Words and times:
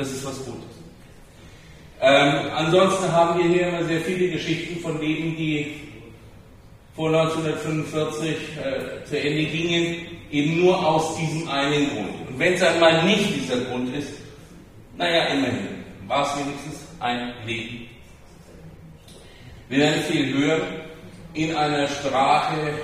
das 0.00 0.10
ist 0.10 0.24
was 0.24 0.44
Gutes. 0.44 0.70
Ähm, 2.00 2.50
ansonsten 2.56 3.12
haben 3.12 3.38
wir 3.38 3.44
hier 3.44 3.68
immer 3.68 3.84
sehr 3.84 4.00
viele 4.00 4.30
Geschichten 4.30 4.80
von 4.80 4.98
Leben, 4.98 5.36
die 5.36 5.74
vor 6.96 7.08
1945 7.08 8.30
äh, 8.30 9.04
zu 9.04 9.20
Ende 9.20 9.44
gingen, 9.44 9.96
eben 10.30 10.64
nur 10.64 10.86
aus 10.86 11.16
diesem 11.18 11.46
einen 11.48 11.90
Grund. 11.90 12.28
Und 12.28 12.38
wenn 12.38 12.54
es 12.54 12.62
einmal 12.62 13.04
nicht 13.04 13.36
dieser 13.36 13.58
Grund 13.64 13.94
ist, 13.94 14.12
naja, 14.96 15.24
immerhin, 15.34 15.84
war 16.06 16.22
es 16.22 16.44
wenigstens 16.44 16.80
ein 17.00 17.32
Leben. 17.46 17.86
Wir 19.68 19.78
werden 19.78 20.02
viel 20.04 20.34
hören 20.34 20.62
in 21.34 21.54
einer 21.54 21.86
Sprache, 21.88 22.74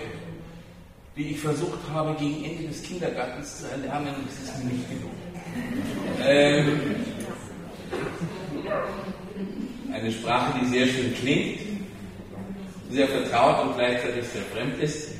die 1.16 1.30
ich 1.30 1.40
versucht 1.40 1.78
habe, 1.92 2.14
gegen 2.18 2.44
Ende 2.44 2.68
des 2.68 2.82
Kindergartens 2.82 3.58
zu 3.60 3.70
erlernen, 3.70 4.14
das 4.26 4.54
ist 4.54 4.62
mir 4.62 4.72
nicht 4.72 4.88
gelungen. 4.90 5.25
Ähm, 6.26 6.96
eine 9.92 10.12
Sprache, 10.12 10.58
die 10.60 10.66
sehr 10.66 10.86
schön 10.86 11.14
klingt, 11.14 11.60
sehr 12.90 13.08
vertraut 13.08 13.66
und 13.66 13.76
gleichzeitig 13.76 14.24
sehr 14.26 14.42
fremd 14.52 14.80
ist. 14.82 15.12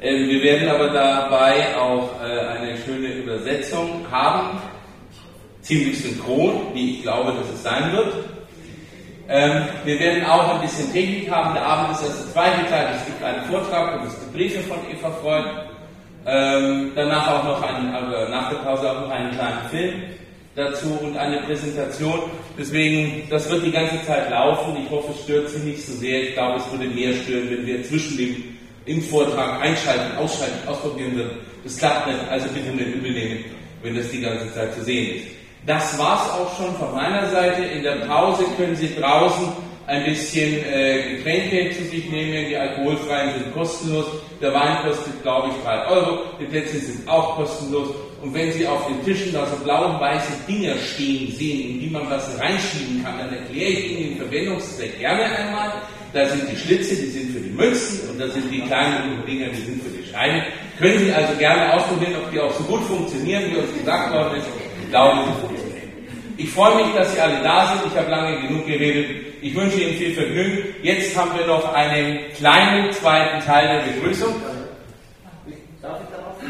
Ähm, 0.00 0.28
wir 0.28 0.42
werden 0.42 0.68
aber 0.68 0.88
dabei 0.88 1.76
auch 1.76 2.10
äh, 2.22 2.38
eine 2.38 2.76
schöne 2.78 3.14
Übersetzung 3.14 4.06
haben, 4.10 4.58
ziemlich 5.62 6.02
synchron, 6.02 6.74
wie 6.74 6.96
ich 6.96 7.02
glaube, 7.02 7.32
dass 7.32 7.50
es 7.52 7.62
sein 7.62 7.92
wird. 7.92 8.14
Ähm, 9.28 9.64
wir 9.84 10.00
werden 10.00 10.24
auch 10.24 10.54
ein 10.54 10.60
bisschen 10.60 10.92
Technik 10.92 11.30
haben. 11.30 11.54
Der 11.54 11.64
Abend 11.64 12.00
ist 12.00 12.32
zweite 12.32 12.68
Teil. 12.68 12.88
Es 12.96 13.06
gibt 13.06 13.22
einen 13.22 13.44
Vortrag 13.44 14.00
und 14.00 14.08
es 14.08 14.18
gibt 14.18 14.32
Briefe 14.32 14.60
von 14.60 14.78
Eva 14.90 15.10
Freud. 15.22 15.44
Ähm, 16.26 16.92
danach 16.94 17.28
auch 17.28 17.44
noch 17.44 17.62
einen, 17.62 17.94
also 17.94 18.30
nach 18.30 18.50
der 18.50 18.58
Pause 18.58 18.90
auch 18.90 19.00
noch 19.02 19.10
einen 19.10 19.30
kleinen 19.32 19.68
Film 19.70 19.94
dazu 20.54 20.98
und 21.00 21.16
eine 21.16 21.38
Präsentation. 21.42 22.20
Deswegen, 22.58 23.28
das 23.30 23.48
wird 23.50 23.64
die 23.64 23.72
ganze 23.72 24.04
Zeit 24.04 24.30
laufen. 24.30 24.76
Ich 24.84 24.90
hoffe, 24.90 25.12
es 25.12 25.24
stört 25.24 25.48
Sie 25.48 25.60
nicht 25.60 25.84
so 25.84 25.92
sehr. 25.92 26.28
Ich 26.28 26.34
glaube, 26.34 26.58
es 26.58 26.70
würde 26.70 26.86
mehr 26.86 27.14
stören, 27.14 27.50
wenn 27.50 27.66
wir 27.66 27.82
zwischen 27.84 28.16
dem 28.18 28.44
im 28.86 29.02
Vortrag 29.02 29.60
einschalten, 29.62 30.16
ausschalten, 30.16 30.66
ausprobieren 30.66 31.14
würden. 31.14 31.38
Das 31.64 31.76
klappt 31.76 32.06
nicht, 32.06 32.18
also 32.30 32.48
bitte 32.48 32.70
nicht 32.70 32.96
übernehmen, 32.96 33.44
wenn 33.82 33.94
das 33.94 34.10
die 34.10 34.20
ganze 34.20 34.52
Zeit 34.54 34.74
zu 34.74 34.82
sehen 34.82 35.16
ist. 35.16 35.26
Das 35.66 35.98
war's 35.98 36.30
auch 36.30 36.56
schon 36.56 36.74
von 36.76 36.94
meiner 36.94 37.28
Seite. 37.28 37.62
In 37.62 37.82
der 37.82 38.06
Pause 38.06 38.44
können 38.56 38.74
Sie 38.74 38.94
draußen 38.94 39.48
ein 39.86 40.04
bisschen 40.04 40.64
äh, 40.64 41.16
Getränke 41.16 41.70
zu 41.76 41.84
sich 41.84 42.08
nehmen. 42.10 42.48
Die 42.48 42.56
alkoholfreien 42.56 43.34
sind 43.34 43.52
kostenlos. 43.52 44.06
Der 44.40 44.54
Wein 44.54 44.78
kostet, 44.82 45.22
glaube 45.22 45.48
ich, 45.48 45.64
3 45.64 45.86
Euro. 45.88 46.18
Die 46.40 46.46
Plätze 46.46 46.78
sind 46.78 47.06
auch 47.08 47.36
kostenlos. 47.36 47.88
Und 48.22 48.32
wenn 48.32 48.52
Sie 48.52 48.66
auf 48.66 48.86
den 48.86 49.04
Tischen 49.04 49.32
da 49.32 49.46
so 49.46 49.56
blau 49.56 49.92
und 49.92 50.00
weiße 50.00 50.32
Dinger 50.48 50.74
stehen 50.76 51.30
sehen, 51.32 51.70
in 51.70 51.80
die 51.80 51.90
man 51.90 52.08
was 52.08 52.38
reinschieben 52.40 53.04
kann, 53.04 53.18
dann 53.18 53.32
erkläre 53.32 53.70
ich 53.70 53.90
Ihnen 53.90 54.08
den 54.10 54.18
Verwendungszweck 54.18 54.98
gerne 54.98 55.24
einmal. 55.24 55.72
Da 56.12 56.26
sind 56.26 56.50
die 56.50 56.56
Schlitze, 56.56 56.96
die 56.96 57.06
sind 57.06 57.32
für 57.32 57.40
die 57.40 57.50
Münzen 57.50 58.10
und 58.10 58.18
da 58.20 58.28
sind 58.28 58.50
die 58.50 58.60
kleinen 58.62 59.24
Dinger, 59.26 59.48
die 59.48 59.62
sind 59.62 59.82
für 59.82 59.90
die 59.90 60.06
Scheine. 60.10 60.44
Können 60.78 60.98
Sie 60.98 61.12
also 61.12 61.34
gerne 61.38 61.74
ausprobieren, 61.74 62.14
ob 62.16 62.32
die 62.32 62.40
auch 62.40 62.52
so 62.52 62.64
gut 62.64 62.82
funktionieren, 62.84 63.44
wie 63.50 63.56
uns 63.56 63.72
gesagt 63.78 64.12
worden 64.12 64.38
ist. 64.38 64.46
Ich 64.82 64.90
glaube, 64.90 65.20
ich 66.40 66.50
freue 66.50 66.74
mich, 66.76 66.94
dass 66.94 67.12
Sie 67.12 67.20
alle 67.20 67.42
da 67.42 67.66
sind. 67.68 67.92
Ich 67.92 67.98
habe 67.98 68.10
lange 68.10 68.40
genug 68.40 68.66
geredet. 68.66 69.10
Ich 69.42 69.54
wünsche 69.54 69.78
Ihnen 69.78 69.94
viel 69.98 70.14
Vergnügen. 70.14 70.74
Jetzt 70.82 71.14
haben 71.16 71.30
wir 71.36 71.46
noch 71.46 71.72
einen 71.74 72.18
kleinen 72.34 72.90
zweiten 72.92 73.44
Teil 73.44 73.68
der 73.68 73.92
Begrüßung. 73.92 74.34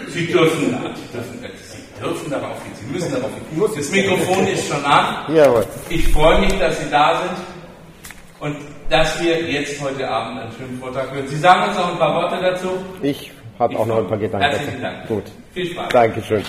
Sie 0.08 0.26
dürfen, 0.26 0.60
Sie 0.60 1.12
dürfen, 1.12 1.38
Sie 1.40 2.00
dürfen 2.00 2.30
darauf 2.30 2.62
gehen. 2.62 2.72
Sie 2.74 2.92
müssen 2.92 3.12
darauf 3.12 3.30
gehen. 3.34 3.62
Das 3.76 3.90
Mikrofon 3.90 4.46
ist 4.46 4.68
schon 4.68 4.84
an. 4.84 5.34
Jawohl. 5.34 5.66
Ich 5.88 6.06
freue 6.08 6.40
mich, 6.40 6.52
dass 6.58 6.78
Sie 6.80 6.90
da 6.90 7.20
sind 7.22 7.36
und 8.40 8.56
dass 8.88 9.20
wir 9.22 9.42
jetzt 9.42 9.80
heute 9.80 10.08
Abend 10.08 10.40
einen 10.40 10.52
schönen 10.52 10.78
Vortrag 10.80 11.10
hören. 11.12 11.26
Sie 11.26 11.36
sagen 11.36 11.68
uns 11.68 11.76
noch 11.76 11.92
ein 11.92 11.98
paar 11.98 12.14
Worte 12.14 12.40
dazu. 12.40 12.68
Ich 13.02 13.32
habe 13.58 13.76
auch 13.76 13.86
noch 13.86 13.98
ein 13.98 14.08
paar 14.08 14.18
Gedanken. 14.18 14.48
Herzlichen 14.50 14.82
Dank. 14.82 15.06
Gut. 15.08 15.24
Viel 15.52 15.66
Spaß. 15.66 15.88
Dankeschön. 15.90 16.44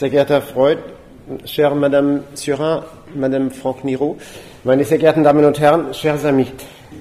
Sehr 0.00 0.08
geehrter 0.08 0.36
Herr 0.36 0.40
Freud, 0.40 0.78
chère 1.44 1.74
Madame 1.74 2.22
Surin, 2.32 2.84
Madame 3.14 3.50
Franck 3.50 3.84
Niro, 3.84 4.16
meine 4.64 4.82
sehr 4.82 4.96
geehrten 4.96 5.24
Damen 5.24 5.44
und 5.44 5.60
Herren, 5.60 5.92
chers 5.92 6.24
amis. 6.24 6.46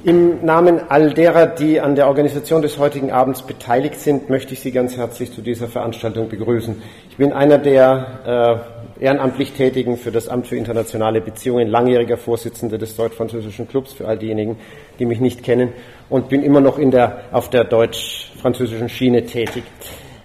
Im 0.04 0.44
Namen 0.44 0.82
all 0.90 1.14
derer, 1.14 1.46
die 1.48 1.80
an 1.80 1.96
der 1.96 2.10
Organisation 2.10 2.62
des 2.62 2.78
heutigen 2.78 3.10
Abends 3.10 3.42
beteiligt 3.42 3.96
sind, 3.96 4.30
möchte 4.30 4.52
ich 4.52 4.60
Sie 4.60 4.74
ganz 4.74 4.98
herzlich 4.98 5.32
zu 5.32 5.40
dieser 5.42 5.70
Veranstaltung 5.70 6.28
begrüßen. 6.28 6.82
Ich 7.10 7.16
bin 7.16 7.32
einer 7.32 7.58
der 7.58 8.66
äh, 9.00 9.06
ehrenamtlich 9.06 9.54
Tätigen 9.54 9.96
für 9.96 10.12
das 10.12 10.28
Amt 10.28 10.48
für 10.48 10.58
internationale 10.58 11.22
Beziehungen, 11.22 11.70
langjähriger 11.70 12.18
Vorsitzender 12.18 12.78
des 12.78 12.98
deutsch-französischen 12.98 13.70
Clubs 13.70 13.94
für 13.94 14.10
all 14.10 14.18
diejenigen, 14.18 14.58
die 15.00 15.06
mich 15.06 15.22
nicht 15.22 15.42
kennen 15.42 15.72
und 16.10 16.28
bin 16.28 16.44
immer 16.44 16.60
noch 16.60 16.78
in 16.78 16.92
der, 16.92 17.22
auf 17.32 17.50
der 17.50 17.64
deutsch-französischen 17.64 18.90
Schiene 18.90 19.26
tätig. 19.26 19.64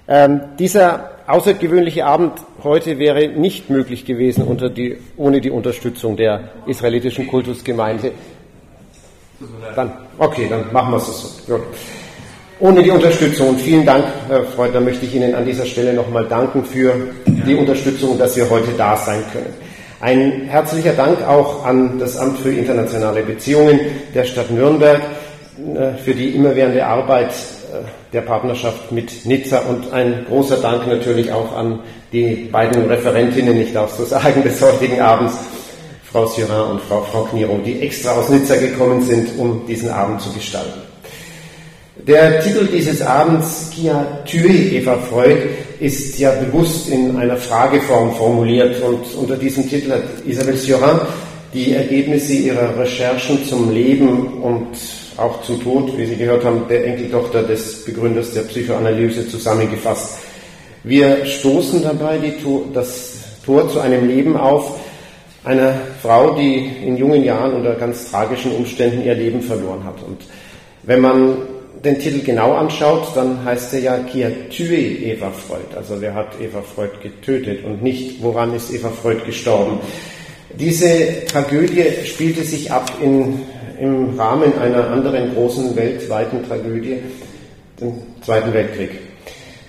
Ähm, 0.08 0.40
dieser 0.58 1.13
außergewöhnliche 1.26 2.04
Abend 2.04 2.32
heute 2.62 2.98
wäre 2.98 3.28
nicht 3.28 3.70
möglich 3.70 4.04
gewesen 4.04 4.46
die, 4.76 4.98
ohne 5.16 5.40
die 5.40 5.50
Unterstützung 5.50 6.16
der 6.16 6.50
israelitischen 6.66 7.26
Kultusgemeinde. 7.26 8.12
Dann, 9.74 9.92
okay, 10.18 10.46
dann 10.48 10.72
machen 10.72 10.92
wir 10.92 10.98
es 10.98 11.06
so. 11.46 11.54
Gut. 11.54 11.62
Ohne 12.60 12.82
die 12.82 12.90
Unterstützung 12.90 13.48
und 13.48 13.60
vielen 13.60 13.84
Dank, 13.84 14.04
Herr 14.28 14.44
Freud, 14.44 14.72
da 14.72 14.80
möchte 14.80 15.04
ich 15.04 15.14
Ihnen 15.14 15.34
an 15.34 15.44
dieser 15.44 15.66
Stelle 15.66 15.92
nochmal 15.92 16.24
danken 16.26 16.64
für 16.64 16.94
die 17.26 17.54
Unterstützung, 17.56 18.16
dass 18.16 18.36
wir 18.36 18.48
heute 18.48 18.70
da 18.78 18.96
sein 18.96 19.22
können. 19.32 19.52
Ein 20.00 20.42
herzlicher 20.48 20.92
Dank 20.92 21.26
auch 21.26 21.64
an 21.64 21.98
das 21.98 22.16
Amt 22.16 22.38
für 22.38 22.52
internationale 22.52 23.22
Beziehungen 23.22 23.80
der 24.14 24.24
Stadt 24.24 24.50
Nürnberg 24.50 25.00
äh, 25.00 25.98
für 26.04 26.14
die 26.14 26.30
immerwährende 26.30 26.86
Arbeit 26.86 27.32
der 28.14 28.22
Partnerschaft 28.22 28.92
mit 28.92 29.26
Nizza 29.26 29.58
und 29.68 29.92
ein 29.92 30.24
großer 30.28 30.58
Dank 30.58 30.86
natürlich 30.86 31.32
auch 31.32 31.54
an 31.54 31.80
die 32.12 32.48
beiden 32.50 32.86
Referentinnen, 32.86 33.60
ich 33.60 33.72
darf 33.72 33.92
so 33.94 34.04
sagen, 34.04 34.42
des 34.44 34.60
heutigen 34.62 35.00
Abends, 35.00 35.34
Frau 36.10 36.26
Surin 36.26 36.70
und 36.70 36.80
Frau, 36.82 37.02
Frau 37.02 37.24
Kniro, 37.24 37.58
die 37.66 37.80
extra 37.80 38.12
aus 38.12 38.28
Nizza 38.28 38.54
gekommen 38.54 39.02
sind, 39.02 39.36
um 39.36 39.66
diesen 39.66 39.90
Abend 39.90 40.20
zu 40.20 40.32
gestalten. 40.32 40.80
Der 42.06 42.40
Titel 42.40 42.66
dieses 42.66 43.02
Abends, 43.02 43.70
Kia 43.74 44.22
Tue 44.24 44.48
Eva 44.48 44.96
Freud, 44.96 45.48
ist 45.80 46.18
ja 46.18 46.30
bewusst 46.32 46.88
in 46.88 47.16
einer 47.16 47.36
Frageform 47.36 48.14
formuliert 48.14 48.80
und 48.82 49.12
unter 49.16 49.36
diesem 49.36 49.68
Titel 49.68 49.90
hat 49.90 50.02
Isabelle 50.24 50.56
Surin 50.56 51.00
die 51.52 51.72
Ergebnisse 51.72 52.34
ihrer 52.34 52.78
Recherchen 52.78 53.44
zum 53.44 53.72
Leben 53.72 54.42
und 54.42 54.76
auch 55.16 55.42
zum 55.42 55.62
Tod, 55.62 55.96
wie 55.96 56.06
Sie 56.06 56.16
gehört 56.16 56.44
haben, 56.44 56.66
der 56.68 56.86
Enkeltochter 56.86 57.42
des 57.42 57.84
Begründers 57.84 58.32
der 58.32 58.42
Psychoanalyse 58.42 59.28
zusammengefasst. 59.28 60.18
Wir 60.82 61.24
stoßen 61.24 61.82
dabei 61.82 62.18
Tor, 62.42 62.64
das 62.72 63.14
Tor 63.44 63.68
zu 63.70 63.80
einem 63.80 64.08
Leben 64.08 64.36
auf 64.36 64.78
einer 65.44 65.74
Frau, 66.02 66.34
die 66.34 66.70
in 66.84 66.96
jungen 66.96 67.24
Jahren 67.24 67.54
unter 67.54 67.74
ganz 67.74 68.10
tragischen 68.10 68.52
Umständen 68.52 69.04
ihr 69.04 69.14
Leben 69.14 69.42
verloren 69.42 69.84
hat. 69.84 70.02
Und 70.06 70.22
wenn 70.82 71.00
man 71.00 71.36
den 71.84 71.98
Titel 71.98 72.24
genau 72.24 72.54
anschaut, 72.54 73.08
dann 73.14 73.44
heißt 73.44 73.74
er 73.74 73.80
ja 73.80 73.98
Qui 73.98 74.24
a 74.24 74.30
tué 74.50 75.12
Eva 75.12 75.30
Freud? 75.30 75.76
Also 75.76 76.00
wer 76.00 76.14
hat 76.14 76.40
Eva 76.40 76.62
Freud 76.62 76.92
getötet 77.02 77.64
und 77.64 77.82
nicht 77.82 78.22
woran 78.22 78.54
ist 78.54 78.72
Eva 78.72 78.88
Freud 78.88 79.20
gestorben? 79.26 79.78
Diese 80.58 81.24
Tragödie 81.26 81.84
spielte 82.04 82.44
sich 82.44 82.70
ab 82.70 82.90
in, 83.02 83.40
im 83.80 84.18
Rahmen 84.18 84.56
einer 84.58 84.90
anderen 84.90 85.34
großen 85.34 85.74
weltweiten 85.76 86.46
Tragödie, 86.46 86.98
dem 87.80 87.92
Zweiten 88.22 88.52
Weltkrieg. 88.52 88.90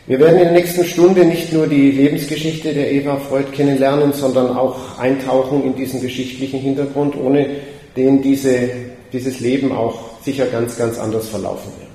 Wir 0.08 0.20
werden 0.20 0.38
in 0.38 0.44
der 0.44 0.52
nächsten 0.52 0.86
Stunde 0.86 1.26
nicht 1.26 1.52
nur 1.52 1.66
die 1.66 1.90
Lebensgeschichte 1.90 2.74
der 2.74 2.92
Eva 2.92 3.18
Freud 3.18 3.48
kennenlernen, 3.52 4.14
sondern 4.14 4.56
auch 4.56 5.00
eintauchen 5.00 5.64
in 5.64 5.76
diesen 5.76 6.00
geschichtlichen 6.00 6.60
Hintergrund, 6.60 7.16
ohne 7.18 7.48
den 7.98 8.22
diese, 8.22 8.70
dieses 9.12 9.40
Leben 9.40 9.72
auch 9.72 10.22
sicher 10.22 10.46
ganz, 10.46 10.78
ganz 10.78 11.00
anders 11.00 11.28
verlaufen 11.30 11.72
wäre. 11.80 11.90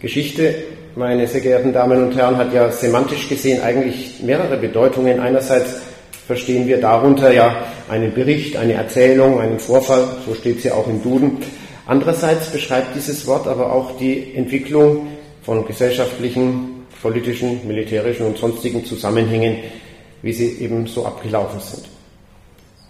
Geschichte, 0.00 0.54
meine 0.94 1.26
sehr 1.26 1.40
geehrten 1.40 1.72
Damen 1.72 2.04
und 2.04 2.16
Herren, 2.16 2.36
hat 2.36 2.52
ja 2.54 2.70
semantisch 2.70 3.28
gesehen 3.28 3.60
eigentlich 3.60 4.22
mehrere 4.22 4.56
Bedeutungen. 4.56 5.18
Einerseits 5.18 5.80
verstehen 6.26 6.66
wir 6.66 6.80
darunter 6.80 7.32
ja 7.32 7.64
einen 7.88 8.12
Bericht, 8.12 8.56
eine 8.56 8.74
Erzählung, 8.74 9.40
einen 9.40 9.58
Vorfall, 9.58 10.04
so 10.26 10.34
steht 10.34 10.58
es 10.58 10.64
ja 10.64 10.74
auch 10.74 10.88
im 10.88 11.02
Duden. 11.02 11.38
Andererseits 11.86 12.48
beschreibt 12.48 12.96
dieses 12.96 13.26
Wort 13.26 13.46
aber 13.46 13.72
auch 13.72 13.96
die 13.96 14.34
Entwicklung 14.34 15.06
von 15.42 15.64
gesellschaftlichen, 15.64 16.86
politischen, 17.00 17.66
militärischen 17.66 18.26
und 18.26 18.38
sonstigen 18.38 18.84
Zusammenhängen, 18.84 19.58
wie 20.22 20.32
sie 20.32 20.58
eben 20.58 20.86
so 20.88 21.06
abgelaufen 21.06 21.60
sind. 21.60 21.84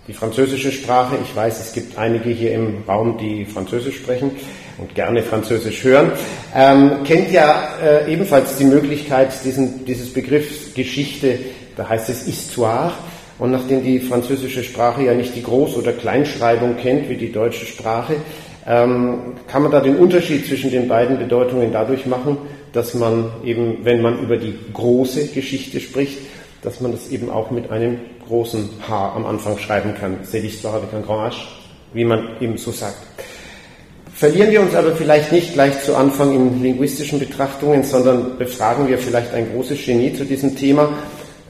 Die 0.08 0.14
französische 0.14 0.72
Sprache, 0.72 1.16
ich 1.22 1.34
weiß, 1.34 1.60
es 1.60 1.72
gibt 1.72 1.98
einige 1.98 2.30
hier 2.30 2.54
im 2.54 2.84
Raum, 2.88 3.18
die 3.18 3.44
Französisch 3.44 3.96
sprechen 3.96 4.30
und 4.78 4.94
gerne 4.94 5.22
Französisch 5.22 5.82
hören, 5.84 6.12
ähm, 6.54 7.02
kennt 7.04 7.32
ja 7.32 7.70
äh, 7.82 8.10
ebenfalls 8.10 8.56
die 8.56 8.64
Möglichkeit, 8.64 9.32
diesen, 9.44 9.84
dieses 9.84 10.12
Begriff 10.12 10.74
Geschichte, 10.74 11.40
da 11.76 11.88
heißt 11.88 12.08
es 12.08 12.24
Histoire, 12.24 12.92
und 13.38 13.50
nachdem 13.50 13.82
die 13.82 14.00
französische 14.00 14.64
Sprache 14.64 15.02
ja 15.02 15.14
nicht 15.14 15.34
die 15.34 15.42
Groß- 15.42 15.76
oder 15.76 15.92
Kleinschreibung 15.92 16.76
kennt 16.76 17.08
wie 17.08 17.16
die 17.16 17.32
deutsche 17.32 17.66
Sprache, 17.66 18.16
ähm, 18.66 19.34
kann 19.46 19.62
man 19.62 19.70
da 19.70 19.80
den 19.80 19.96
Unterschied 19.96 20.46
zwischen 20.46 20.70
den 20.70 20.88
beiden 20.88 21.18
Bedeutungen 21.18 21.72
dadurch 21.72 22.06
machen, 22.06 22.38
dass 22.72 22.94
man 22.94 23.30
eben, 23.44 23.84
wenn 23.84 24.02
man 24.02 24.18
über 24.18 24.36
die 24.36 24.54
große 24.72 25.28
Geschichte 25.28 25.80
spricht, 25.80 26.18
dass 26.62 26.80
man 26.80 26.92
das 26.92 27.10
eben 27.10 27.30
auch 27.30 27.50
mit 27.50 27.70
einem 27.70 27.98
großen 28.26 28.68
H 28.88 29.12
am 29.14 29.24
Anfang 29.24 29.58
schreiben 29.58 29.94
kann. 29.98 30.18
C'est 30.24 30.40
l'histoire 30.40 30.74
avec 30.74 30.92
un 30.92 31.02
grand 31.02 31.32
H, 31.32 31.36
wie 31.92 32.04
man 32.04 32.28
eben 32.40 32.56
so 32.56 32.72
sagt. 32.72 32.96
Verlieren 34.12 34.50
wir 34.50 34.62
uns 34.62 34.74
aber 34.74 34.92
vielleicht 34.92 35.30
nicht 35.30 35.52
gleich 35.52 35.84
zu 35.84 35.94
Anfang 35.94 36.34
in 36.34 36.62
linguistischen 36.62 37.18
Betrachtungen, 37.18 37.84
sondern 37.84 38.38
befragen 38.38 38.88
wir 38.88 38.96
vielleicht 38.96 39.34
ein 39.34 39.52
großes 39.52 39.84
Genie 39.84 40.14
zu 40.14 40.24
diesem 40.24 40.56
Thema 40.56 40.88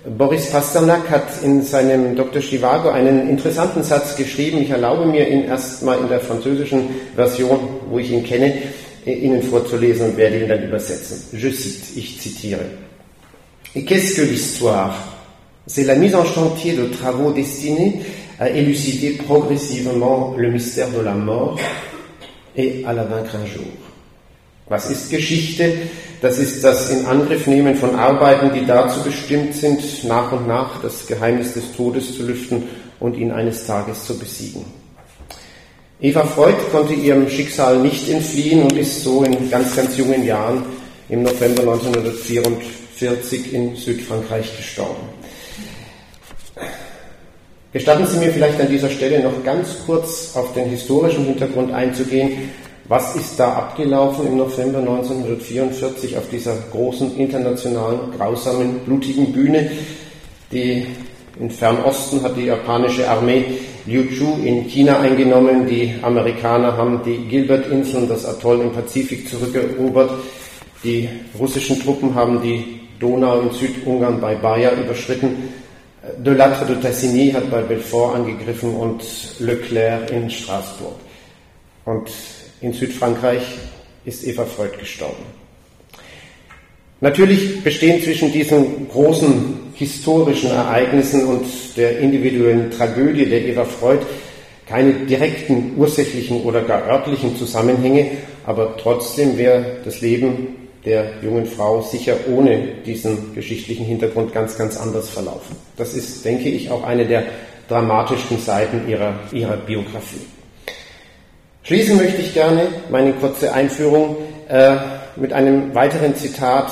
Boris 0.09 0.51
Pasternak 0.51 1.11
hat 1.11 1.43
in 1.43 1.63
seinem 1.63 2.15
Dr. 2.15 2.41
Chivago 2.41 2.91
einen 2.91 3.29
interessanten 3.29 3.83
Satz 3.83 4.15
geschrieben. 4.15 4.63
Ich 4.63 4.71
erlaube 4.71 5.05
mir, 5.05 5.29
ihn 5.29 5.45
erstmal 5.45 5.99
in 5.99 6.09
der 6.09 6.21
französischen 6.21 6.89
Version, 7.17 7.59
wo 7.91 7.99
ich 7.99 8.13
ihn 8.13 8.23
kenne, 8.23 8.55
Ihnen 9.05 9.43
vorzulesen 9.43 10.11
und 10.11 10.17
werde 10.17 10.41
ihn 10.41 10.49
dann 10.49 10.65
übersetzen. 10.65 11.23
Je 11.33 11.51
cite, 11.51 11.97
ich 11.97 12.21
zitiere. 12.21 12.65
Qu'est-ce 13.75 14.17
que 14.17 14.23
l'histoire 14.23 14.95
C'est 15.67 15.85
la 15.85 15.95
mise 15.95 16.15
en 16.15 16.25
chantier 16.25 16.75
de 16.75 16.87
travaux 16.87 17.33
destinés 17.33 18.01
à 18.39 18.51
élucider 18.51 19.11
progressivement 19.11 20.35
le 20.37 20.51
mystère 20.51 20.91
de 20.91 21.01
la 21.01 21.15
mort 21.15 21.59
et 22.57 22.85
à 22.87 22.93
la 22.93 23.05
vaincre 23.05 23.37
un 23.37 23.47
jour. 23.47 23.86
Was 24.69 24.91
ist 24.91 25.11
Geschichte? 25.11 25.73
Das 26.21 26.39
ist 26.39 26.65
das 26.65 26.91
Inangriffnehmen 26.91 27.77
von 27.77 27.95
Arbeiten, 27.95 28.53
die 28.53 28.67
dazu 28.67 29.01
bestimmt 29.03 29.55
sind, 29.55 30.05
nach 30.05 30.33
und 30.33 30.49
nach 30.49 30.83
das 30.83 31.07
Geheimnis 31.07 31.55
des 31.55 31.73
Todes 31.77 32.17
zu 32.17 32.25
lüften 32.25 32.65
und 32.99 33.17
ihn 33.17 33.31
eines 33.31 33.67
Tages 33.67 34.05
zu 34.05 34.19
besiegen. 34.19 34.65
Eva 36.01 36.25
Freud 36.25 36.57
konnte 36.73 36.95
ihrem 36.95 37.29
Schicksal 37.29 37.79
nicht 37.79 38.09
entfliehen 38.11 38.63
und 38.65 38.73
ist 38.77 39.05
so 39.05 39.23
in 39.23 39.49
ganz, 39.51 39.77
ganz 39.77 39.97
jungen 39.97 40.25
Jahren 40.25 40.65
im 41.09 41.23
November 41.23 41.63
1944 41.63 43.53
in 43.53 43.77
Südfrankreich 43.77 44.57
gestorben. 44.57 45.09
Gestatten 47.73 48.07
Sie 48.07 48.19
mir 48.19 48.33
vielleicht 48.33 48.61
an 48.61 48.69
dieser 48.69 48.91
Stelle 48.91 49.23
noch 49.23 49.45
ganz 49.45 49.69
kurz 49.87 50.33
auf 50.35 50.55
den 50.55 50.71
historischen 50.71 51.27
Hintergrund 51.27 51.73
einzugehen, 51.73 52.51
was 52.89 53.17
ist 53.17 53.39
da 53.39 53.53
abgelaufen 53.55 54.27
im 54.27 54.37
November 54.37 54.79
1944 54.79 56.17
auf 56.17 56.29
dieser 56.31 56.55
großen 56.71 57.17
internationalen, 57.17 58.13
grausamen, 58.17 58.81
blutigen 58.81 59.33
Bühne? 59.33 59.71
Die 60.53 60.87
in 61.39 61.51
Fernosten 61.51 62.23
hat 62.23 62.37
die 62.37 62.47
japanische 62.47 63.09
Armee 63.09 63.45
Liu 63.87 64.05
Chu 64.05 64.43
in 64.45 64.65
China 64.65 65.01
eingenommen. 65.01 65.67
Die 65.67 65.95
Amerikaner 66.03 66.77
haben 66.77 67.03
die 67.05 67.19
Gilbert-Inseln, 67.29 68.09
das 68.09 68.25
Atoll 68.25 68.61
im 68.61 68.73
Pazifik 68.73 69.29
zurückerobert. 69.29 70.11
Die 70.83 71.09
russischen 71.39 71.81
Truppen 71.81 72.15
haben 72.15 72.41
die 72.41 72.81
Donau 72.99 73.41
in 73.41 73.51
Südungarn 73.51 74.21
bei 74.21 74.35
Baja 74.35 74.73
überschritten. 74.73 75.51
De 76.19 76.35
Latre 76.35 76.67
de 76.67 76.81
Tassigny 76.81 77.33
hat 77.33 77.51
bei 77.51 77.63
Belfort 77.63 78.15
angegriffen 78.15 78.75
und 78.75 79.03
Leclerc 79.41 80.11
in 80.11 80.31
Straßburg. 80.31 80.95
Und 81.85 82.11
in 82.61 82.73
Südfrankreich 82.73 83.43
ist 84.05 84.27
Eva 84.27 84.45
Freud 84.45 84.77
gestorben. 84.79 85.25
Natürlich 87.01 87.63
bestehen 87.63 88.03
zwischen 88.03 88.33
diesen 88.33 88.89
großen 88.89 89.73
historischen 89.75 90.51
Ereignissen 90.51 91.27
und 91.27 91.45
der 91.77 91.99
individuellen 91.99 92.71
Tragödie 92.71 93.27
der 93.27 93.45
Eva 93.45 93.65
Freud 93.65 94.01
keine 94.67 94.93
direkten 95.07 95.75
ursächlichen 95.77 96.43
oder 96.43 96.63
gar 96.63 96.89
örtlichen 96.89 97.37
Zusammenhänge, 97.37 98.11
aber 98.45 98.77
trotzdem 98.77 99.37
wäre 99.37 99.77
das 99.85 100.01
Leben 100.01 100.69
der 100.85 101.23
jungen 101.23 101.47
Frau 101.47 101.83
sicher 101.83 102.17
ohne 102.29 102.69
diesen 102.87 103.35
geschichtlichen 103.35 103.85
Hintergrund 103.85 104.33
ganz, 104.33 104.57
ganz 104.57 104.77
anders 104.77 105.11
verlaufen. 105.11 105.57
Das 105.77 105.95
ist, 105.95 106.25
denke 106.25 106.49
ich, 106.49 106.71
auch 106.71 106.85
eine 106.85 107.05
der 107.05 107.25
dramatischsten 107.69 108.39
Seiten 108.39 108.89
ihrer, 108.89 109.19
ihrer 109.33 109.57
Biografie. 109.57 110.25
Schließen 111.67 111.97
möchte 111.97 112.23
ich 112.23 112.33
gerne 112.33 112.69
meine 112.91 113.13
kurze 113.15 113.53
Einführung 113.53 114.19
äh, 114.49 114.77
mit 115.17 115.33
einem 115.33 115.75
weiteren 115.75 116.15
Zitat. 116.15 116.71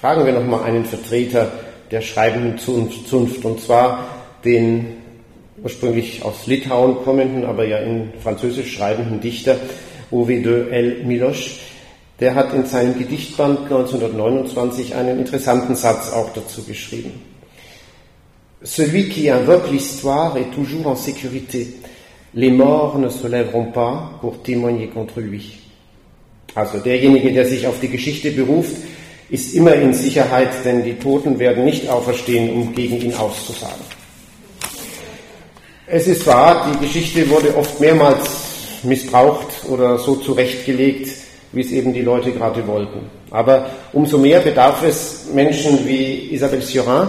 Fragen 0.00 0.24
wir 0.24 0.32
nochmal 0.32 0.62
einen 0.62 0.84
Vertreter 0.84 1.50
der 1.90 2.00
schreibenden 2.00 2.56
Zunft, 2.56 3.44
und 3.44 3.60
zwar 3.60 4.06
den 4.44 4.98
ursprünglich 5.64 6.24
aus 6.24 6.46
Litauen 6.46 7.02
kommenden, 7.02 7.44
aber 7.44 7.64
ja 7.64 7.78
in 7.78 8.12
Französisch 8.22 8.72
schreibenden 8.72 9.20
Dichter 9.20 9.56
Uwe 10.12 10.40
de 10.40 10.70
L. 10.70 11.02
Milosch. 11.02 11.58
Der 12.20 12.36
hat 12.36 12.54
in 12.54 12.66
seinem 12.66 12.96
Gedichtband 12.96 13.62
1929 13.62 14.94
einen 14.94 15.18
interessanten 15.18 15.74
Satz 15.74 16.12
auch 16.12 16.32
dazu 16.32 16.62
geschrieben. 16.62 17.20
Celui 18.62 19.08
qui 19.08 19.28
invoque 19.28 19.72
l'histoire 19.72 20.36
est 20.36 20.52
toujours 20.54 20.86
en 20.86 20.94
sécurité. 20.94 21.66
Les 22.36 22.50
morts 22.50 22.98
ne 22.98 23.08
se 23.08 23.26
lèveront 23.26 23.72
pas 23.72 24.10
pour 24.20 24.42
témoigner 24.42 24.88
contre 24.88 25.20
lui. 25.20 25.58
Also 26.54 26.78
derjenige, 26.78 27.32
der 27.32 27.46
sich 27.46 27.66
auf 27.66 27.80
die 27.80 27.88
Geschichte 27.88 28.30
beruft, 28.30 28.76
ist 29.30 29.54
immer 29.54 29.74
in 29.74 29.92
Sicherheit, 29.94 30.50
denn 30.64 30.84
die 30.84 30.94
Toten 30.94 31.38
werden 31.38 31.64
nicht 31.64 31.88
auferstehen, 31.88 32.50
um 32.52 32.74
gegen 32.74 33.00
ihn 33.00 33.14
auszusagen. 33.14 33.84
Es 35.86 36.06
ist 36.06 36.26
wahr, 36.26 36.70
die 36.72 36.84
Geschichte 36.84 37.28
wurde 37.28 37.56
oft 37.56 37.80
mehrmals 37.80 38.28
missbraucht 38.82 39.68
oder 39.68 39.98
so 39.98 40.16
zurechtgelegt, 40.16 41.08
wie 41.52 41.60
es 41.60 41.72
eben 41.72 41.92
die 41.92 42.02
Leute 42.02 42.32
gerade 42.32 42.66
wollten. 42.66 43.00
Aber 43.30 43.70
umso 43.92 44.18
mehr 44.18 44.40
bedarf 44.40 44.82
es 44.84 45.26
Menschen 45.32 45.86
wie 45.86 46.32
Isabelle 46.32 46.62
Surin, 46.62 47.08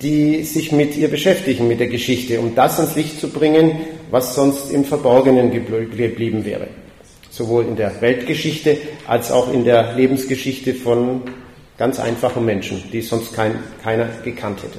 die 0.00 0.44
sich 0.44 0.70
mit 0.70 0.96
ihr 0.96 1.08
beschäftigen, 1.08 1.66
mit 1.66 1.80
der 1.80 1.88
Geschichte, 1.88 2.38
um 2.38 2.54
das 2.54 2.78
ans 2.78 2.94
Licht 2.94 3.18
zu 3.18 3.28
bringen, 3.28 3.72
was 4.10 4.34
sonst 4.34 4.72
im 4.72 4.84
Verborgenen 4.84 5.50
geblieben 5.50 6.44
wäre. 6.44 6.68
Sowohl 7.30 7.64
in 7.64 7.76
der 7.76 8.00
Weltgeschichte 8.00 8.76
als 9.06 9.30
auch 9.30 9.52
in 9.52 9.64
der 9.64 9.94
Lebensgeschichte 9.94 10.74
von 10.74 11.22
ganz 11.78 11.98
einfachen 11.98 12.44
Menschen, 12.44 12.84
die 12.92 13.00
sonst 13.00 13.32
kein, 13.32 13.54
keiner 13.82 14.08
gekannt 14.24 14.62
hätte. 14.62 14.78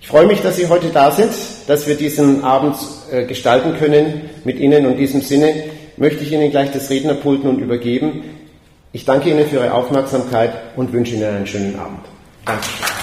Ich 0.00 0.08
freue 0.08 0.26
mich, 0.26 0.42
dass 0.42 0.56
Sie 0.56 0.68
heute 0.68 0.88
da 0.88 1.10
sind, 1.12 1.30
dass 1.66 1.86
wir 1.86 1.94
diesen 1.94 2.44
Abend 2.44 2.76
äh, 3.10 3.24
gestalten 3.24 3.74
können 3.78 4.28
mit 4.44 4.58
Ihnen. 4.58 4.84
Und 4.84 4.92
in 4.92 4.98
diesem 4.98 5.22
Sinne 5.22 5.54
möchte 5.96 6.24
ich 6.24 6.32
Ihnen 6.32 6.50
gleich 6.50 6.72
das 6.72 6.90
Rednerpult 6.90 7.44
nun 7.44 7.58
übergeben. 7.58 8.22
Ich 8.92 9.06
danke 9.06 9.30
Ihnen 9.30 9.48
für 9.48 9.56
Ihre 9.56 9.72
Aufmerksamkeit 9.72 10.52
und 10.76 10.92
wünsche 10.92 11.14
Ihnen 11.14 11.24
einen 11.24 11.46
schönen 11.46 11.78
Abend. 11.78 12.00
Dankeschön. 12.44 12.93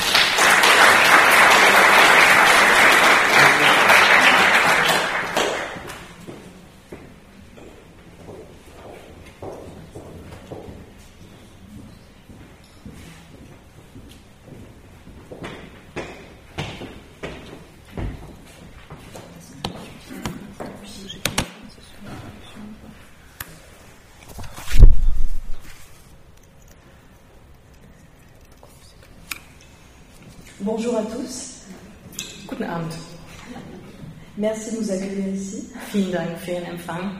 Merci 34.42 34.72
de 34.72 34.78
nous 34.78 34.92
accueillir 34.92 35.36
ici. 35.36 35.68
Vielen 35.94 36.12
Dank 36.14 36.40
für 36.44 36.54
Ihren 36.54 36.66
Empfang. 36.74 37.12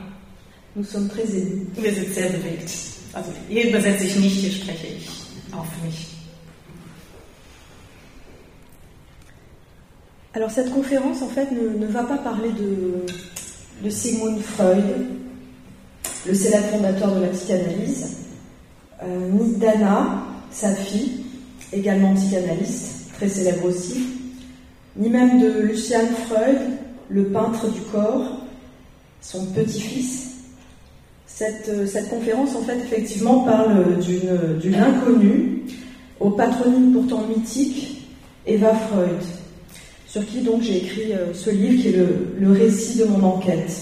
Nous 0.74 0.82
sommes 0.82 1.08
très 1.08 1.22
émus. 1.22 1.68
Wir 1.76 1.94
sind 1.94 2.12
sehr 2.12 2.30
bewegt. 2.30 2.68
Also 3.12 3.30
hier 3.48 3.68
übersetze 3.68 4.06
ich 4.06 4.16
nicht, 4.16 4.40
hier 4.40 4.50
spreche 4.50 4.88
ich 4.88 5.08
auch 5.52 5.64
für 5.64 5.86
mich. 5.86 6.08
Alors 10.32 10.50
cette 10.50 10.72
conférence 10.72 11.22
en 11.22 11.28
fait 11.28 11.52
ne, 11.52 11.78
ne 11.78 11.86
va 11.86 12.02
pas 12.02 12.16
parler 12.16 12.50
de, 12.50 13.06
de 13.84 13.90
Sigmund 13.90 14.40
Freud, 14.42 14.82
le 16.26 16.34
célèbre 16.34 16.70
fondateur 16.70 17.14
de 17.14 17.20
la 17.20 17.28
psychanalyse, 17.28 18.16
euh, 19.04 19.28
ni 19.28 19.58
d'Anna, 19.58 20.24
sa 20.50 20.74
fille, 20.74 21.24
également 21.72 22.14
psychanalyste, 22.14 23.12
très 23.14 23.28
célèbre 23.28 23.66
aussi, 23.66 24.08
ni 24.96 25.08
même 25.08 25.40
de 25.40 25.60
Lucian 25.60 26.08
Freud, 26.26 26.58
le 27.12 27.24
peintre 27.24 27.68
du 27.68 27.80
corps, 27.82 28.38
son 29.20 29.46
petit-fils. 29.46 30.30
Cette, 31.26 31.68
euh, 31.68 31.86
cette 31.86 32.08
conférence, 32.08 32.54
en 32.54 32.62
fait, 32.62 32.78
effectivement, 32.78 33.40
parle 33.40 33.98
d'une 34.60 34.74
inconnue, 34.74 35.62
au 36.20 36.30
patronyme 36.30 36.92
pourtant 36.92 37.26
mythique, 37.26 38.06
Eva 38.46 38.74
Freud, 38.74 39.20
sur 40.06 40.26
qui 40.26 40.40
donc 40.40 40.62
j'ai 40.62 40.78
écrit 40.78 41.12
euh, 41.12 41.32
ce 41.32 41.50
livre 41.50 41.82
qui 41.82 41.88
est 41.88 41.96
le, 41.96 42.34
le 42.38 42.52
récit 42.52 42.98
de 42.98 43.04
mon 43.04 43.22
enquête. 43.22 43.72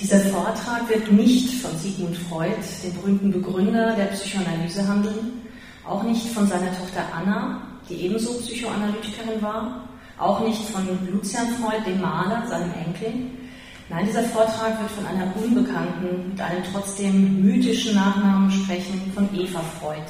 Dieser 0.00 0.18
Vortrag 0.30 0.88
wird 0.88 1.12
nicht 1.12 1.62
von 1.62 1.70
Sigmund 1.78 2.16
Freud, 2.16 2.56
dem 2.82 2.92
berühmten 3.00 3.30
Begründer 3.30 3.94
der 3.96 4.06
Psychoanalyse, 4.06 4.86
handeln, 4.86 5.42
auch 5.88 6.02
nicht 6.02 6.26
von 6.28 6.46
seiner 6.46 6.70
Tochter 6.76 7.04
Anna, 7.14 7.62
die 7.88 8.06
ebenso 8.06 8.34
Psychoanalytikerin 8.34 9.40
war, 9.40 9.88
auch 10.18 10.40
nicht 10.46 10.62
von 10.70 10.82
Lucian 11.12 11.46
Freud, 11.60 11.82
dem 11.86 12.00
Maler, 12.00 12.44
seinem 12.48 12.70
Enkel. 12.86 13.12
Nein, 13.90 14.06
dieser 14.06 14.22
Vortrag 14.22 14.80
wird 14.80 14.90
von 14.92 15.06
einer 15.06 15.32
unbekannten, 15.36 16.30
mit 16.30 16.40
einem 16.40 16.62
trotzdem 16.72 17.42
mythischen 17.44 17.94
Nachnamen 17.94 18.50
sprechen, 18.50 19.12
von 19.14 19.28
Eva 19.34 19.60
Freud, 19.80 20.06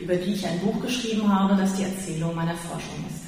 über 0.00 0.14
die 0.16 0.32
ich 0.34 0.46
ein 0.46 0.58
Buch 0.60 0.80
geschrieben 0.82 1.28
habe, 1.32 1.54
das 1.60 1.74
die 1.74 1.84
Erzählung 1.84 2.34
meiner 2.34 2.54
Forschung 2.54 3.04
ist. 3.08 3.22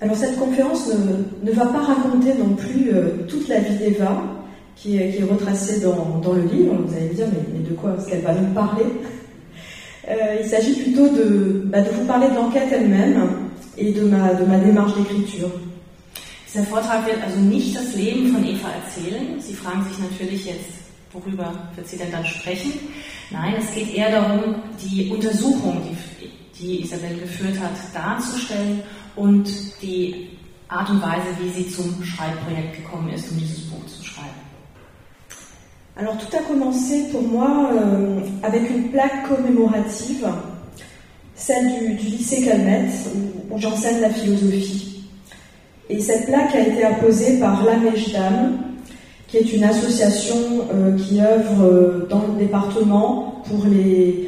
Alors 0.00 0.16
cette 0.16 0.36
conférence 0.36 0.88
ne, 0.88 1.24
ne 1.44 1.52
va 1.56 1.66
pas 1.66 1.80
raconter 1.80 2.34
non 2.34 2.54
plus 2.56 2.90
euh, 2.92 3.24
toute 3.28 3.46
la 3.48 3.60
vie 3.60 3.76
d'Eva, 3.78 4.20
qui, 4.74 4.96
est- 4.98 5.12
qui 5.12 5.18
est 5.22 5.24
retracée 5.24 5.80
dans, 5.80 6.18
dans 6.20 6.32
le 6.32 6.42
livre. 6.42 6.74
Vous 6.84 6.92
allez 6.94 7.08
me 7.10 7.14
dire, 7.14 7.26
mais, 7.32 7.38
mais 7.52 7.68
de 7.68 7.74
quoi 7.74 7.94
est-ce 7.96 8.08
qu'elle 8.08 8.22
va 8.22 8.34
nous 8.34 8.52
parler 8.52 8.84
Euh, 10.08 10.38
Il 10.42 10.48
s'agit 10.48 10.72
plutôt 10.74 11.08
de, 11.08 11.62
bah, 11.66 11.80
de 11.80 11.90
vous 11.90 12.04
parler 12.04 12.28
de 12.28 12.34
l'enquête 12.34 12.68
elle-même 12.72 13.41
et 13.76 13.92
de 13.92 14.04
ma, 14.04 14.34
de 14.34 14.44
ma 14.44 14.58
démarche 14.58 14.94
d'écriture. 14.94 15.50
Dieser 16.46 16.64
Vortrag 16.64 17.06
wird 17.06 17.22
also 17.22 17.38
nicht 17.38 17.74
das 17.74 17.94
Leben 17.94 18.28
von 18.28 18.44
Eva 18.44 18.68
erzählen. 18.84 19.40
Sie 19.40 19.54
fragen 19.54 19.84
sich 19.84 19.98
natürlich 19.98 20.44
jetzt, 20.44 20.70
worüber 21.12 21.52
wird 21.74 21.88
sie 21.88 21.96
denn 21.96 22.12
dann 22.12 22.26
sprechen? 22.26 22.72
Nein, 23.30 23.54
es 23.58 23.74
geht 23.74 23.94
eher 23.94 24.10
darum, 24.10 24.56
die 24.78 25.10
Untersuchung, 25.10 25.80
die, 26.20 26.28
die 26.58 26.82
Isabel 26.82 27.18
geführt 27.18 27.58
hat, 27.58 27.72
darzustellen 27.94 28.82
und 29.16 29.48
die 29.80 30.28
Art 30.68 30.90
und 30.90 31.00
Weise, 31.00 31.28
wie 31.40 31.48
sie 31.48 31.70
zum 31.70 32.02
Schreibprojekt 32.04 32.76
gekommen 32.76 33.08
ist, 33.10 33.30
um 33.30 33.38
dieses 33.38 33.60
Buch 33.70 33.84
zu 33.86 34.04
schreiben. 34.04 34.28
Alors 35.94 36.16
tout 36.16 36.34
a 36.34 36.42
commencé 36.42 37.10
pour 37.10 37.20
moi 37.22 37.70
euh, 37.74 38.20
avec 38.42 38.70
une 38.70 38.90
plaque 38.90 39.28
commémorative, 39.28 40.26
celle 41.44 41.96
du, 41.96 42.06
lycée 42.06 42.42
Calmette, 42.42 42.92
où, 43.50 43.58
j'enseigne 43.58 44.00
la 44.00 44.10
philosophie. 44.10 45.02
Et 45.90 46.00
cette 46.00 46.26
plaque 46.26 46.54
a 46.54 46.60
été 46.60 46.84
apposée 46.84 47.38
par 47.40 47.64
La 47.64 47.76
Mèche 47.78 48.12
Dame, 48.12 48.58
qui 49.26 49.38
est 49.38 49.52
une 49.52 49.64
association 49.64 50.36
euh, 50.72 50.96
qui 50.96 51.20
œuvre 51.20 51.64
euh, 51.64 52.06
dans 52.08 52.22
le 52.28 52.38
département 52.38 53.42
pour 53.48 53.64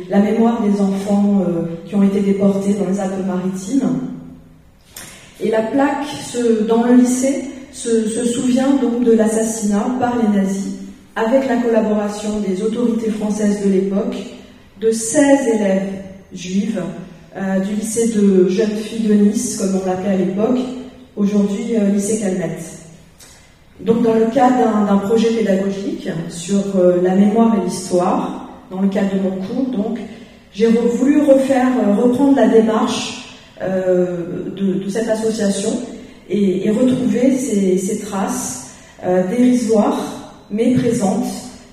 la 0.09 0.19
mémoire 0.19 0.61
des 0.63 0.81
enfants 0.81 1.43
euh, 1.47 1.67
qui 1.87 1.95
ont 1.95 2.03
été 2.03 2.21
déportés 2.21 2.75
dans 2.75 2.91
les 2.91 2.99
Alpes-Maritimes. 2.99 4.01
Et 5.41 5.51
la 5.51 5.63
plaque 5.63 6.07
dans 6.67 6.83
le 6.83 6.95
lycée 6.95 7.45
se, 7.73 8.09
se 8.09 8.25
souvient 8.25 8.71
donc 8.83 9.05
de 9.05 9.13
l'assassinat 9.13 9.87
par 10.01 10.17
les 10.17 10.37
nazis 10.37 10.73
avec 11.17 11.49
la 11.49 11.57
collaboration 11.59 12.41
des 12.41 12.63
autorités 12.63 13.11
françaises 13.11 13.65
de 13.65 13.71
l'époque, 13.71 14.17
de 14.81 14.91
16 14.91 15.49
élèves 15.55 16.05
juives 16.35 16.83
euh, 17.37 17.59
du 17.61 17.75
lycée 17.75 18.09
de 18.09 18.49
jeunes 18.49 18.77
filles 18.77 19.09
de 19.09 19.15
Nice, 19.15 19.57
comme 19.59 19.81
on 19.83 19.87
l'appelait 19.87 20.11
à 20.11 20.17
l'époque, 20.17 20.59
aujourd'hui 21.17 21.77
euh, 21.77 21.91
lycée 21.91 22.19
Calmette. 22.21 22.79
Donc 23.81 24.03
dans 24.03 24.15
le 24.15 24.27
cadre 24.27 24.87
d'un- 24.87 24.99
projet 24.99 25.31
pédagogique 25.31 26.09
sur 26.29 26.63
euh, 26.77 27.01
la 27.03 27.15
mémoire 27.15 27.57
et 27.57 27.65
l'histoire, 27.65 28.49
dans 28.71 28.81
le 28.81 28.89
cadre 28.89 29.15
de 29.15 29.21
mon 29.21 29.31
cours, 29.31 29.95
j'ai 30.53 30.67
voulu 30.69 31.23
refaire, 31.23 31.69
reprendre 32.01 32.37
la 32.37 32.47
démarche 32.47 33.21
de, 33.61 34.89
cette 34.89 35.09
association 35.09 35.71
et, 36.31 36.67
et 36.67 36.71
retrouver 36.71 37.37
ces, 37.37 37.77
ces 37.77 37.99
traces 37.99 38.71
dérisoires 39.31 39.99
mais 40.51 40.75
présentes 40.75 41.27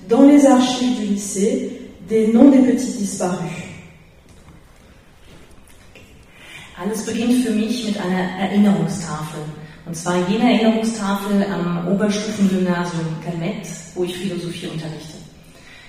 dans 0.08 0.22
les 0.22 0.46
archives 0.46 0.98
du 0.98 1.06
lycée 1.06 1.70
des 2.08 2.26
noms 2.32 2.50
des 2.50 2.58
petits 2.58 2.92
disparus. 2.98 3.71
Alles 6.82 7.06
beginnt 7.06 7.44
für 7.44 7.52
mich 7.52 7.86
mit 7.86 8.00
einer 8.00 8.40
Erinnerungstafel. 8.40 9.40
Und 9.86 9.96
zwar 9.96 10.28
jener 10.28 10.50
Erinnerungstafel 10.50 11.44
am 11.44 11.86
Oberstufengymnasium 11.92 13.06
Calmette, 13.24 13.68
wo 13.94 14.04
ich 14.04 14.16
Philosophie 14.16 14.66
unterrichte. 14.66 15.18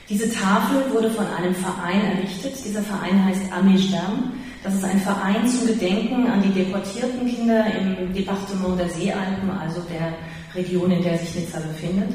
Diese 0.07 0.31
Tafel 0.31 0.91
wurde 0.93 1.09
von 1.09 1.25
einem 1.25 1.55
Verein 1.55 2.01
errichtet. 2.01 2.53
Dieser 2.63 2.81
Verein 2.81 3.25
heißt 3.25 3.51
Amesdam. 3.51 4.33
Das 4.63 4.75
ist 4.75 4.83
ein 4.83 4.99
Verein 4.99 5.47
zum 5.47 5.67
Gedenken 5.67 6.27
an 6.27 6.43
die 6.43 6.51
deportierten 6.51 7.27
Kinder 7.27 7.65
im 7.75 8.13
Departement 8.13 8.79
der 8.79 8.89
Seealpen, 8.89 9.49
also 9.49 9.81
der 9.91 10.13
Region, 10.53 10.91
in 10.91 11.01
der 11.01 11.17
sich 11.17 11.35
Nizza 11.35 11.59
befindet. 11.59 12.13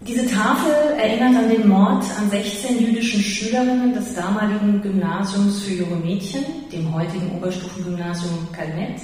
Diese 0.00 0.26
Tafel 0.26 0.72
erinnert 0.96 1.34
an 1.34 1.48
den 1.48 1.68
Mord 1.68 2.04
an 2.18 2.30
16 2.30 2.78
jüdischen 2.78 3.20
Schülerinnen 3.20 3.92
des 3.92 4.14
damaligen 4.14 4.80
Gymnasiums 4.80 5.62
für 5.62 5.74
junge 5.74 5.96
Mädchen, 5.96 6.44
dem 6.72 6.94
heutigen 6.94 7.32
Oberstufengymnasium 7.36 8.46
Calmette, 8.52 9.02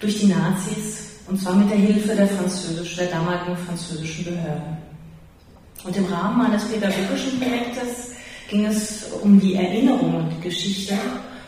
durch 0.00 0.20
die 0.20 0.26
Nazis, 0.28 1.10
und 1.28 1.38
zwar 1.38 1.54
mit 1.54 1.70
der 1.70 1.76
Hilfe 1.76 2.14
der, 2.14 2.26
französisch, 2.26 2.96
der 2.96 3.08
damaligen 3.08 3.56
französischen 3.66 4.24
Behörden. 4.24 4.78
Und 5.84 5.96
im 5.96 6.06
Rahmen 6.06 6.38
meines 6.38 6.64
pädagogischen 6.64 7.38
Projektes 7.38 8.12
ging 8.48 8.64
es 8.64 9.04
um 9.22 9.38
die 9.38 9.54
Erinnerung 9.54 10.14
und 10.16 10.30
die 10.30 10.48
Geschichte. 10.48 10.94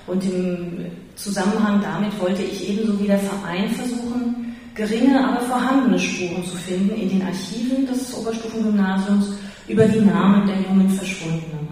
Und 0.06 0.22
im 0.24 0.86
Zusammenhang 1.14 1.80
damit 1.80 2.20
wollte 2.20 2.42
ich 2.42 2.68
ebenso 2.68 3.00
wie 3.00 3.06
der 3.06 3.18
Verein 3.18 3.70
versuchen, 3.70 4.45
geringe, 4.76 5.18
aber 5.18 5.40
vorhandene 5.46 5.98
Spuren 5.98 6.44
zu 6.44 6.56
finden 6.56 6.94
in 6.94 7.08
den 7.08 7.22
Archiven 7.22 7.86
des 7.86 8.14
Oberstufengymnasiums 8.14 9.26
über 9.68 9.84
die 9.86 10.00
Namen 10.00 10.46
der 10.46 10.56
jungen 10.68 10.90
Verschwundenen. 10.90 11.66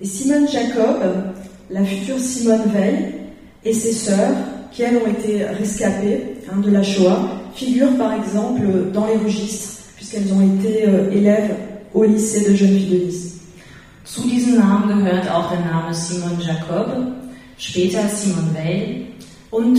Et 0.00 0.06
Simone 0.06 0.48
Jacob, 0.50 1.00
la 1.70 1.84
future 1.84 2.18
Simone 2.18 2.72
Veil, 2.72 3.14
et 3.64 3.72
ses 3.72 3.92
sœurs, 3.92 4.34
qui 4.72 4.82
elles 4.82 4.96
ont 4.96 5.06
été 5.06 5.44
rescapées 5.44 6.20
hein, 6.50 6.60
de 6.60 6.70
la 6.70 6.82
Shoah, 6.82 7.40
figurent 7.54 7.96
par 7.96 8.12
exemple 8.14 8.90
dans 8.92 9.06
les 9.06 9.16
registres, 9.24 9.84
puisqu'elles 9.96 10.32
ont 10.32 10.42
été 10.56 10.88
euh, 10.88 11.10
élèves 11.12 11.54
au 11.94 12.02
lycée 12.02 12.50
de 12.50 12.56
jeunes 12.56 12.76
filles 12.76 12.98
de 12.98 13.04
Nice. 13.06 13.30
Zu 14.04 14.28
diesen 14.28 14.56
Namen 14.56 15.04
gehört 15.04 15.30
auch 15.30 15.50
der 15.50 15.60
Name 15.60 15.94
Simone 15.94 16.36
Jacob, 16.44 16.88
später 17.56 18.06
Simone 18.08 18.50
Weil 18.52 19.06
und 19.50 19.78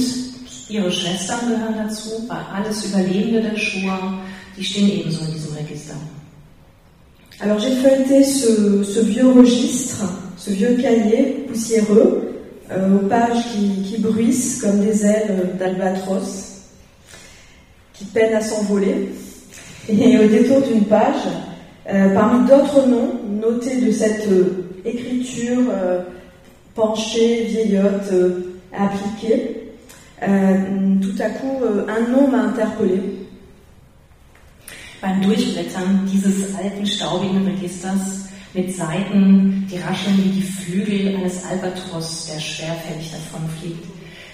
Alors 7.40 7.60
j'ai 7.60 7.76
feuilleté 7.76 8.24
ce, 8.24 9.02
vieux 9.02 9.30
registre 9.32 10.06
ce 10.38 10.50
vieux 10.52 10.76
cahier 10.82 11.46
poussiéreux, 11.48 12.32
aux 12.72 13.06
pages 13.06 13.44
qui, 13.52 13.84
qui, 13.84 14.02
bruissent 14.02 14.60
comme 14.60 14.80
des 14.80 15.06
ailes 15.06 15.52
d'albatros, 15.60 16.64
qui 17.94 18.06
peinent 18.06 18.34
à 18.34 18.42
s'envoler. 18.42 19.10
Et 19.88 20.18
au 20.18 20.28
détour 20.28 20.62
d'une 20.62 20.86
page, 20.86 21.28
parmi 21.86 22.48
d'autres 22.50 22.88
noms 22.88 23.20
notés 23.30 23.82
de 23.82 23.92
cette 23.92 24.28
écriture 24.84 25.62
penchée, 26.74 27.44
vieillotte, 27.44 28.12
appliquée, 28.74 29.65
tout 30.20 31.22
à 31.22 31.30
coup, 31.30 31.62
un 31.88 32.12
nom 32.12 32.28
m'a 32.30 32.44
interpellé. 32.44 33.02
Beim 35.02 35.22
Durchblättern 35.22 36.08
dieses 36.12 36.56
alten, 36.56 36.86
staubigen 36.86 37.46
Registers 37.46 38.30
mit 38.54 38.74
Seiten, 38.74 39.68
die 39.70 39.78
rascheln 39.78 40.18
wie 40.24 40.30
die 40.30 40.42
Flügel 40.42 41.16
eines 41.16 41.44
Albatros, 41.46 42.28
der 42.28 42.40
schwerfällig 42.40 43.12
davonfliegt, 43.12 43.86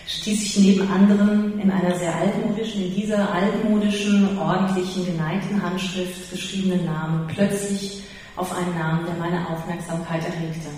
stieß 0.07 0.41
ich 0.43 0.57
neben 0.59 0.91
anderen 0.91 1.59
in 1.59 1.71
einer 1.71 1.95
sehr 1.95 2.15
altmodischen, 2.15 2.83
in 2.85 2.95
dieser 2.95 3.33
altmodischen, 3.33 4.37
ordentlichen, 4.37 5.05
geneigten 5.05 5.61
Handschrift 5.61 6.31
geschriebenen 6.31 6.85
Namen 6.85 7.27
plötzlich 7.27 8.03
auf 8.35 8.55
einen 8.55 8.77
Namen, 8.77 9.05
der 9.05 9.15
meine 9.15 9.47
Aufmerksamkeit 9.49 10.21
erregte. 10.23 10.69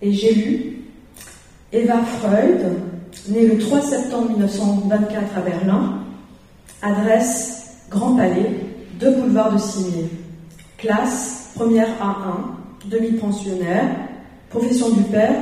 Et 0.00 0.12
j'ai 0.12 0.32
lu 0.32 0.72
Eva 1.72 2.04
Freud, 2.04 2.64
née 3.28 3.46
le 3.46 3.58
3 3.58 3.80
septembre 3.82 4.30
1924 4.30 5.36
à 5.36 5.40
Berlin, 5.40 5.98
adresse 6.82 7.76
Grand 7.90 8.14
Palais, 8.16 8.50
deux 9.00 9.14
boulevards 9.16 9.52
de 9.52 9.58
Cimier. 9.58 10.10
Classe, 10.76 11.50
première 11.54 11.88
A1, 12.00 12.88
demi-pensionnaire, 12.88 13.84
profession 14.50 14.90
du 14.90 15.02
père, 15.04 15.34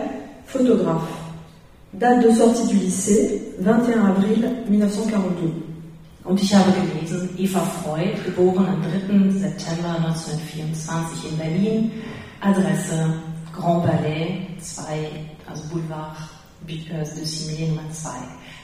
photographe. 0.47 1.09
Date 1.93 2.25
de 2.25 2.31
sortie 2.31 2.67
du 2.69 2.77
lycée, 2.77 3.43
21 3.61 4.05
avril 4.07 4.51
1942. 4.69 5.67
Und 6.25 6.43
ich 6.43 6.53
habe 6.53 6.73
gelesen, 6.73 7.31
Eva 7.39 7.61
Freud, 7.61 8.17
geboren 8.25 8.67
am 8.67 8.83
3. 8.83 9.31
September 9.41 9.97
1924 10.01 11.25
in 11.31 11.37
Berlin, 11.37 11.91
Adresse 12.41 12.95
Grand 13.55 13.81
Palais 13.81 14.41
2, 14.59 14.83
also 15.49 15.63
Boulevard 15.69 16.36
de 16.67 17.25
Cimier 17.25 17.69
Nummer 17.69 17.91
2. 17.93 18.11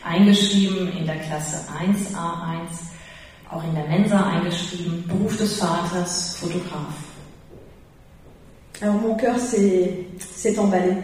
Eingeschrieben 0.05 0.93
in 0.99 1.07
der 1.07 1.17
Klasse 1.17 1.59
1A1, 1.69 2.91
auch 3.51 3.62
in 3.62 3.75
der 3.75 3.87
Mensa 3.87 4.27
eingeschrieben, 4.31 5.05
Beruf 5.07 5.37
des 5.37 5.55
Vaters, 5.55 6.37
Fotograf. 6.41 6.95
Alors 8.81 8.95
mon 8.97 9.17
cœur 9.17 9.38
s'est 9.38 10.59
emballé. 10.59 10.97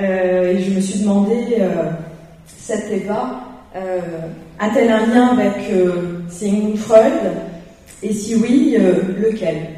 Euh, 0.00 0.52
et 0.52 0.62
je 0.62 0.70
me 0.70 0.80
suis 0.80 1.00
demandé, 1.00 1.56
euh, 1.58 1.90
cette 2.58 2.90
Eva 2.90 3.42
euh, 3.74 4.00
a-t-elle 4.58 4.90
un 4.90 5.06
lien 5.06 5.28
avec 5.28 5.70
euh, 5.70 6.20
Sigmund 6.28 6.76
Freud 6.78 7.12
Et 8.02 8.12
si 8.12 8.36
oui, 8.36 8.76
euh, 8.78 9.16
lequel 9.18 9.68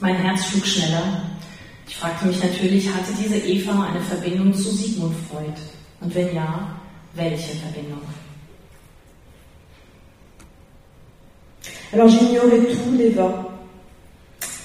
Mein 0.00 0.16
Herz 0.16 0.46
schlug 0.46 0.64
schneller. 0.64 1.22
Ich 1.86 1.96
fragte 1.96 2.26
mich 2.26 2.42
natürlich, 2.42 2.88
hatte 2.88 3.12
diese 3.20 3.36
Eva 3.36 3.88
eine 3.90 4.00
Verbindung 4.00 4.54
zu 4.54 4.70
Sigmund 4.70 5.14
Freud? 5.28 5.52
Und 6.02 6.14
wenn 6.14 6.34
ja, 6.34 6.76
welche 7.14 7.56
Verbindung? 7.58 8.00
Alors 11.92 12.08
j'ignorais 12.08 12.60
tout 12.72 12.96
d'Eva, 12.96 13.48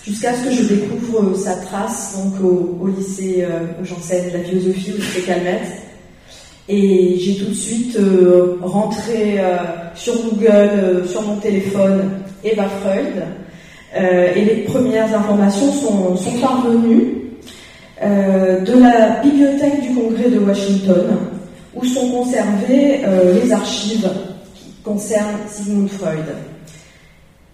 jusqu'à 0.05 0.33
ce 0.35 0.45
que 0.45 0.51
je 0.51 0.63
découvre 0.75 1.35
sa 1.35 1.55
trace 1.55 2.15
donc 2.15 2.39
au, 2.41 2.87
lycée 2.87 3.43
euh, 3.43 3.81
où 3.81 3.85
j'enseigne 3.85 4.31
la 4.31 4.39
philosophie 4.39 4.91
au 4.93 4.97
lycée 4.97 5.21
Calmette. 5.21 5.71
Et 6.69 7.17
j'ai 7.19 7.35
tout 7.37 7.49
de 7.49 7.53
suite 7.53 7.95
euh, 7.97 8.57
rentré 8.61 9.39
euh, 9.39 9.57
sur 9.95 10.13
Google, 10.21 10.49
euh, 10.51 11.07
sur 11.07 11.23
mon 11.23 11.37
téléphone, 11.37 12.11
Eva 12.43 12.67
Freud. 12.69 13.23
Euh, 13.95 14.33
et 14.35 14.45
les 14.45 14.55
premières 14.63 15.13
informations 15.13 15.71
sont, 15.71 16.15
sont 16.15 16.39
parvenues 16.39 17.24
euh, 18.01 18.59
de 18.61 18.79
la 18.79 19.21
bibliothèque 19.21 19.81
du 19.81 19.93
Congrès 19.93 20.29
de 20.29 20.39
Washington, 20.39 21.05
où 21.75 21.83
sont 21.85 22.09
conservées 22.09 23.01
les 23.33 23.51
archives 23.51 24.09
qui 24.55 24.71
concernent 24.83 25.39
Sigmund 25.47 25.89
Freud. 25.89 26.25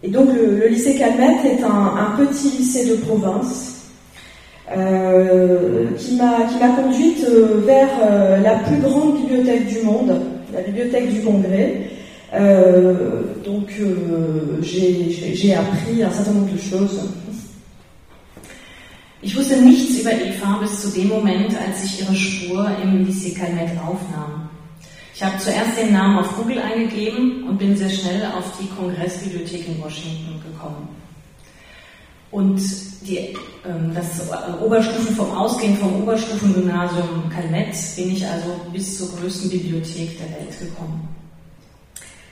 Et 0.03 0.09
donc 0.09 0.29
le, 0.33 0.67
lycée 0.67 0.95
Calmette 0.95 1.45
est 1.45 1.63
un, 1.63 2.15
petit 2.17 2.57
lycée 2.57 2.89
de 2.89 2.95
province 2.95 3.81
euh, 4.75 5.87
qui 5.97 6.15
m'a 6.15 6.69
conduite 6.81 7.23
euh, 7.29 7.61
vers 7.65 7.89
euh, 8.01 8.41
la 8.41 8.55
plus 8.55 8.77
grande 8.77 9.17
bibliothèque 9.17 9.67
du 9.67 9.81
monde, 9.81 10.19
la 10.53 10.61
bibliothèque 10.61 11.11
du 11.11 11.21
Congrès. 11.21 11.81
Euh, 12.33 12.93
donc 13.45 13.73
euh, 13.79 14.59
j'ai 14.61 15.53
appris 15.53 16.01
un 16.01 16.11
certain 16.11 16.31
nombre 16.31 16.51
de 16.51 16.59
choses. 16.59 17.01
Ich 19.23 19.37
wusste 19.37 19.57
nichts 19.57 19.99
über 19.99 20.11
Eva 20.11 20.57
bis 20.59 20.81
zu 20.81 20.89
dem 20.89 21.09
Moment, 21.09 21.55
als 21.55 21.83
ich 21.83 22.01
ihre 22.01 22.15
Spur 22.15 22.67
im 22.81 23.05
Lycée 23.05 23.37
Calmette 23.37 23.79
aufnahm. 23.79 24.49
Ich 25.13 25.21
habe 25.21 25.37
zuerst 25.37 25.77
den 25.77 25.93
Namen 25.93 26.17
auf 26.17 26.35
Google 26.35 26.57
eingegeben 26.57 27.43
und 27.47 27.59
bin 27.59 27.77
sehr 27.77 27.89
schnell 27.89 28.25
auf 28.35 28.45
die 28.59 28.67
Kongressbibliothek 28.67 29.67
in 29.67 29.79
Washington 29.79 30.41
gekommen. 30.43 30.87
Und 32.31 32.59
die, 33.05 33.35
ähm, 33.63 33.93
das 33.93 34.27
Oberstufen 34.59 35.15
vom 35.15 35.31
Ausgehen 35.37 35.77
vom 35.77 36.01
Oberstufengymnasium 36.01 37.29
Calmette 37.29 37.77
bin 37.95 38.13
ich 38.13 38.25
also 38.25 38.55
bis 38.73 38.97
zur 38.97 39.09
größten 39.17 39.51
Bibliothek 39.51 40.17
der 40.17 40.29
Welt 40.39 40.59
gekommen. 40.59 41.07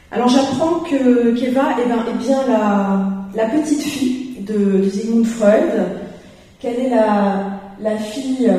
Alors 0.10 0.28
j'apprends 0.28 0.80
que 0.90 1.36
qu'Eva 1.36 1.76
eh 1.78 1.88
ben, 1.88 2.00
est 2.00 2.26
bien 2.26 2.42
la, 2.48 3.30
la 3.36 3.46
petite 3.46 3.84
fille 3.84 4.38
de, 4.40 4.82
de 4.84 4.90
Sigmund 4.90 5.28
Freud, 5.28 6.09
qu'elle 6.60 6.80
est 6.80 6.90
la, 6.90 7.98
fille, 7.98 8.52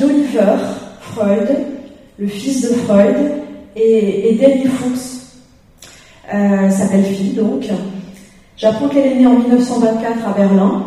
d'Oliver 0.00 0.56
Freud, 1.00 1.66
le 2.18 2.26
fils 2.26 2.62
de 2.62 2.74
Freud, 2.74 3.16
et, 3.76 4.38
Debbie 4.40 4.68
Fuchs, 4.68 5.20
euh, 6.32 6.70
sa 6.70 6.86
belle-fille 6.86 7.34
donc. 7.34 7.64
J'apprends 8.56 8.88
qu'elle 8.88 9.12
est 9.12 9.14
née 9.16 9.26
en 9.26 9.38
1924 9.38 10.28
à 10.28 10.32
Berlin, 10.32 10.86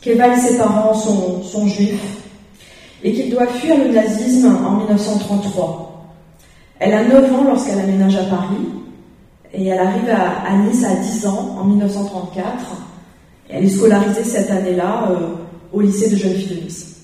qu'Eva 0.00 0.28
et 0.34 0.38
ses 0.38 0.58
parents 0.58 0.94
sont, 0.94 1.42
sont 1.42 1.66
juifs, 1.66 2.18
et 3.04 3.12
qu'il 3.12 3.30
doit 3.30 3.46
fuir 3.46 3.76
le 3.78 3.92
nazisme 3.92 4.56
en 4.64 4.76
1933. 4.78 6.08
Elle 6.80 6.94
a 6.94 7.04
9 7.04 7.34
ans 7.34 7.44
lorsqu'elle 7.44 7.78
aménage 7.78 8.16
à 8.16 8.24
Paris, 8.24 8.68
et 9.52 9.66
elle 9.66 9.78
arrive 9.78 10.08
à, 10.10 10.48
à, 10.48 10.56
Nice 10.56 10.84
à 10.84 10.96
10 10.96 11.26
ans 11.26 11.56
en 11.60 11.64
1934. 11.64 12.91
Elle 13.52 13.66
est 13.66 13.68
scolarisée 13.68 14.24
cette 14.24 14.50
année-là 14.50 15.10
euh, 15.10 15.34
au 15.72 15.82
lycée 15.82 16.08
de 16.08 16.16
Nice. 16.16 16.96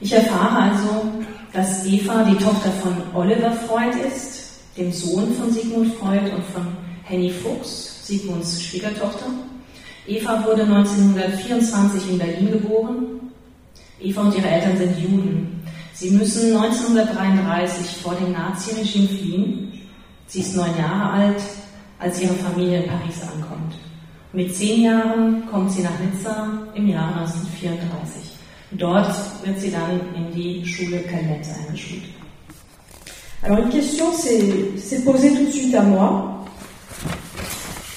Ich 0.00 0.12
erfahre 0.12 0.56
also, 0.56 1.06
dass 1.52 1.84
Eva 1.84 2.22
die 2.22 2.36
Tochter 2.36 2.70
von 2.80 2.94
Oliver 3.20 3.50
Freud 3.50 3.96
ist, 4.06 4.60
dem 4.76 4.92
Sohn 4.92 5.34
von 5.34 5.50
Sigmund 5.52 5.92
Freud 5.96 6.30
und 6.32 6.44
von 6.54 6.64
Henny 7.02 7.30
Fuchs, 7.30 8.06
Sigmunds 8.06 8.62
Schwiegertochter. 8.62 9.26
Eva 10.06 10.44
wurde 10.46 10.62
1924 10.62 12.10
in 12.10 12.18
Berlin 12.18 12.52
geboren. 12.52 12.96
Eva 14.00 14.22
und 14.22 14.36
ihre 14.36 14.48
Eltern 14.48 14.76
sind 14.78 14.96
Juden. 14.96 15.60
Sie 15.92 16.10
müssen 16.10 16.56
1933 16.56 17.96
vor 18.00 18.14
dem 18.14 18.30
Naziregime 18.30 19.08
fliehen. 19.08 19.72
Sie 20.28 20.40
ist 20.40 20.54
neun 20.54 20.78
Jahre 20.78 21.10
alt, 21.10 21.42
als 21.98 22.22
ihre 22.22 22.34
Familie 22.34 22.84
in 22.84 22.88
Paris 22.88 23.20
ankommt. 23.22 23.74
Mit 24.32 24.54
zehn 24.54 24.82
Jahren 24.82 25.42
kommt 25.50 25.72
sie 25.72 25.82
nach 25.82 25.98
Nizza 26.00 26.48
im 26.74 26.86
Jahr 26.88 27.16
1934. 27.16 28.36
Dort 28.72 29.14
wird 29.42 29.58
sie 29.58 29.70
dann 29.70 30.00
in 30.14 30.30
die 30.34 30.66
Schule 30.66 30.98
Calmette 31.00 31.48
eingeschult. 31.66 32.02
Alors 33.42 33.58
une 33.60 33.70
question 33.70 34.12
s'est 34.12 35.02
posée 35.02 35.32
tout 35.32 35.46
de 35.46 35.50
suite 35.50 35.74
à 35.74 35.82
moi. 35.82 36.44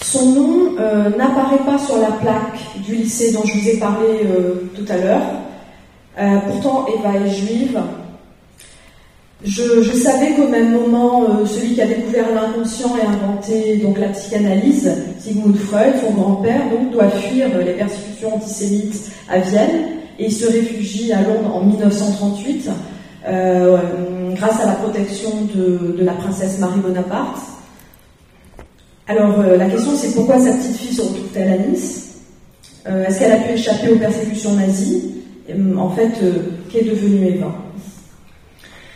Son 0.02 0.32
nom 0.32 0.76
euh, 0.80 1.10
n'apparaît 1.18 1.66
pas 1.66 1.78
sur 1.78 1.98
la 1.98 2.12
plaque 2.12 2.60
du 2.86 2.96
lycée 2.96 3.34
dont 3.34 3.44
je 3.44 3.60
vous 3.60 3.68
ai 3.68 3.78
parlé 3.78 4.08
euh, 4.24 4.70
tout 4.74 4.86
à 4.88 4.98
l'heure. 4.98 5.22
Euh, 6.18 6.38
pourtant, 6.48 6.86
Eva 6.88 7.18
est 7.18 7.30
juive. 7.30 7.82
Je, 9.44 9.82
savais 9.96 10.36
qu'au 10.36 10.48
même 10.48 10.72
moment, 10.72 11.24
euh, 11.24 11.46
celui 11.46 11.74
qui 11.74 11.82
a 11.82 11.88
découvert 11.88 12.28
l'inconscient 12.34 12.96
et 12.96 13.02
inventé 13.02 13.78
donc 13.78 13.98
la 13.98 14.10
psychanalyse, 14.10 14.92
Sigmund 15.20 15.58
Freud, 15.58 15.94
son 16.06 16.14
grand-père, 16.14 16.62
doit 16.92 17.10
fuir 17.10 17.48
les 17.58 17.74
persécutions 17.74 18.36
antisémites 18.36 19.12
à 19.28 19.40
Vienne 19.40 19.82
et 20.20 20.30
se 20.30 20.46
réfugie 20.46 21.12
à 21.12 21.24
Londres 21.24 21.56
en 21.56 21.66
1938 21.66 22.70
euh, 23.28 23.78
grâce 24.36 24.62
à 24.62 24.68
la 24.68 24.74
protection 24.74 25.32
de, 25.56 26.04
la 26.04 26.14
princesse 26.14 26.60
Marie 26.60 26.80
Bonaparte. 26.80 27.42
Alors 29.08 29.40
euh, 29.40 29.58
la 29.58 29.66
question 29.66 29.92
c'est 29.96 30.14
pourquoi 30.14 30.40
sa 30.40 30.52
petite 30.54 30.76
fille 30.76 30.94
se 30.94 31.02
retrouve-t-elle 31.02 31.52
à 31.52 31.58
Nice? 31.58 32.10
Est-ce 32.86 33.20
qu'elle 33.20 33.32
a 33.32 33.38
pu 33.38 33.54
échapper 33.54 33.90
aux 33.90 33.98
persécutions 33.98 34.54
nazies? 34.56 35.12
En 35.78 35.90
fait, 35.90 36.12
qu'est 36.72 36.84
devenue 36.84 37.28
Eva? 37.28 37.54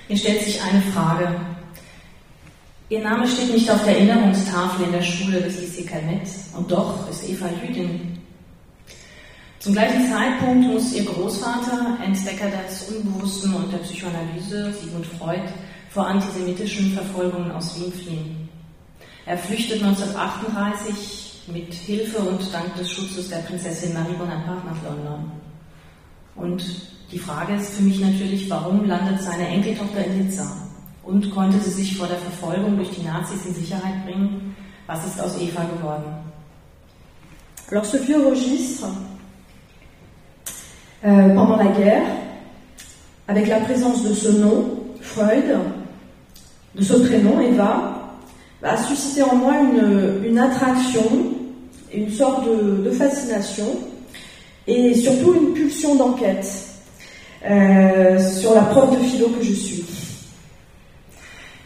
Hier 0.08 0.18
stellt 0.18 0.42
sich 0.44 0.62
eine 0.62 0.82
Frage. 0.94 1.36
Ihr 2.90 3.02
Name 3.02 3.28
steht 3.28 3.52
nicht 3.52 3.70
auf 3.72 3.84
der 3.84 3.98
Erinnerungstafel 3.98 4.86
in 4.86 4.92
der 4.92 5.02
Schule 5.02 5.42
des 5.42 5.58
Lycée 5.58 5.90
und 6.56 6.70
doch 6.72 7.10
ist 7.10 7.28
Eva 7.28 7.50
Jüdin. 7.64 8.20
Zum 9.58 9.74
gleichen 9.74 10.08
Zeitpunkt 10.08 10.68
muss 10.68 10.94
ihr 10.94 11.06
Großvater, 11.06 11.98
Entdecker 12.06 12.52
des 12.68 12.84
Unbewussten 12.84 13.56
und 13.56 13.74
der 13.74 13.80
Psychoanalyse, 13.80 14.72
Sigmund 14.74 15.08
Freud, 15.08 15.42
vor 15.90 16.06
antisemitischen 16.06 16.92
Verfolgungen 16.92 17.50
aus 17.50 17.80
Wien 17.80 17.92
fliehen. 17.92 18.50
Er 19.26 19.40
flüchtet 19.40 19.82
1938 19.82 21.46
mit 21.48 21.74
Hilfe 21.74 22.20
und 22.20 22.54
dank 22.54 22.76
des 22.76 22.92
Schutzes 22.92 23.30
der 23.30 23.38
Prinzessin 23.38 23.96
Marie 23.96 24.14
Bonaparte 24.14 24.68
nach 24.68 24.84
London. 24.84 25.32
Und 26.36 26.64
die 27.12 27.20
Frage 27.20 27.56
ist 27.56 27.76
für 27.76 27.84
mich 27.84 28.00
natürlich, 28.00 28.50
warum 28.50 28.86
landet 28.86 29.22
seine 29.22 29.48
Enkeltochter 29.48 30.06
in 30.06 30.26
Nizza? 30.26 30.46
Und 31.04 31.30
konnte 31.32 31.60
sie 31.60 31.70
sich 31.70 31.98
vor 31.98 32.08
der 32.08 32.18
Verfolgung 32.18 32.78
durch 32.78 32.90
die 32.90 33.04
Nazis 33.04 33.46
in 33.46 33.54
Sicherheit 33.54 34.06
bringen? 34.06 34.56
Was 34.88 35.06
ist 35.06 35.22
aus 35.22 35.40
Eva 35.40 35.64
geworden? 35.64 36.12
Alors 37.72 37.86
ce 37.86 37.98
vieux 37.98 38.28
registre 38.28 38.88
Euh, 41.06 41.36
pendant 41.36 41.58
la 41.58 41.68
guerre, 41.68 42.02
avec 43.28 43.48
la 43.48 43.60
présence 43.60 44.02
de 44.04 44.14
ce 44.16 44.30
nom, 44.30 44.66
Freud, 45.02 45.44
de 46.74 46.84
ce 46.84 46.94
prénom, 46.94 47.40
Eva, 47.40 48.16
a 48.64 48.78
suscité 48.78 49.22
en 49.22 49.36
moi 49.36 49.54
une, 50.26 50.40
attraction, 50.40 51.04
une 51.94 52.10
sorte 52.10 52.46
de, 52.48 52.90
fascination 52.90 53.68
et 54.66 54.96
surtout 54.96 55.36
une 55.36 55.54
pulsion 55.54 55.94
d'enquête 55.94 56.48
euh, 57.44 58.20
sur 58.20 58.56
la 58.56 58.64
prof 58.64 58.92
de 58.92 59.04
philo 59.04 59.30
que 59.30 59.44
je 59.44 59.54
suis. 59.54 59.86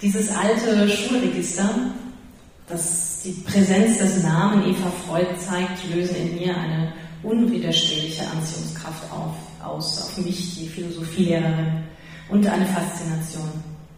Dieses 0.02 0.30
alte 0.32 0.88
Schulregister, 0.88 1.70
das 2.68 3.22
die 3.24 3.32
Präsenz 3.32 3.98
des 3.98 4.24
Namen 4.24 4.64
Eva 4.70 4.92
Freud 5.06 5.28
zeigt, 5.38 5.94
lösen 5.94 6.16
in 6.16 6.36
mir 6.36 6.56
eine 6.56 6.94
unwiderstehliche 7.24 8.24
Anziehungskraft 8.30 9.04
auf, 9.12 9.36
aus 9.62 10.02
auf 10.04 10.18
mich, 10.26 10.58
die 10.58 10.68
Philosophielehrerin, 10.68 11.84
und 12.30 12.46
eine 12.48 12.66
Faszination. 12.66 13.50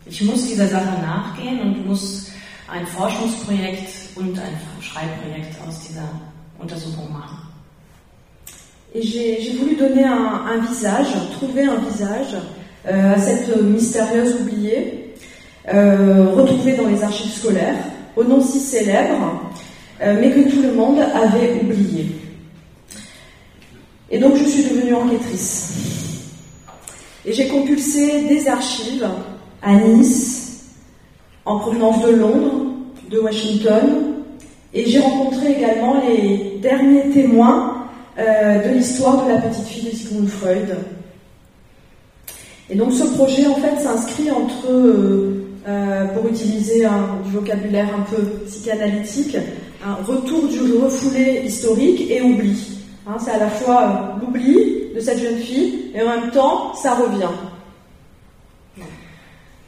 Ich 0.05 0.21
muss 0.23 0.47
dieser 0.47 0.67
Sache 0.67 0.99
nachgehen 1.01 1.59
und 1.59 1.85
muss 1.85 2.31
ein 2.67 2.87
Forschungsprojekt 2.87 3.89
und 4.15 4.39
ein 4.39 4.59
Schreibprojekt 4.79 5.55
aus 5.67 5.87
dieser 5.87 6.09
Untersuchung 6.57 7.11
machen. 7.11 7.37
Et 8.93 9.01
j'ai 9.01 9.55
voulu 9.57 9.75
donner 9.75 10.03
un, 10.03 10.57
visage, 10.69 11.07
trouver 11.31 11.63
un 11.63 11.77
visage 11.77 12.35
euh, 12.89 13.13
à 13.13 13.17
cette 13.17 13.55
mystérieuse 13.61 14.35
oubliée, 14.41 15.13
euh, 15.73 16.33
retrouvée 16.35 16.73
dans 16.73 16.87
les 16.87 17.01
archives 17.01 17.31
scolaires, 17.31 17.77
au 18.17 18.25
nom 18.25 18.41
si 18.41 18.59
célèbre, 18.59 19.49
euh, 20.01 20.17
mais 20.19 20.31
que 20.31 20.49
tout 20.49 20.61
le 20.61 20.73
monde 20.73 20.99
avait 20.99 21.61
oublié. 21.61 22.07
Et 24.09 24.19
donc 24.19 24.35
je 24.35 24.43
suis 24.43 24.63
devenue 24.63 24.93
enquêtrice. 24.93 25.73
Et 27.25 27.31
j'ai 27.31 27.47
compulsé 27.47 28.27
des 28.27 28.45
archives 28.49 29.07
à 29.61 29.73
Nice, 29.73 30.65
en 31.45 31.59
provenance 31.59 32.03
de 32.03 32.11
Londres, 32.11 32.65
de 33.09 33.19
Washington, 33.19 34.15
et 34.73 34.85
j'ai 34.89 34.99
rencontré 34.99 35.53
également 35.53 36.01
les 36.05 36.59
derniers 36.61 37.09
témoins 37.11 37.70
euh, 38.17 38.67
de 38.67 38.73
l'histoire 38.73 39.25
de 39.25 39.31
la 39.31 39.37
petite 39.39 39.65
fille 39.65 39.89
de 39.89 39.95
Sigmund 39.95 40.29
Freud. 40.29 40.75
Et 42.69 42.75
donc 42.75 42.91
ce 42.93 43.03
projet 43.03 43.47
en 43.47 43.55
fait 43.55 43.79
s'inscrit 43.81 44.31
entre, 44.31 44.69
euh, 44.69 45.45
euh, 45.67 46.05
pour 46.07 46.27
utiliser 46.27 46.85
un, 46.85 47.19
du 47.25 47.31
vocabulaire 47.31 47.87
un 47.97 48.01
peu 48.01 48.21
psychanalytique, 48.47 49.37
un 49.85 49.95
retour 50.03 50.47
du 50.47 50.59
refoulé 50.73 51.43
historique 51.45 52.09
et 52.09 52.21
oubli. 52.21 52.79
Hein, 53.07 53.17
c'est 53.19 53.31
à 53.31 53.39
la 53.39 53.49
fois 53.49 54.17
l'oubli 54.21 54.93
de 54.95 54.99
cette 54.99 55.19
jeune 55.19 55.39
fille 55.39 55.91
et 55.93 56.01
en 56.01 56.09
même 56.09 56.31
temps, 56.31 56.73
ça 56.75 56.95
revient. 56.95 57.29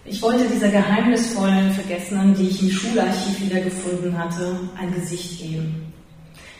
Ich 0.05 0.21
wollte 0.21 0.45
dieser 0.49 0.67
geheimnisvollen 0.67 1.71
Vergessenen, 1.71 2.35
die 2.35 2.49
ich 2.49 2.61
im 2.61 2.69
Schularchiv 2.69 3.39
wiedergefunden 3.39 4.17
hatte, 4.17 4.59
ein 4.77 4.93
Gesicht 4.93 5.39
geben. 5.39 5.92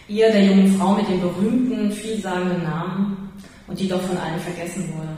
Ihr, 0.08 0.32
der 0.32 0.46
jungen 0.46 0.78
Frau 0.78 0.94
mit 0.94 1.08
dem 1.08 1.22
berühmten, 1.22 1.92
vielsagenden 1.92 2.63
Namen 2.63 3.32
und 3.68 3.80
die 3.80 3.88
doch 3.88 4.02
von 4.02 4.18
allen 4.18 4.39
vergessen 4.39 4.94
wurde. 4.96 5.16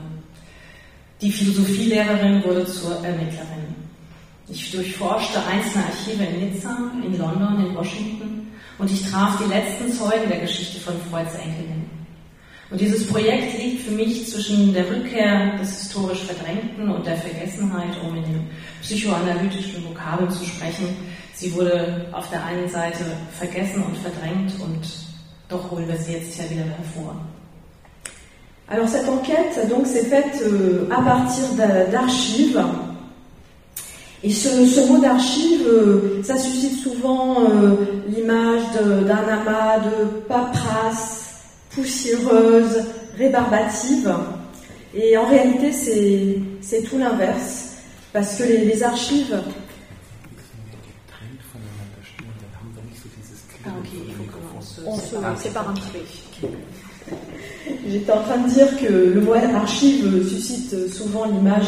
Die 1.20 1.32
Philosophielehrerin 1.32 2.44
wurde 2.44 2.66
zur 2.66 3.04
Ermittlerin. 3.04 3.74
Ich 4.48 4.70
durchforschte 4.70 5.44
einzelne 5.44 5.86
Archive 5.86 6.22
in 6.22 6.50
Nizza, 6.50 6.76
in 7.04 7.18
London, 7.18 7.66
in 7.66 7.74
Washington 7.74 8.52
und 8.78 8.90
ich 8.90 9.10
traf 9.10 9.38
die 9.42 9.48
letzten 9.48 9.92
Zeugen 9.92 10.28
der 10.28 10.40
Geschichte 10.40 10.78
von 10.78 10.94
Freuds 11.10 11.34
Enkelin. 11.34 11.85
Und 12.70 12.80
dieses 12.80 13.06
Projekt 13.06 13.58
liegt 13.58 13.82
für 13.82 13.92
mich 13.92 14.28
zwischen 14.28 14.74
der 14.74 14.90
Rückkehr 14.90 15.56
des 15.60 15.82
historisch 15.82 16.24
Verdrängten 16.24 16.88
und 16.88 17.06
der 17.06 17.16
Vergessenheit, 17.16 17.96
um 18.02 18.16
in 18.16 18.24
den 18.24 18.50
psychoanalytischen 18.82 19.84
Vokabeln 19.84 20.30
zu 20.30 20.44
sprechen. 20.44 20.88
Sie 21.32 21.54
wurde 21.54 22.06
auf 22.12 22.28
der 22.30 22.44
einen 22.44 22.68
Seite 22.68 23.04
vergessen 23.38 23.84
und 23.84 23.96
verdrängt 23.98 24.52
und 24.60 24.80
doch 25.48 25.70
holen 25.70 25.86
wir 25.86 25.96
sie 25.96 26.14
jetzt 26.14 26.38
ja 26.38 26.50
wieder 26.50 26.64
hervor. 26.64 27.14
Alors 28.68 28.88
cette 28.88 29.08
enquête 29.08 29.68
donc 29.68 29.86
s'est 29.86 30.06
faite 30.06 30.42
euh, 30.42 30.88
à 30.90 31.00
partir 31.00 31.44
d'archives 31.92 32.60
Et 34.24 34.30
ce, 34.30 34.88
mot 34.88 34.98
d'archive, 34.98 35.68
euh, 35.68 36.20
ça 36.24 36.36
suscite 36.36 36.82
souvent 36.82 37.42
euh, 37.42 37.76
l'image 38.08 38.62
d'un 39.06 39.28
amas 39.28 39.78
de 39.78 40.06
paperasse 40.26 41.25
poussiéreuse, 41.76 42.82
rébarbative. 43.16 44.12
Et 44.94 45.16
en 45.16 45.26
réalité, 45.26 45.70
c'est 46.60 46.82
tout 46.82 46.98
l'inverse. 46.98 47.74
Parce 48.12 48.36
que 48.36 48.44
les, 48.44 48.82
archives. 48.82 49.38
Ah, 53.64 53.70
on 54.86 54.96
se 54.96 55.42
sépare 55.42 55.68
un 55.68 55.74
peu. 55.74 55.98
J'étais 57.88 58.12
en 58.12 58.22
train 58.22 58.38
de 58.38 58.48
dire 58.48 58.76
que 58.78 58.86
le 58.86 59.20
mot 59.20 59.34
archive 59.34 60.26
suscite 60.26 60.92
souvent 60.92 61.26
l'image 61.26 61.66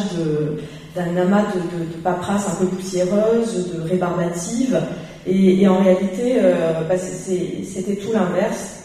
d'un 0.96 1.16
amas 1.16 1.44
de, 1.54 1.58
de, 1.58 2.02
paperasse 2.02 2.48
un 2.48 2.64
peu 2.64 2.66
poussiéreuse, 2.66 3.74
de 3.74 3.82
rébarbative. 3.82 4.80
Et, 5.26 5.68
en 5.68 5.82
réalité, 5.82 6.36
euh, 6.38 6.80
bah, 6.88 6.96
c'était 6.96 7.96
tout 7.96 8.12
l'inverse, 8.12 8.77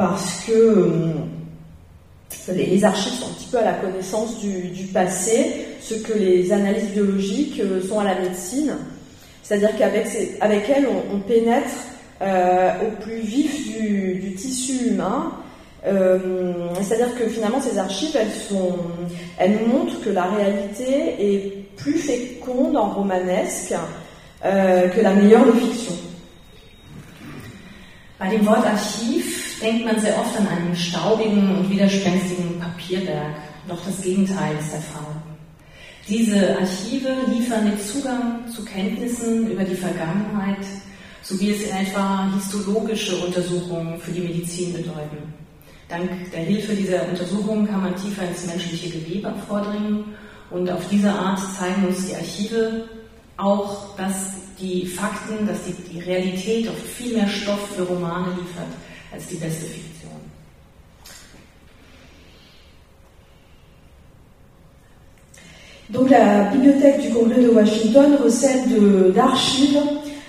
parce 0.00 0.44
que 0.46 0.52
euh, 0.52 1.12
les, 2.54 2.84
archives 2.84 3.12
sont 3.12 3.26
un 3.26 3.34
petit 3.34 3.48
peu 3.52 3.58
à 3.58 3.64
la 3.64 3.74
connaissance 3.74 4.40
du, 4.40 4.84
passé, 4.94 5.66
ce 5.82 5.94
que 5.94 6.14
les 6.14 6.52
analyses 6.52 6.90
biologiques 6.90 7.60
euh, 7.60 7.86
sont 7.86 8.00
à 8.00 8.04
la 8.04 8.14
médecine. 8.18 8.72
C'est-à-dire 9.42 9.76
qu'avec 9.76 10.06
avec 10.40 10.70
elles, 10.70 10.88
on, 11.12 11.18
pénètre 11.20 11.68
au 12.22 13.02
plus 13.02 13.20
vif 13.20 13.76
du, 13.76 14.34
tissu 14.36 14.88
humain 14.88 15.32
euh, 15.86 16.68
c'est-à-dire 16.82 17.14
que 17.18 17.26
finalement 17.26 17.60
ces 17.60 17.78
archives, 17.78 18.14
elles, 18.14 18.28
elles 19.38 19.58
nous 19.60 19.66
montrent 19.66 20.00
que 20.02 20.10
la 20.10 20.24
réalité 20.24 21.14
est 21.18 21.76
plus 21.76 21.98
féconde 21.98 22.76
en 22.76 22.90
romanesque 22.90 23.74
euh, 24.44 24.88
que 24.88 25.00
la 25.00 25.14
meilleure 25.14 25.46
des 25.46 25.58
fictions. 25.58 25.94
Bei 28.20 28.28
dem 28.28 28.44
Wort 28.44 28.66
Archiv 28.66 29.58
denkt 29.62 29.86
man 29.86 29.98
sehr 29.98 30.18
oft 30.18 30.36
an 30.36 30.46
einen 30.46 30.76
staubigen 30.76 31.56
und 31.56 31.70
widerspenstigen 31.70 32.60
Papierberg. 32.60 33.34
Doch 33.66 33.82
das 33.86 34.02
Gegenteil 34.02 34.58
ist 34.58 34.74
der 34.74 34.82
Fall. 34.82 35.22
Diese 36.06 36.58
Archive 36.58 37.08
liefern 37.28 37.64
den 37.64 37.80
Zugang 37.80 38.46
zu 38.54 38.62
Kenntnissen 38.66 39.50
über 39.50 39.64
die 39.64 39.74
Vergangenheit, 39.74 40.66
so 41.22 41.40
wie 41.40 41.52
es 41.52 41.62
etwa 41.62 42.30
histologische 42.34 43.16
Untersuchungen 43.24 43.98
für 43.98 44.10
die 44.10 44.20
Medizin 44.20 44.74
bedeuten. 44.74 45.32
Dank 45.88 46.10
der 46.30 46.40
Hilfe 46.40 46.74
dieser 46.74 47.08
Untersuchungen 47.08 47.66
kann 47.66 47.84
man 47.84 47.96
tiefer 47.96 48.28
ins 48.28 48.44
menschliche 48.44 48.98
Gewebe 48.98 49.32
vordringen 49.48 50.04
und 50.50 50.70
auf 50.70 50.86
diese 50.90 51.10
Art 51.10 51.40
zeigen 51.58 51.86
uns 51.86 52.06
die 52.06 52.16
Archive 52.16 52.84
auch, 53.38 53.96
dass 53.96 54.39
die 54.60 54.86
Fakten, 54.86 55.46
dass 55.46 55.58
die, 55.64 55.74
die 55.90 56.00
Realität 56.00 56.68
oft 56.68 56.86
viel 56.86 57.16
mehr 57.16 57.28
Stoff 57.28 57.68
für 57.74 57.82
Romane 57.82 58.28
liefert 58.38 58.72
als 59.12 59.26
die 59.26 59.36
beste 59.36 59.64
Fiktion. 59.66 60.10
Donc 65.88 66.08
la 66.08 66.44
bibliothèque 66.52 67.02
du 67.02 67.10
Congrès 67.12 67.42
de 67.42 67.48
Washington 67.48 68.16
recèle 68.22 69.12
d'archives 69.12 69.80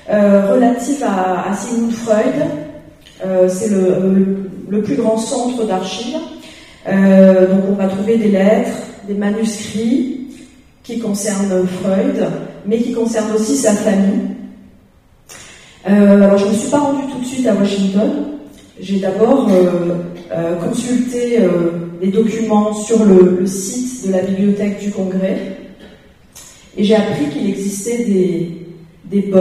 euh, 0.10 0.54
relatives 0.54 1.04
à, 1.04 1.52
à, 1.52 1.56
Sigmund 1.56 1.94
Freud. 1.94 2.48
Euh, 3.24 3.48
C'est 3.48 3.70
le, 3.70 4.15
le 4.15 4.52
le 4.72 4.82
plus 4.82 4.96
grand 4.96 5.17
centre 5.17 5.65
d'archives. 5.65 6.17
Euh, 6.88 7.48
donc 7.48 7.63
on 7.70 7.74
va 7.74 7.88
trouver 7.88 8.17
des 8.17 8.30
lettres, 8.30 8.72
des 9.08 9.13
manuscrits 9.13 10.28
qui 10.82 10.98
concernent 11.00 11.67
Freud, 11.67 12.26
mais 12.65 12.80
qui 12.80 12.93
concernent 12.93 13.34
aussi 13.34 13.56
sa 13.56 13.74
famille. 13.74 14.30
Euh, 15.89 16.21
alors 16.24 16.38
je 16.38 16.45
ne 16.45 16.52
me 16.52 16.56
suis 16.56 16.69
pas 16.69 16.80
rendue 16.80 17.12
tout 17.12 17.19
de 17.19 17.26
suite 17.26 17.47
à 17.47 17.56
Washington. 17.56 18.12
J'ai 18.80 19.00
d'abord 19.00 19.47
consulté 20.63 21.38
les 22.02 22.08
documents 22.08 22.74
sur 22.74 23.06
le, 23.06 23.45
site 23.45 24.08
de 24.08 24.12
la 24.13 24.21
bibliothèque 24.24 24.80
du 24.80 24.89
Congrès 24.89 25.58
et 26.76 26.84
j'ai 26.84 26.95
appris 26.95 27.26
qu'il 27.30 27.47
existait 27.47 28.06
des, 28.06 28.65
des 29.06 29.32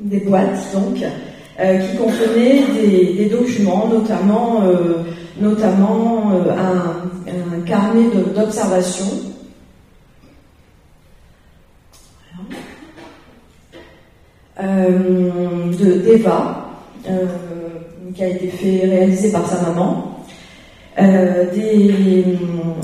des 0.00 0.20
boîtes 0.20 0.72
donc, 0.72 1.02
euh, 1.60 1.78
qui 1.78 1.96
contenaient 1.96 2.62
des, 3.16 3.26
documents, 3.26 3.88
notamment, 3.88 4.62
euh, 4.64 5.02
notamment 5.40 6.32
euh, 6.32 6.50
un, 6.50 7.56
un, 7.56 7.60
carnet 7.62 8.08
d'observation. 8.34 9.06
De 14.58 15.98
d'Eva, 15.98 16.68
qui 18.14 18.22
a 18.22 18.28
été 18.28 18.48
fait 18.48 18.86
réalisé 18.86 19.32
par 19.32 19.46
sa 19.48 19.60
maman, 19.62 20.20
des, 20.96 22.24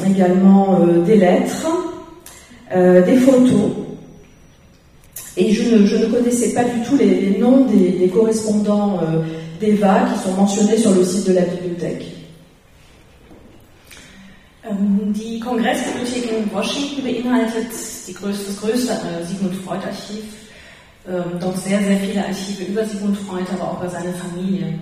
également 0.08 0.80
des 1.06 1.16
lettres, 1.16 1.68
des 2.72 3.16
photos, 3.16 3.70
et 5.36 5.52
je 5.52 5.74
ne, 5.74 6.06
connaissais 6.06 6.52
pas 6.52 6.64
du 6.64 6.82
tout 6.82 6.96
les, 6.96 7.38
noms 7.38 7.64
des, 7.66 8.08
correspondants 8.08 9.00
euh, 9.02 9.22
d'Eva 9.60 10.08
qui 10.12 10.22
sont 10.22 10.34
mentionnés 10.34 10.76
sur 10.76 10.92
le 10.92 11.04
site 11.04 11.28
de 11.28 11.34
la 11.34 11.42
bibliothèque. 11.42 12.04
Ähm, 14.70 15.12
die 15.14 15.40
Kongressbibliothek 15.40 16.30
in 16.30 16.50
Washington 16.52 17.02
beinhaltet 17.02 17.70
größte, 18.12 18.44
das 18.46 18.60
größte 18.60 18.92
äh, 18.92 19.24
Sigmund 19.26 19.54
Freud 19.64 19.82
Archiv, 19.82 20.24
ähm, 21.08 21.38
dort 21.40 21.58
sehr, 21.58 21.80
sehr 21.80 21.96
viele 21.98 22.26
Archive 22.26 22.64
über 22.64 22.84
Sigmund 22.84 23.16
Freud, 23.18 23.46
aber 23.52 23.70
auch 23.70 23.80
über 23.80 23.88
seine 23.88 24.12
Familie. 24.12 24.78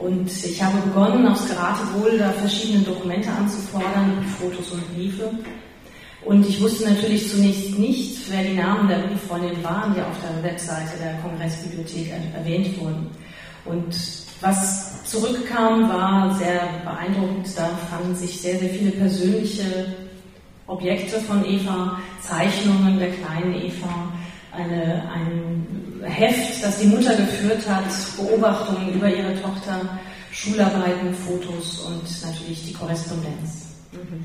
Und 0.00 0.30
ich 0.44 0.62
habe 0.62 0.76
begonnen, 0.78 1.26
aufs 1.26 1.48
Geratewohl 1.48 2.18
da 2.18 2.30
verschiedene 2.32 2.84
Dokumente 2.84 3.30
anzufordern, 3.30 4.22
Fotos 4.38 4.70
und 4.72 4.94
Briefe. 4.94 5.30
Und 6.24 6.46
ich 6.46 6.60
wusste 6.60 6.90
natürlich 6.90 7.30
zunächst 7.30 7.78
nicht, 7.78 8.30
wer 8.30 8.42
die 8.42 8.54
Namen 8.54 8.88
der 8.88 8.98
Brieffreundinnen 8.98 9.62
waren, 9.64 9.94
die 9.94 10.00
auf 10.00 10.16
der 10.20 10.42
Webseite 10.42 10.98
der 11.00 11.14
Kongressbibliothek 11.22 12.12
erwähnt 12.34 12.78
wurden. 12.78 13.08
Und 13.64 13.96
was 14.40 15.04
zurückkam, 15.04 15.88
war 15.88 16.34
sehr 16.34 16.68
beeindruckend. 16.84 17.48
Da 17.56 17.70
fanden 17.90 18.14
sich 18.14 18.40
sehr, 18.40 18.58
sehr 18.58 18.70
viele 18.70 18.90
persönliche 18.90 19.86
Objekte 20.66 21.20
von 21.20 21.44
Eva, 21.44 21.98
Zeichnungen 22.20 22.98
der 22.98 23.12
kleinen 23.12 23.54
Eva, 23.54 24.12
eine, 24.56 25.02
ein 25.12 25.66
Heft, 26.02 26.64
das 26.64 26.78
die 26.78 26.86
Mutter 26.86 27.14
geführt 27.14 27.68
hat, 27.68 27.84
Beobachtungen 28.16 28.94
über 28.94 29.08
ihre 29.08 29.34
Tochter, 29.40 29.80
Schularbeiten, 30.32 31.14
Fotos 31.14 31.86
und 31.86 32.02
natürlich 32.26 32.66
die 32.66 32.72
Korrespondenz. 32.72 33.66
Mhm. 33.92 34.24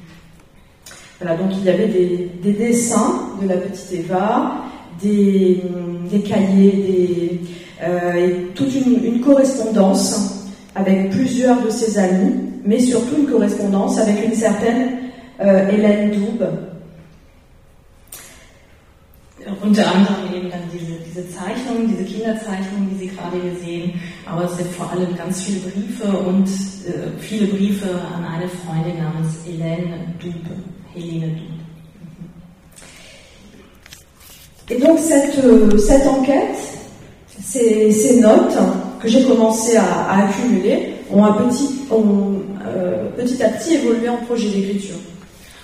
Voilà, 1.20 1.36
donc 1.36 1.52
il 1.56 1.66
y 1.66 1.70
avait 1.70 1.88
des, 1.88 2.32
des 2.44 2.54
dessins 2.54 3.38
de 3.40 3.48
la 3.48 3.58
petite 3.58 3.92
Eva, 3.92 4.64
des, 5.02 5.62
des 6.10 6.22
cahiers, 6.22 6.72
des, 6.72 7.40
euh, 7.84 8.14
et 8.14 8.54
toute 8.56 8.74
une, 8.74 9.06
une, 9.06 9.22
correspondance 9.22 10.48
avec 10.74 11.12
plusieurs 11.12 11.62
de 11.62 11.70
ses 11.70 12.00
amis, 12.00 12.34
mais 12.66 12.80
surtout 12.80 13.18
une 13.20 13.28
correspondance 13.28 14.00
avec 14.00 14.26
une 14.26 14.34
certaine 14.34 14.98
euh, 15.42 15.70
Hélène 15.70 16.12
Doub. 16.12 16.44
Unter 19.62 19.94
anderem 19.94 20.34
eben 20.34 20.50
dann 20.50 20.62
diese, 20.74 20.94
diese 21.06 21.30
Zeichnungen, 21.30 21.88
diese 21.88 22.04
Kinderzeichnungen, 22.04 22.90
die 22.92 22.98
Sie 22.98 23.08
gerade 23.08 23.38
hier 23.42 23.56
sehen, 23.64 23.94
aber 24.26 24.46
es 24.46 24.58
sind 24.58 24.70
vor 24.72 24.90
allem 24.92 25.16
ganz 25.16 25.44
viele 25.44 25.60
Briefe 25.60 26.08
und 26.08 26.48
äh, 26.48 27.20
viele 27.20 27.48
Briefe 27.48 27.90
an 27.90 28.24
eine 28.24 28.48
Freundin 28.48 28.98
namens 29.04 29.36
Hélène 29.46 30.16
Dube. 30.20 30.56
Et 34.70 34.80
donc 34.80 35.00
cette, 35.00 35.38
euh, 35.44 35.78
cette 35.78 36.08
enquête, 36.08 36.58
ces, 37.42 37.92
ces, 37.92 38.20
notes 38.20 38.58
que 39.02 39.08
j'ai 39.08 39.24
commencé 39.24 39.78
à, 39.78 39.84
à, 40.10 40.26
accumuler 40.26 40.94
ont, 41.12 41.24
un 41.24 41.34
petit, 41.34 41.82
ont 41.90 42.42
euh, 42.66 43.10
petit 43.18 43.42
à 43.44 43.50
petit 43.50 43.76
évolué 43.76 44.10
en 44.10 44.18
projet 44.18 44.50
d'écriture. 44.50 44.98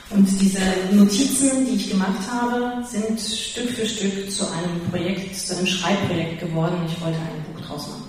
Und 0.09 0.25
diese 0.39 0.59
Notizen, 0.91 1.65
die 1.65 1.75
ich 1.75 1.89
gemacht 1.91 2.31
habe, 2.31 2.85
sind 2.85 3.19
Stück 3.19 3.69
für 3.71 3.85
Stück 3.85 4.31
zu 4.31 4.45
einem 4.45 4.79
Projekt, 4.89 5.35
zu 5.35 5.57
einem 5.57 5.67
Schreibprojekt 5.67 6.39
geworden. 6.39 6.77
Ich 6.87 7.01
wollte 7.01 7.17
ein 7.17 7.43
Buch 7.53 7.65
draus 7.65 7.87
machen. 7.87 8.03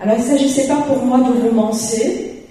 Alors 0.00 0.16
il 0.16 0.24
ne 0.24 0.26
s'agissait 0.26 0.66
pas 0.66 0.80
pour 0.80 1.04
moi 1.04 1.18
de 1.18 1.48
romancer, 1.48 2.44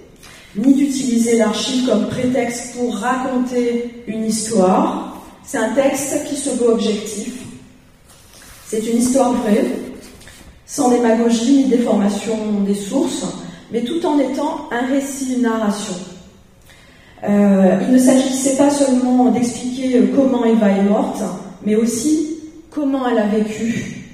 ni 0.55 0.73
d'utiliser 0.73 1.37
l'archive 1.37 1.85
comme 1.85 2.07
prétexte 2.07 2.75
pour 2.75 2.95
raconter 2.95 4.03
une 4.07 4.25
histoire. 4.25 5.17
C'est 5.43 5.57
un 5.57 5.73
texte 5.73 6.23
qui 6.29 6.37
se 6.37 6.51
veut 6.51 6.69
objectif. 6.69 7.33
C'est 8.67 8.85
une 8.85 8.99
histoire 8.99 9.33
vraie, 9.33 9.65
sans 10.65 10.91
démagogie 10.91 11.63
ni 11.63 11.65
déformation 11.65 12.61
des 12.65 12.75
sources, 12.75 13.25
mais 13.71 13.83
tout 13.83 14.05
en 14.05 14.17
étant 14.19 14.69
un 14.71 14.85
récit, 14.85 15.33
une 15.33 15.41
narration. 15.41 15.95
Euh, 17.23 17.77
il 17.87 17.93
ne 17.93 17.99
s'agissait 17.99 18.57
pas 18.57 18.69
seulement 18.69 19.31
d'expliquer 19.31 20.01
comment 20.15 20.43
Eva 20.43 20.69
est 20.69 20.83
morte, 20.83 21.21
mais 21.63 21.75
aussi 21.75 22.37
comment 22.69 23.07
elle 23.07 23.19
a 23.19 23.27
vécu, 23.27 24.07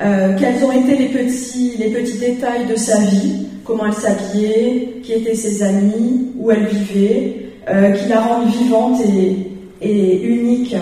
euh, 0.00 0.36
quels 0.38 0.64
ont 0.64 0.72
été 0.72 0.96
les 0.96 1.08
petits, 1.08 1.72
les 1.78 1.90
petits 1.90 2.18
détails 2.18 2.66
de 2.66 2.76
sa 2.76 3.00
vie, 3.00 3.46
comment 3.64 3.86
elle 3.86 3.94
s'habillait, 3.94 5.00
qui 5.02 5.12
étaient 5.12 5.34
ses 5.34 5.62
amis, 5.62 6.30
où 6.38 6.50
elle 6.50 6.66
vivait, 6.66 7.50
euh, 7.68 7.92
qui 7.92 8.08
la 8.08 8.20
rendent 8.20 8.48
vivante 8.48 9.00
et, 9.00 9.50
et 9.80 10.22
unique. 10.22 10.76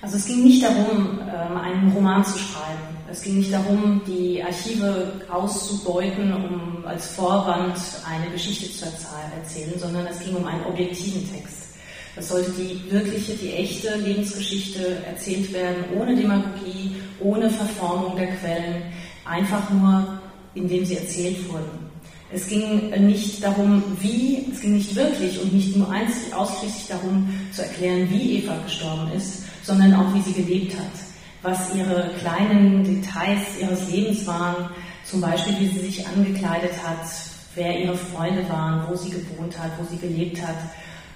Also 0.00 0.16
es 0.16 0.26
ging 0.26 0.44
nicht 0.44 0.62
darum, 0.62 1.18
ähm, 1.28 1.56
einen 1.56 1.92
Roman 1.92 2.24
zu 2.24 2.38
schreiben. 2.38 2.87
Es 3.10 3.22
ging 3.22 3.38
nicht 3.38 3.52
darum, 3.52 4.02
die 4.06 4.42
Archive 4.42 5.12
auszubeuten, 5.30 6.32
um 6.32 6.84
als 6.84 7.06
Vorwand 7.12 7.78
eine 8.06 8.30
Geschichte 8.30 8.70
zu 8.70 8.84
erzählen, 8.84 9.78
sondern 9.78 10.06
es 10.06 10.20
ging 10.20 10.34
um 10.34 10.44
einen 10.44 10.64
objektiven 10.66 11.26
Text. 11.32 11.68
Es 12.16 12.28
sollte 12.28 12.50
die 12.50 12.80
wirkliche, 12.90 13.32
die 13.34 13.52
echte 13.52 13.94
Lebensgeschichte 13.96 15.02
erzählt 15.06 15.52
werden, 15.52 15.84
ohne 15.96 16.16
Demagogie, 16.16 16.96
ohne 17.20 17.48
Verformung 17.48 18.16
der 18.16 18.28
Quellen, 18.36 18.82
einfach 19.24 19.70
nur 19.70 20.20
in 20.54 20.68
dem 20.68 20.84
sie 20.84 20.96
erzählt 20.96 21.48
wurden. 21.48 21.88
Es 22.30 22.46
ging 22.46 22.90
nicht 23.06 23.42
darum, 23.42 23.82
wie, 24.00 24.48
es 24.52 24.60
ging 24.60 24.74
nicht 24.74 24.94
wirklich 24.94 25.40
und 25.40 25.52
nicht 25.54 25.76
nur 25.76 25.90
einzig 25.90 26.34
ausschließlich 26.34 26.88
darum 26.88 27.32
zu 27.52 27.62
erklären, 27.62 28.08
wie 28.10 28.38
Eva 28.38 28.56
gestorben 28.64 29.10
ist, 29.16 29.44
sondern 29.62 29.94
auch, 29.94 30.12
wie 30.14 30.20
sie 30.20 30.34
gelebt 30.34 30.74
hat, 30.76 31.07
was 31.42 31.74
ihre 31.74 32.10
kleinen 32.20 32.84
Details 32.84 33.40
ihres 33.60 33.90
Lebens 33.90 34.26
waren, 34.26 34.70
zum 35.04 35.20
Beispiel, 35.20 35.54
wie 35.60 35.68
sie 35.68 35.86
sich 35.86 36.06
angekleidet 36.06 36.72
hat, 36.84 37.06
wer 37.54 37.78
ihre 37.78 37.96
Freunde 37.96 38.48
waren, 38.48 38.82
wo 38.88 38.94
sie 38.96 39.10
gewohnt 39.10 39.58
hat, 39.58 39.70
wo 39.78 39.84
sie 39.90 39.98
gelebt 39.98 40.40
hat. 40.42 40.56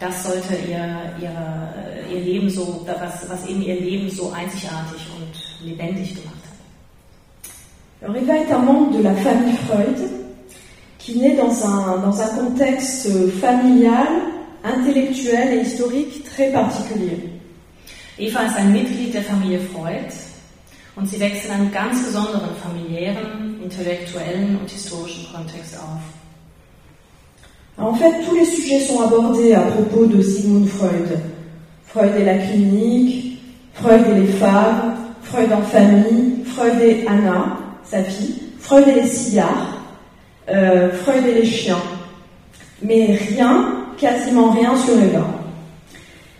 Das 0.00 0.24
sollte 0.24 0.54
ihr, 0.68 1.14
ihr, 1.20 2.12
ihr 2.12 2.20
Leben 2.20 2.50
so, 2.50 2.84
was, 2.86 3.28
was 3.28 3.46
eben 3.46 3.62
ihr 3.62 3.80
Leben 3.80 4.10
so 4.10 4.32
einzigartig 4.32 5.06
und 5.16 5.66
lebendig 5.66 6.14
gemacht 6.14 6.34
hat. 6.34 6.52
Alors 8.02 8.16
Eva 8.16 8.34
est 8.34 8.50
un 8.50 8.58
membre 8.58 8.98
de 8.98 9.02
la 9.04 9.14
famille 9.14 9.56
Freud 9.68 9.96
qui 10.98 11.18
naît 11.18 11.36
dans 11.36 11.64
un, 11.64 11.98
dans 11.98 12.20
un 12.20 12.28
contexte 12.36 13.08
familial, 13.40 14.08
intellectuel 14.64 15.58
et 15.58 15.60
historique 15.62 16.24
très 16.24 16.50
particulier. 16.50 17.30
Eva 18.22 18.42
ist 18.42 18.56
ein 18.56 18.72
Mitglied 18.72 19.12
der 19.12 19.22
Familie 19.22 19.58
Freud 19.58 20.12
und 20.94 21.08
sie 21.08 21.18
wächst 21.18 21.46
in 21.46 21.50
einem 21.50 21.72
ganz 21.72 22.04
besonderen 22.04 22.50
familiären, 22.62 23.60
intellektuellen 23.60 24.58
und 24.60 24.70
historischen 24.70 25.26
Kontext 25.34 25.76
auf. 25.76 26.00
En 27.78 27.94
fait, 27.94 28.12
tous 28.24 28.36
les 28.36 28.44
sujets 28.44 28.86
sont 28.86 29.00
abordés 29.00 29.54
à 29.54 29.62
propos 29.62 30.06
de 30.06 30.22
Sigmund 30.22 30.68
Freud. 30.68 31.18
Freud 31.86 32.12
et 32.16 32.24
la 32.24 32.38
clinique, 32.38 33.40
Freud 33.74 34.04
et 34.08 34.20
les 34.20 34.32
femmes, 34.34 34.94
Freud 35.22 35.52
en 35.52 35.62
famille, 35.62 36.44
Freud 36.44 36.80
et 36.80 37.04
Anna, 37.08 37.58
sa 37.82 38.04
fille, 38.04 38.36
Freud 38.60 38.86
et 38.86 39.00
les 39.00 39.08
cigares, 39.08 39.78
euh, 40.48 40.92
Freud 40.92 41.26
et 41.26 41.34
les 41.34 41.46
chiens, 41.46 41.82
mais 42.82 43.18
rien, 43.30 43.72
quasiment 43.98 44.50
rien 44.50 44.76
sur 44.76 44.94
Eva. 44.94 45.41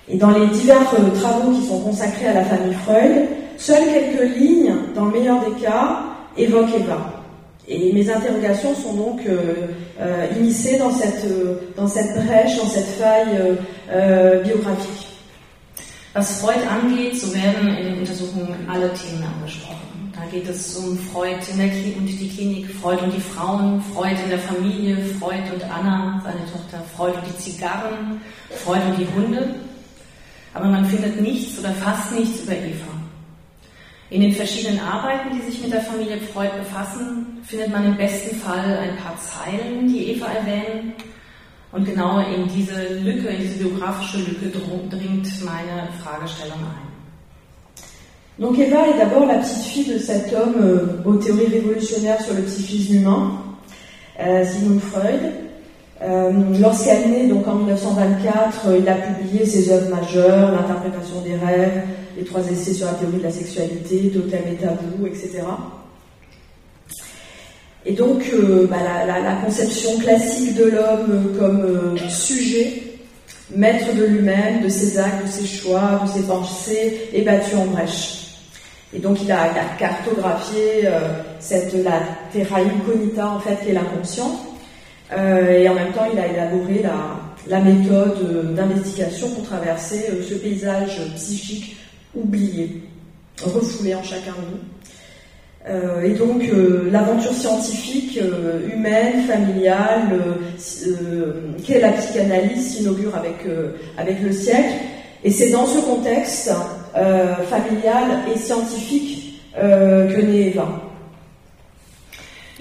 Et 0.09 0.17
dans 0.17 0.31
les 0.31 0.47
divers 0.49 0.85
travaux 1.15 1.53
qui 1.53 1.67
sont 1.67 1.81
consacrés 1.81 2.27
à 2.27 2.35
la 2.35 2.45
famille 2.45 2.75
Freud, 2.85 3.29
seules 3.57 3.85
quelques 3.85 4.37
lignes, 4.37 4.75
dans 4.95 5.05
le 5.07 5.13
meilleur 5.13 5.41
des 5.45 5.61
cas, 5.61 6.01
évoque 6.37 6.69
Eva. 6.75 7.23
Et 7.69 7.93
mes 7.93 8.11
interrogations 8.11 8.75
sont 8.75 8.95
donc 8.95 9.21
euh, 9.27 9.69
euh, 10.01 10.27
initiées 10.37 10.79
dans 10.79 10.91
cette, 10.91 11.25
euh, 11.25 11.61
dans 11.77 11.87
cette 11.87 12.13
brèche, 12.15 12.57
dans 12.57 12.67
cette 12.67 12.89
faille 12.99 13.39
euh, 13.39 13.55
euh, 13.91 14.43
biographique. 14.43 15.09
Was 16.15 16.41
Freud 16.43 16.61
angeht, 16.69 17.17
so 17.17 17.33
werden 17.33 17.69
in 17.69 17.85
den 17.85 17.99
Untersuchungen 18.01 18.69
alle 18.69 18.93
Themen 18.93 19.25
angesprochen. 19.25 20.13
Da 20.13 20.21
geht 20.31 20.47
es 20.47 20.77
um 20.77 20.99
Freud 20.99 21.39
in 21.51 21.57
der 21.57 21.69
und 21.69 22.07
die 22.07 22.29
Klinik, 22.29 22.67
Freud 22.83 22.99
und 23.03 23.15
die 23.15 23.21
Frauen, 23.21 23.83
Freud 23.95 24.17
in 24.23 24.29
der 24.29 24.39
Familie, 24.39 24.99
Freud 25.19 25.43
und 25.55 25.65
Anna, 25.65 26.21
seine 26.23 26.45
Tochter, 26.53 26.85
Freud 26.95 27.15
und 27.15 27.27
die 27.27 27.39
Zigarren, 27.39 28.21
Freud 28.63 28.83
und 28.91 28.99
die 28.99 29.09
Hunde. 29.17 29.55
Aber 30.55 30.67
man 30.67 30.85
findet 30.85 31.21
nichts 31.21 31.59
oder 31.59 31.71
fast 31.71 32.13
nichts 32.13 32.43
über 32.43 32.53
Eva. 32.53 32.93
In 34.11 34.21
den 34.21 34.33
verschiedenen 34.33 34.81
Arbeiten, 34.81 35.31
die 35.35 35.51
sich 35.51 35.63
mit 35.63 35.73
der 35.73 35.81
Familie 35.81 36.19
Freud 36.19 36.51
befassen, 36.59 37.39
findet 37.45 37.71
man 37.71 37.87
im 37.87 37.97
besten 37.97 38.37
Fall 38.37 38.77
ein 38.77 38.97
paar 38.97 39.17
Zeilen, 39.19 39.89
die 39.89 40.11
Eva 40.11 40.27
erwähnen. 40.27 40.93
Und 41.73 41.87
genau 41.87 42.19
in 42.19 42.47
diese 42.49 42.99
Lücke, 42.99 43.29
in 43.29 43.41
diese 43.41 43.65
biografische 43.65 44.19
Lücke 44.19 44.51
dringt 44.51 45.45
meine 45.45 45.89
Fragestellung 46.03 46.59
ein. 46.59 46.93
Donc 48.39 48.59
Eva 48.59 48.87
est 48.89 48.99
d'abord 48.99 49.27
la 49.27 49.39
petite 49.39 49.65
fille 49.65 49.95
de 49.95 49.99
cet 49.99 50.33
homme 50.35 50.57
euh, 50.61 51.03
aux 51.05 51.17
théories 51.17 51.47
révolutionnaires 51.47 52.21
sur 52.21 52.35
le 52.35 52.43
psychisme 52.43 52.97
humain, 52.97 53.43
euh, 54.19 54.45
Sigmund 54.45 54.81
Freud. 54.81 55.21
Euh, 56.05 56.31
naît, 56.33 57.29
donc 57.29 57.47
en 57.47 57.55
1924, 57.55 58.67
euh, 58.67 58.79
il 58.79 58.89
a 58.89 58.95
publié 58.95 59.47
ses 59.47 59.71
œuvres 59.73 59.95
majeures, 59.95 60.51
l'interprétation 60.51 61.21
des 61.21 61.37
rêves, 61.37 61.83
les 62.17 62.25
trois 62.25 62.41
essais 62.51 62.73
sur 62.73 62.87
la 62.87 62.95
théorie 62.95 63.19
de 63.19 63.23
la 63.23 63.31
sexualité, 63.31 64.11
Totem 64.13 64.43
et 64.51 64.57
Tabou, 64.57 65.07
etc. 65.07 65.43
Et 67.85 67.93
donc, 67.93 68.23
euh, 68.33 68.67
bah, 68.69 68.77
la, 69.07 69.35
conception 69.45 69.99
classique 69.99 70.55
de 70.55 70.65
l'homme 70.65 71.37
comme 71.39 71.65
euh, 71.65 72.09
sujet, 72.09 72.83
maître 73.57 73.93
de 73.95 74.05
lui-même, 74.05 74.63
de 74.63 74.69
ses 74.69 74.99
actes, 74.99 75.27
de 75.27 75.31
ses 75.31 75.47
choix, 75.47 76.01
de 76.05 76.09
ses 76.09 76.27
pensées, 76.27 77.09
est 77.13 77.23
battue 77.23 77.57
en 77.57 77.67
brèche. 77.67 78.19
Et 78.95 79.01
donc, 79.01 79.19
il 79.23 79.33
a, 79.33 79.49
il 79.51 79.59
a 79.59 79.65
cartographié 79.79 80.87
euh, 80.87 81.01
cette, 81.41 81.75
la 81.83 82.01
terra 82.33 82.59
incognita, 82.59 83.27
en 83.27 83.41
fait, 83.41 83.57
qui 83.65 83.71
est 83.71 83.75
l'inconscient. 83.75 84.31
Euh, 85.17 85.59
et 85.59 85.69
en 85.69 85.75
même 85.75 85.93
temps, 85.93 86.07
il 86.13 86.19
a 86.19 86.27
élaboré 86.27 86.83
la, 87.49 87.61
méthode 87.61 88.19
euh, 88.23 88.43
d'investigation 88.55 89.29
pour 89.31 89.45
traverser 89.45 90.07
euh, 90.11 90.23
ce 90.23 90.35
paysage 90.35 91.01
psychique 91.17 91.77
oublié, 92.15 92.83
refoulé 93.43 93.95
en 93.95 94.03
chacun 94.03 94.33
de 94.33 94.53
nous. 94.53 94.61
Et 96.05 96.15
donc, 96.15 96.43
l'aventure 96.91 97.33
scientifique, 97.33 98.19
humaine, 98.75 99.23
familiale, 99.29 100.19
qu'est 101.65 101.81
la 101.81 101.93
psychanalyse 101.93 102.75
s'inaugure 102.75 103.15
avec, 103.15 103.47
avec 103.97 104.21
le 104.23 104.33
siècle. 104.33 104.75
Et 105.23 105.31
c'est 105.31 105.51
dans 105.51 105.65
ce 105.67 105.79
contexte 105.79 106.51
familial 107.49 108.23
et 108.35 108.37
scientifique 108.37 109.41
que 109.55 110.21
naît 110.21 110.49
Eva. 110.49 110.92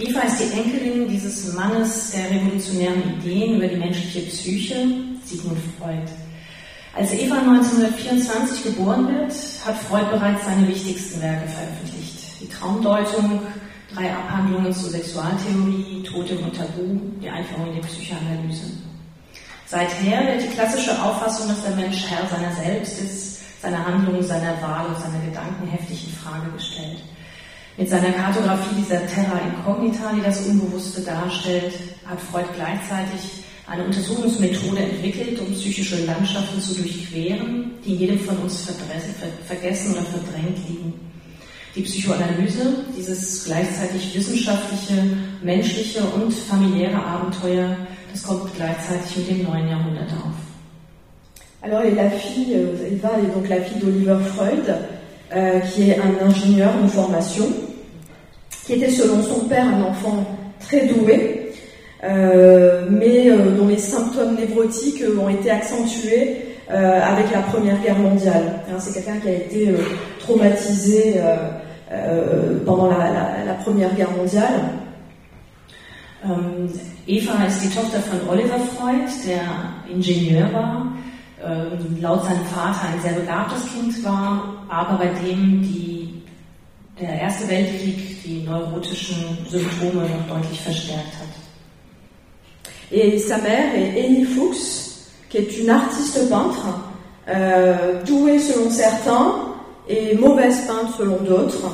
Eva 0.01 0.21
ist 0.21 0.39
die 0.39 0.57
Enkelin 0.57 1.07
dieses 1.07 1.53
Mannes 1.53 2.11
der 2.11 2.31
revolutionären 2.31 3.19
Ideen 3.19 3.57
über 3.57 3.67
die 3.67 3.75
menschliche 3.75 4.21
Psyche, 4.21 4.87
Sigmund 5.23 5.59
Freud. 5.77 6.09
Als 6.95 7.13
Eva 7.13 7.37
1924 7.37 8.63
geboren 8.63 9.07
wird, 9.07 9.31
hat 9.63 9.77
Freud 9.77 10.05
bereits 10.09 10.43
seine 10.43 10.67
wichtigsten 10.67 11.21
Werke 11.21 11.47
veröffentlicht. 11.47 12.41
Die 12.41 12.49
Traumdeutung, 12.49 13.41
drei 13.93 14.11
Abhandlungen 14.11 14.73
zur 14.73 14.89
Sexualtheorie, 14.89 16.03
Totem 16.03 16.45
und 16.45 16.55
Tabu, 16.55 16.99
die 17.21 17.29
Einführung 17.29 17.67
in 17.67 17.75
die 17.75 17.87
Psychoanalyse. 17.87 18.71
Seither 19.67 20.25
wird 20.25 20.43
die 20.43 20.55
klassische 20.55 20.99
Auffassung, 20.99 21.47
dass 21.47 21.63
der 21.63 21.75
Mensch 21.75 22.05
Herr 22.09 22.27
seiner 22.27 22.51
selbst 22.55 22.99
ist, 22.99 23.61
seiner 23.61 23.85
Handlungen, 23.85 24.23
seiner 24.23 24.59
Wahl 24.63 24.87
und 24.87 24.99
seiner 24.99 25.23
Gedanken 25.23 25.67
heftig 25.67 26.07
in 26.07 26.13
Frage 26.13 26.51
gestellt. 26.57 27.03
Mit 27.77 27.89
seiner 27.89 28.11
Kartografie 28.11 28.75
dieser 28.77 29.05
Terra 29.07 29.39
Incognita, 29.39 30.11
die 30.13 30.21
das 30.21 30.45
Unbewusste 30.45 31.01
darstellt, 31.01 31.73
hat 32.05 32.19
Freud 32.19 32.47
gleichzeitig 32.55 33.43
eine 33.67 33.85
Untersuchungsmethode 33.85 34.79
entwickelt, 34.79 35.39
um 35.39 35.53
psychische 35.53 36.05
Landschaften 36.05 36.59
zu 36.59 36.75
durchqueren, 36.75 37.71
die 37.85 37.93
in 37.93 37.99
jedem 37.99 38.19
von 38.19 38.37
uns 38.39 38.69
vergessen 39.47 39.93
oder 39.93 40.01
verdrängt 40.01 40.57
liegen. 40.67 40.93
Die 41.73 41.83
Psychoanalyse, 41.83 42.85
dieses 42.97 43.45
gleichzeitig 43.45 44.13
wissenschaftliche, 44.13 45.03
menschliche 45.41 46.03
und 46.03 46.33
familiäre 46.33 47.01
Abenteuer, 47.01 47.77
das 48.11 48.23
kommt 48.23 48.53
gleichzeitig 48.55 49.15
mit 49.15 49.29
dem 49.29 49.43
neuen 49.43 49.69
Jahrhundert 49.69 50.11
auf. 50.11 50.35
Alors, 51.63 51.83
la 51.95 52.09
fille, 52.09 52.55
euh, 52.55 52.87
Eva 52.91 53.19
est 53.19 53.33
donc 53.33 53.47
la 53.47 53.61
fille 53.61 53.79
d'Oliver 53.79 54.19
Freud, 54.19 54.65
euh, 55.35 55.59
qui 55.59 55.89
est 55.89 55.97
un 55.97 56.27
ingénieur 56.27 56.71
de 56.81 56.87
formation, 56.87 57.45
qui 58.65 58.73
était 58.73 58.89
selon 58.89 59.21
son 59.23 59.45
père 59.45 59.65
un 59.65 59.83
enfant 59.83 60.25
très 60.59 60.87
doué, 60.87 61.51
euh, 62.03 62.85
mais 62.89 63.29
euh, 63.29 63.51
dont 63.57 63.67
les 63.67 63.77
symptômes 63.77 64.35
névrotiques 64.35 65.03
ont 65.19 65.29
été 65.29 65.51
accentués 65.51 66.37
avec 66.69 67.29
la 67.33 67.41
Première 67.41 67.81
Guerre 67.81 67.99
mondiale. 67.99 68.43
Hein, 68.69 68.77
C'est 68.79 68.93
quelqu'un 68.93 69.19
qui 69.19 69.27
a 69.27 69.33
été 69.33 69.75
traumatisé 70.19 71.15
pendant 72.65 72.87
la, 72.87 73.53
Première 73.61 73.93
Guerre 73.93 74.11
mondiale. 74.11 74.61
Ähm, 76.23 76.69
Eva 77.07 77.45
ist 77.45 77.63
die 77.63 77.69
Tochter 77.69 77.99
von 77.99 78.29
Oliver 78.29 78.59
Freud, 78.77 79.09
der 79.25 79.41
Ingenieur 79.91 80.53
war, 80.53 80.90
ähm, 81.43 82.01
laut 82.01 82.23
seinem 82.23 82.45
Vater 82.45 82.89
ein 82.93 83.01
sehr 83.01 83.13
begabtes 83.13 83.65
Kind 83.73 84.03
war, 84.03 84.65
aber 84.69 84.97
bei 84.97 85.07
dem 85.07 85.61
die, 85.61 86.21
der 86.99 87.21
Erste 87.21 87.47
Weltkrieg 87.49 88.23
die 88.23 88.43
neurotischen 88.43 89.37
Symptome 89.49 90.07
noch 90.07 90.35
deutlich 90.35 90.61
verstärkt 90.61 91.13
hat. 91.19 91.41
Et 92.93 93.17
sa 93.19 93.37
mère 93.37 93.73
est 93.73 94.05
Annie 94.05 94.25
Fuchs, 94.25 95.07
qui 95.29 95.37
est 95.37 95.57
une 95.59 95.69
artiste 95.69 96.29
peintre, 96.29 96.67
euh, 97.29 98.03
douée 98.03 98.37
selon 98.37 98.69
certains 98.69 99.35
et 99.87 100.13
mauvaise 100.15 100.67
peintre 100.67 100.97
selon 100.97 101.17
d'autres. 101.23 101.71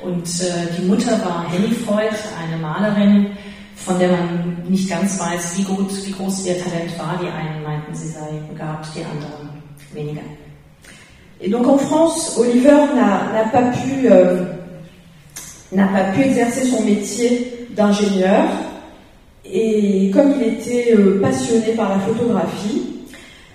Und 0.00 0.26
äh, 0.42 0.68
die 0.76 0.84
Mutter 0.86 1.12
war 1.24 1.46
Henny 1.50 1.74
Freud, 1.74 2.14
eine 2.38 2.60
Malerin, 2.60 3.33
von 3.86 3.98
Talent. 3.98 4.28
Et 11.40 11.48
donc 11.48 11.66
en 11.66 11.78
France, 11.78 12.36
Oliver 12.38 12.70
n'a 12.94 13.44
pas 13.52 13.62
pu 13.62 14.08
euh, 14.10 14.44
n'a 15.72 15.86
pas 15.88 16.04
pu 16.12 16.22
exercer 16.22 16.64
son 16.64 16.82
métier 16.82 17.68
d'ingénieur. 17.76 18.44
Et 19.44 20.10
comme 20.12 20.32
il 20.36 20.54
était 20.54 20.94
euh, 20.96 21.20
passionné 21.20 21.72
par 21.76 21.90
la 21.90 21.98
photographie, 21.98 22.82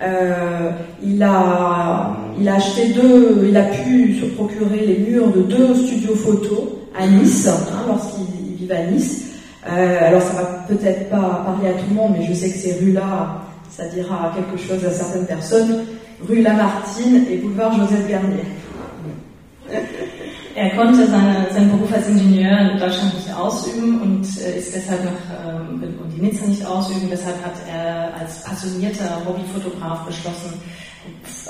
euh, 0.01 0.69
il, 1.03 1.21
a, 1.23 2.15
il 2.39 2.47
a 2.47 2.55
acheté 2.55 2.89
deux, 2.89 3.45
il 3.49 3.57
a 3.57 3.63
pu 3.63 4.19
se 4.19 4.25
procurer 4.25 4.86
les 4.86 4.97
murs 4.99 5.30
de 5.30 5.41
deux 5.41 5.73
studios 5.75 6.15
photos 6.15 6.69
à 6.97 7.07
Nice, 7.07 7.47
hein, 7.47 7.86
lorsqu'il 7.88 8.57
vivait 8.57 8.75
à 8.75 8.86
Nice. 8.86 9.28
Euh, 9.68 10.07
alors 10.07 10.22
ça 10.22 10.34
va 10.34 10.43
peut-être 10.68 11.10
pas 11.10 11.43
parler 11.45 11.70
à 11.70 11.74
tout 11.74 11.86
le 11.89 11.95
monde, 11.95 12.16
mais 12.18 12.26
je 12.26 12.34
sais 12.34 12.49
que 12.49 12.57
ces 12.57 12.80
rues-là, 12.80 13.41
ça 13.70 13.88
dira 13.88 14.34
quelque 14.36 14.57
chose 14.62 14.86
à 14.86 14.91
certaines 14.91 15.26
personnes. 15.26 15.86
Rue 16.28 16.41
Lamartine 16.41 17.26
et 17.30 17.38
boulevard 17.38 17.74
Joseph 17.78 18.07
Garnier. 18.10 18.43
Er 20.55 20.76
konnte 20.76 21.07
seine, 21.07 21.47
seinen 21.53 21.72
Beruf 21.72 21.93
als 21.93 22.10
Ingenieur 22.10 22.72
in 22.72 22.80
Deutschland 22.80 23.14
nicht 23.14 23.34
ausüben 23.34 24.01
und 24.01 24.26
äh, 24.41 24.57
ist 24.57 24.76
deshalb 24.76 25.05
nach, 25.05 25.47
ähm, 25.47 25.82
und 26.03 26.12
die 26.14 26.22
Nizza 26.22 26.45
nicht 26.47 26.66
ausüben. 26.66 27.07
Deshalb 27.10 27.38
hat 27.45 27.53
er 27.72 28.14
als 28.20 28.43
passionierter 28.43 29.22
Hobbyfotograf 29.26 30.05
beschlossen, 30.05 30.60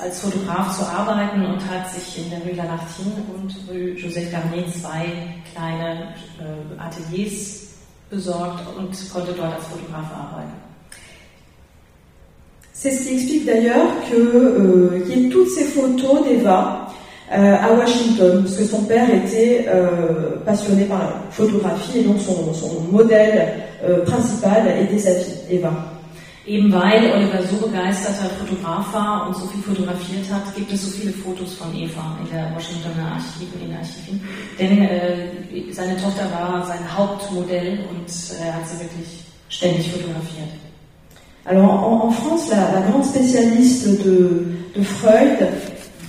als 0.00 0.20
Fotograf 0.20 0.78
zu 0.78 0.86
arbeiten 0.86 1.44
und 1.44 1.58
hat 1.68 1.90
sich 1.90 2.24
in 2.24 2.30
der 2.30 2.40
Rue 2.40 2.52
Lamartine 2.52 3.14
und 3.34 3.52
Rue 3.68 3.94
Joseph 3.96 4.30
Garnier 4.30 4.66
zwei 4.68 5.34
kleine 5.52 6.14
äh, 6.38 6.78
Ateliers 6.80 7.69
besorgt 8.10 8.60
und 8.76 8.90
konnte 9.12 9.32
dort 9.32 9.54
als 9.54 9.64
Fotograf 9.64 10.06
arbeiten. 10.12 10.70
C'est 12.72 12.92
ce 12.92 13.06
qui 13.06 13.14
explique 13.14 13.44
d'ailleurs 13.44 13.88
euh, 14.14 15.00
qu'il 15.00 15.18
y 15.18 15.26
ait 15.26 15.28
toutes 15.28 15.50
ces 15.50 15.64
photos 15.64 16.26
d'Eva 16.26 16.86
euh, 17.30 17.56
à 17.56 17.72
Washington, 17.74 18.42
parce 18.42 18.56
que 18.56 18.64
son 18.64 18.84
père 18.84 19.06
était 19.14 19.66
euh, 19.68 20.36
passionné 20.46 20.84
par 20.84 20.98
la 20.98 21.12
photographie 21.30 21.98
et 21.98 22.02
donc 22.04 22.16
son, 22.20 22.80
modèle 22.90 23.52
principal 24.06 24.62
était 24.82 24.98
sa 24.98 25.14
fille, 25.14 25.56
Eva. 25.58 25.72
Eben 26.50 26.72
weil 26.72 27.12
Oliver 27.14 27.46
so 27.48 27.64
begeisterter 27.64 28.28
Fotograf 28.40 28.92
war 28.92 29.28
und 29.28 29.36
so 29.36 29.46
viel 29.46 29.62
fotografiert 29.62 30.26
hat, 30.32 30.52
gibt 30.56 30.72
es 30.72 30.82
so 30.84 30.90
viele 30.90 31.12
Fotos 31.12 31.54
von 31.54 31.68
Eva 31.72 32.18
in 32.24 32.28
der 32.32 32.50
Washingtoner 32.56 33.12
Archiv, 33.12 33.46
in 33.54 33.68
den 33.68 33.76
Archiven. 33.76 34.20
Denn 34.58 34.82
äh, 34.82 35.72
seine 35.72 35.96
Tochter 35.96 36.24
war 36.32 36.66
sein 36.66 36.80
Hauptmodell 36.92 37.84
und 37.88 38.08
äh, 38.08 38.46
er 38.48 38.54
hat 38.56 38.66
sie 38.66 38.80
wirklich 38.80 39.22
ständig 39.48 39.92
fotografiert. 39.92 40.50
Alors 41.44 41.70
en, 41.70 42.08
en 42.08 42.10
France, 42.10 42.50
la, 42.50 42.80
la, 42.80 42.80
grande 42.80 43.04
spécialiste 43.04 44.02
de, 44.02 44.46
de 44.74 44.82
Freud, 44.82 45.46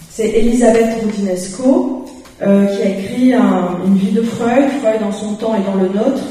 c'est 0.09 0.27
Elisabeth 0.27 1.03
Rodinesco, 1.03 2.05
euh, 2.41 2.65
qui 2.65 2.81
a 2.81 2.89
écrit 2.89 3.33
un, 3.35 3.77
une 3.85 3.95
vie 3.95 4.11
de 4.11 4.23
Freud, 4.23 4.71
Freud 4.81 5.01
dans 5.01 5.11
son 5.11 5.35
temps 5.35 5.53
et 5.53 5.63
dans 5.63 5.75
le 5.75 5.87
nôtre. 5.89 6.23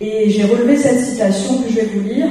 Et 0.00 0.30
j'ai 0.30 0.44
relevé 0.44 0.74
cette 0.78 1.00
citation 1.04 1.58
que 1.58 1.68
je 1.68 1.74
vais 1.74 1.90
vous 1.94 2.08
lire. 2.08 2.28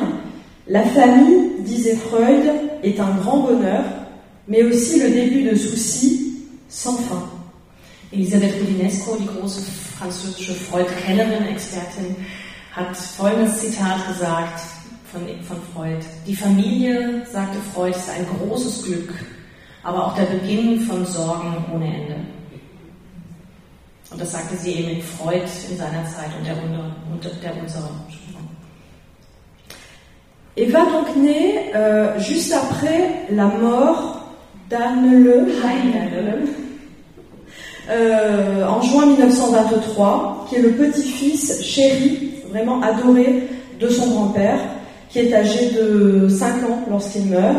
La 0.70 0.84
famille, 0.84 1.62
disait 1.62 1.96
Freud, 1.96 2.44
est 2.84 3.00
un 3.00 3.16
grand 3.16 3.40
bonheur, 3.40 3.84
mais 4.50 4.64
aussi 4.64 5.00
le 5.00 5.10
début 5.10 5.50
de 5.50 5.56
soucis 5.56 6.44
sans 6.68 6.98
fin. 6.98 7.24
Elisabeth 8.12 8.54
Rodinesco, 8.60 9.18
die 9.18 9.28
große 9.28 9.62
französische 9.98 10.54
Freud-Kennerin-Expertin, 10.54 12.16
hat 12.76 12.96
folgendes 12.96 13.60
Zitat 13.60 14.08
gesagt 14.08 14.62
von, 15.12 15.22
von 15.44 15.58
Freud. 15.74 16.06
Die 16.26 16.36
Familie, 16.36 17.26
sagte 17.32 17.60
Freud, 17.74 17.96
ist 17.96 18.10
ein 18.10 18.26
großes 18.38 18.84
Glück, 18.84 19.14
aber 19.84 20.08
auch 20.08 20.16
der 20.16 20.26
Beginn 20.26 20.82
von 20.82 21.06
Sorgen 21.06 21.66
ohne 21.74 21.86
Ende. 21.86 22.16
Und 24.12 24.22
das 24.22 24.32
sagte 24.32 24.56
sie 24.58 24.72
eben 24.72 24.96
mit 24.96 25.04
Freud 25.04 25.44
in 25.70 25.78
seiner 25.78 26.06
Zeit 26.06 26.30
und 26.38 26.46
der, 26.46 26.56
und 26.62 27.24
der 27.44 27.52
unserer. 30.58 30.66
Eva 30.66 30.80
donc 30.86 31.16
naît 31.16 31.72
euh, 31.76 32.20
juste 32.20 32.54
après 32.54 33.26
la 33.32 33.46
mort 33.46 34.22
d'Anne 34.70 35.24
Le, 35.24 35.48
euh, 37.90 38.66
en 38.68 38.82
juin 38.82 39.06
1923, 39.06 40.48
qui 40.50 40.56
est 40.56 40.62
le 40.62 40.72
petit-fils 40.72 41.64
chéri, 41.64 42.32
vraiment 42.50 42.82
adoré 42.82 43.48
de 43.80 43.88
son 43.88 44.08
grand-père, 44.08 44.60
qui 45.10 45.20
est 45.20 45.34
âgé 45.34 45.70
de 45.72 46.28
5 46.28 46.48
ans 46.70 46.84
lorsqu'il 46.90 47.28
meurt. 47.28 47.56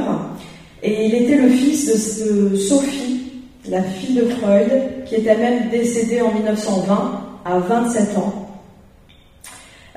Et 0.83 1.07
il 1.07 1.15
était 1.15 1.37
le 1.37 1.49
fils 1.49 1.87
de, 1.87 2.51
de 2.51 2.57
Sophie, 2.57 3.23
la 3.71 3.83
fille 3.83 4.17
de 4.17 4.27
Freud, 4.27 4.71
qui 5.07 5.15
est 5.17 5.27
elle-même 5.27 5.71
décédée 5.71 6.21
en 6.21 6.33
1920 6.33 7.21
à 7.47 7.59
27 7.59 8.19
ans. 8.19 8.49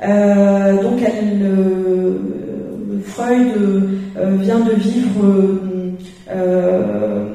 Euh, 0.04 0.82
donc 0.82 1.00
elle, 1.06 1.42
euh, 1.44 2.41
Freud 3.06 3.54
euh, 4.18 4.36
vient 4.40 4.60
de 4.60 4.74
vivre 4.74 5.60
euh, 6.30 7.26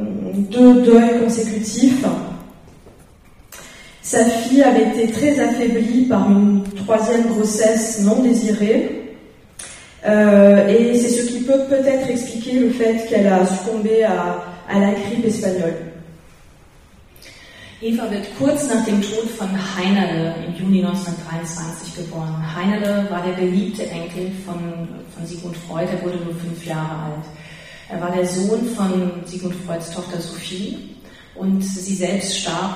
deux 0.50 0.82
deuils 0.82 1.20
consécutifs. 1.22 2.04
Sa 4.02 4.24
fille 4.24 4.62
avait 4.62 4.88
été 4.88 5.12
très 5.12 5.40
affaiblie 5.40 6.02
par 6.02 6.30
une 6.30 6.62
troisième 6.84 7.26
grossesse 7.26 8.02
non 8.02 8.22
désirée. 8.22 9.02
Euh, 10.06 10.68
et 10.68 10.96
c'est 10.96 11.08
ce 11.08 11.26
qui 11.26 11.40
peut 11.40 11.64
peut-être 11.68 12.08
expliquer 12.08 12.60
le 12.60 12.70
fait 12.70 13.06
qu'elle 13.08 13.26
a 13.26 13.44
succombé 13.44 14.04
à 14.04 14.78
la 14.78 14.92
grippe 14.92 15.26
espagnole. 15.26 15.95
Eva 17.86 18.10
wird 18.10 18.26
kurz 18.36 18.66
nach 18.66 18.84
dem 18.84 19.00
Tod 19.00 19.30
von 19.38 19.48
Heinerle 19.76 20.34
im 20.44 20.56
Juni 20.56 20.84
1923 20.84 21.94
geboren. 21.94 22.34
Heinerle 22.56 23.08
war 23.08 23.22
der 23.22 23.34
geliebte 23.34 23.88
Enkel 23.88 24.32
von, 24.44 24.88
von 25.14 25.24
Sigmund 25.24 25.56
Freud, 25.56 25.88
er 25.92 26.02
wurde 26.02 26.16
nur 26.16 26.34
fünf 26.34 26.66
Jahre 26.66 27.04
alt. 27.04 27.24
Er 27.88 28.00
war 28.00 28.10
der 28.10 28.26
Sohn 28.26 28.66
von 28.74 29.12
Sigmund 29.24 29.54
Freuds 29.64 29.92
Tochter 29.92 30.20
Sophie 30.20 30.96
und 31.36 31.62
sie 31.62 31.94
selbst 31.94 32.40
starb 32.40 32.74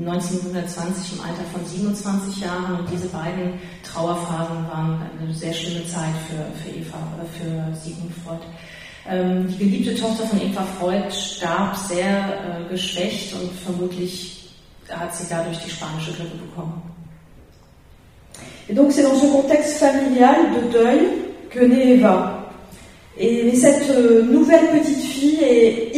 1920 0.00 1.18
im 1.18 1.20
Alter 1.20 1.44
von 1.52 1.66
27 1.66 2.40
Jahren 2.40 2.80
und 2.80 2.90
diese 2.90 3.08
beiden 3.08 3.60
Trauerphasen 3.82 4.66
waren 4.66 5.10
eine 5.20 5.34
sehr 5.34 5.52
schlimme 5.52 5.86
Zeit 5.86 6.14
für, 6.26 6.62
für 6.62 6.74
Eva 6.74 6.96
oder 7.14 7.26
für 7.36 7.76
Sigmund 7.76 8.14
Freud. 8.24 8.40
Ähm, 9.08 9.46
die 9.48 9.58
geliebte 9.58 9.94
Tochter 9.94 10.24
von 10.24 10.40
Eva 10.40 10.64
Freud 10.78 11.10
starb 11.12 11.76
sehr 11.76 12.08
äh, 12.08 12.70
geschwächt 12.70 13.34
und 13.34 13.50
vermutlich 13.64 14.50
hat 14.88 15.14
sie 15.14 15.26
dadurch 15.30 15.58
die 15.58 15.70
spanische 15.70 16.12
Grippe 16.12 16.36
bekommen. 16.36 16.82
Et 18.68 18.74
donc 18.74 18.90
c'est 18.90 19.02
dans 19.02 19.14
ce 19.14 19.26
contexte 19.26 19.78
familial 19.78 20.36
de 20.54 20.72
deuil 20.72 21.00
que 21.50 21.60
naît 21.60 21.94
Eva. 21.94 22.50
Et 23.18 23.54
cette 23.54 23.88
euh, 23.90 24.22
nouvelle 24.24 24.66
petite 24.72 25.02
fille 25.02 25.38
est, 25.42 25.96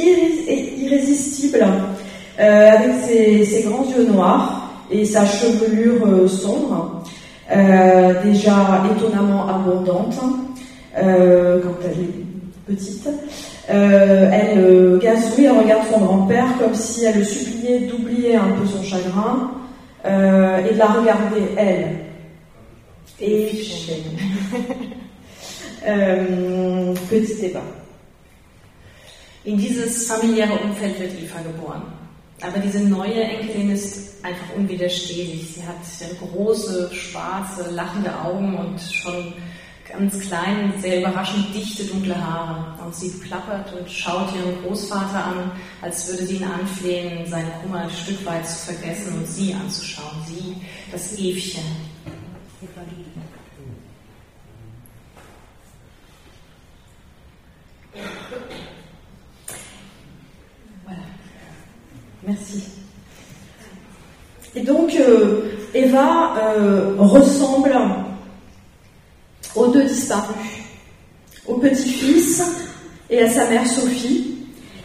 irrésistible, 0.78 1.66
euh, 2.38 2.70
avec 2.70 2.94
ses, 3.04 3.44
ses, 3.44 3.62
grands 3.62 3.84
yeux 3.84 4.04
noirs 4.04 4.70
et 4.90 5.04
sa 5.04 5.26
chevelure 5.26 6.06
euh, 6.06 6.28
sombre, 6.28 7.02
euh, 7.50 8.22
déjà 8.22 8.84
étonnamment 8.94 9.48
abondante 9.48 10.18
euh, 10.96 11.60
quand 11.62 11.74
elle 11.84 12.04
est 12.04 12.27
petite. 12.68 13.08
Euh, 13.70 14.30
elle 14.32 14.58
euh, 14.58 15.00
elle 15.02 15.58
regarde 15.58 15.88
son 15.90 16.00
grand-père 16.00 16.58
comme 16.58 16.74
si 16.74 17.04
elle 17.04 17.18
le 17.18 17.24
suppliait 17.24 17.80
d'oublier 17.80 18.36
un 18.36 18.50
peu 18.50 18.66
son 18.66 18.82
chagrin 18.82 19.50
euh, 20.04 20.66
et 20.66 20.74
de 20.74 20.78
la 20.78 20.86
regarder, 20.86 21.42
elle. 21.56 21.98
Et 23.20 23.50
euh, 25.86 26.94
petit 27.10 27.40
débat. 27.40 27.62
In 29.44 29.56
dieses 29.56 30.06
familiäre 30.06 30.52
Umfeld 30.62 31.00
wird 31.00 31.12
Eva 31.20 31.40
geboren. 31.40 31.82
Aber 32.40 32.60
diese 32.60 32.80
neue 32.80 33.20
Enkelin 33.22 33.70
ist 33.70 34.24
einfach 34.24 34.54
unwiderstehlich. 34.56 35.54
Sie 35.54 35.62
hat 35.62 35.76
große, 36.32 36.90
schwarze, 36.92 37.70
lachende 37.72 38.12
Augen 38.20 38.56
und 38.56 38.80
schon 38.80 39.32
ganz 39.88 40.18
klein, 40.20 40.72
sehr 40.78 41.00
überraschend 41.00 41.54
dichte, 41.54 41.84
dunkle 41.84 42.14
Haare. 42.14 42.74
Und 42.84 42.94
sie 42.94 43.10
plappert 43.10 43.72
und 43.72 43.90
schaut 43.90 44.28
ihren 44.34 44.62
Großvater 44.62 45.24
an, 45.24 45.50
als 45.82 46.08
würde 46.08 46.26
sie 46.26 46.36
ihn 46.36 46.44
anflehen, 46.44 47.26
seinen 47.26 47.52
Kummer 47.62 47.80
ein 47.80 47.90
Stück 47.90 48.24
weit 48.26 48.46
zu 48.46 48.72
vergessen 48.72 49.18
und 49.18 49.26
sie 49.26 49.54
anzuschauen. 49.54 50.16
Sie, 50.26 50.56
das 50.92 51.14
Evchen. 51.18 51.62
Voilà. 60.84 60.98
Merci. 62.22 62.62
Et 64.54 64.64
donc, 64.64 64.90
euh, 64.94 65.42
Eva 65.72 66.36
euh, 66.38 66.94
ressemble 66.98 68.07
aux 69.54 69.68
deux 69.68 69.84
disparus, 69.84 70.36
au 71.46 71.54
petit-fils 71.54 72.42
et 73.10 73.22
à 73.22 73.30
sa 73.30 73.48
mère 73.48 73.66
Sophie. 73.66 74.34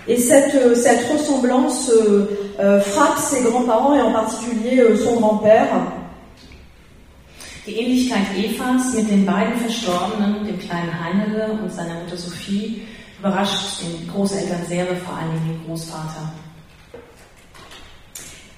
Et 0.08 0.18
cette, 0.18 0.54
euh, 0.56 0.76
cette 0.76 1.10
ressemblance 1.10 1.90
euh, 1.90 2.26
euh, 2.60 2.82
frappe 2.82 3.18
ses 3.18 3.42
grands-parents 3.44 3.96
et 3.96 4.02
en 4.02 4.12
particulier 4.12 4.80
euh, 4.80 4.98
son 4.98 5.16
grand-père. 5.20 5.70
Die 7.66 7.80
Ähnlichkeit 7.80 8.28
Evas 8.36 8.94
mit 8.94 9.10
den 9.10 9.26
beiden 9.26 9.56
Verstorbenen, 9.56 10.46
dem 10.46 10.60
kleinen 10.60 10.92
Heinele 11.02 11.58
und 11.64 11.72
seiner 11.72 12.02
Mutter 12.02 12.18
Sophie, 12.18 12.82
überrascht 13.20 13.82
den 13.82 14.06
Großeltern 14.10 14.66
sehr, 14.68 14.86
vor 14.98 15.16
allem 15.18 15.40
den 15.48 15.66
Großvater. 15.66 16.30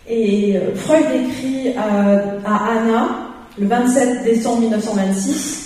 Et 0.08 0.56
euh, 0.56 0.76
Freud 0.76 1.06
écrit 1.14 1.76
à, 1.78 2.40
à 2.44 2.72
Anna 2.72 3.30
le 3.58 3.68
27 3.68 4.24
décembre 4.24 4.62
1926 4.62 5.65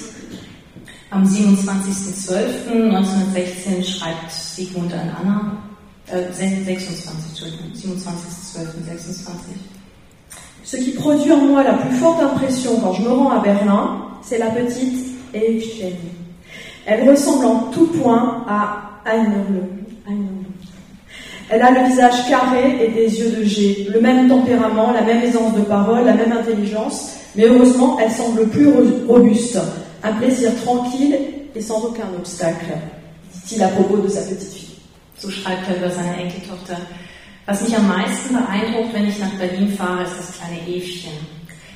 Am 1.12 1.24
27.12.1916 1.24 3.84
schreibt 3.84 4.30
Sigmund 4.30 4.94
äh, 4.94 4.98
26, 6.32 7.08
Entschuldigung, 7.32 7.72
27.12.26. 7.74 9.26
Ce 10.64 10.78
qui 10.78 10.92
produit 10.92 11.32
en 11.32 11.48
moi 11.48 11.64
la 11.64 11.74
plus 11.74 11.96
forte 11.96 12.22
impression 12.22 12.80
quand 12.80 12.94
je 12.94 13.02
me 13.02 13.10
rends 13.10 13.32
à 13.32 13.40
Berlin, 13.40 14.04
c'est 14.22 14.38
la 14.38 14.52
petite 14.52 15.18
Eugénie. 15.34 15.96
Elle 16.86 17.10
ressemble 17.10 17.46
en 17.46 17.72
tout 17.72 17.88
point 17.88 18.46
à 18.48 18.92
Heinle. 19.08 19.68
Elle 21.50 21.64
a 21.64 21.72
le 21.72 21.88
visage 21.88 22.30
carré 22.30 22.86
et 22.86 22.90
des 22.90 23.20
yeux 23.20 23.32
de 23.32 23.44
G, 23.44 23.88
le 23.92 24.00
même 24.00 24.30
tempérament, 24.30 24.92
la 24.92 25.02
même 25.02 25.24
aisance 25.24 25.56
de 25.56 25.62
parole, 25.62 26.06
la 26.06 26.14
même 26.14 26.34
intelligence, 26.34 27.16
mais 27.36 27.48
heureusement, 27.48 27.98
elle 28.00 28.12
semble 28.12 28.48
plus 28.50 28.70
robuste. 29.08 29.58
Un 30.02 30.14
plaisir 30.14 30.52
tranquille 30.64 31.18
et 31.54 31.62
sans 31.62 31.84
aucun 31.84 32.08
obstacle, 32.18 32.78
dit-il 33.34 33.62
à 33.62 33.68
propos 33.68 33.98
de 33.98 34.08
sa 34.08 34.22
petite 34.22 34.54
fille. 34.54 34.70
So 35.18 35.30
schreibt 35.30 35.68
er 35.68 35.76
über 35.76 35.92
seine 35.92 36.16
Enkeltochter. 36.16 36.78
Was 37.46 37.62
mich 37.62 37.76
am 37.76 37.88
meisten 37.88 38.34
beeindruckt, 38.34 38.94
wenn 38.94 39.10
ich 39.10 39.20
nach 39.20 39.34
Berlin 39.34 39.68
fahre, 39.74 40.04
ist 40.04 40.18
das 40.18 40.38
kleine 40.38 40.62
Evchen. 40.68 41.12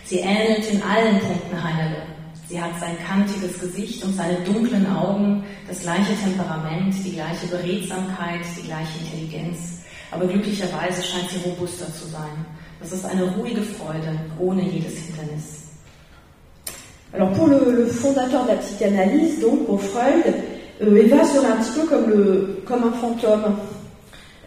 Sie 0.05 0.19
ähnelt 0.19 0.69
in 0.71 0.81
allen 0.83 1.19
Punkten 1.19 1.61
Heinerle. 1.61 2.03
Sie 2.47 2.61
hat 2.61 2.79
sein 2.79 2.95
kantiges 3.05 3.59
Gesicht 3.59 4.03
und 4.05 4.15
seine 4.15 4.37
dunklen 4.45 4.85
Augen, 4.87 5.43
das 5.67 5.81
gleiche 5.81 6.15
Temperament, 6.23 6.93
die 7.03 7.13
gleiche 7.13 7.47
Beredsamkeit, 7.47 8.41
die 8.57 8.67
gleiche 8.67 8.99
Intelligenz. 8.99 9.79
Aber 10.11 10.27
glücklicherweise 10.27 11.01
scheint 11.03 11.29
sie 11.29 11.49
robuster 11.49 11.91
zu 11.93 12.07
sein. 12.07 12.45
Das 12.79 12.91
ist 12.91 13.03
eine 13.03 13.23
ruhige 13.35 13.63
Freude, 13.63 14.17
ohne 14.39 14.61
jedes 14.61 14.93
Hindernis. 14.99 15.62
Alors 17.15 17.29
pour 17.29 17.47
le, 17.47 17.85
fondateur 17.85 18.43
de 18.43 18.49
la 18.49 18.55
psychanalyse, 18.55 19.39
donc 19.39 19.67
pour 19.67 19.79
Freud, 19.79 20.33
euh, 20.81 20.95
Eva 20.95 21.23
serait 21.23 21.47
un 21.47 21.57
petit 21.57 21.79
peu 21.79 21.87
comme, 22.65 22.83
un 22.83 22.91
fantôme, 22.91 23.55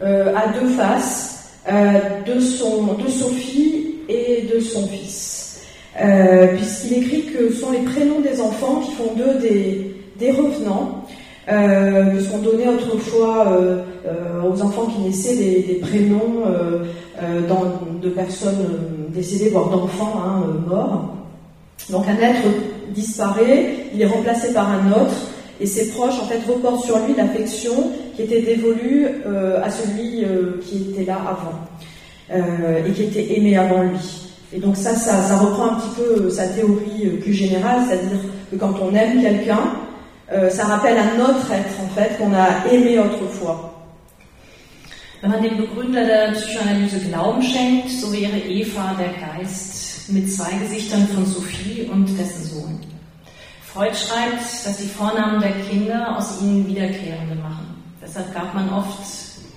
euh, 0.03 0.35
à 0.35 0.49
deux 0.49 0.67
faces, 0.67 1.53
euh, 1.69 1.99
de, 2.25 2.41
son, 2.41 2.93
de 2.95 3.07
Sophie 3.09 3.95
et 4.09 4.49
de 4.53 4.59
son 4.59 4.85
fils. 4.87 5.61
Puisqu'il 6.55 6.93
écrit 6.93 7.23
que 7.23 7.49
ce 7.49 7.61
sont 7.61 7.71
les 7.71 7.79
prénoms 7.79 8.19
des 8.19 8.39
enfants 8.39 8.81
qui 8.81 8.91
font 8.91 9.15
d'eux 9.15 9.39
des, 9.39 10.31
revenants, 10.31 11.05
qui 11.47 12.23
sont 12.23 12.37
donnés 12.37 12.67
autrefois 12.67 13.59
aux 14.45 14.61
enfants 14.61 14.85
qui 14.85 15.01
naissaient 15.01 15.35
des, 15.35 15.79
prénoms 15.81 16.43
de 17.99 18.09
personnes 18.09 19.09
décédées, 19.09 19.49
voire 19.49 19.69
d'enfants 19.69 20.21
hein, 20.23 20.43
morts. 20.67 21.15
Donc 21.89 22.05
un 22.07 22.17
être 22.21 22.43
disparaît, 22.89 23.87
il 23.93 24.01
est 24.01 24.05
remplacé 24.05 24.53
par 24.53 24.69
un 24.69 24.91
autre, 24.91 25.15
et 25.59 25.65
ses 25.65 25.89
proches 25.89 26.19
en 26.21 26.25
fait 26.25 26.41
reportent 26.47 26.85
sur 26.85 26.99
lui 26.99 27.15
l'affection 27.15 27.91
qui 28.15 28.23
était 28.23 28.41
dévolue 28.41 29.07
euh, 29.25 29.63
à 29.63 29.69
celui 29.69 30.23
euh, 30.23 30.59
qui 30.61 30.89
était 30.91 31.05
là 31.05 31.17
avant 31.17 31.57
euh, 32.31 32.85
et 32.85 32.91
qui 32.91 33.03
était 33.03 33.37
aimé 33.37 33.57
avant 33.57 33.83
lui. 33.83 34.23
Et 34.53 34.59
donc 34.59 34.77
ça, 34.77 34.93
ça, 34.95 35.37
reprend 35.37 35.71
un 35.71 35.75
petit 35.75 35.95
peu 35.97 36.29
sa 36.29 36.47
théorie 36.47 37.07
plus 37.21 37.33
générale, 37.33 37.81
c'est-à-dire 37.87 38.19
que 38.49 38.55
quand 38.55 38.73
on 38.81 38.95
aime 38.95 39.21
quelqu'un, 39.21 39.59
ça 40.49 40.63
rappelle 40.63 40.97
un 40.97 41.21
autre 41.21 41.51
être 41.51 41.81
en 41.83 41.89
fait 41.89 42.17
qu'on 42.17 42.33
a 42.33 42.71
aimé 42.71 42.97
autrefois. 42.97 43.73
Psychoanalyse 46.33 47.09
Glauben 47.09 47.41
schenkt, 47.41 47.89
Eva 48.13 48.95
der 48.97 49.13
Geist 49.19 49.76
mit 50.09 50.31
zwei 50.33 50.51
Gesichtern 50.57 51.07
von 51.07 51.25
Sophie 51.25 51.89
und 51.91 52.07
dessen 52.17 52.43
Sohn. 52.45 52.79
Freud 53.61 53.95
schreibt, 53.95 54.65
dass 54.65 54.77
die 54.77 54.87
Vornamen 54.87 55.41
der 55.41 55.51
Kinder 55.51 56.17
aus 56.17 56.41
ihnen 56.41 56.67
Wiederkehrende 56.67 57.35
machen. 57.35 57.83
Deshalb 58.01 58.33
gab 58.33 58.53
man 58.53 58.69
oft 58.69 58.99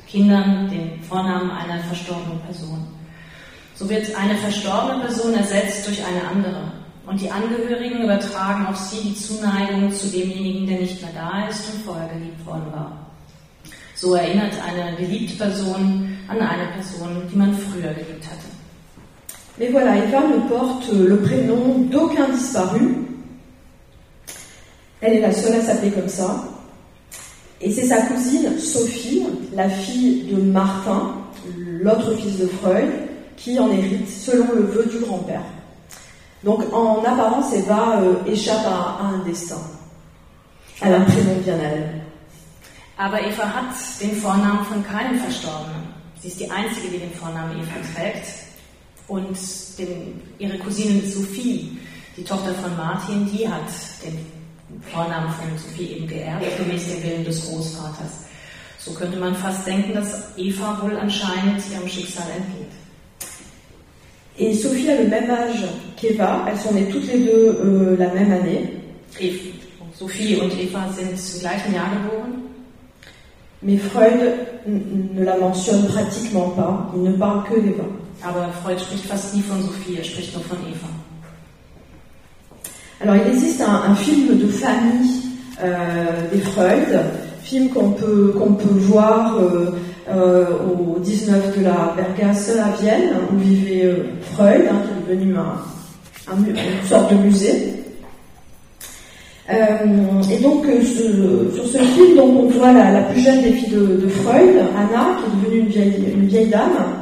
Kindern 0.06 0.68
den 0.68 1.02
Vornamen 1.02 1.50
einer 1.50 1.82
verstorbenen 1.84 2.40
Person. 2.40 2.86
So 3.76 3.88
wird 3.88 4.14
eine 4.16 4.36
verstorbene 4.36 5.04
Person 5.04 5.34
ersetzt 5.34 5.86
durch 5.86 6.04
eine 6.04 6.26
andere. 6.28 6.72
Und 7.06 7.20
die 7.20 7.30
Angehörigen 7.30 8.02
übertragen 8.02 8.66
auf 8.66 8.76
sie 8.76 9.08
die 9.08 9.14
Zuneigung 9.14 9.90
zu 9.92 10.08
demjenigen, 10.08 10.66
der 10.66 10.80
nicht 10.80 11.00
mehr 11.00 11.12
da 11.14 11.48
ist 11.48 11.72
und 11.72 11.84
vorher 11.84 12.08
geliebt 12.08 12.44
worden 12.44 12.72
war. 12.72 13.06
So 13.94 14.14
erinnert 14.14 14.54
eine 14.66 14.96
geliebte 14.96 15.36
Person 15.36 16.18
an 16.28 16.40
eine 16.40 16.72
Person, 16.72 17.22
die 17.30 17.36
man 17.36 17.56
früher 17.56 17.92
geliebt 17.92 18.26
hatte. 18.26 18.59
Mais 19.60 19.68
voilà, 19.68 19.98
Eva 19.98 20.22
ne 20.22 20.48
porte 20.48 20.90
le 20.90 21.18
prénom 21.18 21.80
d'aucun 21.80 22.30
disparu, 22.30 22.96
Elle 25.02 25.16
est 25.16 25.20
la 25.20 25.32
seule 25.32 25.60
à 25.60 25.62
s'appeler 25.62 25.90
comme 25.90 26.08
ça. 26.08 26.44
Et 27.60 27.70
c'est 27.70 27.84
sa 27.84 28.00
cousine 28.02 28.58
Sophie, 28.58 29.22
la 29.54 29.68
fille 29.68 30.32
de 30.32 30.40
Martin, 30.40 31.14
l'autre 31.82 32.14
fils 32.16 32.38
de 32.38 32.46
Freud, 32.46 32.88
qui 33.36 33.58
en 33.58 33.70
hérite 33.70 34.08
selon 34.08 34.46
le 34.54 34.62
vœu 34.62 34.86
du 34.86 34.98
grand-père. 35.00 35.44
Donc 36.42 36.62
en 36.72 37.04
apparence, 37.04 37.52
Eva 37.52 38.00
euh, 38.00 38.14
échappe 38.26 38.64
à, 38.66 39.04
un 39.04 39.18
destin. 39.26 39.60
Elle 40.80 40.94
a 40.94 41.00
un 41.00 41.04
prénom 41.04 41.34
bien 41.44 41.58
à 41.58 41.64
elle. 41.64 42.00
Aber 42.96 43.20
Eva 43.20 43.44
hat 43.44 43.74
den 44.00 44.14
Vornamen 44.16 44.64
von 44.64 44.82
keinem 44.82 45.18
Verstorbenen. 45.18 45.84
Sie 46.18 46.28
ist 46.28 46.40
die 46.40 46.50
einzige, 46.50 46.88
die 46.88 46.98
den 46.98 47.12
Vornamen 47.12 47.58
Eva 47.58 47.76
trägt. 47.94 48.49
Und 49.10 49.36
den, 49.76 50.22
ihre 50.38 50.56
Cousine 50.58 51.02
Sophie, 51.02 51.76
die 52.16 52.22
Tochter 52.22 52.54
von 52.54 52.76
Martin, 52.76 53.28
die 53.32 53.48
hat 53.48 53.68
den 54.04 54.24
Vornamen 54.82 55.28
von 55.30 55.48
Sophie 55.58 55.96
eben 55.96 56.06
geerbt, 56.06 56.46
gemäß 56.56 56.86
dem 56.86 57.02
Willen 57.02 57.24
des 57.24 57.44
Großvaters. 57.44 58.26
So 58.78 58.92
könnte 58.92 59.18
man 59.18 59.34
fast 59.34 59.66
denken, 59.66 59.94
dass 59.94 60.28
Eva 60.36 60.78
wohl 60.80 60.96
anscheinend 60.96 61.60
ihrem 61.72 61.88
Schicksal 61.88 62.26
entgeht. 62.36 62.70
Et 64.38 64.54
Sophie 64.54 64.88
a 64.88 65.02
le 65.02 65.08
même 65.08 65.28
âge 65.28 65.64
qu'Eva, 65.96 66.46
elles 66.48 66.60
sont 66.60 66.72
nées 66.72 66.88
toutes 66.88 67.08
les 67.08 67.18
deux 67.18 67.58
euh, 67.64 67.96
la 67.98 68.14
même 68.14 68.30
année. 68.30 68.74
Et 69.18 69.34
Sophie 69.98 70.36
und 70.36 70.52
Eva 70.56 70.88
sind 70.92 71.10
im 71.10 71.40
gleichen 71.40 71.74
Jahr 71.74 71.90
geboren. 71.90 72.42
Mais 73.60 73.76
Freud 73.76 74.20
ne 74.66 75.24
la 75.24 75.36
mentionne 75.36 75.84
pratiquement 75.88 76.50
pas, 76.50 76.92
il 76.94 77.02
ne 77.02 77.12
parle 77.12 77.42
que 77.48 77.60
d'Eva. 77.60 77.84
Aber 78.22 78.50
Freud 78.62 78.78
spricht 78.78 79.06
fast 79.06 79.34
nie 79.34 79.42
von 79.42 79.62
Sophie, 79.62 79.96
er 79.96 80.04
spricht 80.04 80.34
nur 80.34 80.44
von 80.44 80.58
Eva. 80.58 80.88
Alors 83.00 83.14
il 83.14 83.32
existe 83.32 83.64
un, 83.64 83.94
film 83.94 84.38
de 84.38 84.46
famille 84.46 85.22
euh, 85.62 86.28
des 86.30 86.40
Freud, 86.40 87.00
film 87.42 87.70
qu'on 87.70 87.92
peut, 87.92 88.34
peut 88.34 88.78
voir 88.78 89.38
euh, 89.38 89.70
euh, 90.10 90.44
au 90.68 90.98
19 90.98 91.58
de 91.58 91.64
la 91.64 91.94
Bergasse 91.96 92.50
à 92.58 92.76
Vienne, 92.78 93.14
où 93.32 93.38
vivait 93.38 93.90
Freud, 94.34 94.68
hein, 94.70 94.82
qui 94.84 95.12
est 95.12 95.16
devenu 95.16 95.34
un, 95.34 96.36
une 96.36 96.86
sorte 96.86 97.10
de 97.10 97.18
musée. 97.18 97.72
et 99.48 100.38
donc 100.42 100.66
sur 101.54 101.66
ce 101.66 101.78
film, 101.78 102.16
donc, 102.16 102.36
on 102.38 102.48
voit 102.50 102.72
la, 102.72 103.00
plus 103.04 103.22
jeune 103.22 103.40
des 103.40 103.52
filles 103.52 103.72
de, 103.72 104.08
Freud, 104.08 104.58
Anna, 104.76 105.16
qui 105.16 105.24
est 105.24 105.50
devenue 105.50 106.12
une 106.12 106.26
vieille 106.26 106.48
dame. 106.48 106.99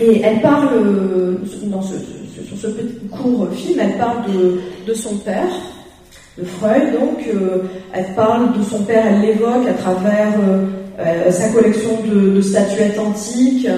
Et 0.00 0.20
elle 0.22 0.40
parle 0.40 0.68
dans 1.64 1.82
ce, 1.82 1.94
sur 2.42 2.56
ce 2.56 2.66
petit 2.68 3.06
court 3.08 3.48
film, 3.52 3.80
elle 3.80 3.96
parle 3.98 4.22
de, 4.86 4.94
son 4.94 5.16
père, 5.18 5.48
de 6.38 6.44
Freud, 6.44 6.92
donc 6.92 7.20
euh, 7.32 7.62
elle 7.92 8.14
parle 8.14 8.58
de 8.58 8.62
son 8.62 8.82
père, 8.82 9.04
elle 9.06 9.20
l'évoque 9.20 9.66
à 9.68 9.74
travers 9.74 10.32
euh, 10.40 10.64
euh, 10.98 11.30
sa 11.30 11.48
collection 11.50 11.90
de, 12.08 12.36
de 12.36 12.40
statuettes 12.40 12.98
antiques, 12.98 13.68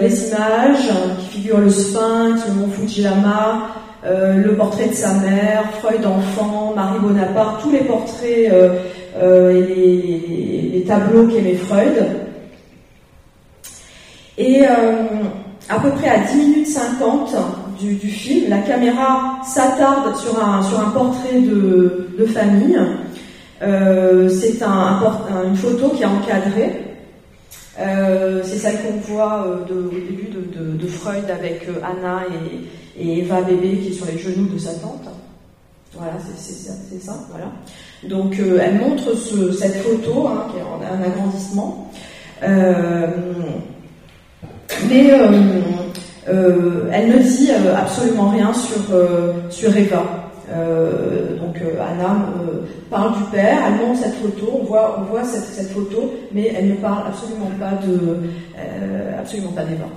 les 0.00 0.28
images 0.28 0.88
qui 1.20 1.26
figurent 1.26 1.58
le 1.58 1.68
sphinx, 1.68 2.40
le 2.48 2.54
mont 2.54 2.70
Fujiyama, 2.70 3.68
le 4.02 4.54
portrait 4.56 4.88
de 4.88 4.94
sa 4.94 5.12
mère, 5.12 5.64
Freud 5.82 6.06
enfant, 6.06 6.72
Marie 6.74 7.00
Bonaparte, 7.00 7.62
tous 7.62 7.70
les 7.70 7.80
portraits 7.80 8.50
et 8.50 9.52
les, 9.52 10.70
les, 10.72 10.84
tableaux 10.84 11.26
qu'aimait 11.26 11.56
Freud. 11.56 12.31
Et 14.38 14.64
à 15.68 15.78
peu 15.80 15.90
près 15.90 16.08
à 16.08 16.18
10 16.18 16.36
minutes 16.36 16.66
50 16.68 17.34
du, 17.80 18.08
film, 18.08 18.48
la 18.48 18.58
caméra 18.58 19.40
s'attarde 19.44 20.16
sur 20.16 20.42
un, 20.42 20.62
sur 20.62 20.80
un 20.80 20.90
portrait 20.90 21.40
de, 21.40 22.08
de 22.18 22.26
famille. 22.26 22.78
Euh, 23.62 24.28
c'est 24.28 24.62
un, 24.62 25.00
une 25.46 25.56
photo 25.56 25.90
qui 25.90 26.02
est 26.02 26.06
encadrée. 26.06 26.72
Euh, 27.78 28.42
c'est 28.44 28.58
celle 28.58 28.76
qu'on 28.82 29.12
voit 29.12 29.46
euh, 29.46 29.62
au 29.62 29.94
début 29.94 30.28
de, 30.28 30.76
de, 30.76 30.86
Freud 30.86 31.24
avec 31.30 31.66
Anna 31.82 32.22
et, 32.98 33.02
et, 33.02 33.20
Eva 33.20 33.40
bébé 33.40 33.78
qui 33.78 33.88
est 33.88 33.92
sur 33.92 34.06
les 34.06 34.18
genoux 34.18 34.48
de 34.48 34.58
sa 34.58 34.74
tante. 34.74 35.08
Voilà, 35.94 36.14
c'est 36.36 37.00
ça, 37.00 37.12
voilà. 37.30 37.46
Donc 38.04 38.34
elle 38.38 38.78
montre 38.78 39.14
ce, 39.16 39.52
cette 39.52 39.76
photo 39.76 40.26
hein, 40.26 40.46
qui 40.50 40.58
est 40.58 40.88
un 40.90 41.02
agrandissement. 41.02 41.90
Mais 44.88 45.10
euh, 46.28 46.88
elle 46.92 47.08
ne 47.08 47.18
dit 47.18 47.50
euh, 47.50 47.74
absolument 47.76 48.30
rien 48.30 48.52
sur, 48.52 48.94
euh, 48.94 49.32
sur 49.50 49.76
Eva. 49.76 50.04
donc 51.40 51.56
Anna 51.80 52.28
parle 52.90 53.16
du 53.16 53.24
père, 53.32 53.58
elle 53.66 53.86
montre 53.86 54.00
cette 54.02 54.14
photo, 54.16 54.60
on 54.60 54.64
voit, 54.64 55.00
on 55.00 55.10
voit 55.10 55.24
cette, 55.24 55.44
cette 55.44 55.72
photo, 55.72 56.12
mais 56.32 56.52
elle 56.56 56.68
ne 56.68 56.74
parle 56.74 57.08
absolument 57.08 57.50
pas 57.58 57.72
de, 57.84 58.18
absolument 59.18 59.52
pas 59.52 59.64
d'Eva. 59.64 59.88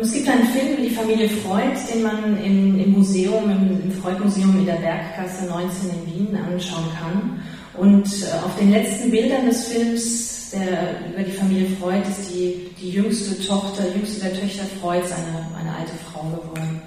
Es 0.00 0.12
gibt 0.12 0.26
einen 0.26 0.46
Film 0.46 0.72
über 0.72 0.82
die 0.82 0.94
Familie 0.94 1.28
Freud, 1.28 1.76
den 1.92 2.02
man 2.02 2.38
im, 2.42 2.80
im 2.80 2.92
Museum, 2.92 3.44
im, 3.44 3.82
im 3.84 3.92
Freud-Museum 3.92 4.58
in 4.58 4.64
der 4.64 4.76
Berggasse 4.76 5.44
19 5.44 5.90
in 5.90 6.06
Wien 6.06 6.38
anschauen 6.50 6.86
kann. 6.98 7.40
Und 7.76 8.06
auf 8.42 8.56
den 8.58 8.70
letzten 8.70 9.10
Bildern 9.10 9.44
des 9.46 9.68
Films 9.68 10.35
der, 10.58 11.12
über 11.12 11.22
die 11.22 11.32
Familie 11.32 11.68
Freud 11.76 12.02
ist 12.08 12.30
die, 12.30 12.70
die 12.80 12.90
jüngste 12.90 13.38
Tochter, 13.46 13.84
jüngste 13.94 14.20
der 14.20 14.40
Töchter 14.40 14.64
Freuds, 14.80 15.12
eine, 15.12 15.46
eine 15.58 15.76
alte 15.76 15.92
Frau 16.10 16.22
geworden. 16.22 16.80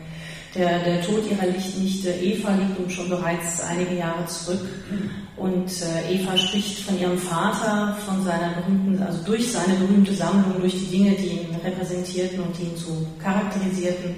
Der, 0.55 0.79
der 0.79 1.01
Tod 1.03 1.21
ihrer 1.29 1.45
Nichte 1.45 2.09
Eva 2.09 2.55
liegt 2.55 2.79
nun 2.79 2.89
schon 2.89 3.07
bereits 3.07 3.61
einige 3.61 3.95
Jahre 3.95 4.25
zurück. 4.25 4.67
Und 5.37 5.69
äh, 5.81 6.15
Eva 6.15 6.35
spricht 6.35 6.79
von 6.79 6.99
ihrem 6.99 7.17
Vater, 7.17 7.95
von 8.05 8.23
seiner 8.23 8.53
berühmten, 8.55 9.01
also 9.01 9.23
durch 9.25 9.51
seine 9.51 9.75
berühmte 9.75 10.13
Sammlung, 10.13 10.59
durch 10.59 10.73
die 10.73 10.97
Dinge, 10.97 11.11
die 11.11 11.27
ihn 11.27 11.55
repräsentierten 11.63 12.39
und 12.39 12.57
die 12.57 12.63
ihn 12.63 12.75
so 12.75 13.05
charakterisierten. 13.23 14.15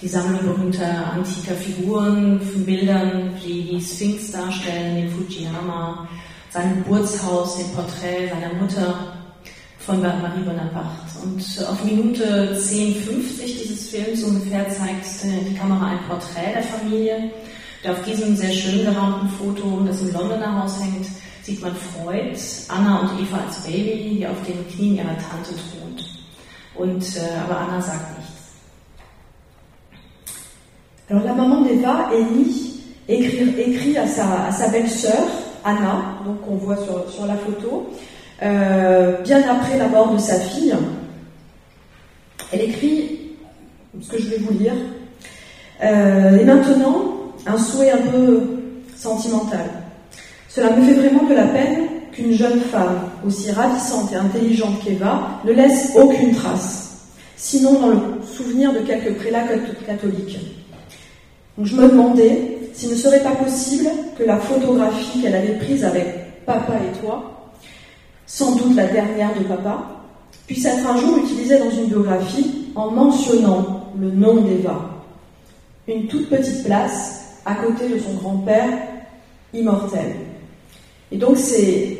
die 0.00 0.08
Sammlung 0.08 0.40
berühmter 0.42 1.12
antiker 1.12 1.54
Figuren, 1.54 2.40
von 2.40 2.64
Bildern, 2.64 3.34
die 3.44 3.64
die 3.64 3.80
Sphinx 3.80 4.30
darstellen, 4.30 4.96
den 4.96 5.10
Fujiyama, 5.10 6.08
sein 6.50 6.82
Geburtshaus, 6.82 7.56
den 7.56 7.70
Porträt 7.72 8.28
seiner 8.28 8.54
Mutter 8.54 9.14
von 9.78 10.02
Marie 10.02 10.42
Bonaparte. 10.44 11.18
Und 11.22 11.66
auf 11.66 11.84
Minute 11.84 12.54
10,50 12.54 13.44
dieses 13.44 13.88
Films 13.88 14.22
ungefähr 14.22 14.68
zeigt 14.68 15.06
die 15.24 15.54
Kamera 15.54 15.86
ein 15.86 16.00
Porträt 16.08 16.54
der 16.54 16.62
Familie. 16.62 17.30
Und 17.82 17.90
auf 17.90 18.02
diesem 18.02 18.36
sehr 18.36 18.52
schön 18.52 18.84
gerahmten 18.84 19.28
Foto, 19.30 19.82
das 19.86 20.02
im 20.02 20.12
Londoner 20.12 20.62
Haus 20.62 20.80
hängt, 20.82 21.06
sieht 21.42 21.62
man 21.62 21.74
Freud, 21.74 22.36
Anna 22.68 23.00
und 23.00 23.20
Eva 23.20 23.38
als 23.46 23.64
Baby, 23.64 24.16
die 24.16 24.26
auf 24.26 24.36
den 24.46 24.66
Knien 24.68 24.96
ihrer 24.96 25.16
Tante 25.16 25.54
thront. 25.54 26.04
Und, 26.74 27.16
äh, 27.16 27.38
aber 27.44 27.58
Anna 27.58 27.80
sagt 27.80 28.18
nichts. 28.18 28.32
Alors 31.08 31.24
la 31.24 31.32
maman 31.32 31.64
d'Eva, 31.64 32.10
Ellie, 32.12 32.82
écrit, 33.08 33.58
écrit 33.58 33.96
à 33.96 34.06
sa, 34.06 34.44
à 34.48 34.52
sa 34.52 34.68
belle-sœur, 34.68 35.26
Anna, 35.64 36.17
donc 36.28 36.38
on 36.46 36.56
voit 36.56 36.76
sur, 36.76 37.10
sur 37.10 37.26
la 37.26 37.36
photo, 37.36 37.90
euh, 38.42 39.22
bien 39.22 39.42
après 39.50 39.78
la 39.78 39.88
mort 39.88 40.12
de 40.12 40.18
sa 40.18 40.38
fille. 40.38 40.74
Elle 42.52 42.62
écrit 42.62 43.20
ce 44.00 44.10
que 44.10 44.18
je 44.20 44.28
vais 44.28 44.36
vous 44.36 44.58
lire. 44.58 44.74
Euh, 45.82 46.38
et 46.38 46.44
maintenant, 46.44 47.14
un 47.46 47.58
souhait 47.58 47.92
un 47.92 48.10
peu 48.10 48.42
sentimental. 48.94 49.64
Cela 50.48 50.76
me 50.76 50.84
fait 50.84 50.94
vraiment 50.94 51.24
de 51.24 51.34
la 51.34 51.46
peine 51.46 51.86
qu'une 52.12 52.34
jeune 52.34 52.60
femme, 52.60 52.98
aussi 53.26 53.50
ravissante 53.50 54.12
et 54.12 54.16
intelligente 54.16 54.84
qu'Eva, 54.84 55.40
ne 55.44 55.52
laisse 55.52 55.92
aucune 55.96 56.34
trace, 56.34 57.06
sinon 57.36 57.80
dans 57.80 57.88
le 57.88 57.98
souvenir 58.36 58.72
de 58.74 58.80
quelques 58.80 59.16
prélats 59.16 59.44
catholiques. 59.86 60.38
Donc 61.56 61.66
je 61.66 61.76
me 61.76 61.88
demandais 61.88 62.57
s'il 62.78 62.90
ne 62.90 62.94
serait 62.94 63.24
pas 63.24 63.32
possible 63.32 63.88
que 64.16 64.22
la 64.22 64.36
photographie 64.36 65.20
qu'elle 65.20 65.34
avait 65.34 65.58
prise 65.58 65.84
avec 65.84 66.44
papa 66.46 66.74
et 66.74 66.96
toi, 67.00 67.50
sans 68.24 68.54
doute 68.54 68.76
la 68.76 68.86
dernière 68.86 69.36
de 69.36 69.42
papa, 69.42 69.84
puisse 70.46 70.64
être 70.64 70.88
un 70.88 70.96
jour 70.96 71.18
utilisée 71.18 71.58
dans 71.58 71.70
une 71.70 71.86
biographie 71.86 72.66
en 72.76 72.92
mentionnant 72.92 73.90
le 74.00 74.12
nom 74.12 74.42
d'Eva. 74.42 74.78
Une 75.88 76.06
toute 76.06 76.30
petite 76.30 76.64
place 76.64 77.40
à 77.44 77.56
côté 77.56 77.88
de 77.88 77.98
son 77.98 78.14
grand-père 78.14 78.70
immortel. 79.52 80.14
Et 81.10 81.16
donc 81.16 81.36
c'est 81.36 81.98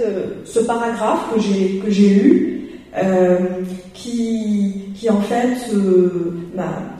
euh, 0.00 0.26
ce 0.44 0.58
paragraphe 0.60 1.32
que 1.32 1.40
j'ai 1.90 2.08
lu 2.08 2.70
euh, 2.96 3.38
qui, 3.94 4.90
qui 4.96 5.08
en 5.08 5.20
fait 5.20 5.72
euh, 5.72 6.40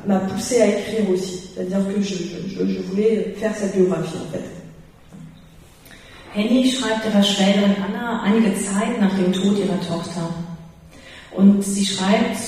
m'a 0.06 0.20
poussé 0.20 0.60
à 0.60 0.66
écrire 0.68 1.10
aussi. 1.12 1.39
C'est-à-dire 1.54 1.94
que 1.94 2.00
je, 2.00 2.14
je, 2.14 2.66
je, 2.66 2.80
voulais 2.82 3.34
faire 3.38 3.54
cette 3.54 3.74
biographie 3.74 4.16
en 4.16 4.32
fait. 4.32 4.44
Henny 6.34 6.70
schreibt 6.70 7.04
ihrer 7.06 7.22
Schwägerin 7.22 7.74
Anna 7.84 8.22
einige 8.22 8.54
Zeit 8.54 9.00
nach 9.00 9.14
dem 9.16 9.32
Tod 9.32 9.58
ihrer 9.58 9.80
Tochter. 9.80 10.28
Und 11.32 11.62
sie 11.64 11.84
schreibt, 11.84 12.38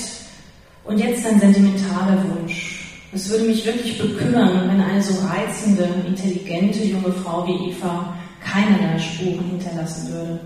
und 0.85 0.97
jetzt 0.99 1.25
ein 1.25 1.39
sentimentaler 1.39 2.23
Wunsch. 2.29 2.79
Es 3.13 3.29
würde 3.29 3.45
mich 3.45 3.65
wirklich 3.65 3.97
bekümmern, 3.97 4.69
wenn 4.69 4.81
eine 4.81 5.01
so 5.01 5.13
reizende, 5.25 5.87
intelligente 6.07 6.83
junge 6.83 7.11
Frau 7.11 7.47
wie 7.47 7.69
Eva 7.69 8.13
keinerlei 8.43 8.99
Spuren 8.99 9.45
hinterlassen 9.51 10.11
würde, 10.11 10.39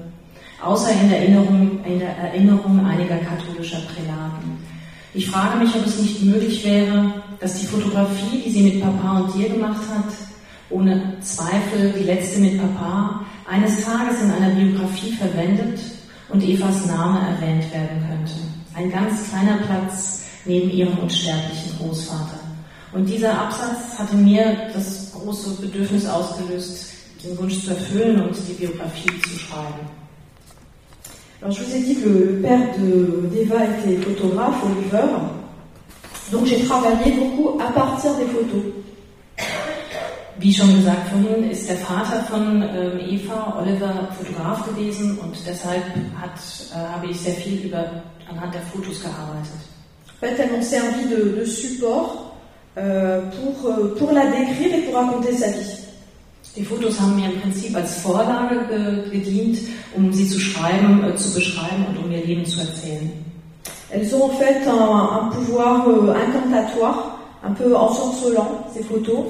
außer 0.62 0.92
in 1.02 1.10
der 1.10 1.20
Erinnerung, 1.20 1.80
in 1.86 2.00
der 2.00 2.16
Erinnerung 2.18 2.86
einiger 2.86 3.18
katholischer 3.18 3.82
Prälaten. 3.82 4.58
Ich 5.14 5.30
frage 5.30 5.58
mich, 5.58 5.74
ob 5.76 5.86
es 5.86 6.00
nicht 6.00 6.24
möglich 6.24 6.66
wäre, 6.66 7.14
dass 7.40 7.60
die 7.60 7.66
Fotografie, 7.66 8.42
die 8.46 8.52
sie 8.52 8.62
mit 8.64 8.82
Papa 8.82 9.20
und 9.20 9.36
dir 9.36 9.50
gemacht 9.50 9.82
hat, 9.90 10.14
ohne 10.70 11.18
Zweifel 11.22 11.94
die 11.98 12.04
letzte 12.04 12.40
mit 12.40 12.60
Papa, 12.60 13.26
eines 13.50 13.84
Tages 13.84 14.22
in 14.22 14.32
einer 14.32 14.54
Biografie 14.54 15.14
verwendet 15.14 15.80
und 16.30 16.44
Evas 16.44 16.86
Name 16.86 17.20
erwähnt 17.20 17.72
werden 17.72 18.06
könnte. 18.08 18.34
Ein 18.76 18.92
ganz 18.92 19.30
kleiner 19.30 19.58
Platz 19.66 20.26
neben 20.46 20.70
ihrem 20.70 20.98
unsterblichen 21.00 21.78
Großvater. 21.80 22.40
Und 22.94 23.06
dieser 23.08 23.40
Absatz 23.40 23.98
hatte 23.98 24.16
mir 24.16 24.70
das 24.74 25.12
große 25.14 25.62
Bedürfnis 25.62 26.06
ausgelöst, 26.06 26.94
den 27.24 27.38
Wunsch 27.38 27.64
zu 27.64 27.72
erfüllen 27.72 28.22
und 28.22 28.36
die 28.48 28.54
Biografie 28.54 29.22
zu 29.22 29.40
schreiben. 29.40 29.97
Alors 31.42 31.54
je 31.54 31.64
vous 31.64 31.76
ai 31.76 31.80
dit 31.80 31.96
que 31.96 32.10
le 32.10 32.42
père 32.42 32.60
d'Eva 32.80 33.58
était 33.66 33.98
photographe, 33.98 34.56
Oliver. 34.66 35.08
Donc 36.32 36.46
j'ai 36.46 36.64
travaillé 36.64 37.12
beaucoup 37.12 37.60
à 37.60 37.72
partir 37.72 38.16
des 38.16 38.26
photos. 38.26 38.74
Wie 40.40 40.54
schon 40.54 40.76
gesagt 40.76 41.10
vorhin, 41.10 41.50
ist 41.50 41.68
der 41.68 41.78
Vater 41.78 42.22
von 42.30 42.62
ähm, 42.62 43.00
Eva, 43.10 43.58
Oliver, 43.60 44.08
Fotograf 44.16 44.68
gewesen 44.68 45.18
und 45.18 45.36
deshalb 45.48 45.84
hat, 46.16 46.38
äh, 46.72 46.94
habe 46.94 47.08
ich 47.08 47.20
sehr 47.20 47.34
viel 47.34 47.66
über, 47.66 48.04
anhand 48.30 48.56
Fotos 48.72 49.02
gearbeitet. 49.02 49.58
En 50.06 50.20
fait, 50.20 50.40
elles 50.40 50.52
m'ont 50.52 50.62
servi 50.62 51.10
de, 51.10 51.40
de 51.40 51.46
support 51.46 52.36
euh, 52.78 53.22
pour, 53.32 53.72
euh, 53.72 53.96
pour 53.98 54.12
la 54.12 54.28
décrire 54.28 54.76
et 54.76 54.82
pour 54.82 54.94
raconter 54.94 55.34
sa 55.34 55.48
vie. 55.48 55.87
Die 56.58 56.66
Fotos 56.66 57.00
haben 57.00 57.16
mir 57.16 57.26
im 57.26 57.40
Prinzip 57.40 57.76
als 57.76 58.00
Vorlage 58.00 58.56
gedient, 59.12 59.60
um 59.96 60.12
sie 60.12 60.28
zu 60.28 60.40
schreiben, 60.40 61.04
äh, 61.04 61.16
zu 61.16 61.32
beschreiben 61.36 61.86
und 61.88 62.04
um 62.04 62.12
ihr 62.12 62.26
Leben 62.26 62.46
zu 62.46 62.60
erzählen. 62.62 63.12
Elles 63.92 64.12
ont 64.14 64.24
en 64.24 64.30
fait 64.30 64.68
un, 64.68 65.20
un 65.22 65.30
pouvoir 65.30 65.88
euh, 65.88 66.14
incantatoire, 66.14 67.20
un 67.44 67.52
peu 67.52 67.76
ensorcelant, 67.76 68.66
ces 68.74 68.84
photos, 68.84 69.26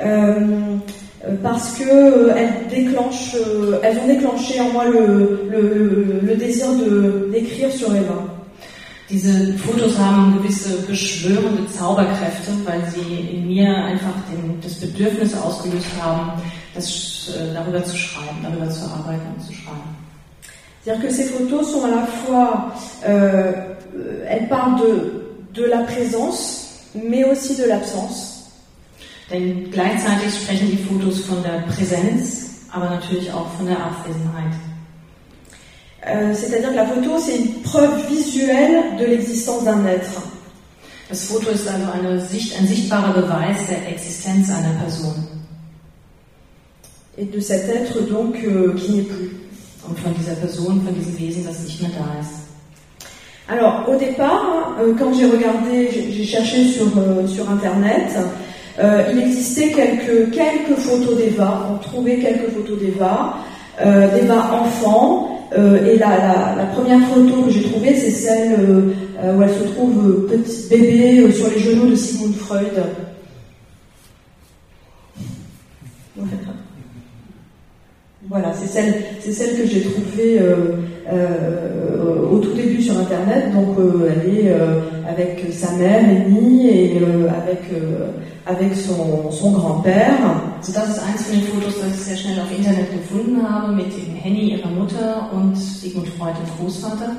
euh, 0.00 0.78
euh 1.24 1.36
parce 1.42 1.74
que 1.74 1.84
euh, 1.84 2.34
elles 2.34 2.68
déclenchent, 2.68 3.36
elles 3.82 3.98
ont 3.98 4.06
déclenché 4.06 4.60
en 4.60 4.70
moi 4.70 4.86
le, 4.86 5.48
le, 5.50 6.20
le 6.22 6.34
désir 6.34 6.72
de 6.72 7.28
d'écrire 7.30 7.70
sur 7.70 7.94
Eva. 7.94 8.24
Diese 9.10 9.52
Fotos 9.58 9.98
haben 9.98 10.38
gewisse 10.38 10.86
beschwörende 10.86 11.66
Zauberkräfte, 11.66 12.52
weil 12.64 12.80
sie 12.90 13.36
in 13.36 13.48
mir 13.48 13.76
einfach 13.84 14.14
den, 14.30 14.60
das 14.62 14.74
Bedürfnis 14.74 15.36
ausgelöst 15.36 15.88
haben, 16.00 16.40
das, 16.74 17.30
äh, 17.34 17.54
darüber 17.54 17.84
zu 17.84 17.96
schreiben, 17.96 18.38
darüber 18.42 18.70
zu 18.70 18.84
arbeiten 18.84 19.26
und 19.36 19.44
zu 19.44 19.52
schreiben. 19.52 19.96
C'est-à-dire 20.82 21.08
que 21.08 21.12
ces 21.12 21.24
photos 21.24 21.72
sont 21.72 21.84
à 21.84 21.90
la 21.90 22.06
fois, 22.06 22.72
euh, 23.06 23.52
elles 24.26 24.48
parlent 24.48 24.80
de, 24.80 25.24
de 25.52 25.64
la 25.64 25.82
présence, 25.82 26.68
mais 26.94 27.24
aussi 27.24 27.56
de 27.56 27.64
l'absence. 27.64 28.46
Denn 29.30 29.70
gleichzeitig 29.70 30.34
sprechen 30.34 30.70
die 30.70 30.78
Fotos 30.78 31.20
von 31.20 31.42
der 31.42 31.62
Präsenz, 31.72 32.50
aber 32.72 32.90
natürlich 32.90 33.30
auch 33.32 33.46
von 33.56 33.66
der 33.66 33.76
Abwesenheit. 33.76 34.54
Euh, 36.06 36.34
c'est-à-dire 36.34 36.70
que 36.70 36.76
la 36.76 36.86
photo, 36.86 37.18
c'est 37.18 37.36
une 37.36 37.62
preuve 37.62 38.08
visuelle 38.08 38.96
de 38.98 39.04
l'existence 39.04 39.64
d'un 39.64 39.84
être. 39.86 40.22
Das 41.10 41.24
Foto 41.24 41.50
ist 41.50 41.68
also 41.68 41.90
eine 41.92 42.20
ein 42.20 42.66
sichtbarer 42.66 43.12
Beweis 43.12 43.66
der 43.68 43.88
Existenz 43.88 44.48
einer 44.50 44.78
Person. 44.80 45.39
Et 47.20 47.24
de 47.26 47.38
cet 47.38 47.68
être 47.68 48.00
donc 48.08 48.36
euh, 48.46 48.72
qui 48.76 48.92
n'est 48.92 49.02
plus. 49.02 49.36
Und 49.86 49.98
von 49.98 50.10
dieser 50.18 50.32
Person, 50.36 50.80
von 50.80 50.94
diesem 50.94 51.18
Wesen, 51.18 51.44
das 51.44 51.62
nicht 51.64 51.82
mehr 51.82 51.90
da 51.90 52.18
ist. 52.18 52.46
Alors 53.46 53.86
au 53.88 53.96
départ, 53.96 54.76
euh, 54.80 54.94
quand 54.98 55.12
j'ai 55.12 55.26
regardé, 55.26 55.90
j'ai 56.10 56.24
cherché 56.24 56.64
sur, 56.64 56.86
euh, 56.96 57.26
sur 57.26 57.50
internet, 57.50 58.16
il 59.12 59.20
existait 59.20 59.72
quelques, 59.72 60.30
quelques 60.30 60.78
photos 60.78 61.18
d'Eva, 61.18 61.68
on 61.70 61.76
trouvait 61.86 62.16
quelques 62.16 62.50
photos 62.54 62.78
d'Eva, 62.78 63.36
d'Eva 63.78 64.62
enfant, 64.62 65.28
et 65.54 65.98
la, 65.98 66.08
la, 66.16 66.54
la, 66.56 66.64
première 66.72 67.06
photo 67.08 67.42
que 67.42 67.50
j'ai 67.50 67.64
trouvée, 67.64 67.94
c'est 67.94 68.10
celle 68.10 68.56
où 69.22 69.42
elle 69.42 69.50
se 69.50 69.74
trouve 69.74 70.26
petit 70.30 70.68
bébé 70.70 71.30
sur 71.30 71.50
les 71.50 71.58
genoux 71.58 71.90
de 71.90 71.94
Sigmund 71.94 72.34
Freud. 72.36 72.72
Voilà, 78.30 78.52
c'est 78.54 78.68
celle, 78.68 78.94
c'est 79.18 79.32
celle 79.32 79.56
que 79.56 79.66
j'ai 79.66 79.80
trouvée 79.80 80.38
euh, 80.38 80.76
euh, 81.12 82.30
au 82.30 82.38
tout 82.38 82.52
début 82.52 82.80
sur 82.80 82.96
Internet. 82.96 83.52
Donc, 83.52 83.76
euh, 83.80 84.08
elle 84.08 84.46
est 84.46 84.52
avec 85.10 85.52
sa 85.52 85.72
mère, 85.72 86.04
Annie, 86.04 86.68
et 86.68 86.98
avec, 87.28 87.62
avec 88.46 88.76
son, 88.76 89.32
son 89.32 89.50
grand-père. 89.50 90.14
Also 90.60 90.70
das 90.72 90.90
ist 90.90 90.98
eins 91.00 91.16
von 91.16 91.34
den 91.34 91.42
Fotos, 91.42 91.80
das 91.80 91.92
ich 91.92 92.04
sehr 92.04 92.16
schnell 92.16 92.38
auf 92.38 92.56
Internet 92.56 92.86
gefunden 92.92 93.42
habe, 93.42 93.72
mit 93.72 93.86
dem 93.86 94.14
Henny, 94.14 94.52
ihrer 94.52 94.70
Mutter, 94.70 95.28
und 95.34 95.56
Sigmund 95.56 96.06
Freud, 96.10 96.34
dem 96.36 96.64
Großvater. 96.64 97.10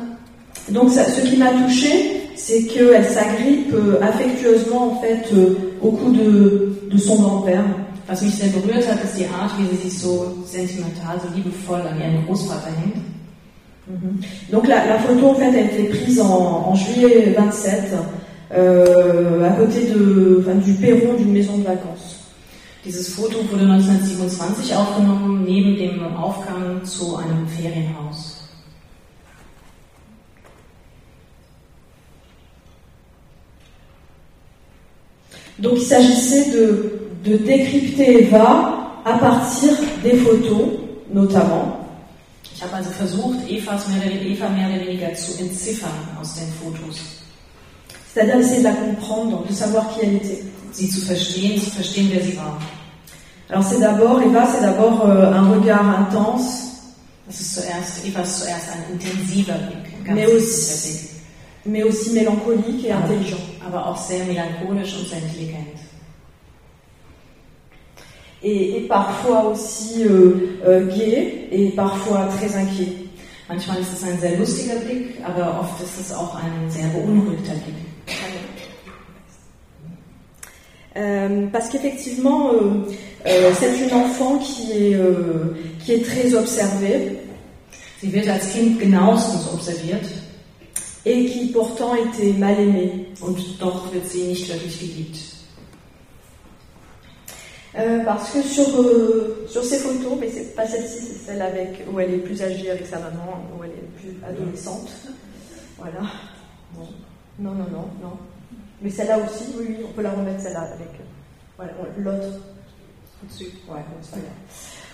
Donc, 0.69 0.91
ça, 0.91 1.03
ce 1.03 1.19
qui 1.27 1.35
m'a 1.35 1.51
touchée, 1.65 2.21
c'est 2.37 2.63
qu'elle 2.67 3.03
s'agrippe 3.03 3.75
affectueusement, 4.01 4.93
en 4.93 5.01
fait, 5.01 5.27
au 5.81 5.91
cou 5.91 6.11
de, 6.13 6.71
de 6.89 6.97
son 6.97 7.21
grand-père. 7.21 7.65
Was 8.11 8.21
mich 8.21 8.35
sehr 8.35 8.49
berührt 8.49 8.85
hat, 8.89 9.01
ist 9.05 9.17
die 9.17 9.25
Art, 9.25 9.51
wie 9.57 9.73
sie 9.73 9.83
sich 9.83 9.99
so 9.99 10.35
sentimental, 10.45 11.17
so 11.21 11.33
liebevoll 11.33 11.79
an 11.79 11.97
ihren 11.97 12.25
Großvater 12.25 12.69
hängt. 12.69 12.97
Mhm. 13.87 14.19
Donc 14.51 14.67
la, 14.67 14.85
la, 14.85 14.99
photo 14.99 15.29
en 15.29 15.35
fait 15.35 15.55
a 15.55 15.61
été 15.61 15.85
prise 15.85 16.19
en, 16.19 16.65
en 16.67 16.75
juillet 16.75 17.33
27 17.33 17.93
euh, 18.53 19.47
à 19.47 19.51
côté 19.51 19.87
de, 19.87 20.41
enfin, 20.41 20.55
du 20.55 20.73
perron 20.73 21.13
d'une 21.13 21.31
maison 21.31 21.57
de 21.57 21.63
vacances. 21.63 22.19
Dieses 22.83 23.07
Foto 23.13 23.37
wurde 23.49 23.63
1927 23.63 24.75
aufgenommen, 24.75 25.45
neben 25.45 25.77
dem 25.77 26.13
Aufgang 26.17 26.83
zu 26.83 27.15
einem 27.15 27.47
Ferienhaus. 27.47 28.39
Donc 35.59 35.73
il 35.77 35.83
s'agissait 35.83 36.51
de, 36.51 37.01
de 37.23 37.37
décrypter 37.37 38.23
Eva 38.23 38.73
à 39.05 39.13
partir 39.17 39.71
des 40.03 40.15
photos, 40.17 40.79
notamment. 41.13 41.77
Ich 42.55 42.61
habe 42.63 42.75
also 42.75 42.89
versucht, 42.91 43.39
Evas 43.49 43.87
mehr 43.87 44.11
Eva 44.21 44.49
mehr 44.49 44.67
oder 44.69 44.85
weniger 44.85 45.13
zu 45.15 45.39
entziffern 45.39 45.89
aus 46.19 46.35
den 46.35 46.47
Fotos. 46.61 46.97
C'est-à-dire 48.13 48.39
essayer 48.39 48.59
de 48.59 48.63
la 48.65 48.73
comprendre, 48.73 49.43
de 49.47 49.53
savoir 49.53 49.89
qui 49.93 50.01
elle 50.05 50.15
était. 50.17 50.43
Sie 50.73 50.87
zu 50.89 51.01
verstehen, 51.01 51.59
zu 51.61 51.69
verstehen, 51.71 52.09
wer 52.13 52.21
sie 52.23 52.37
war. 52.37 52.57
Alors 53.49 53.63
c'est 53.63 53.79
d'abord, 53.79 54.21
Eva, 54.21 54.45
c'est 54.47 54.61
d'abord 54.61 55.05
euh, 55.05 55.33
un 55.33 55.49
regard 55.51 55.99
intense, 56.07 56.67
Das 57.27 57.39
ist 57.39 57.53
zuerst, 57.55 58.05
Eva 58.05 58.21
ist 58.21 58.39
zuerst 58.39 58.67
ein 58.73 58.93
intensiver 58.93 59.53
Blick, 59.53 59.93
ein 59.99 60.03
ganz 60.05 60.15
Mais 60.19 60.27
aussi- 60.27 61.09
mais 61.65 61.83
aussi 61.83 62.11
mélancolique 62.11 62.85
et 62.85 62.91
intelligent. 62.91 63.39
aber 63.65 63.85
auch 63.87 63.97
sehr 63.97 64.23
melancholisch 64.25 64.93
und 64.97 65.07
sehr 65.09 65.19
intelligent. 65.19 65.67
Et, 68.43 68.77
et 68.77 68.81
parfois 68.87 69.45
aussi 69.45 70.03
euh, 70.03 70.59
euh, 70.65 70.87
gai 70.87 71.47
et 71.51 71.69
parfois 71.71 72.27
très 72.37 72.55
inquiet. 72.55 73.07
Manchmal 73.47 73.81
ist 73.81 73.93
es 73.93 74.03
ein 74.03 74.19
sehr 74.19 74.37
lustiger 74.37 74.75
Blick, 74.75 75.17
aber 75.23 75.59
oft 75.59 75.81
ist 75.83 75.99
es 75.99 76.15
auch 76.15 76.35
ein 76.35 76.69
sehr 76.69 76.87
beunruhigter 76.87 77.53
Blick. 77.53 77.75
Euh, 80.97 81.47
parce 81.51 81.69
qu'effectivement, 81.69 82.51
euh, 82.51 82.85
euh, 83.25 83.51
c'est 83.57 83.77
une 83.79 83.93
enfant 83.93 84.37
qui 84.39 84.71
est, 84.71 84.99
qui 85.85 85.93
est 85.93 86.05
très 86.05 86.33
observée 86.33 87.17
Sie 88.01 88.11
wird 88.11 88.27
als 88.27 88.51
Kind 88.51 88.79
genauestens 88.79 89.47
observiert 89.53 90.01
et 91.05 91.25
qui 91.25 91.51
pourtant 91.51 91.93
était 91.93 92.33
mal 92.33 92.59
aimée. 92.59 93.05
und 93.21 93.37
doch 93.61 93.93
wird 93.93 94.09
sie 94.09 94.23
nicht 94.23 94.49
wirklich 94.49 94.79
geliebt. 94.79 95.30
Euh, 97.77 98.03
parce 98.03 98.31
que 98.31 98.41
sur, 98.41 98.67
euh, 98.81 99.45
sur 99.47 99.63
ces 99.63 99.77
photos, 99.79 100.17
mais 100.19 100.29
c'est 100.29 100.53
pas 100.55 100.67
celle-ci, 100.67 100.97
c'est 101.05 101.25
celle 101.31 101.41
avec, 101.41 101.85
où 101.91 101.99
elle 102.01 102.13
est 102.15 102.17
plus 102.17 102.41
âgée 102.41 102.69
avec 102.69 102.85
sa 102.85 102.99
maman, 102.99 103.45
où 103.57 103.63
elle 103.63 103.69
est 103.71 103.89
plus 104.01 104.17
adolescente. 104.27 104.89
Voilà. 105.77 106.01
Bon. 106.73 106.87
Non, 107.39 107.51
non, 107.51 107.65
non, 107.71 107.87
non. 108.01 108.17
Mais 108.81 108.89
celle-là 108.89 109.19
aussi, 109.19 109.45
oui, 109.57 109.67
oui, 109.69 109.77
on 109.87 109.91
peut 109.93 110.01
la 110.01 110.11
remettre 110.11 110.41
celle-là 110.41 110.63
avec. 110.73 110.89
euh, 110.99 111.03
Voilà, 111.55 111.71
l'autre. 111.97 112.39
Au-dessus. 113.23 113.51
Ouais. 113.69 113.79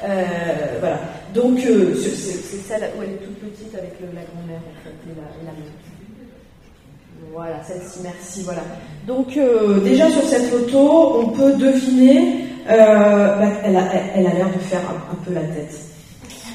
Euh, 0.04 0.78
voilà. 0.80 1.00
Donc, 1.34 1.58
c'est 1.60 2.16
celle 2.68 2.92
où 2.98 3.02
elle 3.02 3.12
est 3.14 3.18
toute 3.26 3.40
petite 3.40 3.74
avec 3.74 4.00
le- 4.02 4.08
la 4.14 4.22
grand-mère, 4.24 4.60
en 4.60 4.84
fait, 4.84 4.90
et 4.92 5.16
la, 5.16 5.24
et 5.24 5.46
la. 5.46 5.52
Voilà, 7.34 7.62
celle-ci, 7.68 8.00
merci, 8.04 8.44
voilà. 8.44 8.62
Donc, 9.06 9.38
euh, 9.38 9.80
déjà 9.82 10.10
sur 10.10 10.24
cette 10.24 10.50
photo, 10.50 11.22
on 11.24 11.28
peut 11.30 11.54
deviner, 11.54 12.46
euh, 12.70 13.36
bah, 13.38 13.48
elle, 13.64 13.76
a, 13.76 13.82
elle- 13.94 14.10
elle 14.16 14.28
a 14.28 14.34
l'air 14.34 14.48
de 14.48 14.60
faire 14.60 14.82
un, 14.90 15.14
un 15.14 15.16
peu 15.24 15.34
la 15.34 15.42
tête. 15.42 15.76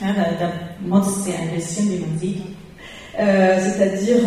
Ja, 0.02 0.08
da, 0.14 0.46
da 0.46 0.52
motzt 0.84 1.22
sie 1.24 1.32
ein 1.32 1.54
bisschen, 1.54 1.88
wie 1.88 1.98
man 2.00 2.18
sieht. 2.18 2.42
Euh, 3.20 3.58
C'est-à-dire 3.60 4.24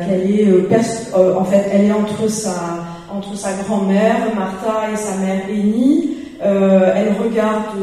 qu'elle 0.00 0.30
est, 0.30 0.76
en 1.16 1.44
fait, 1.44 1.64
elle 1.72 1.84
est 1.86 1.92
entre 1.92 2.28
sa, 2.28 2.54
entre 3.12 3.34
sa 3.36 3.52
grand-mère, 3.64 4.18
Martha, 4.36 4.90
et 4.92 4.96
sa 4.96 5.16
mère, 5.16 5.40
Eni. 5.48 6.10
Elle 6.40 7.12
regarde, 7.20 7.74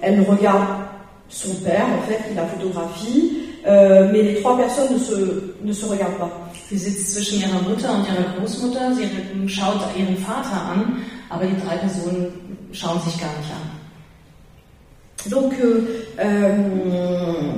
elle 0.00 0.22
regarde 0.28 0.66
son 1.28 1.54
père, 1.62 1.86
en 1.98 2.02
fait, 2.08 2.18
qui 2.28 2.34
la 2.34 2.46
photographie. 2.46 3.38
Euh, 3.66 4.08
mais 4.10 4.22
les 4.22 4.40
trois 4.40 4.56
personnes 4.56 4.92
ne 4.92 4.98
se, 4.98 5.54
ne 5.62 5.72
se 5.72 5.86
regardent 5.86 6.18
pas. 6.18 6.50
Sie 6.68 6.78
sitzt 6.78 7.14
zwischen 7.14 7.40
ihrer 7.40 7.62
Mutter 7.68 7.90
und 7.94 8.04
ihrer 8.08 8.36
Großmutter, 8.38 8.94
sie 8.94 9.48
schaut 9.48 9.80
ihren 9.96 10.16
Vater 10.16 10.56
an, 10.72 10.96
aber 11.30 11.46
die 11.46 11.54
drei 11.64 11.76
Personen 11.76 12.26
schauen 12.72 13.00
sich 13.04 13.20
gar 13.20 13.30
nicht 13.38 13.52
an. 13.52 13.82
Donc, 15.30 15.52
euh, 15.62 15.82
euh, 16.18 17.52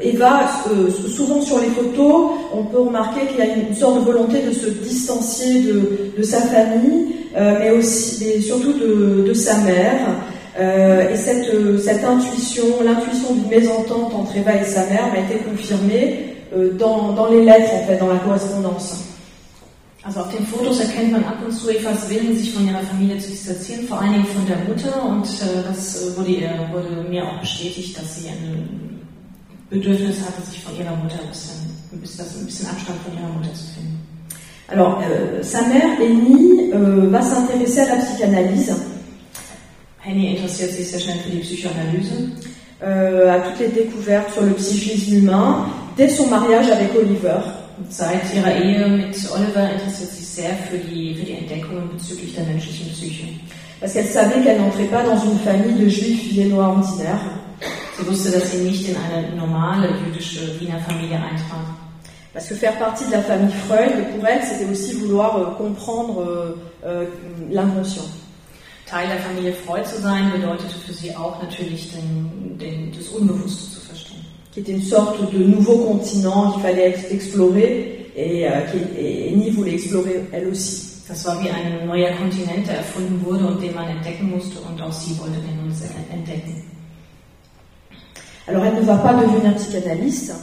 Eva, 0.00 0.48
euh, 0.70 0.90
souvent 0.90 1.42
sur 1.42 1.60
les 1.60 1.68
photos, 1.68 2.30
on 2.54 2.64
peut 2.64 2.80
remarquer 2.80 3.26
qu'il 3.26 3.38
y 3.38 3.42
a 3.42 3.54
une 3.54 3.74
sorte 3.74 4.00
de 4.00 4.04
volonté 4.04 4.42
de 4.42 4.52
se 4.52 4.66
distancier 4.68 5.62
de, 5.62 6.12
de 6.16 6.22
sa 6.22 6.40
famille, 6.40 7.16
euh, 7.36 7.56
mais 7.58 7.70
aussi, 7.70 8.24
et 8.24 8.40
surtout 8.40 8.72
de, 8.72 9.24
de 9.28 9.34
sa 9.34 9.58
mère. 9.58 10.08
Euh, 10.58 11.08
et 11.08 11.16
cette, 11.16 11.48
euh, 11.54 11.78
cette 11.78 12.04
intuition, 12.04 12.64
l'intuition 12.84 13.34
d'une 13.34 13.48
mésentente 13.48 14.12
entre 14.12 14.36
Eva 14.36 14.54
et 14.56 14.64
sa 14.64 14.84
mère 14.86 15.08
m'a 15.08 15.20
été 15.20 15.38
confirmée 15.38 16.36
euh, 16.54 16.72
dans, 16.74 17.12
dans 17.12 17.28
les 17.28 17.42
lettres, 17.44 17.72
en 17.74 17.86
fait, 17.86 17.96
dans 17.96 18.08
la 18.08 18.18
correspondance. 18.18 19.04
Also 20.04 20.18
auf 20.20 20.34
den 20.34 20.44
Fotos 20.44 20.80
erkennt 20.80 21.12
man 21.12 21.22
ab 21.22 21.36
und 21.46 21.52
zu 21.52 21.70
Evas 21.70 22.10
Willen, 22.10 22.36
sich 22.36 22.52
von 22.52 22.66
ihrer 22.66 22.80
Familie 22.80 23.18
zu 23.18 23.30
distanzieren, 23.30 23.86
vor 23.86 24.00
allen 24.00 24.14
Dingen 24.14 24.26
von 24.26 24.44
der 24.46 24.58
Mutter. 24.58 25.02
Und 25.04 25.24
äh, 25.24 25.62
das 25.66 26.02
äh, 26.02 26.16
wurde, 26.16 26.30
ihr, 26.30 26.50
wurde 26.72 27.08
mir 27.08 27.24
auch 27.24 27.38
bestätigt, 27.38 27.96
dass 27.96 28.16
sie 28.16 28.28
ein 28.28 29.00
Bedürfnis 29.70 30.16
hatte, 30.20 30.42
sich 30.50 30.60
von 30.60 30.76
ihrer 30.76 30.96
Mutter 30.96 31.20
ein 31.22 31.28
bisschen, 31.28 31.54
ein 31.92 32.00
bisschen, 32.00 32.24
ein 32.24 32.46
bisschen 32.46 32.66
Abstand 32.68 32.98
von 33.02 33.14
ihrer 33.16 33.32
Mutter 33.32 33.54
zu 33.54 33.64
finden. 33.74 34.00
Alors, 34.68 34.98
euh, 35.02 35.42
sa 35.42 35.62
mère, 35.62 36.00
Eni, 36.00 36.72
euh, 36.72 37.08
va 37.10 37.22
s'intéresser 37.22 37.80
à 37.80 37.96
la 37.96 38.02
psychanalyse. 38.02 38.74
Henny 40.02 40.34
interessiert 40.34 40.72
sich 40.72 40.90
sehr 40.90 41.00
schnell 41.00 41.18
für 41.18 41.30
die 41.30 41.38
Psychoanalyse. 41.38 42.30
euh, 42.84 43.32
à 43.32 43.40
toutes 43.40 43.60
les 43.60 43.68
découvertes 43.68 44.32
sur 44.32 44.42
le 44.42 44.52
psychisme 44.54 45.18
humain 45.18 45.66
dès 45.96 46.08
son 46.08 46.26
mariage 46.26 46.70
avec 46.70 46.90
Oliver. 46.96 47.40
Seit 47.88 48.20
ihrer 48.34 48.54
Ehe 48.56 48.86
mit 48.86 49.16
Oliver 49.34 49.72
interessiert 49.72 50.10
sie 50.10 50.16
sich 50.18 50.28
sehr 50.28 50.54
für 50.70 50.76
die, 50.76 51.14
für 51.14 51.24
die 51.24 51.32
Entdeckungen 51.32 51.88
bezüglich 51.92 52.34
der 52.34 52.44
menschlichen 52.44 52.90
Psyche. 52.92 53.24
Parce 53.80 53.94
qu'elle 53.94 54.06
savait 54.06 54.40
qu'elle 54.42 54.60
n'entrait 54.60 54.84
pas 54.84 55.02
dans 55.02 55.18
une 55.18 55.38
famille 55.38 55.84
de 55.84 55.88
juifs 55.88 56.32
viennois 56.32 56.68
ordinaires. 56.68 57.20
Sie 57.98 58.06
wusste, 58.06 58.30
dass 58.30 58.52
sie 58.52 58.58
nicht 58.58 58.88
in 58.88 58.96
eine 58.96 59.36
normale 59.36 59.88
jüdische 60.04 60.40
Wiener 60.60 60.78
Familie 60.80 61.16
eintrat. 61.16 61.66
Parce 62.32 62.48
que 62.48 62.54
faire 62.54 62.78
partie 62.78 63.04
de 63.06 63.12
la 63.12 63.20
famille 63.20 63.52
Freud, 63.66 63.92
pour 64.14 64.26
elle, 64.26 64.42
c'était 64.42 64.70
aussi 64.70 64.94
vouloir 64.94 65.36
euh, 65.36 65.44
comprendre 65.56 66.20
euh, 66.20 66.56
euh, 66.86 67.04
l'inconscient. 67.50 68.06
Teil 68.92 69.08
der 69.08 69.20
Familie 69.26 69.54
Freud 69.64 69.84
zu 69.86 69.98
sein 70.02 70.30
bedeutete 70.30 70.74
für 70.86 70.92
sie 70.92 71.10
auch 71.16 71.42
natürlich 71.42 71.82
den, 71.94 72.58
den, 72.58 72.92
das 72.96 73.08
Unbewusste 73.08 73.64
zu 73.74 73.80
verstehen. 73.80 74.20
qui 74.52 74.60
était 74.60 74.72
une 74.74 74.82
sorte 74.82 75.18
de 75.32 75.38
nouveau 75.54 75.76
continent 75.90 76.52
qu'il 76.52 76.62
fallait 76.62 76.88
ex- 76.92 77.10
explorer 77.10 77.70
et, 78.14 78.46
euh, 78.46 78.60
et, 78.98 79.28
et 79.28 79.36
Ni 79.36 79.50
voulait 79.50 79.74
explorer 79.74 80.16
elle 80.30 80.48
aussi. 80.48 80.92
Das 81.08 81.24
war 81.24 81.42
wie 81.42 81.48
ein 81.48 81.86
neuer 81.86 82.12
Kontinent, 82.20 82.66
der 82.68 82.76
erfunden 82.84 83.24
wurde 83.24 83.46
und 83.46 83.62
den 83.62 83.74
man 83.74 83.88
entdecken 83.88 84.30
musste 84.30 84.58
und 84.60 84.80
auch 84.82 84.92
sie 84.92 85.18
wollte 85.18 85.38
den 85.46 85.56
nun 85.56 85.72
entdecken. 86.12 86.62
Alors 88.46 88.64
elle 88.66 88.80
ne 88.80 88.86
va 88.86 88.96
pas 88.96 89.14
devenir 89.14 89.52
psychanalyste, 89.56 90.34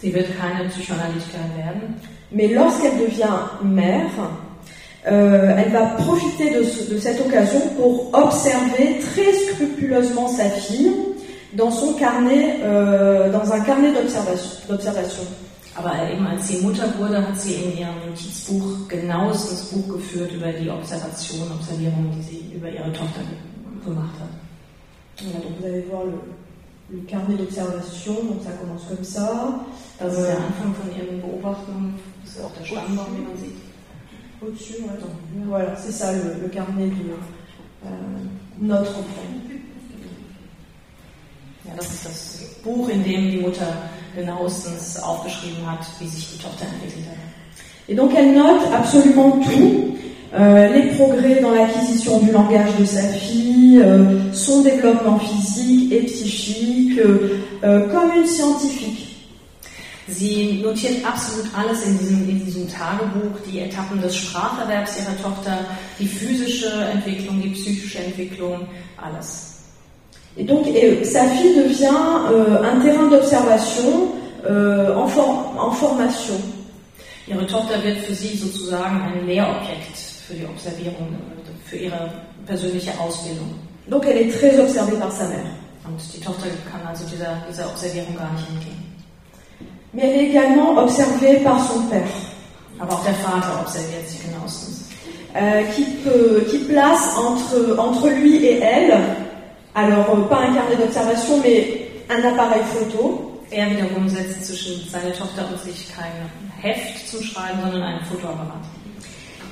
Sie 0.00 0.12
wird 0.12 0.26
keine 0.36 0.68
Psychoanalytikerin 0.68 1.56
werden, 1.56 1.94
mais 2.32 2.48
lorsqu'elle 2.52 2.98
devient 2.98 3.38
mère, 3.62 4.10
euh, 5.06 5.56
elle 5.58 5.72
va 5.72 5.86
profiter 5.98 6.50
de, 6.54 6.62
ce- 6.64 6.90
de 6.92 6.98
cette 6.98 7.20
occasion 7.20 7.60
pour 7.76 8.10
observer 8.12 9.00
très 9.00 9.32
scrupuleusement 9.32 10.28
sa 10.28 10.44
fille 10.44 10.92
dans 11.54 11.70
son 11.70 11.92
carnet, 11.94 12.60
euh, 12.62 13.30
dans 13.32 13.52
un 13.52 13.60
carnet 13.60 13.92
d'observation. 13.92 15.22
aber 15.74 15.92
eben 16.12 16.26
als 16.26 16.46
sie 16.48 16.58
Mutter 16.62 16.84
wurde, 16.98 17.16
hat 17.26 17.36
sie 17.36 17.54
in 17.54 17.78
ihrem 17.78 17.94
Notizbuch 18.06 18.88
genauestens 18.88 19.62
Buch 19.72 19.94
geführt 19.96 20.30
über 20.32 20.52
die 20.52 20.68
Observation, 20.70 21.50
Observierungen, 21.50 22.10
die 22.16 22.22
sie 22.22 22.54
über 22.54 22.68
ihre 22.68 22.92
Tochter 22.92 23.20
ge- 23.22 23.84
gemacht 23.84 24.14
hat. 24.20 24.28
Voilà, 25.18 25.40
donc 25.44 25.52
vous 25.60 25.66
allez 25.66 25.84
voir 25.90 26.04
le, 26.04 26.18
le 26.90 27.02
carnet 27.06 27.36
d'observation, 27.38 28.14
donc 28.14 28.40
ça 28.44 28.52
commence 28.60 28.82
comme 28.88 29.04
ça. 29.04 29.60
Das 29.98 30.12
ist 30.12 30.26
der 30.26 30.36
Anfang 30.36 30.74
von 30.74 30.88
ihren 30.96 31.20
Beobachtungen, 31.22 31.94
das 32.24 32.34
ist 32.36 32.44
auch 32.44 32.52
der 32.58 32.64
Stammbaum, 32.66 33.06
wie 33.16 33.22
man 33.28 33.36
sieht. 33.36 33.56
Au-dessus, 34.44 34.74
ouais. 34.82 35.44
Voilà, 35.46 35.76
c'est 35.76 35.92
ça 35.92 36.12
le, 36.12 36.42
le 36.42 36.48
carnet 36.48 36.86
de 36.86 37.86
euh, 37.86 37.88
notre. 38.60 38.92
Ja, 41.64 41.74
das 41.76 41.92
ist 41.92 42.04
das 42.04 42.38
Buch, 42.64 42.88
in 42.88 43.04
dem 43.04 43.30
die 43.30 43.38
Mutter 43.38 43.66
genauestens 44.16 45.00
aufgeschrieben 45.00 45.64
hat, 45.64 45.86
wie 46.00 46.08
sich 46.08 46.32
die 46.32 46.38
Tochter 46.42 46.64
entwickelt 46.66 47.06
hat. 47.06 47.18
Et 47.88 47.94
donc 47.94 48.12
elle 48.16 48.34
note 48.34 48.64
absolument 48.74 49.40
tout, 49.44 49.96
euh, 50.34 50.68
les 50.72 50.90
progrès 50.96 51.40
dans 51.40 51.52
l'acquisition 51.52 52.18
du 52.18 52.32
langage 52.32 52.76
de 52.80 52.84
sa 52.84 53.02
fille, 53.02 53.80
euh, 53.80 54.32
son 54.32 54.62
développement 54.62 55.20
physique 55.20 55.92
et 55.92 56.02
psychique, 56.02 56.98
euh, 56.98 57.38
euh, 57.62 57.88
comme 57.90 58.10
une 58.16 58.26
scientifique. 58.26 59.11
Sie 60.08 60.60
notiert 60.62 61.06
absolut 61.06 61.46
alles 61.56 61.86
in 61.86 61.98
diesem, 61.98 62.28
in 62.28 62.44
diesem 62.44 62.68
Tagebuch, 62.68 63.38
die 63.48 63.60
Etappen 63.60 64.00
des 64.00 64.16
Spracherwerbs 64.16 64.98
ihrer 64.98 65.22
Tochter, 65.22 65.58
die 65.98 66.08
physische 66.08 66.70
Entwicklung, 66.92 67.40
die 67.40 67.50
psychische 67.50 67.98
Entwicklung, 67.98 68.66
alles. 68.96 69.52
Et 70.36 70.44
donc, 70.44 70.66
et 70.66 71.04
sa 71.04 71.24
fille 71.24 71.54
devient 71.54 71.90
euh, 72.30 72.62
un 72.62 72.80
terrain 72.80 73.08
d'observation 73.08 74.12
euh, 74.46 74.94
en, 74.94 75.06
for 75.06 75.54
en, 75.58 75.70
formation. 75.70 76.40
Ihre 77.26 77.46
Tochter 77.46 77.82
wird 77.84 77.98
für 77.98 78.14
sie 78.14 78.36
sozusagen 78.36 79.02
ein 79.02 79.26
Lehrobjekt 79.26 79.96
für 80.26 80.34
die 80.34 80.46
Observierung, 80.46 81.14
für 81.64 81.76
ihre 81.76 82.10
persönliche 82.46 82.98
Ausbildung. 82.98 83.54
Donc, 83.88 84.06
elle 84.06 84.22
est 84.22 84.32
très 84.32 84.58
observée 84.58 84.98
par 84.98 85.12
sa 85.12 85.24
mère. 85.24 85.52
Und 85.84 86.00
die 86.14 86.20
Tochter 86.20 86.46
kann 86.70 86.86
also 86.86 87.04
dieser, 87.04 87.36
dieser 87.48 87.66
Observierung 87.66 88.16
gar 88.16 88.32
nicht 88.32 88.48
entgehen. 88.48 88.81
Mais 89.94 90.02
elle 90.04 90.20
est 90.20 90.28
également 90.30 90.76
observée 90.78 91.36
par 91.38 91.60
son 91.66 91.82
père. 91.82 92.02
Aber 92.80 93.00
der 93.04 93.14
Vater 93.14 93.60
observiert 93.60 94.02
sie 94.06 94.18
genauestens. 94.26 94.88
Euh, 95.36 95.62
qui, 95.74 95.84
peut, 96.04 96.44
qui 96.50 96.58
place 96.58 97.16
entre, 97.16 97.78
entre 97.78 98.08
lui 98.08 98.44
et 98.44 98.58
elle, 98.58 98.98
alors 99.74 100.10
euh, 100.10 100.28
pas 100.28 100.40
un 100.40 100.54
carnet 100.54 100.76
d'observation, 100.76 101.40
mais 101.42 101.88
un 102.10 102.22
appareil 102.28 102.62
photo. 102.64 103.28
Er 103.50 103.68
wiederum 103.70 104.08
setzt 104.08 104.46
zwischen 104.46 104.88
seiner 104.88 105.12
Tochter 105.12 105.46
und 105.50 105.60
sich 105.60 105.88
kein 105.94 106.12
Heft 106.62 107.06
zum 107.06 107.22
Schreiben, 107.22 107.58
sondern 107.62 107.82
ein 107.82 108.00
Fotoapparat. 108.06 108.62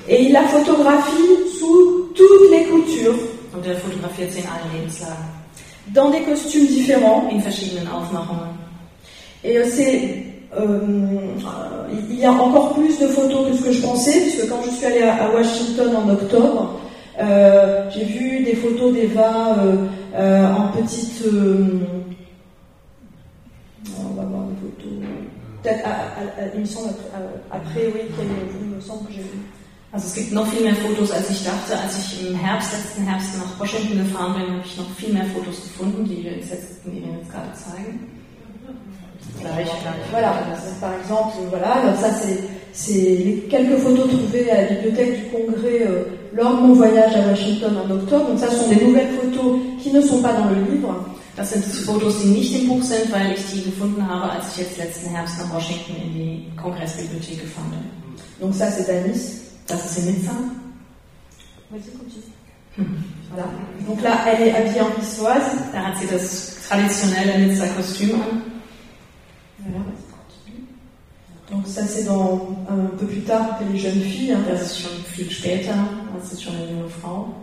Et 0.07 0.25
il 0.25 0.33
la 0.33 0.41
photographie 0.43 1.59
sous 1.59 2.09
toutes 2.15 2.49
les 2.49 2.65
coutures. 2.65 3.19
Und 3.53 3.65
er 3.65 3.75
fotografiert 3.75 4.31
sie 4.31 4.39
in 4.39 4.47
allen 4.47 4.71
Lebenslagen. 4.73 5.25
Dans 5.93 6.09
des 6.09 6.21
costumes 6.21 6.67
différents. 6.67 7.29
In 7.31 7.41
verschiedenen 7.41 7.87
Aufmachungen. 7.87 8.57
Et 9.43 9.57
euh, 9.57 9.65
c'est 9.69 10.30
il 10.57 12.19
y 12.19 12.25
a 12.25 12.31
encore 12.31 12.73
plus 12.73 12.99
de 12.99 13.07
photos 13.07 13.49
que 13.49 13.57
ce 13.57 13.63
que 13.63 13.71
je 13.71 13.81
pensais, 13.81 14.21
puisque 14.21 14.49
quand 14.49 14.61
je 14.65 14.71
suis 14.71 14.85
allée 14.85 15.03
à, 15.03 15.29
Washington 15.33 15.95
en 15.95 16.09
octobre, 16.09 16.79
euh, 17.19 17.89
j'ai 17.91 18.05
vu 18.05 18.43
des 18.43 18.55
photos 18.55 18.93
d'Eva 18.93 19.57
euh, 19.59 19.75
euh, 20.15 20.53
en 20.53 20.67
petite. 20.69 21.23
Euh, 21.25 21.79
on 23.99 24.13
va 24.15 24.23
voir 24.23 24.43
des 24.43 24.55
photos. 24.61 25.07
Peut-être, 25.63 25.87
il 26.55 26.61
me 26.61 26.65
semble, 26.65 26.89
après, 27.51 27.91
oui, 27.93 28.01
il 28.61 28.75
me 28.75 28.81
semble 28.81 29.07
que 29.07 29.13
j'ai 29.13 29.21
vu. 29.21 29.39
Also 29.93 30.07
es 30.07 30.15
gibt 30.15 30.31
noch 30.31 30.47
viel 30.47 30.63
mehr 30.63 30.75
Fotos, 30.75 31.11
als 31.11 31.29
ich 31.29 31.43
dachte. 31.43 31.77
Als 31.77 31.97
ich 31.97 32.29
im 32.29 32.35
Herbst, 32.35 32.71
letzten 32.71 33.03
Herbst 33.03 33.37
nach 33.37 33.59
Washington 33.59 33.97
gefahren 33.97 34.33
bin, 34.35 34.43
habe 34.43 34.63
ich 34.65 34.77
noch 34.77 34.89
viel 34.91 35.13
mehr 35.13 35.25
Fotos 35.25 35.63
gefunden, 35.63 36.05
die 36.05 36.23
wir 36.23 36.31
jetzt, 36.31 36.53
die 36.85 36.93
wir 36.93 37.11
jetzt 37.17 37.29
gerade 37.29 37.51
zeigen. 37.53 38.20
Voilà, 40.11 40.33
par 40.79 40.93
exemple, 40.99 41.37
voilà, 41.49 41.73
alors 41.73 41.99
ça 41.99 42.09
c'est 42.73 42.91
les 42.91 43.47
quelques 43.49 43.79
photos 43.79 44.07
trouvées 44.09 44.49
à 44.49 44.61
la 44.61 44.67
bibliothèque 44.69 45.17
du 45.17 45.29
Congrès 45.31 45.81
euh, 45.87 46.03
lors 46.33 46.55
de 46.55 46.61
mon 46.61 46.73
voyage 46.73 47.15
à 47.15 47.27
Washington 47.27 47.75
en 47.77 47.91
octobre. 47.91 48.27
Donc 48.27 48.39
ça 48.39 48.49
sont 48.49 48.69
des 48.69 48.83
nouvelles 48.85 49.09
photos 49.09 49.59
qui 49.81 49.91
ne 49.91 50.01
sont 50.01 50.21
pas 50.21 50.33
dans 50.33 50.45
le 50.45 50.71
livre. 50.71 51.05
Das 51.35 51.49
sind 51.49 51.63
Fotos, 51.63 52.19
die 52.21 52.27
nicht 52.27 52.53
im 52.61 52.67
Buch 52.67 52.83
sind, 52.83 53.11
weil 53.11 53.33
ich 53.33 53.45
die 53.51 53.63
gefunden 53.63 54.05
habe, 54.05 54.31
als 54.31 54.51
ich 54.51 54.63
jetzt 54.63 54.77
letzten 54.77 55.09
Herbst 55.09 55.39
nach 55.39 55.53
Washington 55.53 55.95
in 56.03 56.13
die 56.13 56.45
Kongressbibliothek 56.61 57.41
gefahren 57.41 57.71
bin. 57.71 58.45
Donc 58.45 58.53
ça 58.53 58.69
c'est 58.69 58.89
à 58.89 59.07
Nice. 59.07 59.41
Das 59.67 59.85
ist 59.85 59.99
in 59.99 60.13
Nizza. 60.13 60.31
Voilà. 63.29 63.47
Donc 63.87 64.01
là, 64.01 64.11
elle 64.27 64.47
est 64.47 64.53
habillée 64.53 64.81
en 64.81 64.99
niçoise. 64.99 65.57
Da 65.71 65.87
hat 65.87 65.97
sie 65.99 66.07
das 66.07 66.57
traditionelle 66.67 67.47
Nizza 67.47 67.65
Kostüm 67.77 68.19
an. 69.67 71.51
Donc 71.51 71.67
ça 71.67 71.85
c'est 71.85 72.05
dans 72.05 72.55
un 72.69 72.97
peu 72.97 73.05
plus 73.05 73.21
tard 73.21 73.59
que 73.59 73.65
les 73.65 73.77
jeunes 73.77 74.01
filles. 74.01 74.33
Hein. 74.33 74.43
Das 74.49 74.61
ist 74.61 74.81
schon 74.81 75.03
viel 75.13 75.29
später, 75.29 75.73
das 76.17 76.33
ist 76.33 76.43
schon 76.43 76.55
eine 76.55 76.71
junge 76.71 76.89
Frau. 76.89 77.33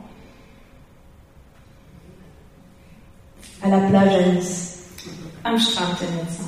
À 3.63 3.69
la 3.69 3.81
plage 3.89 4.15
à 4.15 4.33
Nice. 4.33 4.79
Am 5.45 5.59
Strand 5.59 5.97
in 6.01 6.15
Nizza. 6.17 6.45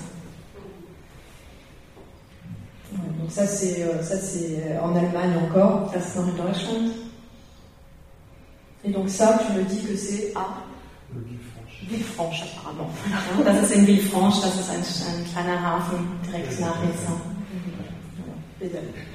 Donc 2.92 3.30
ça 3.30 3.46
c'est 3.46 3.82
euh, 3.82 4.02
ça 4.02 4.16
c'est 4.16 4.62
euh, 4.66 4.80
en 4.82 4.94
Allemagne 4.96 5.36
encore. 5.44 5.90
Das 5.92 6.08
ist 6.08 6.16
noch 6.16 6.28
in 6.28 6.36
Deutschland. 6.36 6.90
Et 8.82 8.90
donc 8.90 9.10
ça, 9.10 9.38
tu 9.46 9.52
me 9.52 9.64
dis 9.64 9.82
que 9.82 9.94
c'est 9.94 10.32
à 10.34 10.46
Villefranche 11.88 12.44
apparemment. 12.44 12.90
Das 13.44 13.62
ist 13.62 13.76
in 13.76 13.86
Villefranche, 13.86 14.42
das 14.42 14.54
ist 14.54 14.70
ein, 14.70 14.80
ein 14.80 15.24
kleiner 15.32 15.60
Hafen 15.60 16.08
direkt 16.26 16.60
nach 16.60 16.76
Nizza. 16.82 17.12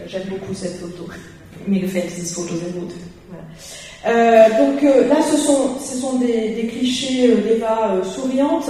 J'aime 0.07 0.25
beaucoup 0.25 0.55
cette 0.55 0.75
photo. 0.79 1.07
Mir 1.67 1.81
gefällt 1.81 2.09
dieses 2.15 2.31
Foto 2.33 2.55
sehr 2.55 2.69
gut. 2.69 2.91
Euh, 4.05 4.49
donc 4.49 4.83
euh, 4.83 5.07
là, 5.07 5.15
ce 5.21 5.37
sont, 5.37 5.79
ce 5.79 5.97
sont 5.97 6.19
des, 6.19 6.53
des 6.53 6.67
clichés 6.67 7.31
euh, 7.31 7.41
d'Eva 7.41 7.91
euh, 7.91 8.03
souriante, 8.03 8.69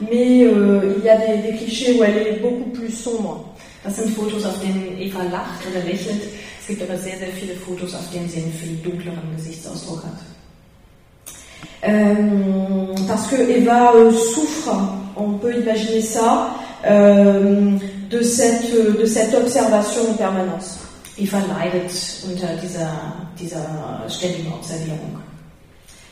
mais 0.00 0.42
euh, 0.44 0.96
il 0.98 1.04
y 1.04 1.08
a 1.08 1.18
des, 1.18 1.50
des, 1.50 1.56
clichés 1.56 1.98
où 1.98 2.02
elle 2.02 2.16
est 2.18 2.40
beaucoup 2.40 2.70
plus 2.70 2.90
sombre. 2.90 3.44
Das 3.84 3.96
sind 3.96 4.10
Fotos, 4.10 4.44
auf 4.44 4.58
denen 4.60 5.00
Eva 5.00 5.22
lacht 5.22 5.64
oder 5.70 5.84
lächelt. 5.84 6.22
Es 6.60 6.66
gibt 6.66 6.82
aber 6.82 6.98
sehr, 6.98 7.16
sehr 7.18 7.28
viele 7.28 7.54
Fotos, 7.54 7.94
auf 7.94 8.10
denen 8.12 8.28
sie 8.28 8.42
einen 8.42 8.52
viel 8.52 8.76
dunkleren 8.76 9.36
Gesichtsausdruck 9.36 10.04
hat. 10.04 10.18
Euh, 11.84 12.14
parce 13.08 13.26
que 13.26 13.36
Eva 13.36 13.92
euh, 13.94 14.12
souffre, 14.12 14.70
on 15.16 15.32
peut 15.32 15.54
imaginer 15.54 16.00
ça, 16.00 16.50
euh, 16.86 17.76
de, 18.10 18.22
cette, 18.22 18.72
de 18.98 19.04
cette 19.04 19.34
observation 19.34 20.02
en 20.10 20.14
permanence. 20.14 20.78
Eva 21.18 21.38
leidet 21.40 21.92
unter 22.24 22.56
dieser, 22.60 22.88
dieser 23.36 23.66
ständigen 24.08 24.52
Observierung. 24.52 25.18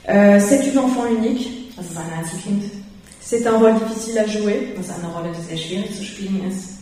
Euh, 0.08 0.38
c'est 0.40 0.66
une 0.66 0.78
enfant 0.78 1.06
unique. 1.06 1.74
Das 1.76 1.86
ist 1.86 1.96
ein 1.96 2.18
Einzelkind. 2.18 2.64
C'est 3.20 3.46
un 3.46 3.58
rôle 3.58 3.74
difficile 3.74 4.18
à 4.18 4.26
jouer. 4.26 4.74
Das 4.76 4.86
ist 4.86 4.92
eine 4.92 5.12
Rolle, 5.12 5.30
die 5.32 5.48
sehr 5.48 5.56
schwierig 5.56 5.96
zu 5.96 6.04
spielen 6.04 6.42
ist. 6.48 6.80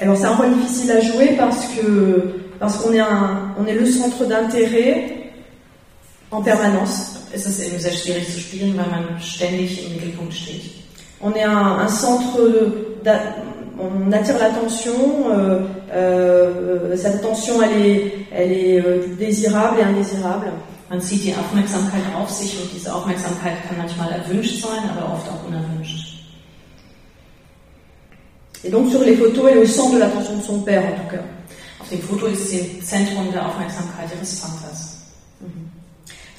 Alors 0.00 0.16
c'est 0.16 0.24
un 0.24 0.34
rôle 0.34 0.54
difficile 0.54 0.92
à 0.92 1.00
jouer 1.00 1.36
parce 1.36 1.66
que 1.66 2.34
parce 2.58 2.76
qu'on 2.78 2.92
est 2.92 3.00
un, 3.00 3.54
on 3.58 3.66
est 3.66 3.74
le 3.74 3.86
centre 3.86 4.24
d'intérêt 4.24 5.19
en 6.30 6.42
permanence. 6.42 7.20
ist 7.32 7.46
es 7.46 7.60
eben 7.60 7.78
sehr 7.78 7.92
schwierig 7.92 8.32
zu 8.32 8.40
spielen, 8.40 8.76
weil 8.76 8.86
man 8.86 9.20
ständig 9.20 9.86
im 9.86 9.94
Mittelpunkt 9.94 10.34
steht. 10.34 10.62
On 11.20 11.32
est 11.34 11.44
un, 11.44 11.78
un 11.78 11.88
centre, 11.88 12.38
on 13.78 14.12
attire 14.12 14.38
l'attention, 14.38 15.30
euh, 15.30 15.60
euh, 15.92 16.96
cette 16.96 17.16
attention 17.16 17.62
elle 17.62 17.86
est, 17.86 18.12
elle 18.32 18.52
est 18.52 18.80
euh, 18.80 19.16
désirable 19.18 19.80
et 19.80 19.84
indésirable. 19.84 20.50
Man 20.88 21.00
zieht 21.00 21.22
die 21.22 21.34
Aufmerksamkeit 21.34 22.02
auf 22.16 22.30
sich 22.30 22.60
und 22.60 22.68
diese 22.74 22.92
Aufmerksamkeit 22.92 23.54
kann 23.68 23.78
manchmal 23.78 24.10
erwünscht 24.10 24.60
sein, 24.60 24.90
aber 24.90 25.12
oft 25.12 25.28
auch 25.28 25.46
unerwünscht. 25.46 26.24
Et 28.64 28.70
donc 28.70 28.90
sur 28.90 29.02
les 29.04 29.16
photos, 29.16 29.50
elle 29.50 29.58
est 29.58 29.62
au 29.62 29.66
centre 29.66 29.94
de 29.94 29.98
l'attention 30.00 30.36
de 30.36 30.42
son 30.42 30.62
père 30.62 30.82
en 30.84 30.92
tout 30.92 31.16
cas. 31.16 31.22
Auf 31.80 31.88
dem 31.88 32.02
Foto 32.02 32.26
ist 32.26 32.48
sie 32.48 32.80
Zentrum 32.84 33.30
der 33.32 33.46
Aufmerksamkeit 33.46 34.08
ihres 34.14 34.40
Vaters. 34.40 34.89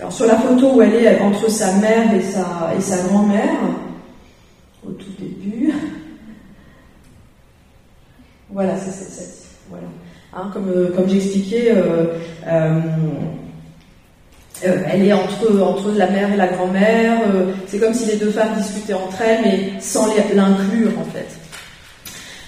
Alors 0.01 0.11
sur 0.11 0.25
la 0.25 0.35
photo 0.35 0.73
où 0.73 0.81
elle 0.81 0.95
est 0.95 1.21
entre 1.21 1.47
sa 1.47 1.73
mère 1.73 2.11
et 2.15 2.21
sa, 2.21 2.97
grand-mère, 3.07 3.59
au 4.83 4.89
tout 4.93 5.11
début, 5.19 5.71
voilà, 8.49 8.75
c'est. 8.77 8.91
Voilà. 9.69 9.85
Hein, 10.33 10.49
comme 10.51 10.89
comme 10.95 11.07
j'expliquais, 11.07 11.71
euh, 11.71 12.17
euh, 12.47 12.79
euh, 14.65 14.77
elle 14.91 15.05
est 15.05 15.13
entre, 15.13 15.91
la 15.95 16.09
mère 16.09 16.33
et 16.33 16.37
la 16.37 16.47
grand-mère. 16.47 17.21
Euh, 17.33 17.53
c'est 17.67 17.77
comme 17.77 17.93
si 17.93 18.07
les 18.07 18.15
deux 18.15 18.31
femmes 18.31 18.55
discutaient 18.57 18.95
entre 18.95 19.21
elles, 19.21 19.41
mais 19.43 19.79
sans 19.79 20.07
l'inclure 20.07 20.97
en 20.99 21.05
fait. 21.11 21.27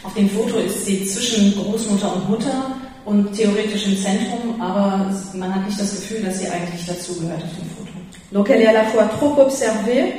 Auf 0.04 0.16
dem 0.16 0.28
Foto 0.28 0.58
ist 0.58 0.86
sie 0.86 1.56
Großmutter 1.56 2.14
und 2.16 2.30
Mutter 2.30 2.76
und 3.06 3.34
theoretisch 3.34 3.86
im 3.86 3.98
Zentrum, 3.98 4.62
aber 4.62 5.12
man 5.34 5.56
hat 5.56 5.66
nicht 5.66 5.80
das 5.80 5.92
Gefühl, 5.92 6.24
dass 6.24 6.40
sie 6.40 6.48
eigentlich 6.48 6.86
dazugehört 6.86 7.44
auf 7.44 7.50
dem 7.50 7.70
Foto. 7.78 7.92
Donc 8.32 8.50
elle 8.50 8.62
est 8.62 8.68
à 8.68 8.74
la 8.74 8.86
fois 8.86 9.06
trop 9.20 9.38
observée 9.40 10.14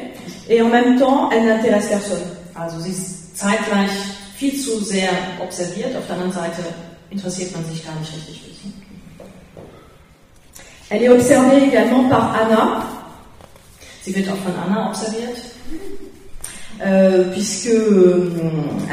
et 0.49 0.63
en 0.63 0.69
même 0.69 0.99
temps 0.99 1.31
elle 1.31 1.47
n'intéresse 1.47 1.89
personne. 1.89 2.23
Also 2.55 2.79
sie 2.81 2.91
ist 2.91 3.37
zeitgleich 3.37 3.91
viel 4.37 4.61
zu 4.61 4.79
sehr 4.85 5.11
observiert, 5.43 5.97
auf 5.97 6.07
der 6.07 6.17
anderen 6.17 6.33
Seite 6.33 6.63
interessiert 7.11 7.53
man 7.53 7.65
sich 7.67 7.85
gar 7.85 7.99
nicht 7.99 8.15
richtig 8.15 8.41
für 8.43 8.55
sie. 8.55 8.73
Elle 10.91 11.05
est 11.05 11.09
observée 11.09 11.67
également 11.67 12.09
par 12.09 12.35
Anna. 12.35 12.85
Sie 14.03 14.15
wird 14.15 14.29
auch 14.29 14.37
von 14.37 14.53
Anna 14.65 14.89
observiert. 14.91 15.37
Euh, 16.85 17.33
puisque 17.33 17.69
euh, 17.69 18.31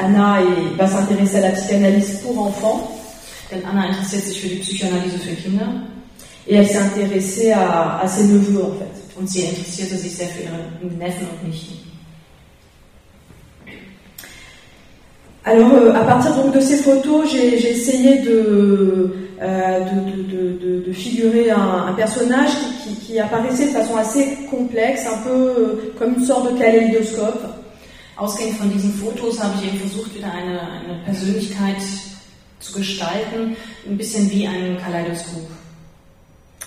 Anna 0.02 0.40
va 0.78 0.88
s'intéresser 0.88 1.38
à 1.38 1.42
la 1.42 1.52
psychanalyse 1.52 2.22
pour 2.24 2.40
enfants. 2.40 3.01
Denn 3.52 3.66
Anna 3.66 3.88
interessiert 3.90 4.24
sich 4.24 4.40
für 4.42 4.48
die 4.48 4.56
Psychoanalyse 4.62 5.20
für 5.20 5.36
Kinder. 5.36 5.84
Et 6.48 6.56
elle 6.56 6.66
s'est 6.68 6.78
intéressée 6.80 7.52
à, 7.54 8.00
à, 8.00 8.08
ses 8.08 8.24
neveux 8.24 8.64
en 8.64 8.72
fait. 8.78 9.20
Und 9.20 9.30
sie 9.30 9.42
interessierte 9.44 9.96
sich 9.98 10.16
sehr 10.16 10.28
für 10.30 10.44
ihre 10.44 10.94
Neffen 10.98 11.28
und 11.28 11.48
Nichten. 11.48 11.76
Alors, 15.44 15.72
euh, 15.74 15.94
à 15.94 16.02
partir 16.04 16.36
donc 16.36 16.54
de 16.54 16.60
ces 16.62 16.78
photos, 16.78 17.30
j'ai 17.32 17.70
essayé 17.72 18.20
de, 18.20 19.16
euh, 19.42 19.80
de- 19.80 20.54
de- 20.60 20.84
de 20.86 20.94
figurer 20.94 21.50
un, 21.50 21.88
un 21.90 21.94
personnage 21.94 22.52
qui, 22.84 22.90
qui- 22.96 23.06
qui 23.08 23.20
apparaissait 23.20 23.66
de 23.68 23.72
façon 23.72 23.96
assez 23.98 24.38
complexe, 24.50 25.02
un 25.08 25.18
peu 25.24 25.30
euh, 25.32 25.94
comme 25.98 26.14
une 26.16 26.26
sorte 26.26 26.54
de 26.54 26.58
kaléidoscope. 26.60 27.42
Ausgehend 28.18 28.56
von 28.58 28.70
diesen 28.70 28.94
Fotos 28.94 29.40
habe 29.42 29.54
ich 29.60 29.68
eben 29.70 29.80
versucht, 29.80 30.16
wieder 30.16 30.32
eine, 30.32 30.60
eine 30.62 31.04
Persönlichkeit 31.06 31.78
zu 32.62 32.74
gestalten, 32.74 33.56
ein 33.88 33.98
bisschen 33.98 34.30
wie 34.32 34.48
ein 34.48 34.78
Kaleidoskop. 34.78 35.50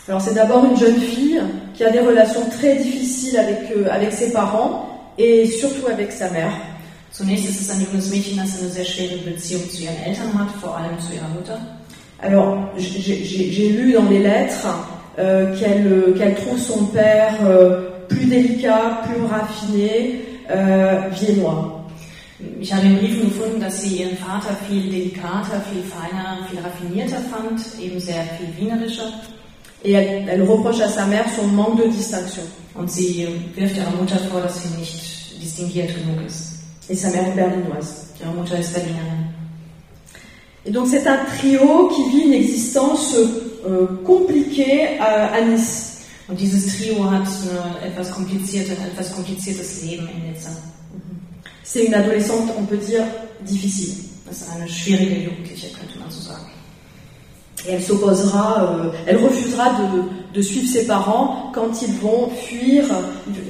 Alors, 0.07 0.20
c'est 0.20 0.34
d'abord 0.34 0.64
une 0.66 0.76
jeune 0.76 1.01
fille 1.01 1.40
qui 1.72 1.82
a 1.82 1.90
des 1.90 2.01
relations 2.01 2.47
très 2.51 2.76
difficiles 2.76 3.38
avec, 3.38 3.70
euh, 3.74 3.88
avec 3.90 4.12
ses 4.12 4.32
parents 4.32 5.11
et 5.16 5.47
surtout 5.47 5.86
avec 5.88 6.12
sa 6.12 6.28
mère. 6.30 6.53
Zunächst 7.11 7.49
ist 7.49 7.61
es 7.61 7.70
ein 7.70 7.80
junges 7.80 8.11
Mädchen, 8.11 8.36
das 8.36 8.61
eine 8.61 8.68
sehr 8.68 8.84
schwere 8.84 9.16
Beziehung 9.18 9.70
zu 9.70 9.82
ihren 9.82 9.97
Eltern 10.05 10.36
hat, 10.36 10.49
vor 10.61 10.76
allem 10.76 10.99
zu 10.99 11.14
ihrer 11.14 11.28
Mutter. 11.28 11.59
Alors, 12.20 12.59
j'ai 12.76 13.68
lu 13.68 13.92
dans 13.92 14.09
les 14.11 14.18
lettres 14.18 14.66
euh, 15.18 15.57
qu'elle 15.57 15.86
euh, 15.86 16.14
qu'elle 16.18 16.34
trouve 16.34 16.59
son 16.59 16.86
père 16.86 17.36
euh, 17.45 17.82
plus 18.09 18.26
délicat, 18.26 19.03
plus 19.05 19.24
raffiné, 19.26 20.24
euh, 20.51 21.09
viennois. 21.12 21.74
Ich 22.61 22.72
habe 22.72 22.86
in 22.86 22.99
Briefen 22.99 23.28
gefunden, 23.30 23.61
dass 23.61 23.82
sie 23.82 23.99
ihren 23.99 24.16
Vater 24.16 24.57
viel 24.68 24.90
delikater, 24.90 25.62
viel 25.70 25.82
feiner, 25.82 26.47
viel 26.51 26.61
raffinierter 26.61 27.20
fand, 27.30 27.61
eben 27.80 28.01
sehr 28.01 28.24
viel 28.36 28.49
wienerischer. 28.59 29.12
Et 29.82 29.92
elle, 29.92 30.26
elle 30.28 30.42
reproche 30.42 30.80
à 30.80 30.88
sa 30.88 31.05
mère 31.05 31.26
son 31.36 31.47
manque 31.49 31.82
de 31.84 31.88
distinction. 31.88 32.45
Und 32.74 32.90
sie 32.90 33.28
wirft 33.55 33.76
ihrer 33.76 33.90
Mutter 33.90 34.18
vor, 34.30 34.40
dass 34.40 34.62
sie 34.62 34.68
nicht 34.78 35.42
distinguiert 35.42 35.90
genug 35.95 36.26
ist. 36.26 36.55
Et 36.88 36.97
sa 36.97 37.11
mère 37.11 37.28
est 37.28 37.36
berlinoise. 37.36 38.07
Ihre 38.20 38.32
Mutter 38.32 38.59
ist 38.59 38.72
Berlinerin. 38.72 39.28
Et 40.64 40.70
donc 40.70 40.86
c'est 40.88 41.07
un 41.07 41.18
trio 41.36 41.88
qui 41.88 42.11
vit 42.11 42.24
une 42.24 42.32
existence 42.32 43.14
euh, 43.14 43.86
compliquée 44.05 44.99
à, 44.99 45.34
à 45.34 45.40
Nice. 45.42 45.90
Und 46.26 46.40
dieses 46.40 46.78
Trio 46.78 47.05
hat 47.11 47.26
eine 47.26 47.86
etwas 47.86 48.11
komplizierte, 48.11 48.72
ein 48.72 48.88
etwas 48.92 49.12
kompliziertes 49.12 49.82
Leben 49.82 50.09
in 50.09 50.30
Nizza. 50.30 50.51
C'est 51.65 51.87
une 51.87 51.95
adolescente, 51.95 52.51
on 52.59 52.65
peut 52.65 52.77
dire, 52.77 53.03
difficile. 53.41 54.05
Das 54.27 54.41
ist 54.41 54.51
eine 54.51 54.69
schwierige 54.69 55.17
Jugendliche, 55.25 55.69
könnte 55.73 55.99
man 55.99 56.11
so 56.11 56.21
sagen. 56.21 56.47
Et 57.67 57.73
elle 57.73 57.83
s'opposera, 57.83 58.62
euh, 58.62 58.91
elle 59.07 59.17
refusera 59.25 59.71
de, 59.81 60.35
de 60.35 60.43
suivre 60.43 60.69
ses 60.69 60.87
parents 60.87 61.51
quand 61.55 61.83
ils 61.83 61.95
vont 61.95 62.29
fuir 62.31 62.85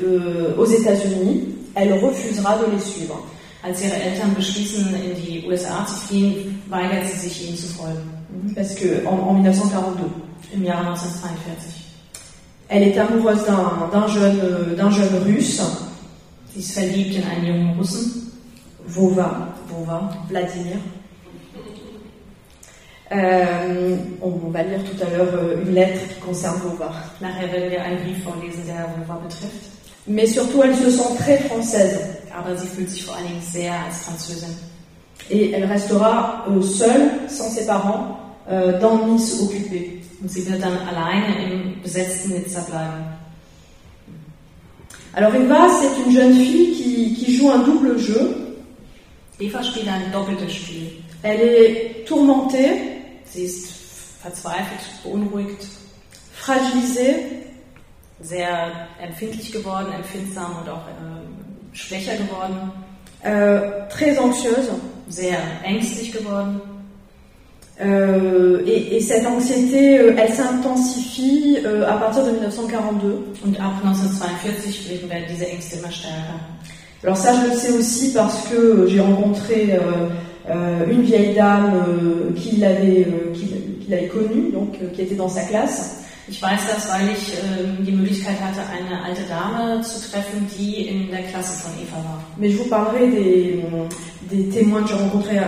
euh, 0.04 0.54
aux 0.56 0.64
États-Unis. 0.64 1.48
Elle 1.74 1.94
refusera 1.94 2.56
de 2.58 2.72
les 2.72 2.80
suivre. 2.80 3.20
Als 3.64 3.82
ihre 3.82 3.94
Eltern 3.94 4.34
beschließen, 4.34 4.94
in 4.94 5.14
die 5.14 5.44
USA 5.48 5.84
zu 5.86 5.94
fliehen, 6.06 6.60
weigert 6.68 7.06
sie 7.06 7.28
sich, 7.28 7.48
ihnen 7.48 7.56
zu 7.56 7.68
folgen. 7.68 8.10
Parce 8.54 8.74
que 8.74 9.04
en, 9.06 9.18
en 9.18 9.34
1942, 9.34 10.04
Im 10.54 10.64
Jahre 10.64 10.82
1942. 10.82 11.84
elle 12.68 12.82
est 12.82 12.98
amoureuse 12.98 13.44
d'un 13.44 13.88
d'un 13.92 14.06
jeune, 14.06 14.76
d'un 14.76 14.90
jeune 14.90 15.16
russe, 15.24 15.60
Sie 16.54 16.60
ist 16.60 16.72
verliebt 16.72 17.16
in 17.16 17.24
einen 17.24 17.46
jungen 17.46 17.78
Russen, 17.78 18.30
Vova, 18.86 19.48
Vova. 19.68 20.24
Vladimir. 20.28 20.76
Euh, 23.10 23.96
on, 24.20 24.50
va 24.50 24.62
lire 24.62 24.80
tout 24.84 25.04
à 25.04 25.10
l'heure 25.10 25.34
euh, 25.34 25.62
une 25.62 25.74
lettre 25.74 26.00
qui 26.08 26.20
concerne 26.20 26.60
Vova. 26.60 26.92
Nachher 27.20 27.52
werden 27.52 27.70
wir 27.70 27.82
einen 27.82 27.98
Brief 28.04 28.22
vorlesen, 28.24 28.64
der 28.66 28.86
Vova 28.96 29.20
betrifft. 29.20 29.70
Mais 30.06 30.26
surtout, 30.26 30.62
elle 30.62 30.76
se 30.76 30.90
sent 30.90 31.16
très 31.18 31.38
française 31.38 31.98
Aber 32.36 32.56
sie 32.56 32.66
fühlt 32.68 32.90
sich 32.90 33.04
vor 33.04 33.16
allen 33.16 33.28
Dingen 33.28 33.42
sehr 33.42 33.72
als 33.72 34.04
Französin. 34.04 34.54
et 35.30 35.52
elle 35.52 35.64
restera 35.64 36.44
euh, 36.48 36.60
seule, 36.60 37.10
sans 37.28 37.50
ses 37.50 37.66
parents, 37.66 38.18
euh, 38.48 38.78
dans 38.78 39.06
Nice 39.06 39.40
occupée. 39.40 40.02
Und 40.20 40.30
sie 40.30 40.48
wird 40.48 40.62
dann 40.62 40.78
alleine 40.88 41.52
im 41.52 41.82
besetzten 41.82 42.34
Nizza 42.34 42.60
bleiben. 42.60 43.23
Alors 45.16 45.34
Eva, 45.34 45.68
c'est 45.80 46.02
une 46.04 46.12
jeune 46.12 46.34
fille 46.34 46.72
qui, 46.72 47.14
qui 47.14 47.36
joue 47.36 47.50
un 47.50 47.58
double 47.58 47.98
jeu. 47.98 48.36
Eva 49.40 49.62
spielt 49.62 49.88
ein 49.88 50.10
doppeltes 50.12 50.48
Spiel. 50.48 50.90
Elle 51.22 51.40
est 51.40 52.04
tourmentée, 52.06 52.80
Sie 53.24 53.44
ist 53.44 53.68
verzweifelt, 54.22 54.80
beunruhigt, 55.02 55.66
fragilisée, 56.32 57.44
sehr 58.20 58.88
empfindlich 59.00 59.52
geworden, 59.52 59.92
empfindsam 59.92 60.56
und 60.62 60.68
auch 60.68 60.86
äh, 60.88 61.76
schwächer 61.76 62.16
geworden, 62.16 62.70
euh, 63.24 63.88
très 63.88 64.16
anxieuse. 64.18 64.80
sehr 65.08 65.38
ängstlich 65.64 66.12
geworden. 66.12 66.60
Euh, 67.80 68.62
et, 68.66 68.96
et 68.96 69.00
cette 69.00 69.26
anxiété, 69.26 69.98
euh, 69.98 70.14
elle 70.16 70.32
s'intensifie 70.32 71.58
euh, 71.64 71.88
à 71.88 71.94
partir 71.94 72.24
de 72.24 72.30
1942. 72.30 73.24
Und 73.44 73.56
ab 73.58 73.72
1942 73.82 75.08
werden 75.08 75.24
diese 75.28 75.46
Ängste 75.46 75.76
immer 75.78 75.90
stärker. 75.90 76.38
Alors 77.02 77.16
ça, 77.16 77.34
je 77.34 77.50
le 77.50 77.56
sais 77.56 77.72
aussi 77.72 78.12
parce 78.12 78.48
que 78.48 78.86
j'ai 78.88 79.00
rencontré 79.00 79.72
euh, 79.72 80.08
euh, 80.48 80.86
une 80.90 81.02
vieille 81.02 81.34
dame 81.34 81.74
euh, 81.88 82.32
qui 82.34 82.56
l'avait 82.56 83.06
euh, 83.06 83.32
qui, 83.34 83.46
qui 83.46 83.90
l'avait 83.90 84.06
connue, 84.06 84.52
donc 84.52 84.76
euh, 84.80 84.88
qui 84.94 85.02
était 85.02 85.16
dans 85.16 85.28
sa 85.28 85.42
classe. 85.42 86.00
Ich 86.26 86.40
weiß 86.40 86.60
das, 86.66 86.88
weil 86.90 87.10
ich 87.12 87.34
ähm, 87.34 87.84
die 87.84 87.92
Möglichkeit 87.92 88.36
hatte, 88.40 88.60
eine 88.72 89.04
alte 89.04 89.20
Dame 89.28 89.82
zu 89.82 90.10
treffen, 90.10 90.46
die 90.56 90.88
in 90.88 91.10
der 91.10 91.22
Klasse 91.24 91.60
von 91.62 91.72
Eva 91.82 91.96
war. 91.96 92.24
Mais 92.38 92.48
je 92.50 92.56
vous 92.56 92.68
parlerai 92.70 93.08
des, 93.10 93.62
des 94.30 94.48
témoins 94.48 94.82
que 94.82 94.88
j'ai 94.88 94.94
rencontrés 94.94 95.36
euh, 95.36 95.42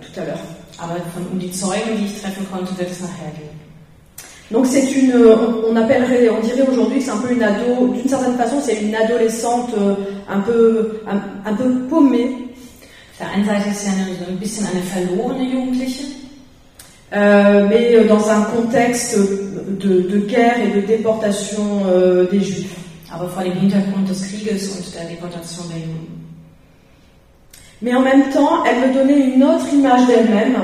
tout 0.00 0.20
à 0.20 0.24
l'heure. 0.24 0.55
Aber 0.78 0.96
von, 1.14 1.26
um 1.32 1.38
die 1.38 1.50
Zeugen, 1.50 1.96
die 1.98 2.06
ich 2.06 2.20
treffen 2.20 2.46
konnte, 2.50 2.76
wird 2.78 2.90
es 2.90 3.00
nachher 3.00 3.30
gehen. 3.36 3.66
Donc 4.50 4.66
c'est 4.66 4.92
une, 4.92 5.12
on, 5.68 5.74
appellerait, 5.74 6.28
on 6.30 6.40
dirait 6.40 6.68
aujourd'hui 6.68 6.98
que 6.98 7.04
c'est 7.04 7.10
un 7.10 7.16
peu 7.16 7.32
une 7.32 7.42
ado, 7.42 7.88
d'une 7.88 8.08
certaine 8.08 8.36
façon 8.36 8.60
c'est 8.64 8.80
une 8.80 8.94
adolescente 8.94 9.70
euh, 9.76 9.94
un 10.28 10.38
peu, 10.38 11.00
un, 11.08 11.50
un 11.50 11.54
peu 11.54 11.80
paumée, 11.90 12.46
Auf 13.18 13.26
der 13.26 13.30
einen 13.32 13.44
Seite 13.46 13.70
ist 13.70 13.80
sie 13.80 13.88
eine, 13.88 14.14
so 14.14 14.30
ein 14.30 14.38
bisschen 14.38 14.66
eine 14.66 14.82
verlorene 14.82 15.50
Jugendliche, 15.50 16.04
euh, 17.12 17.66
mais 17.66 18.04
dans 18.04 18.28
un 18.28 18.42
contexte 18.42 19.18
de, 19.80 20.02
de 20.02 20.18
guerre 20.18 20.60
et 20.60 20.80
de 20.80 20.86
déportation 20.86 21.82
euh, 21.86 22.26
des 22.30 22.40
Juifs. 22.40 22.76
aber 23.10 23.28
vor 23.28 23.42
dem 23.42 23.54
Hintergrund 23.54 24.08
des 24.08 24.22
Krieges 24.22 24.68
und 24.76 24.94
der 24.94 25.06
Deportation 25.06 25.64
der 25.70 25.78
Juden. 25.78 26.15
Mais 27.82 27.94
en 27.94 28.00
même 28.00 28.30
temps, 28.30 28.64
elle 28.64 28.88
me 28.88 28.94
donnait 28.94 29.20
une 29.34 29.42
autre 29.44 29.66
image 29.72 30.06
d'elle-même, 30.06 30.56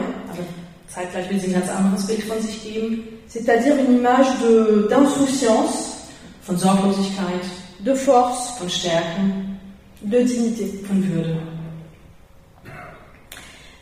zeitgleich 0.89 1.29
will 1.31 1.41
sie 1.41 1.49
ein 1.55 1.61
ganz 1.61 1.71
anderes 1.71 2.07
Bild 2.07 2.23
von 2.25 2.41
sich 2.41 2.63
geben, 2.65 3.03
c'est-à-dire 3.29 3.75
une 3.77 3.97
image 3.97 4.27
de- 4.43 4.87
d'insouciance, 4.89 6.09
von 6.43 6.57
Sorglosigkeit, 6.57 7.45
de 7.81 7.95
force, 7.95 8.59
von 8.59 8.69
Stärken, 8.69 9.59
de 10.03 10.19
dignité. 10.23 10.83
von 10.89 11.01
Würde. 11.03 11.37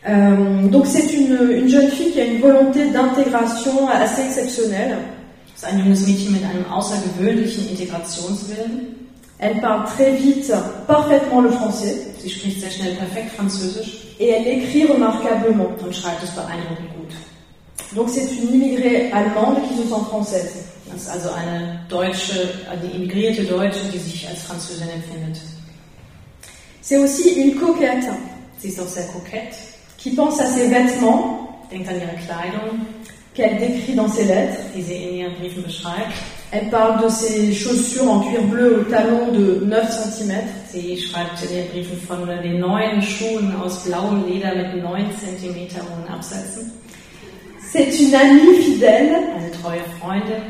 Euh, 0.09 0.67
donc 0.67 0.87
c'est 0.87 1.13
une, 1.13 1.51
une 1.51 1.69
jeune 1.69 1.89
fille 1.89 2.11
qui 2.11 2.21
a 2.21 2.25
une 2.25 2.41
volonté 2.41 2.89
d'intégration 2.89 3.87
assez 3.87 4.23
exceptionnelle. 4.23 4.97
Es 5.55 5.61
ist 5.63 5.65
ein 5.71 5.77
junges 5.79 6.07
Mädchen 6.07 6.33
mit 6.33 6.43
einem 6.43 6.65
außergewöhnlichen 6.71 7.69
Integrationswillen. 7.69 8.95
Elle 9.37 9.59
parle 9.61 9.85
très 9.85 10.11
vite, 10.15 10.53
parfaitement 10.87 11.41
le 11.41 11.51
français, 11.51 12.10
Sie 12.21 12.29
spricht 12.29 12.61
sehr 12.61 12.71
schnell 12.71 12.95
perfekt 12.95 13.31
Französisch? 13.35 13.97
Et 14.19 14.29
elle 14.29 14.47
écrit 14.47 14.85
remarquablement. 14.85 15.81
und 15.81 15.95
schreibt 15.95 16.23
es 16.23 16.29
beeindruckend 16.31 16.89
gut. 16.95 17.13
Donc 17.95 18.09
c'est 18.09 18.27
une 18.35 18.53
immigrée 18.53 19.11
allemande 19.11 19.57
qui 19.67 19.75
se 19.75 19.83
sent 19.83 20.05
française. 20.09 20.51
Das 20.91 21.03
ist 21.03 21.09
also 21.09 21.29
eine 21.29 21.79
deutsche, 21.89 22.49
eine 22.69 22.91
immigrierte 22.91 23.43
Deutsche, 23.43 23.79
die 23.93 23.97
sich 23.97 24.27
als 24.27 24.43
Französin 24.43 24.89
empfindet. 24.89 25.41
C'est 26.81 26.97
aussi 26.97 27.41
une 27.41 27.55
coquette 27.55 28.11
Sie 28.59 28.67
ist 28.67 28.79
auch 28.79 28.87
sehr 28.87 29.07
kokett, 29.07 29.55
qui 29.97 30.11
pense 30.11 30.39
à 30.39 30.45
ses 30.45 30.69
vêtements 30.69 31.49
denkt 31.71 31.89
an 31.89 31.95
ihre 31.95 32.15
Kleidung, 32.25 32.85
qu'elle 33.33 33.57
décrit 33.57 33.95
dans 33.95 34.07
ses 34.07 34.25
lettres. 34.25 34.59
die 34.75 34.83
sie 34.83 34.95
in 34.95 35.15
ihren 35.15 35.35
Briefen 35.35 35.63
beschreibt. 35.63 36.13
Elle 36.53 36.69
parle 36.69 37.01
de 37.03 37.09
ses 37.09 37.53
chaussures 37.53 38.09
en 38.11 38.19
cuir 38.19 38.43
bleu 38.43 38.81
au 38.81 38.83
talon 38.91 39.31
de 39.31 39.63
9 39.65 39.89
cm. 39.89 40.33
Sie 40.71 40.97
schreibt 40.97 41.41
in 41.43 41.55
ihren 41.55 41.67
Briefen 41.71 41.97
von 42.05 42.27
den 42.27 42.59
neuen 42.59 43.01
Schuhen 43.01 43.55
aus 43.55 43.83
blauem 43.85 44.25
Leder 44.27 44.53
mit 44.55 44.83
9 44.83 45.05
cm 45.19 45.55
hohen 45.55 46.13
Absätzen. 46.13 46.71
C'est 47.71 47.97
une 48.01 48.13
amie 48.15 48.57
fidèle 48.61 49.15
Eine 49.37 49.49
treue 49.51 49.79
Freundin, 50.01 50.43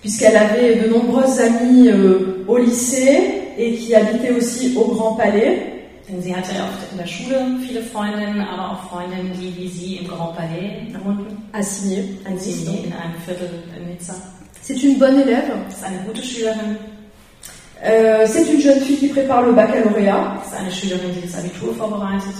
puisqu'elle 0.00 0.36
avait 0.36 0.74
de 0.74 0.88
nombreuses 0.88 1.38
amies 1.38 1.88
euh, 1.88 2.44
au 2.48 2.56
lycée 2.56 3.20
et 3.56 3.74
qui 3.76 3.94
habitaient 3.94 4.32
aussi 4.32 4.76
au 4.76 4.86
Grand 4.88 5.14
Palais. 5.14 5.74
denn 6.08 6.22
sie 6.22 6.34
hatte 6.34 6.52
auch 6.64 6.90
in 6.90 6.96
der 6.98 7.06
Schule 7.06 7.58
viele 7.66 7.82
Freundinnen, 7.82 8.40
aber 8.40 8.72
auch 8.72 8.88
Freundinnen, 8.90 9.30
die 9.38 9.54
wie 9.56 9.68
sie 9.68 9.96
im 9.98 10.08
Grand 10.08 10.34
Palais 10.36 10.88
wohnten. 11.04 11.36
à 11.52 11.62
Signé, 11.62 12.02
à 12.24 12.30
Nice, 12.30 12.42
Sie 12.44 12.64
donc. 12.64 12.86
in 12.86 12.92
einem 12.92 13.14
Viertel 13.24 13.50
in 13.78 13.92
Nizza. 13.92 14.14
C'est 14.62 14.82
une 14.82 14.98
bonne 14.98 15.20
élève. 15.20 15.50
Ist 15.70 15.84
eine 15.84 15.98
gute 16.06 16.22
Schülerin, 16.24 16.76
Euh, 17.84 18.26
c'est 18.26 18.42
une 18.52 18.60
jeune 18.60 18.80
fille 18.80 18.96
qui 18.96 19.06
prépare 19.08 19.42
le 19.42 19.52
baccalauréat. 19.52 20.42
ist 20.44 20.54
eine 20.58 20.70
Schülerin, 20.70 21.12
die 21.14 21.20
das 21.26 21.38
Abitur 21.38 21.72
vorbereitet. 21.76 22.34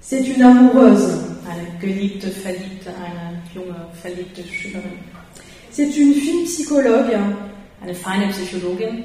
C'est 0.00 0.20
une 0.28 0.42
amoureuse. 0.42 1.18
Eine 1.50 1.66
geliebte, 1.80 2.28
verliebte, 2.28 2.90
eine 2.90 3.42
junge, 3.52 3.74
verliebte 4.00 4.42
Schülerin. 4.44 4.94
C'est 5.72 5.96
une 5.96 6.14
fille 6.14 6.44
psychologue 6.44 7.16
Eine 7.82 7.94
feine 7.94 8.28
Psychologin, 8.30 9.04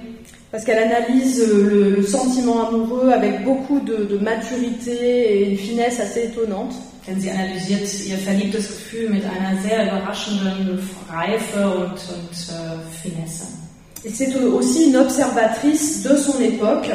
parce 0.52 0.66
qu'elle 0.66 0.80
analyse 0.80 1.48
le, 1.48 1.96
le 1.96 2.04
sentiment 2.04 2.68
amoureux 2.68 3.10
avec 3.10 3.44
beaucoup 3.46 3.80
de, 3.80 4.04
de 4.04 4.18
maturité 4.18 4.92
et 4.92 5.50
une 5.52 5.58
finesse 5.58 6.00
assez 6.02 6.26
étonnante. 6.26 6.74
Denn 7.08 7.20
sie 7.20 7.30
analysiert 7.30 7.88
ihr 8.06 8.18
verliebtes 8.18 8.68
Gefühl 8.68 9.10
mit 9.10 9.24
einer 9.24 9.62
sehr 9.62 9.88
überraschenden 9.88 10.80
Reife 11.10 11.70
und, 11.70 11.92
und 11.92 12.34
äh, 12.50 13.02
Finesse. 13.02 13.48
Et 14.04 14.16
c'est 14.16 14.36
aussi 14.36 14.90
une 14.90 14.98
observatrice 14.98 16.04
de 16.04 16.16
son 16.16 16.40
époque, 16.40 16.92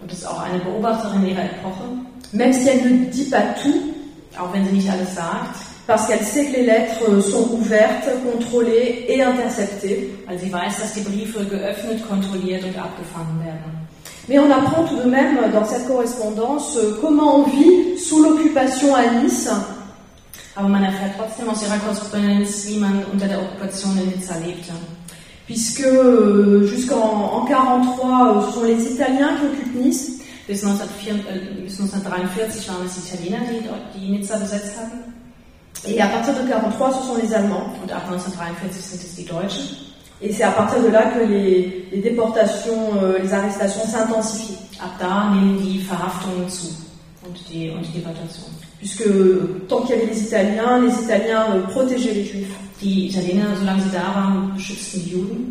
Und 0.00 0.12
ist 0.12 0.26
auch 0.26 0.40
eine 0.40 0.60
Beobachterin 0.60 1.26
ihrer 1.26 1.44
Epoche, 1.44 1.84
même 2.32 2.52
si 2.52 2.68
elle 2.68 2.90
ne 2.90 3.06
dit 3.06 3.28
pas 3.30 3.54
tout, 3.62 3.94
auch 4.38 4.52
wenn 4.54 4.64
sie 4.66 4.76
nicht 4.76 4.88
alles 4.88 5.14
sagt, 5.14 5.56
parce 5.86 6.06
qu'elle 6.06 6.24
sait 6.24 6.46
que 6.46 6.56
les 6.56 6.66
lettres 6.66 7.20
sont 7.20 7.50
ouvertes, 7.50 8.08
contrôlées 8.24 9.06
et 9.08 9.22
interceptées. 9.22 10.10
weil 10.30 10.38
sie 10.38 10.52
weiß, 10.52 10.78
dass 10.78 10.94
die 10.94 11.00
Briefe 11.00 11.44
geöffnet, 11.44 12.06
kontrolliert 12.08 12.62
und 12.62 12.78
abgefangen 12.78 13.44
werden. 13.44 13.79
Mais 14.30 14.38
on 14.38 14.48
apprend 14.48 14.84
tout 14.84 14.96
de 14.96 15.10
même 15.10 15.38
dans 15.52 15.64
cette 15.64 15.88
correspondance 15.88 16.76
euh, 16.76 16.96
comment 17.00 17.40
on 17.40 17.42
vit 17.42 17.98
sous 17.98 18.22
l'occupation 18.22 18.94
à 18.94 19.22
Nice, 19.22 19.50
Aber 20.54 20.68
man 20.68 20.84
erfährt 20.84 21.16
trotzdem 21.18 21.48
aus 21.48 21.62
ihrer 21.62 21.78
Korrespondenz, 21.78 22.66
wie 22.68 22.78
man 22.78 23.02
unter 23.12 23.26
der 23.26 23.40
Okkupation 23.40 23.90
in 23.98 24.16
Nizza 24.16 24.34
lebte. 24.38 24.72
puisque 25.46 25.80
euh, 25.80 26.64
jusqu'en 26.64 27.00
en 27.00 27.44
43, 27.44 28.36
euh, 28.36 28.46
ce 28.46 28.52
sont 28.52 28.62
les 28.62 28.92
Italiens 28.92 29.30
qui 29.36 29.46
occupent 29.46 29.84
Nice. 29.84 30.20
Bis, 30.46 30.62
1904, 30.62 31.16
äh, 31.28 31.62
1943 31.66 32.68
waren 32.68 32.86
es 32.86 32.98
Italiener, 32.98 33.38
die, 33.50 33.98
die 33.98 34.10
Nizza 34.12 34.36
besetzt 34.36 34.76
hatten. 34.78 35.12
Et 35.88 36.00
à 36.00 36.06
partir 36.06 36.34
de 36.34 36.48
43, 36.48 37.00
ce 37.00 37.06
sont 37.08 37.16
les 37.20 37.34
Allemands. 37.34 37.66
Und 37.82 37.90
ab 37.90 38.04
1943 38.04 38.80
sind 38.80 39.02
es 39.02 39.16
die 39.16 39.24
Deutschen. 39.24 39.89
Et 40.22 40.32
c'est 40.32 40.42
à 40.42 40.50
partir 40.50 40.82
de 40.82 40.88
là 40.88 41.12
que 41.12 41.24
les, 41.24 41.86
les 41.92 41.98
déportations, 41.98 42.94
euh, 43.02 43.18
les 43.18 43.32
arrestations 43.32 43.84
s'intensifient. 43.84 44.58
Puisque 48.78 49.06
euh, 49.06 49.64
tant 49.68 49.82
qu'il 49.82 49.96
y 49.96 49.98
avait 49.98 50.06
les 50.06 50.22
Italiens, 50.22 50.80
les 50.80 51.04
Italiens 51.04 51.46
euh, 51.54 51.62
protégeaient 51.62 52.14
les 52.14 52.24
Juifs. 52.24 52.54
Juden. 55.06 55.50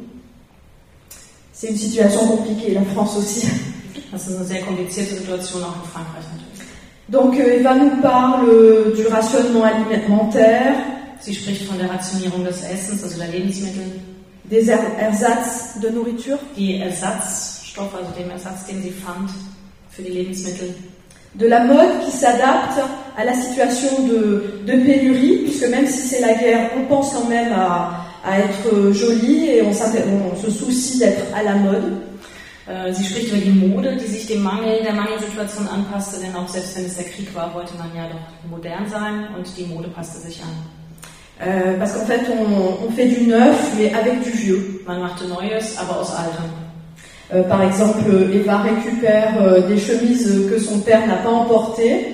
C'est 1.54 1.68
une 1.68 1.78
situation 1.78 2.26
compliquée, 2.26 2.74
la 2.74 2.82
France 2.82 3.18
aussi. 3.18 3.48
Donc 7.10 7.40
euh, 7.40 7.60
Eva 7.60 7.76
nous 7.76 8.02
parle 8.02 8.48
du 8.96 9.06
rationnement 9.08 9.64
alimentaire, 9.64 10.76
Sie 11.22 11.36
spricht 11.36 11.64
von 11.64 11.78
der 11.78 11.90
Rationierung 11.90 12.46
des 12.46 12.64
Essens, 12.64 13.04
also 13.04 13.18
der 13.18 13.28
Lebensmittel, 13.28 14.00
des 14.50 14.68
er 14.68 14.80
ersatz 15.00 15.80
de 15.82 15.92
nourriture, 15.92 16.40
die 16.56 16.82
Ersatzstoffe, 16.82 17.94
also 17.94 18.12
dem 18.18 18.30
Ersatz, 18.32 18.66
den 18.66 18.82
sie 18.82 18.92
fand 18.92 19.30
für 19.92 20.02
die 20.02 20.12
Lebensmittel, 20.12 20.74
de 21.36 21.48
la 21.48 21.64
mode 21.64 22.00
qui 22.06 22.12
s'adapte 22.12 22.82
à 23.16 23.24
la 23.24 23.34
situation 23.34 24.08
de, 24.08 24.64
de 24.66 24.72
pénurie, 24.72 25.44
puisque 25.44 25.68
même 25.70 25.86
si 25.86 26.08
c'est 26.08 26.22
la 26.22 26.34
guerre, 26.34 26.72
on 26.78 26.86
pense 26.88 27.14
quand 27.14 27.30
même 27.30 27.54
à, 27.54 28.06
à 28.26 28.40
être 28.40 28.92
jolie 28.92 29.50
et 29.50 29.62
on, 29.62 29.70
on 29.70 30.36
se 30.36 30.50
soucie 30.50 30.98
d'être 31.00 31.26
à 31.36 31.44
la 31.44 31.56
mode. 31.56 32.00
Äh, 32.68 32.94
Sie 32.94 33.04
spricht 33.04 33.30
über 33.30 33.38
die 33.38 33.52
Mode, 33.52 33.96
die 33.98 34.06
sich 34.06 34.28
dem 34.28 34.44
Mangel, 34.44 34.84
der 34.84 34.94
Mangelsituation 34.94 35.68
anpasste, 35.68 36.20
denn 36.20 36.36
auch 36.36 36.48
selbst 36.48 36.78
wenn 36.78 36.86
es 36.86 36.96
der 36.96 37.06
Krieg 37.06 37.34
war, 37.34 37.54
wollte 37.54 37.74
man 37.78 37.90
ja 37.96 38.08
doch 38.08 38.50
modern 38.50 38.88
sein 38.90 39.28
und 39.36 39.46
die 39.58 39.66
Mode 39.66 39.88
passte 39.90 40.20
sich 40.20 40.42
an. 40.42 40.50
Euh, 41.42 41.78
parce 41.78 41.94
qu'en 41.94 42.06
fait, 42.06 42.22
on, 42.30 42.86
on 42.88 42.92
fait 42.92 43.08
du 43.08 43.28
neuf, 43.28 43.74
mais 43.78 43.94
avec 43.94 44.22
du 44.22 44.30
vieux. 44.32 44.82
Man 44.86 45.00
machte 45.00 45.24
Neues, 45.28 45.78
aber 45.80 46.02
aus 46.02 46.12
Altem. 46.18 46.50
Euh, 47.34 47.44
par 47.44 47.62
exemple, 47.62 48.04
Eva 48.34 48.58
récupère 48.58 49.42
euh, 49.42 49.68
des 49.68 49.78
chemises 49.78 50.48
que 50.50 50.60
son 50.60 50.80
père 50.80 51.08
n'a 51.08 51.18
pas 51.18 51.30
emportées 51.30 52.08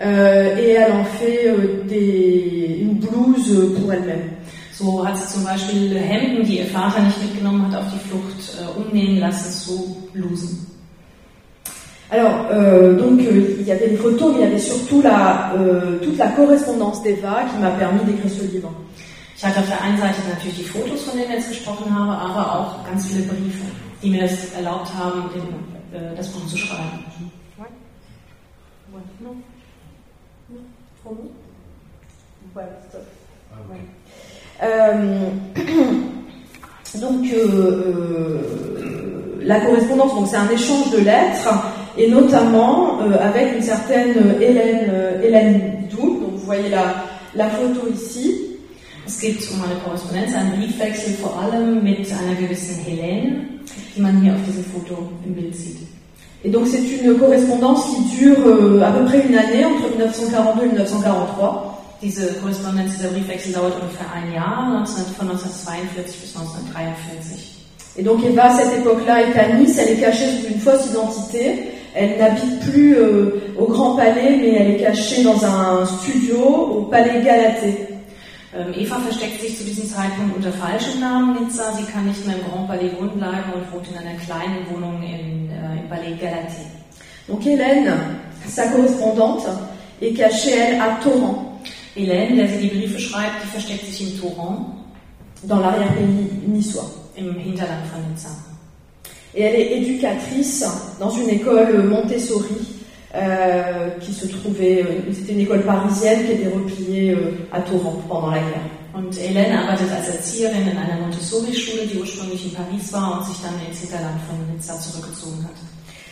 euh, 0.00 0.56
et 0.56 0.70
elle 0.70 0.92
en 0.92 1.04
fait 1.04 1.46
euh, 1.46 1.84
des, 1.88 2.78
une 2.80 2.94
blouse 2.94 3.76
pour 3.78 3.92
elle-même. 3.92 4.30
So 4.72 5.04
hat 5.06 5.14
sie 5.16 5.28
zum 5.28 5.44
Beispiel 5.44 5.94
Hemden, 5.96 6.42
die 6.44 6.58
ihr 6.58 6.66
Vater 6.66 7.02
nicht 7.02 7.22
mitgenommen 7.22 7.70
hat, 7.70 7.78
auf 7.78 7.86
die 7.92 8.08
Flucht 8.08 8.56
äh, 8.58 8.80
umnähen 8.80 9.20
lassen 9.20 9.52
zu 9.52 9.96
Blusen. 10.14 10.71
Alors, 12.12 12.44
euh, 12.50 12.94
donc, 12.94 13.20
euh, 13.20 13.56
il 13.58 13.66
y 13.66 13.72
avait 13.72 13.86
les 13.86 13.96
photos, 13.96 14.34
mais 14.34 14.40
il 14.40 14.44
y 14.44 14.46
avait 14.48 14.58
surtout 14.58 15.00
la, 15.00 15.54
euh, 15.54 15.98
toute 15.98 16.18
la 16.18 16.28
correspondance 16.28 17.02
d'Eva 17.02 17.44
qui 17.50 17.58
m'a 17.58 17.70
permis 17.70 18.04
d'écrire 18.04 18.30
ce 18.30 18.44
livre. 18.52 18.70
Ich 19.34 19.42
hatte 19.42 19.60
auf 19.60 19.66
der 19.66 19.80
einen 19.80 19.96
Seite 19.96 20.20
natürlich 20.28 20.58
die 20.58 20.64
Fotos, 20.64 21.04
von 21.04 21.16
denen 21.16 21.30
wir 21.30 21.36
jetzt 21.36 21.48
gesprochen 21.48 21.86
haben, 21.90 22.10
aber 22.10 22.52
auch 22.52 22.86
ganz 22.86 23.06
viele 23.06 23.22
Briefe, 23.22 23.64
die 24.02 24.10
mir 24.10 24.24
es 24.24 24.52
erlaubt 24.52 24.92
haben, 24.94 25.22
den, 25.32 25.98
äh, 25.98 26.14
das 26.14 26.28
Buch 26.28 26.46
zu 26.48 26.58
schreiben. 26.58 27.02
Euh, 34.60 35.30
donc, 37.00 37.24
euh, 37.32 37.48
euh, 37.88 39.11
la 39.44 39.60
correspondance, 39.60 40.14
donc 40.14 40.28
c'est 40.28 40.36
un 40.36 40.48
échange 40.50 40.90
de 40.90 40.98
lettres, 40.98 41.48
et 41.96 42.08
notamment 42.10 43.00
euh, 43.00 43.16
avec 43.20 43.56
une 43.56 43.62
certaine 43.62 44.36
Hélène, 44.40 44.88
euh, 44.90 45.22
Hélène 45.22 45.88
Doul. 45.90 46.20
Donc, 46.20 46.30
vous 46.32 46.46
voyez 46.46 46.68
la, 46.68 47.04
la 47.34 47.48
photo 47.48 47.88
ici. 47.92 48.48
Es 49.04 49.20
geht 49.20 49.40
um 49.50 49.62
eine 49.64 49.74
Korrespondenz, 49.84 50.32
einen 50.34 50.52
Briefwechsel 50.52 51.14
vor 51.14 51.36
allem 51.36 51.82
mit 51.82 52.06
einer 52.12 52.36
gewissen 52.40 52.84
Helene, 52.84 53.46
die 53.96 54.00
man 54.00 54.20
hier 54.22 54.32
auf 54.32 54.40
diesem 54.46 54.64
Foto 54.64 55.10
im 55.26 55.34
Bild 55.34 55.54
sieht. 55.56 55.78
Et 56.44 56.50
donc, 56.50 56.66
c'est 56.66 56.78
une 56.78 57.18
correspondance 57.18 57.84
qui 57.86 58.16
dure 58.16 58.46
euh, 58.46 58.80
à 58.82 58.90
peu 58.92 59.04
près 59.04 59.26
une 59.26 59.36
année, 59.36 59.64
entre 59.64 59.90
1942 59.92 60.64
et 60.64 60.68
1943. 60.70 61.78
Diese 62.00 62.34
Korrespondenz, 62.40 62.96
dieser 62.96 63.10
Briefwechsel 63.10 63.52
dauert 63.52 63.74
ungefähr 63.80 64.06
ein 64.12 64.32
Jahr, 64.32 64.70
19, 64.70 65.04
von 65.16 65.28
1942 65.28 66.20
bis 66.20 66.36
1943. 66.36 67.61
Et 67.96 68.02
donc 68.02 68.24
Eva, 68.24 68.44
à 68.44 68.58
cette 68.58 68.78
époque-là, 68.78 69.20
est 69.22 69.38
à 69.38 69.54
Nice, 69.54 69.78
elle 69.78 69.98
est 69.98 70.00
cachée 70.00 70.24
sous 70.26 70.48
une 70.48 70.60
fausse 70.60 70.90
identité. 70.90 71.68
Elle 71.94 72.18
n'habite 72.18 72.60
plus 72.70 72.96
euh, 72.96 73.54
au 73.58 73.66
Grand 73.66 73.96
Palais, 73.96 74.38
mais 74.40 74.54
elle 74.54 74.70
est 74.72 74.78
cachée 74.78 75.22
dans 75.22 75.44
un 75.44 75.84
studio 75.84 76.38
au 76.38 76.82
Palais 76.82 77.22
Galatée. 77.22 77.88
Ähm, 78.54 78.72
Eva 78.76 78.98
versteckt 78.98 79.40
sich 79.40 79.56
zu 79.56 79.64
diesem 79.64 79.86
Zeitpunkt 79.86 80.36
unter 80.36 80.52
falschem 80.52 81.00
Namen 81.00 81.36
Nizza. 81.40 81.72
Sie 81.72 81.84
kann 81.84 82.06
nicht 82.06 82.26
mehr 82.26 82.36
im 82.36 82.42
Grand 82.50 82.66
Palais 82.66 82.90
wohnen 82.98 83.18
bleiben 83.18 83.52
und 83.54 83.72
wohnt 83.72 83.86
in 83.88 83.96
einer 83.96 84.18
kleinen 84.18 84.66
Wohnung 84.70 85.02
in, 85.02 85.50
äh, 85.50 85.80
im 85.80 85.88
Palais 85.88 86.16
Galatée. 86.20 86.68
Donc 87.28 87.44
Hélène, 87.46 87.92
sa 88.48 88.66
correspondante, 88.68 89.48
est 90.00 90.12
cachée, 90.12 90.52
elle, 90.52 90.80
à 90.80 90.98
Torrent, 91.02 91.60
Hélène, 91.96 92.36
der 92.36 92.48
sie 92.48 92.68
die 92.68 92.76
Briefe 92.76 92.98
schreibt, 92.98 93.42
die 93.42 93.48
versteckt 93.48 93.86
sich 93.86 94.00
in 94.02 94.20
Toron, 94.20 94.66
dans 95.44 95.60
l'arrière-pays 95.60 96.48
niçois. 96.48 97.01
Im 97.16 97.34
Hinterland 97.38 97.84
von 97.92 98.00
Nizza. 98.10 98.28
Et 99.34 99.42
elle 99.42 99.54
est 99.54 99.78
éducatrice 99.78 100.64
dans 101.00 101.10
une 101.10 101.30
école 101.30 101.84
Montessori 101.88 102.54
euh, 103.14 103.90
qui 104.00 104.12
se 104.12 104.26
trouvait, 104.26 104.82
euh, 104.82 105.12
c'était 105.12 105.32
une 105.32 105.40
école 105.40 105.62
parisienne 105.62 106.24
qui 106.26 106.32
était 106.32 106.48
repliée 106.48 107.12
euh, 107.14 107.32
à 107.50 107.60
Torrent 107.60 108.02
pendant 108.08 108.30
la 108.30 108.38
guerre. 108.38 108.68
Und 108.94 109.10
Hélène 109.16 109.52
arbeitet 109.52 109.90
als 109.90 110.08
Erzieherin 110.08 110.68
in 110.70 110.76
einer 110.76 111.00
Montessori-Schule, 111.00 111.86
die 111.90 111.98
ursprünglich 111.98 112.44
in 112.44 112.52
Paris 112.52 112.92
war 112.92 113.18
und 113.20 113.26
sich 113.26 113.36
dann 113.42 113.54
ins 113.66 113.80
Hinterland 113.80 114.20
von 114.28 114.36
Nizza 114.54 114.78
zurückgezogen 114.78 115.42
hat. 115.44 115.56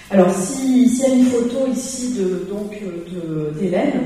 Alors, 0.09 0.31
si- 0.35 0.89
s'il 0.89 1.03
y 1.03 1.05
a 1.05 1.15
une 1.15 1.27
photo 1.27 1.67
ici 1.71 2.15
de 2.15 2.47
donc 2.51 2.73
euh, 2.83 3.05
de- 3.55 3.61
d'Hélène, 3.61 4.01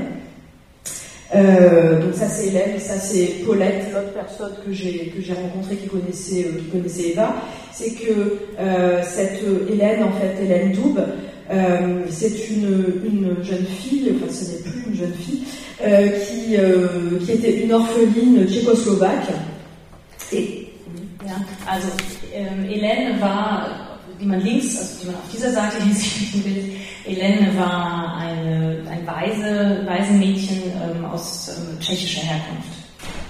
euh, 1.33 2.01
donc 2.01 2.13
ça 2.13 2.27
c'est 2.27 2.47
Hélène 2.47 2.79
ça 2.79 2.99
c'est 2.99 3.43
Paulette, 3.45 3.85
l'autre 3.91 4.13
personne 4.13 4.53
que 4.63 4.71
j'ai 4.71 5.07
que 5.07 5.21
j'ai 5.21 5.33
rencontrée 5.33 5.75
qui 5.75 5.87
connaissait 5.87 6.45
euh, 6.45 6.59
qui 6.59 6.65
connaissait 6.65 7.09
Eva, 7.09 7.35
c'est 7.73 7.91
que 7.91 8.37
euh, 8.59 9.01
cette 9.03 9.41
Hélène 9.71 10.03
en 10.03 10.11
fait 10.11 10.43
Hélène 10.43 10.73
Doub, 10.73 10.99
c'est 12.09 12.49
une 12.49 13.01
une 13.05 13.43
jeune 13.43 13.65
fille, 13.65 14.13
enfin 14.15 14.31
ce 14.31 14.51
n'est 14.51 14.61
plus 14.61 14.83
une 14.87 14.95
jeune 14.95 15.13
fille, 15.13 15.43
qui 16.27 17.25
qui 17.25 17.31
était 17.31 17.63
une 17.63 17.73
orpheline 17.73 18.47
tchécoslovaque. 18.47 19.31
Et 20.31 20.67
ähm, 22.33 22.65
Hélène 22.69 23.19
war, 23.19 23.84
die 24.19 24.25
man 24.25 24.39
links, 24.41 24.77
also 24.77 24.93
die 25.01 25.05
man 25.07 25.15
auf 25.15 25.29
dieser 25.33 25.51
Seite 25.51 25.81
hier 25.83 25.93
sieht 25.95 26.33
im 26.35 26.41
Bild, 26.43 26.65
Hélène 27.05 27.55
war 27.57 28.17
eine, 28.17 28.81
ein 28.89 29.05
Waise, 29.05 29.81
Waisenmädchen 29.85 30.57
ähm, 30.97 31.05
aus 31.05 31.49
ähm, 31.49 31.79
tschechischer 31.79 32.21
Herkunft, 32.21 32.69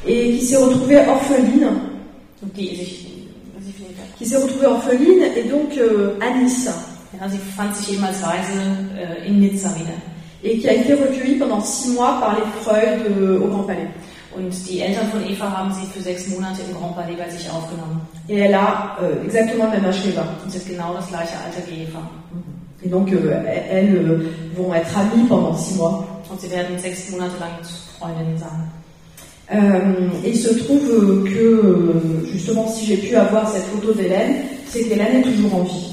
et 0.06 0.38
qui 0.38 0.46
s'est 0.46 0.58
retrouvée 0.58 0.98
orpheline, 1.08 1.68
und 2.42 2.56
die 2.58 2.68
sich, 2.76 3.08
sie, 3.60 3.72
findet- 3.74 4.18
qui 4.18 4.26
s'est 4.26 4.38
retrouvée 4.38 4.68
orpheline 4.68 5.24
et 5.36 5.44
donc 5.50 5.76
euh, 5.78 6.18
à 6.20 6.30
Nice. 6.38 6.70
ja, 7.20 7.30
sie 7.30 7.40
fand 7.56 7.76
sich 7.76 7.94
eben 7.96 8.04
als 8.04 8.22
Waise 8.22 8.60
äh, 8.98 9.28
in 9.28 9.40
Nizza 9.40 9.70
wieder. 9.76 9.94
et 10.44 10.60
qui 10.60 10.70
a 10.70 10.74
été 10.74 10.94
recueilli 10.94 11.36
pendant 11.40 11.60
six 11.62 11.90
mois 11.94 12.20
par 12.20 12.36
les 12.36 12.44
Freud 12.64 13.42
au 13.42 13.48
Grand 13.48 13.64
Palais. 13.64 13.88
Und 14.36 14.52
die 14.70 14.82
Eltern 14.82 15.08
von 15.10 15.24
Eva 15.26 15.50
haben 15.50 15.74
sie 15.74 15.88
für 15.88 16.02
sechs 16.02 16.28
Monate 16.28 16.62
im 16.68 16.76
Grand 16.76 16.96
Palais 16.96 17.16
bei 17.18 17.30
sich 17.30 17.50
aufgenommen. 17.50 18.02
Et 18.28 18.38
elle 18.38 18.56
a 18.56 18.98
euh, 19.02 19.24
exactement 19.24 19.66
le 19.66 19.72
même 19.72 19.86
âge 19.86 20.02
qu'Eva. 20.04 20.26
Und 20.44 20.52
sie 20.52 20.60
hat 20.60 20.68
genau 20.68 20.94
das 20.94 21.08
gleiche 21.08 21.34
Alter 21.46 21.64
wie 21.70 21.84
Eva. 21.84 22.02
Et 22.84 22.90
donc, 22.90 23.12
euh, 23.12 23.42
elles 23.72 23.96
euh, 23.96 24.30
vont 24.56 24.74
être 24.74 24.98
amies 24.98 25.28
pendant 25.28 25.56
six 25.56 25.76
mois. 25.76 26.06
Und 26.30 26.42
sie 26.42 26.52
werden 26.52 26.78
sechs 26.78 27.10
Monate 27.12 27.40
lang 27.40 27.52
Freundinnen 27.98 28.38
sein. 28.38 28.70
Euh, 29.54 30.10
et 30.24 30.32
il 30.32 30.38
se 30.38 30.54
trouve 30.56 30.90
euh, 30.90 31.24
que, 31.24 31.40
euh, 31.40 32.26
justement, 32.32 32.68
si 32.68 32.86
j'ai 32.88 32.98
pu 32.98 33.16
avoir 33.16 33.48
cette 33.50 33.66
photo 33.66 33.94
d'Hélène, 33.94 34.38
c'est 34.68 34.84
qu'Hélène 34.84 35.18
est 35.18 35.22
toujours 35.22 35.56
en 35.56 35.64
vie. 35.64 35.92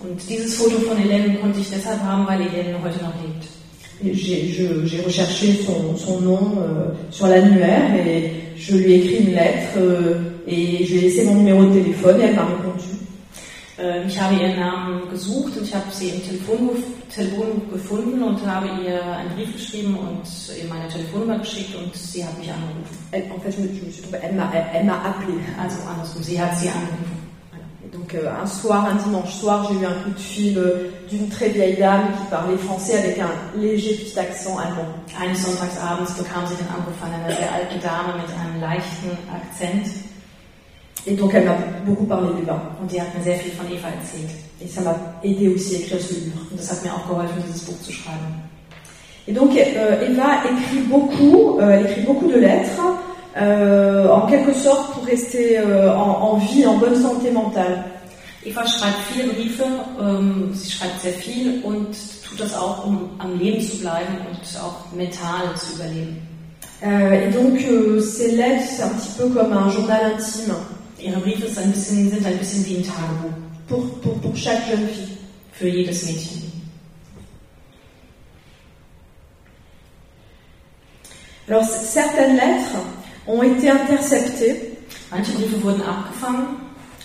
Und 0.00 0.16
dieses 0.28 0.56
Foto 0.56 0.76
von 0.78 0.96
Hélène 0.96 1.38
konnte 1.40 1.58
ich 1.58 1.70
deshalb 1.70 2.00
haben, 2.02 2.26
weil 2.26 2.40
Hélène 2.42 2.76
heute 2.82 3.02
noch 3.02 3.14
lebt. 3.22 3.55
J'ai 4.04 5.00
recherché 5.04 5.54
son, 5.64 5.96
son 5.96 6.20
nom 6.20 6.58
euh, 6.58 6.88
sur 7.10 7.26
l'annuaire 7.28 7.94
et 8.06 8.30
je 8.56 8.76
lui 8.76 8.92
ai 8.92 8.96
écrit 8.96 9.24
une 9.24 9.34
lettre 9.34 9.78
euh, 9.78 10.14
et 10.46 10.84
je 10.84 10.92
lui 10.92 10.98
ai 10.98 11.00
laissé 11.02 11.24
mon 11.24 11.36
numéro 11.36 11.64
de 11.64 11.80
téléphone 11.80 12.20
et 12.20 12.24
elle 12.24 12.34
m'a 12.34 12.44
répondu. 12.44 12.84
Äh, 13.78 14.06
Ich 14.06 14.20
habe 14.20 14.34
ihren 14.34 14.58
Namen 14.58 15.08
gesucht 15.10 15.56
und 15.56 15.64
ich 15.66 15.74
habe 15.74 15.86
sie 15.90 16.08
im 16.10 16.22
Telefon, 16.22 16.70
Telefon 17.14 17.62
gefunden 17.72 18.22
und 18.22 18.46
habe 18.46 18.68
ihr 18.84 19.02
einen 19.02 19.30
Brief 19.34 19.52
geschrieben 19.54 19.96
und 19.96 20.22
ihr 20.56 20.68
meine 20.68 20.88
Telefonnummer 20.88 21.38
geschickt 21.38 21.74
und 21.74 21.94
sie 21.94 22.22
hat 22.24 22.38
mich 22.38 22.48
angerufen. 22.50 22.96
Elle, 23.12 23.24
en 23.34 23.40
fait, 23.40 23.52
je 23.56 23.62
me, 23.62 23.68
je 23.68 23.84
me 23.84 23.90
suis 23.90 24.02
trompée, 24.02 24.18
elle 24.22 24.34
m'a 24.34 24.50
elle, 24.54 24.64
elle 24.74 24.84
m'a 24.86 25.02
appelé. 25.04 25.34
Also 25.60 25.76
andersrum, 25.88 26.22
sie 26.22 26.40
hat 26.40 26.54
sie 26.58 26.68
angerufen. 26.68 27.25
Donc 27.96 28.14
euh, 28.14 28.28
un 28.42 28.46
soir, 28.46 28.86
un 28.86 28.94
dimanche 28.96 29.34
soir, 29.34 29.68
j'ai 29.68 29.80
eu 29.80 29.86
un 29.86 29.94
coup 30.02 30.10
de 30.10 30.18
fil 30.18 30.58
euh, 30.58 30.90
d'une 31.08 31.28
très 31.28 31.48
vieille 31.48 31.76
dame 31.76 32.08
qui 32.18 32.30
parlait 32.30 32.56
français 32.58 32.98
avec 32.98 33.18
un 33.18 33.30
léger 33.58 33.94
petit 33.94 34.18
accent 34.18 34.58
allemand. 34.58 34.92
Eines 35.18 35.34
Sonntagsabends 35.34 36.12
bekam 36.18 36.46
sie 36.46 36.56
den 36.56 36.68
Anruf 36.68 36.94
von 37.00 37.08
einer 37.08 37.34
sehr 37.34 37.52
alten 37.54 37.80
Dame 37.80 38.20
mit 38.20 38.30
einem 38.36 38.60
leichten 38.60 39.10
Akzent 39.32 39.88
Et 41.06 41.14
donc 41.14 41.32
elle 41.34 41.46
m'a 41.46 41.56
beaucoup 41.86 42.04
parlé 42.04 42.28
d'Eva. 42.38 42.60
und 42.82 42.90
die 42.90 43.00
hat 43.00 43.14
mir 43.16 43.22
sehr 43.22 43.36
viel 43.38 43.52
von 43.52 43.66
Eva 43.66 43.88
erzählt. 43.88 44.30
Et 44.60 44.68
ça 44.68 44.82
m'a 44.82 44.94
aidé 45.22 45.48
aussi 45.48 45.76
à 45.76 45.78
écrire 45.78 46.00
ce 46.00 46.14
livre. 46.14 46.40
Und 46.50 46.58
das 46.58 46.70
hat 46.72 46.84
mir 46.84 46.92
auch 46.92 47.08
geholfen, 47.08 47.42
dieses 47.46 47.64
Buch 47.64 47.80
zu 47.80 47.92
schreiben. 47.92 48.34
Et 49.26 49.32
donc 49.32 49.56
euh, 49.56 50.10
Eva 50.10 50.42
écrit 50.44 50.82
beaucoup, 50.86 51.58
euh, 51.60 51.70
elle 51.70 51.86
écrit 51.86 52.02
beaucoup 52.02 52.28
de 52.28 52.38
lettres, 52.38 52.80
euh, 53.36 54.08
en 54.08 54.26
quelque 54.26 54.54
sorte 54.54 54.92
pour 54.92 55.04
rester 55.04 55.58
euh, 55.58 55.94
en, 55.94 56.32
en 56.32 56.36
vie, 56.36 56.66
en 56.66 56.76
bonne 56.78 57.00
santé 57.00 57.30
mentale. 57.30 57.84
Eva 58.44 58.64
schreibt 58.64 58.98
viele 59.12 59.32
Briefe, 59.32 59.64
ähm, 60.00 60.50
sie 60.54 60.70
schreibt 60.70 61.00
sehr 61.00 61.12
viel 61.12 61.62
und 61.64 61.88
tut 62.22 62.40
das 62.40 62.54
auch, 62.54 62.86
um 62.86 63.10
am 63.18 63.38
Leben 63.38 63.60
zu 63.60 63.78
bleiben 63.78 64.16
und 64.30 64.60
auch 64.60 64.92
mental 64.96 65.54
zu 65.56 65.74
überleben. 65.74 66.22
Euh, 66.82 67.26
et 67.26 67.30
donc 67.32 67.58
euh, 67.68 68.00
ces 68.00 68.36
lettres, 68.36 68.76
c'est 68.76 68.82
un 68.82 68.90
petit 68.90 69.12
peu 69.18 69.28
comme 69.30 69.52
un 69.52 69.70
journal 69.70 70.12
intime 70.12 70.54
Ihre 70.98 71.20
Briefe 71.20 71.48
sind 71.48 71.64
ein 71.64 71.72
bisschen, 71.72 72.10
sind 72.10 72.26
ein 72.26 72.38
bisschen 72.38 72.64
wie 72.66 72.76
ein 72.78 72.82
Tagebuch 72.82 73.32
pour, 73.68 74.00
pour, 74.00 74.20
pour 74.20 74.36
chaque 74.36 74.66
jeune 74.68 74.88
fille. 74.88 75.16
für 75.58 75.68
jedes 75.68 76.04
Mädchen. 76.04 76.52
Alors 81.48 81.64
certaines 81.64 82.36
lettres 82.36 82.72
ont 83.28 83.42
été 83.42 83.70
interceptées 83.70 84.72
Manche 85.12 85.28
Briefe 85.34 85.62
wurden 85.62 85.82
abgefangen 85.82 86.46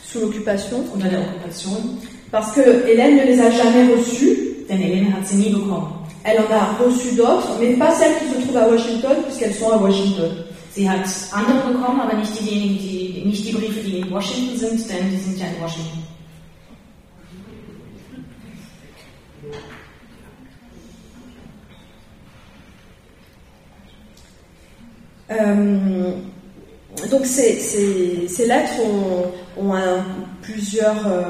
sous 0.03 0.19
l'occupation 0.19 0.83
unter 0.95 1.09
der 1.09 1.19
Okkupation, 1.21 1.71
parce 2.31 2.51
que 2.51 2.61
Hélène 2.87 3.17
ne 3.17 3.23
les 3.23 3.39
a 3.39 3.51
jamais 3.51 3.93
reçues. 3.93 4.51
denn 4.71 4.81
Helene 4.81 5.13
hat 5.13 5.27
sie 5.27 5.35
nie 5.35 5.49
bekommen. 5.49 5.87
Elle 6.23 6.39
en 6.39 6.53
a 6.53 6.77
reçu 6.83 7.15
d'autres, 7.15 7.57
mais 7.59 7.73
pas 7.73 7.91
celles 7.95 8.15
qui 8.19 8.33
se 8.33 8.45
trouvent 8.45 8.57
à 8.57 8.67
Washington, 8.67 9.17
puisqu'elles 9.25 9.55
sont 9.55 9.71
à 9.71 9.77
Washington. 9.77 10.31
Sie 10.73 10.87
hat 10.87 11.03
andere 11.33 11.73
bekommen, 11.73 11.99
aber 11.99 12.17
nicht 12.17 12.31
diejenigen, 12.39 12.77
die, 12.77 13.23
nicht 13.25 13.45
die 13.45 13.51
Briefe, 13.51 13.81
die 13.81 13.99
in 13.99 14.11
Washington 14.11 14.57
sind, 14.57 14.89
denn 14.89 15.09
die 15.11 15.17
sind 15.17 15.37
ja 15.37 15.47
in 15.47 15.61
Washington. 15.61 15.99
Euh, 25.31 26.11
donc 27.09 27.25
ces, 27.25 27.55
ces- 27.59 28.27
ces 28.27 28.45
lettres 28.47 28.73
ont, 28.83 29.63
ont 29.63 29.73
un- 29.73 30.05
plusieurs... 30.41 31.07
euh, 31.07 31.21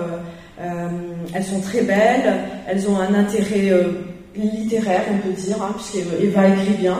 euh, 0.59 0.89
elles 1.33 1.43
sont 1.43 1.59
très 1.61 1.81
belles, 1.81 2.43
elles 2.67 2.87
ont 2.87 2.97
un 2.97 3.13
intérêt 3.15 3.69
euh, 3.71 4.03
littéraire, 4.35 5.03
on 5.11 5.17
peut 5.27 5.33
dire, 5.33 5.57
hein, 5.61 5.73
puisqu'Eva 5.75 6.47
écrit 6.49 6.73
bien. 6.79 6.97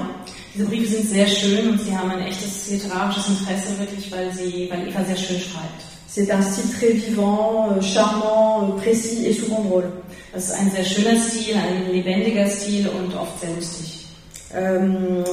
Diese 0.56 0.66
Briefe 0.66 0.90
sind 0.90 1.06
sehr 1.08 1.28
schön 1.28 1.70
und 1.72 1.80
sie 1.80 1.96
haben 1.96 2.10
ein 2.12 2.26
echtes 2.28 2.70
literarisches 2.72 3.30
Interesse 3.30 3.78
wirklich, 3.80 4.12
weil, 4.12 4.32
sie, 4.34 4.68
weil 4.70 4.88
Eva 4.88 5.04
sehr 5.06 5.16
schön 5.16 5.38
schreibt. 5.40 5.82
C'est 6.08 6.30
un 6.32 6.42
style 6.42 6.72
très 6.78 6.92
vivant, 6.92 7.80
charmant, 7.82 8.72
précis 8.82 9.26
et 9.28 9.34
souvent 9.34 9.62
drôle. 9.64 9.86
Das 10.34 10.46
ist 10.50 10.54
ein 10.60 10.70
sehr 10.72 10.84
schöner 10.84 11.16
Stil, 11.16 11.56
ein 11.56 11.90
lebendiger 11.94 12.48
Stil 12.48 12.88
und 12.90 13.16
oft 13.16 13.40
sehr 13.40 13.52
lustig. 13.56 14.01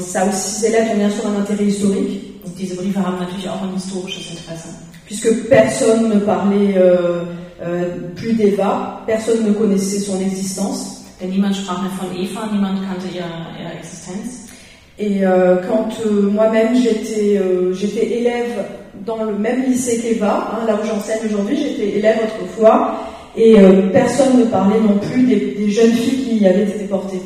Ça 0.00 0.26
aussi, 0.26 0.60
ces 0.60 0.70
lettres 0.70 0.92
ont 0.92 0.98
bien 0.98 1.10
sûr 1.10 1.26
un 1.26 1.40
intérêt 1.40 1.64
historique, 1.64 2.24
Und 2.44 2.56
diese 2.56 2.76
Briefe 2.76 2.98
haben 2.98 3.18
natürlich 3.18 3.48
auch 3.48 3.62
ein 3.62 3.74
historisches 3.74 4.30
Interesse. 4.30 4.68
puisque 5.08 5.48
personne 5.48 6.10
ne 6.10 6.20
parlait 6.20 6.74
euh, 6.76 7.22
euh, 7.62 7.84
plus 8.14 8.34
d'Eva, 8.34 9.02
personne 9.06 9.42
ne 9.46 9.52
connaissait 9.52 10.00
son 10.00 10.20
existence. 10.20 10.94
Denn 11.20 11.30
niemand 11.30 11.52
sprach 11.52 11.82
mehr 11.82 11.90
von 11.98 12.14
Eva, 12.14 12.48
niemand 12.52 12.78
kannte 12.86 13.12
ihre, 13.12 13.24
ihre 13.58 13.72
Existenz. 13.76 14.46
Et 14.98 15.26
euh, 15.26 15.56
quand 15.68 15.88
euh, 16.06 16.30
moi-même 16.30 16.76
j'étais 16.76 17.38
euh, 17.38 17.72
j'étais 17.72 18.18
élève 18.20 18.66
dans 19.04 19.24
le 19.24 19.34
même 19.36 19.64
lycée 19.64 19.98
qu'Eva, 19.98 20.52
hein, 20.52 20.66
là 20.66 20.74
où 20.74 20.86
j'enseigne 20.86 21.26
aujourd'hui, 21.28 21.56
j'étais 21.56 21.98
élève 21.98 22.18
autrefois, 22.24 23.00
et 23.36 23.58
euh, 23.58 23.88
personne 23.92 24.38
ne 24.38 24.44
parlait 24.44 24.80
non 24.80 24.98
plus 24.98 25.22
des, 25.22 25.56
des 25.58 25.70
jeunes 25.70 25.92
filles 25.92 26.38
qui 26.38 26.46
avaient 26.46 26.64
été 26.64 26.78
déportées. 26.78 27.22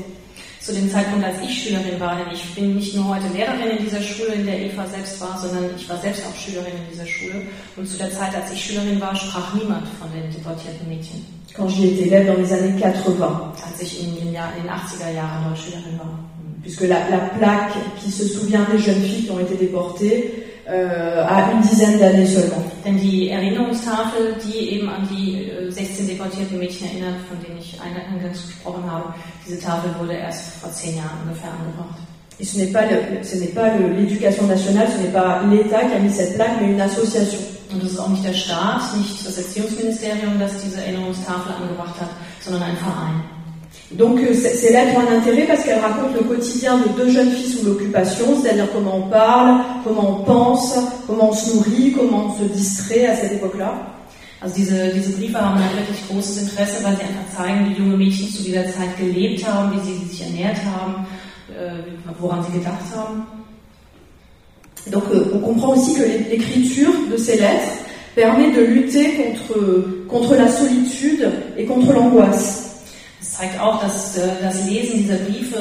Zu 0.62 0.72
dem 0.72 0.88
Zeitpunkt, 0.90 1.24
als 1.24 1.40
ich 1.42 1.64
Schülerin 1.64 1.98
war, 1.98 2.16
denn 2.16 2.32
ich 2.32 2.54
bin 2.54 2.76
nicht 2.76 2.94
nur 2.94 3.08
heute 3.08 3.26
Lehrerin 3.34 3.78
in 3.78 3.84
dieser 3.84 4.00
Schule, 4.00 4.34
in 4.34 4.46
der 4.46 4.60
Eva 4.60 4.86
selbst 4.86 5.20
war, 5.20 5.36
sondern 5.36 5.64
ich 5.76 5.88
war 5.88 5.98
selbst 6.00 6.22
auch 6.24 6.36
Schülerin 6.36 6.72
in 6.72 6.92
dieser 6.92 7.06
Schule. 7.06 7.42
Und 7.76 7.88
zu 7.88 7.98
der 7.98 8.10
Zeit, 8.12 8.34
als 8.34 8.52
ich 8.52 8.64
Schülerin 8.64 9.00
war, 9.00 9.14
sprach 9.16 9.54
niemand 9.54 9.88
von 9.98 10.08
den 10.12 10.30
deportierten 10.30 10.88
Mädchen, 10.88 11.26
Quand 11.54 11.68
j'y 11.68 11.88
étais 11.88 12.06
élève 12.06 12.26
dans 12.28 12.38
les 12.38 12.50
années 12.52 12.82
80, 12.82 13.52
als 13.66 13.82
ich 13.82 14.04
in 14.04 14.14
den, 14.16 14.32
Jahr, 14.32 14.52
in 14.56 14.62
den 14.62 14.72
80er 14.72 15.12
Jahren 15.14 15.44
dort 15.44 15.58
Schülerin 15.58 15.98
war. 15.98 16.18
puisque 16.62 16.82
la, 16.82 17.08
la 17.10 17.18
plaque 17.38 17.74
qui 18.00 18.10
se 18.10 18.26
souvient 18.26 18.64
des 18.72 18.78
jeunes 18.78 19.02
filles 19.02 19.24
qui 19.24 19.30
ont 19.30 19.40
été 19.40 19.56
déportées 19.56 20.44
euh, 20.68 21.26
a 21.26 21.52
une 21.52 21.60
dizaine 21.60 21.98
d'années 21.98 22.26
seulement. 22.26 22.62
Denn 22.84 22.96
die 22.96 23.28
Erinnerungstafel, 23.28 24.36
die 24.44 24.76
eben 24.76 24.88
an 24.88 25.08
die 25.10 25.50
äh, 25.50 25.70
16 25.70 26.06
deportierten 26.06 26.58
Mädchen 26.58 26.86
erinnert, 26.86 27.16
von 27.28 27.38
denen 27.44 27.58
ich 27.58 27.78
eingangs 27.80 28.46
gesprochen 28.46 28.84
habe, 28.88 29.12
diese 29.46 29.58
Tafel 29.60 29.90
wurde 30.00 30.14
erst 30.14 30.54
vor 30.60 30.70
zehn 30.72 30.96
Jahren 30.96 31.18
ungefähr 31.26 31.50
angebracht. 31.50 31.98
Et 32.40 32.44
ce 32.44 32.58
n'est 32.58 32.72
pas 32.72 32.82
le- 32.86 33.22
ce 33.22 33.36
n'est 33.36 33.52
pas 33.54 33.68
le- 33.76 33.88
l'éducation 33.94 34.46
nationale, 34.46 34.88
ce 34.90 35.02
n'est 35.02 35.12
pas 35.12 35.42
l'État 35.50 35.80
qui 35.84 35.94
a 35.94 35.98
mis 35.98 36.10
cette 36.12 36.34
plaque, 36.36 36.60
mais 36.60 36.72
une 36.72 36.80
association. 36.80 37.40
Und 37.72 37.82
das 37.82 37.92
ist 37.92 37.98
auch 38.00 38.08
nicht 38.08 38.24
der 38.24 38.34
Staat, 38.34 38.82
nicht 38.98 39.26
das 39.26 39.38
Erziehungsministerium, 39.38 40.38
das 40.38 40.52
diese 40.62 40.80
Erinnerungstafel 40.84 41.52
angebracht 41.60 41.98
hat, 42.00 42.08
sondern 42.44 42.62
ein 42.64 42.76
Verein. 42.76 43.22
Donc 43.92 44.18
euh, 44.20 44.34
c- 44.34 44.54
ces 44.54 44.72
lettres 44.72 44.96
ont 44.96 45.06
un 45.10 45.16
intérêt 45.18 45.46
parce 45.46 45.62
qu'elles 45.64 45.80
racontent 45.80 46.14
le 46.14 46.24
quotidien 46.24 46.78
de 46.78 46.88
deux 46.96 47.10
jeunes 47.10 47.30
filles 47.30 47.52
sous 47.52 47.64
l'occupation, 47.66 48.26
c'est-à-dire 48.40 48.68
comment 48.72 48.96
on 48.96 49.08
parle, 49.08 49.60
comment 49.84 50.20
on 50.20 50.24
pense, 50.24 50.74
comment 51.06 51.30
on 51.30 51.34
se 51.34 51.54
nourrit, 51.56 51.92
comment 51.92 52.26
on 52.28 52.38
se 52.38 52.44
distrait 52.52 53.06
à 53.06 53.14
cette 53.16 53.32
époque-là. 53.32 53.72
Also 54.42 54.54
diese, 54.56 54.88
diese 54.88 55.12
Briefe 55.12 55.40
haben 55.40 55.60
ein 55.60 55.76
wirklich 55.76 56.08
großes 56.08 56.42
Interesse, 56.42 56.82
weil 56.82 56.96
sie 56.96 57.02
einfach 57.02 57.36
zeigen, 57.36 57.70
wie 57.70 57.78
junge 57.80 57.96
Mädchen 57.96 58.28
zu 58.28 58.42
dieser 58.42 58.64
Zeit 58.64 58.96
gelebt 58.98 59.46
haben, 59.46 59.72
wie 59.76 59.80
sie 59.86 60.04
sich 60.06 60.22
ernährt 60.22 60.56
haben, 60.64 61.06
äh, 61.50 62.12
woran 62.18 62.42
sie 62.44 62.58
gedacht 62.58 62.84
haben. 62.96 63.24
Donc 64.90 65.04
euh, 65.12 65.30
on 65.34 65.42
comprend 65.42 65.76
aussi 65.76 65.94
que 65.94 66.02
l'é- 66.02 66.28
l'écriture 66.28 66.92
de 67.08 67.16
ces 67.16 67.36
lettres 67.38 67.78
permet 68.16 68.50
de 68.52 68.62
lutter 68.62 69.10
contre, 69.16 69.84
contre 70.08 70.34
la 70.34 70.48
solitude 70.48 71.30
et 71.56 71.64
contre 71.64 71.92
l'angoisse. 71.92 72.70
Es 73.20 73.34
zeigt 73.34 73.60
auch, 73.60 73.80
dass 73.80 74.16
äh, 74.18 74.28
das 74.42 74.68
Lesen 74.68 74.98
dieser 75.04 75.18
Briefe 75.18 75.56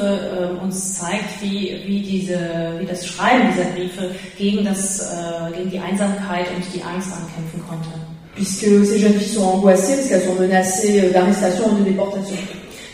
äh, 0.58 0.60
uns 0.64 0.98
zeigt, 0.98 1.40
wie, 1.40 1.80
wie, 1.86 2.00
diese, 2.02 2.36
wie 2.80 2.86
das 2.86 3.06
Schreiben 3.06 3.46
dieser 3.52 3.70
Briefe 3.70 4.10
gegen, 4.36 4.64
das, 4.64 5.08
gegen 5.56 5.70
die 5.70 5.78
Einsamkeit 5.78 6.46
und 6.56 6.64
die 6.74 6.82
Angst 6.82 7.10
ankämpfen 7.12 7.62
konnte. 7.68 7.88
Puisque 8.34 8.66
ces 8.86 8.98
jeunes 8.98 9.14
filles 9.14 9.34
sont 9.34 9.44
angoissées 9.44 9.96
parce 9.96 10.08
qu'elles 10.08 10.28
sont 10.28 10.40
menacées 10.40 11.02
euh, 11.04 11.10
d'arrestation 11.10 11.76
et 11.76 11.80
de 11.80 11.84
déportation. 11.90 12.36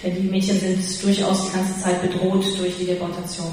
Denn 0.02 0.14
die 0.14 0.28
Mädchen 0.28 0.58
sind 0.60 0.78
durchaus 1.02 1.46
die 1.46 1.56
ganze 1.56 1.80
Zeit 1.82 2.00
bedroht 2.00 2.44
durch 2.56 2.76
die 2.78 2.86
Deportation. 2.86 3.44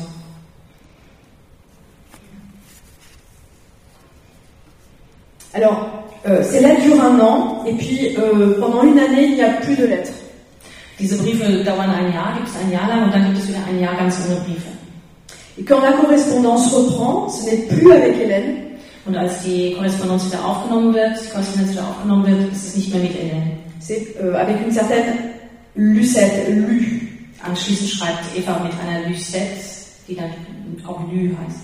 Alors, 5.54 5.88
euh, 6.28 6.44
ces 6.44 6.60
lettres 6.60 6.84
durent 6.84 7.04
un 7.04 7.20
an, 7.20 7.64
et 7.66 7.74
puis 7.74 8.16
euh, 8.18 8.60
pendant 8.60 8.84
une 8.84 9.00
année, 9.00 9.24
il 9.24 9.36
n'y 9.36 9.42
a 9.42 9.54
plus 9.54 9.76
de 9.76 9.86
lettres. 9.86 10.12
Diese 11.00 11.18
Briefe 11.18 11.64
dauern 11.64 11.90
ein 11.90 12.14
Jahr, 12.14 12.36
gibt 12.36 12.48
es 12.48 12.56
ein 12.58 12.72
Jahr 12.72 12.88
lang 12.88 13.06
und 13.06 13.14
dann 13.14 13.26
gibt 13.26 13.40
es 13.40 13.48
wieder 13.48 13.60
ein 13.68 13.80
Jahr 13.80 13.96
ganz 13.96 14.18
ohne 14.28 14.40
Briefe. 14.42 14.68
Et 15.58 15.64
quand 15.64 15.82
la 15.82 15.94
correspondance 15.94 16.72
reprend, 16.74 17.30
ce 17.30 17.46
n'est 17.46 17.68
plus 17.68 17.92
avec 17.92 18.18
Hélène, 18.18 18.65
Und 19.06 19.16
als 19.16 19.44
die 19.44 19.74
Korrespondenz 19.76 20.26
wieder 20.26 20.44
aufgenommen 20.44 20.94
wird, 20.94 21.16
die 21.24 21.30
Korrespondenz 21.30 21.72
wieder 21.74 21.88
aufgenommen 21.88 22.26
wird, 22.26 22.52
ist 22.52 22.68
es 22.70 22.76
nicht 22.76 22.92
mehr 22.94 23.04
mit 23.04 23.16
Ellen. 23.20 23.52
c'est 23.80 24.16
euh, 24.20 24.34
avec 24.36 24.56
une 24.66 24.72
certaine 24.72 25.14
Lucette, 25.76 26.50
Lu. 26.52 26.80
Anschließend 27.44 27.90
schreibt 27.92 28.24
Eva 28.36 28.60
mit 28.64 28.72
einer 28.82 29.08
Lucette, 29.08 29.62
die 30.08 30.16
dann 30.16 30.32
auch 30.88 31.02
Lü 31.12 31.30
heißt. 31.46 31.60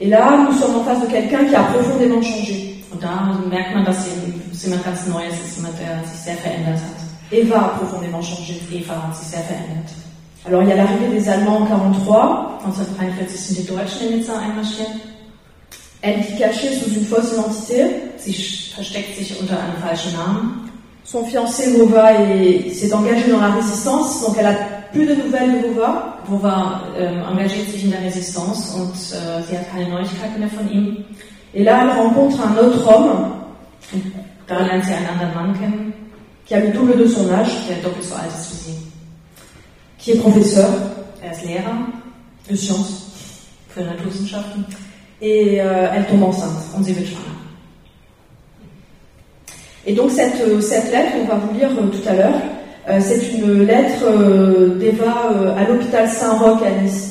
Et 0.00 0.08
là, 0.10 0.44
nous 0.44 0.58
sommes 0.58 0.74
en 0.76 0.84
face 0.84 1.00
de 1.02 1.06
quelqu'un 1.06 1.44
qui 1.48 1.54
a 1.56 1.62
profondément 1.62 2.20
changé. 2.20 2.74
Und 2.92 3.02
da 3.02 3.38
merkt 3.48 3.74
man, 3.74 3.84
dass 3.84 4.04
sie- 4.04 4.34
dass 4.50 4.62
jemand 4.64 4.84
ganz 4.84 5.06
Neues 5.06 5.32
ist, 5.44 5.56
jemand, 5.56 5.74
der 5.80 6.02
sich 6.06 6.20
sehr 6.20 6.34
verändert 6.36 6.76
hat. 6.80 6.98
Eva 7.30 7.56
a 7.56 7.68
profondément 7.78 8.20
changé. 8.22 8.54
Eva 8.72 9.02
hat 9.06 9.16
sich 9.16 9.28
sehr 9.28 9.40
verändert. 9.44 9.88
Alors, 10.44 10.62
il 10.62 10.68
y 10.68 10.72
a 10.72 10.76
l'arrivée 10.76 11.14
des 11.14 11.26
Allemands 11.28 11.60
en 11.62 11.66
43. 11.66 12.58
1943 12.64 13.40
sind 13.40 13.58
die 13.60 13.66
Deutschen 13.66 14.08
in 14.08 14.18
Nizza 14.18 14.38
einmarschiert. 14.38 14.90
Elle 16.06 16.20
vit 16.20 16.36
cachée 16.38 16.74
sous 16.78 16.90
une 16.90 17.06
fausse 17.06 17.32
identité. 17.32 17.86
Sie 18.18 18.32
versteckt 18.76 19.16
sich 19.16 19.40
unter 19.40 19.54
einem 19.58 19.76
falschen 19.80 20.12
Namen. 20.12 20.70
Son 21.02 21.24
fiancé 21.24 21.76
Vova 21.78 22.12
est- 22.12 22.70
s'est 22.74 22.92
engagé 22.92 23.30
dans 23.30 23.40
la 23.40 23.52
résistance, 23.52 24.20
donc 24.22 24.36
elle 24.38 24.46
a 24.46 24.54
plus 24.92 25.06
de 25.06 25.14
nouvelles 25.14 25.62
de 25.62 25.68
Vova. 25.68 26.18
Wova 26.28 26.82
ähm, 26.98 27.22
engagiert 27.30 27.68
sich 27.70 27.84
in 27.84 27.90
der 27.90 28.02
Resistance 28.02 28.74
und 28.74 28.92
äh, 28.92 29.42
sie 29.48 29.56
hat 29.58 29.70
keine 29.72 29.88
Neuigkeiten 29.90 30.40
mehr 30.40 30.48
von 30.50 30.70
ihm. 30.70 31.04
Et 31.54 31.62
là, 31.64 31.82
elle 31.82 31.90
rencontre 32.02 32.38
un 32.42 32.56
autre 32.58 32.86
homme 32.86 33.32
Da 34.46 34.60
lernt 34.60 34.84
sie 34.84 34.92
einen 34.92 35.06
anderen 35.06 35.34
Mann 35.34 35.58
kennen, 35.58 35.92
qui 36.46 36.54
a 36.54 36.60
le 36.60 36.68
double 36.70 36.96
de 36.98 37.06
son 37.08 37.30
âge, 37.30 37.50
der 37.68 37.76
doppelt 37.82 38.04
so 38.04 38.14
alt 38.14 38.28
ist 38.28 38.50
wie 38.52 38.70
sie. 38.72 38.78
qui 39.98 40.10
est 40.12 40.20
professeur 40.20 40.68
Er 41.22 41.32
ist 41.32 41.44
Lehrer 41.46 41.76
de 42.48 42.56
sciences. 42.56 43.04
für 43.68 43.82
Naturwissenschaften 43.82 44.64
Et 45.22 45.60
euh, 45.60 45.88
elle 45.94 46.06
tombe 46.06 46.22
enceinte. 46.24 46.50
schwanger. 46.72 47.06
Et 49.86 49.92
donc 49.94 50.10
cette, 50.10 50.40
euh, 50.40 50.60
cette 50.60 50.90
lettre, 50.92 51.12
on 51.22 51.26
va 51.26 51.36
vous 51.36 51.54
lire 51.56 51.70
euh, 51.70 51.86
tout 51.88 52.08
à 52.08 52.14
l'heure, 52.14 52.40
euh, 52.88 52.98
c'est 53.00 53.32
une 53.32 53.64
lettre 53.64 54.04
euh, 54.06 54.78
d'Eva 54.78 55.30
euh, 55.32 55.56
à 55.56 55.64
l'hôpital 55.68 56.08
Saint-Roch 56.08 56.62
à 56.62 56.82
Nice. 56.82 57.10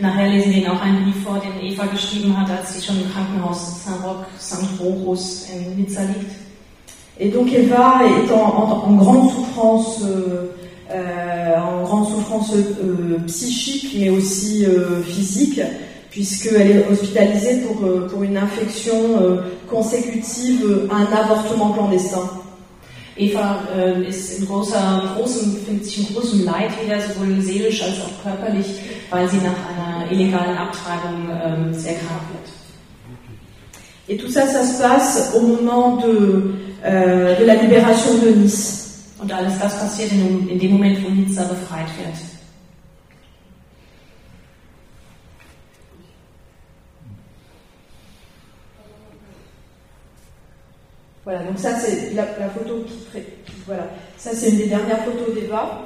Nachher 0.00 0.28
lesen 0.28 0.50
wir 0.50 0.58
Ihnen 0.62 0.70
auch 0.70 0.82
einen 0.82 1.04
Brief 1.04 1.22
vor, 1.22 1.38
den 1.40 1.64
Eva 1.70 1.86
geschrieben 1.86 2.36
hat, 2.36 2.50
als 2.50 2.74
sie 2.74 2.84
schon 2.84 2.96
im 2.96 3.08
Krankenhaus 3.12 3.84
Saint-Roch, 3.84 4.24
St. 4.40 4.80
Rochus 4.80 5.46
in 5.54 5.76
Nizza 5.80 6.00
liegt. 6.02 6.32
Et 7.20 7.28
donc 7.28 7.52
Eva 7.52 8.00
est 8.04 8.32
en, 8.32 8.40
en- 8.42 8.88
en 8.88 8.96
grande 8.96 9.30
souffrance, 9.30 10.02
euh, 10.02 11.56
en 11.56 11.82
grande 11.84 12.08
souffrance 12.08 12.52
psychique, 13.28 13.94
mais 14.00 14.10
aussi 14.10 14.66
physique, 15.06 15.60
puisqu'elle 16.14 16.70
est 16.70 16.86
hospitalisée 16.88 17.62
pour, 17.62 17.84
euh, 17.84 18.06
pour 18.08 18.22
une 18.22 18.36
infection 18.36 19.20
euh, 19.20 19.42
consécutive 19.68 20.88
à 20.88 20.94
un 20.94 21.12
avortement 21.12 21.72
clandestin. 21.72 22.30
Eva 23.16 23.62
äh, 23.76 24.08
ist 24.08 24.38
in 24.38 24.46
großer, 24.46 25.14
großem, 25.16 25.56
sich 25.82 25.98
in 25.98 26.14
großem 26.14 26.44
Leid 26.44 26.70
wieder, 26.82 27.00
sowohl 27.00 27.40
seelisch 27.40 27.82
als 27.82 28.00
auch 28.00 28.22
körperlich, 28.22 28.66
weil 29.10 29.28
sie 29.28 29.38
nach 29.38 29.58
einer 29.70 30.10
illegalen 30.10 30.56
Abtreibung 30.56 31.28
ähm, 31.30 31.74
sehr 31.74 31.94
krank 31.94 32.22
wird. 32.32 32.50
Et 34.06 34.16
tout 34.16 34.28
ça, 34.28 34.46
ça 34.46 34.64
se 34.64 34.82
passe 34.82 35.32
au 35.34 35.40
moment 35.40 35.96
de, 35.96 36.54
euh, 36.84 37.44
la 37.44 37.54
libération 37.54 38.18
de 38.22 38.30
Nice. 38.30 38.80
Und 39.18 39.32
alles 39.32 39.58
das 39.58 39.78
passiert 39.78 40.12
in, 40.12 40.48
in 40.48 40.58
dem 40.58 40.72
Moment, 40.72 40.98
wo 41.02 41.08
Nizza 41.08 41.44
befreit 41.44 41.88
wird. 41.98 42.33
Voilà, 51.24 51.40
donc 51.44 51.58
ça 51.58 51.70
c'est 51.78 52.12
la, 52.14 52.24
la 52.38 52.48
photo 52.50 52.84
qui, 52.86 52.94
qui- 53.18 53.52
voilà, 53.66 53.84
ça 54.18 54.30
c'est 54.34 54.50
une 54.50 54.58
des 54.58 54.66
dernières 54.66 55.04
photos 55.04 55.34
d'Eva. 55.34 55.80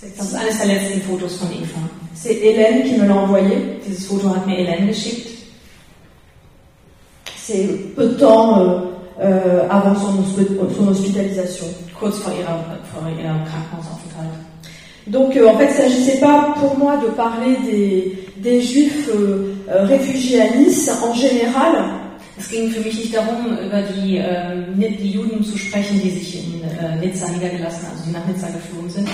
C'est- 0.00 0.16
Das 0.16 0.26
ist 0.26 0.34
eines 0.34 0.58
der 0.58 0.66
letzten 0.66 1.00
Fotos 1.02 1.36
von 1.38 1.48
Eva. 1.50 1.78
C'est 2.14 2.34
Hélène 2.34 2.82
qui 2.84 2.94
me 2.98 3.06
l'a 3.06 3.14
envoyé. 3.16 3.78
Dieses 3.86 4.06
Foto 4.06 4.28
hat 4.28 4.46
mir 4.46 4.58
Hélène 4.58 4.86
geschickt. 4.86 5.28
C'est 7.36 7.94
peu 7.94 8.06
de 8.08 8.14
temps 8.14 8.60
euh, 8.60 8.78
euh, 9.20 9.68
avant 9.68 9.94
son, 9.94 10.24
son 10.76 10.88
hospitalisation. 10.88 11.66
kurz 11.98 12.18
vor 12.18 12.32
ihrer, 12.32 12.58
vor 12.92 13.08
ihrem 13.08 13.44
Krankenhausaufenthalt. 13.44 14.34
Donc 15.06 15.36
euh, 15.36 15.48
en 15.48 15.58
fait, 15.58 15.66
il 15.66 15.70
ne 15.70 15.76
s'agissait 15.90 16.20
pas 16.20 16.54
pour 16.58 16.76
moi 16.78 16.96
de 16.96 17.08
parler 17.08 17.56
des, 17.64 18.18
des 18.38 18.60
juifs 18.62 19.08
réfugiés 19.68 20.40
à 20.42 20.56
Nice 20.56 20.90
en 21.02 21.12
général, 21.14 21.84
Es 22.36 22.48
ging 22.48 22.70
für 22.70 22.80
mich 22.80 22.96
nicht 22.96 23.14
darum, 23.14 23.56
über 23.58 23.82
die, 23.82 24.16
ähm, 24.16 24.74
die 24.78 25.10
Juden 25.10 25.44
zu 25.44 25.56
sprechen, 25.56 26.00
die 26.02 26.10
sich 26.10 26.44
in 26.44 26.62
äh, 26.64 26.96
Nizza 26.96 27.28
niedergelassen, 27.28 27.86
also 27.90 28.04
die 28.06 28.12
nach 28.12 28.26
Nizza 28.26 28.48
geflohen 28.48 28.90
sind. 28.90 29.08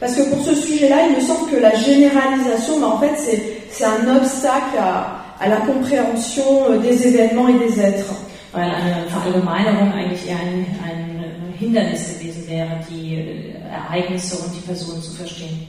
parce 0.00 0.14
que 0.16 0.22
pour 0.30 0.42
ce 0.42 0.54
sujet-là, 0.54 0.96
il 1.08 1.16
me 1.16 1.20
semble 1.20 1.50
que 1.50 1.56
la 1.56 1.74
généralisation, 1.74 2.80
ben, 2.80 2.86
en 2.86 2.98
fait, 2.98 3.12
c'est, 3.18 3.42
c'est 3.70 3.84
un 3.84 4.16
obstacle 4.16 4.78
à, 4.78 5.22
à 5.38 5.48
la 5.48 5.56
compréhension 5.56 6.70
euh, 6.70 6.78
des 6.78 7.06
événements 7.06 7.48
et 7.48 7.58
des 7.58 7.78
êtres. 7.78 8.14
Weil 8.52 8.64
eine 8.64 9.06
Verallgemeinerung 9.08 9.92
eigentlich 9.92 10.26
eher 10.26 10.38
ein, 10.40 10.66
ein 10.84 11.22
äh, 11.22 11.58
Hindernis 11.58 12.18
gewesen 12.18 12.48
wäre, 12.48 12.80
die 12.90 13.14
äh, 13.14 13.52
Ereignisse 13.70 14.36
und 14.38 14.52
die 14.54 14.60
Personen 14.60 15.00
zu 15.02 15.12
verstehen. 15.12 15.68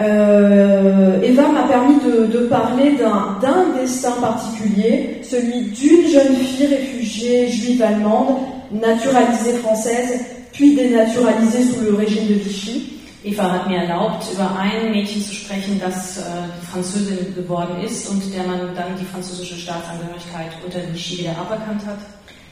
Euh, 0.00 1.20
Eva 1.22 1.48
m'a 1.48 1.62
permis 1.62 1.96
de, 1.96 2.26
de 2.26 2.46
parler 2.46 2.96
d'un, 2.96 3.80
destin 3.80 4.12
particulier, 4.20 5.20
celui 5.22 5.62
d'une 5.70 6.08
jeune 6.08 6.36
fille 6.36 6.66
réfugiée 6.66 7.48
juive 7.48 7.82
allemande, 7.82 8.38
naturalisée 8.70 9.54
française, 9.54 10.20
puis 10.52 10.74
dénaturalisée 10.74 11.62
sous 11.62 11.84
le 11.84 11.94
régime 11.94 12.28
de 12.28 12.34
Vichy. 12.34 12.94
Eva 13.24 13.52
hat 13.52 13.68
mir 13.68 13.78
erlaubt, 13.78 14.24
über 14.32 14.56
ein 14.56 14.92
Mädchen 14.92 15.20
zu 15.20 15.34
sprechen, 15.34 15.80
das 15.80 16.18
äh, 16.18 16.22
Französin 16.70 17.34
geworden 17.34 17.82
ist 17.84 18.08
und 18.08 18.22
der 18.32 18.46
man 18.46 18.60
dann 18.76 18.96
die 18.98 19.04
französische 19.04 19.56
Staatsangehörigkeit 19.56 20.52
unter 20.64 20.80
Vichy 20.92 21.18
wieder 21.18 21.32
aberkannt 21.32 21.84
hat. 21.84 21.98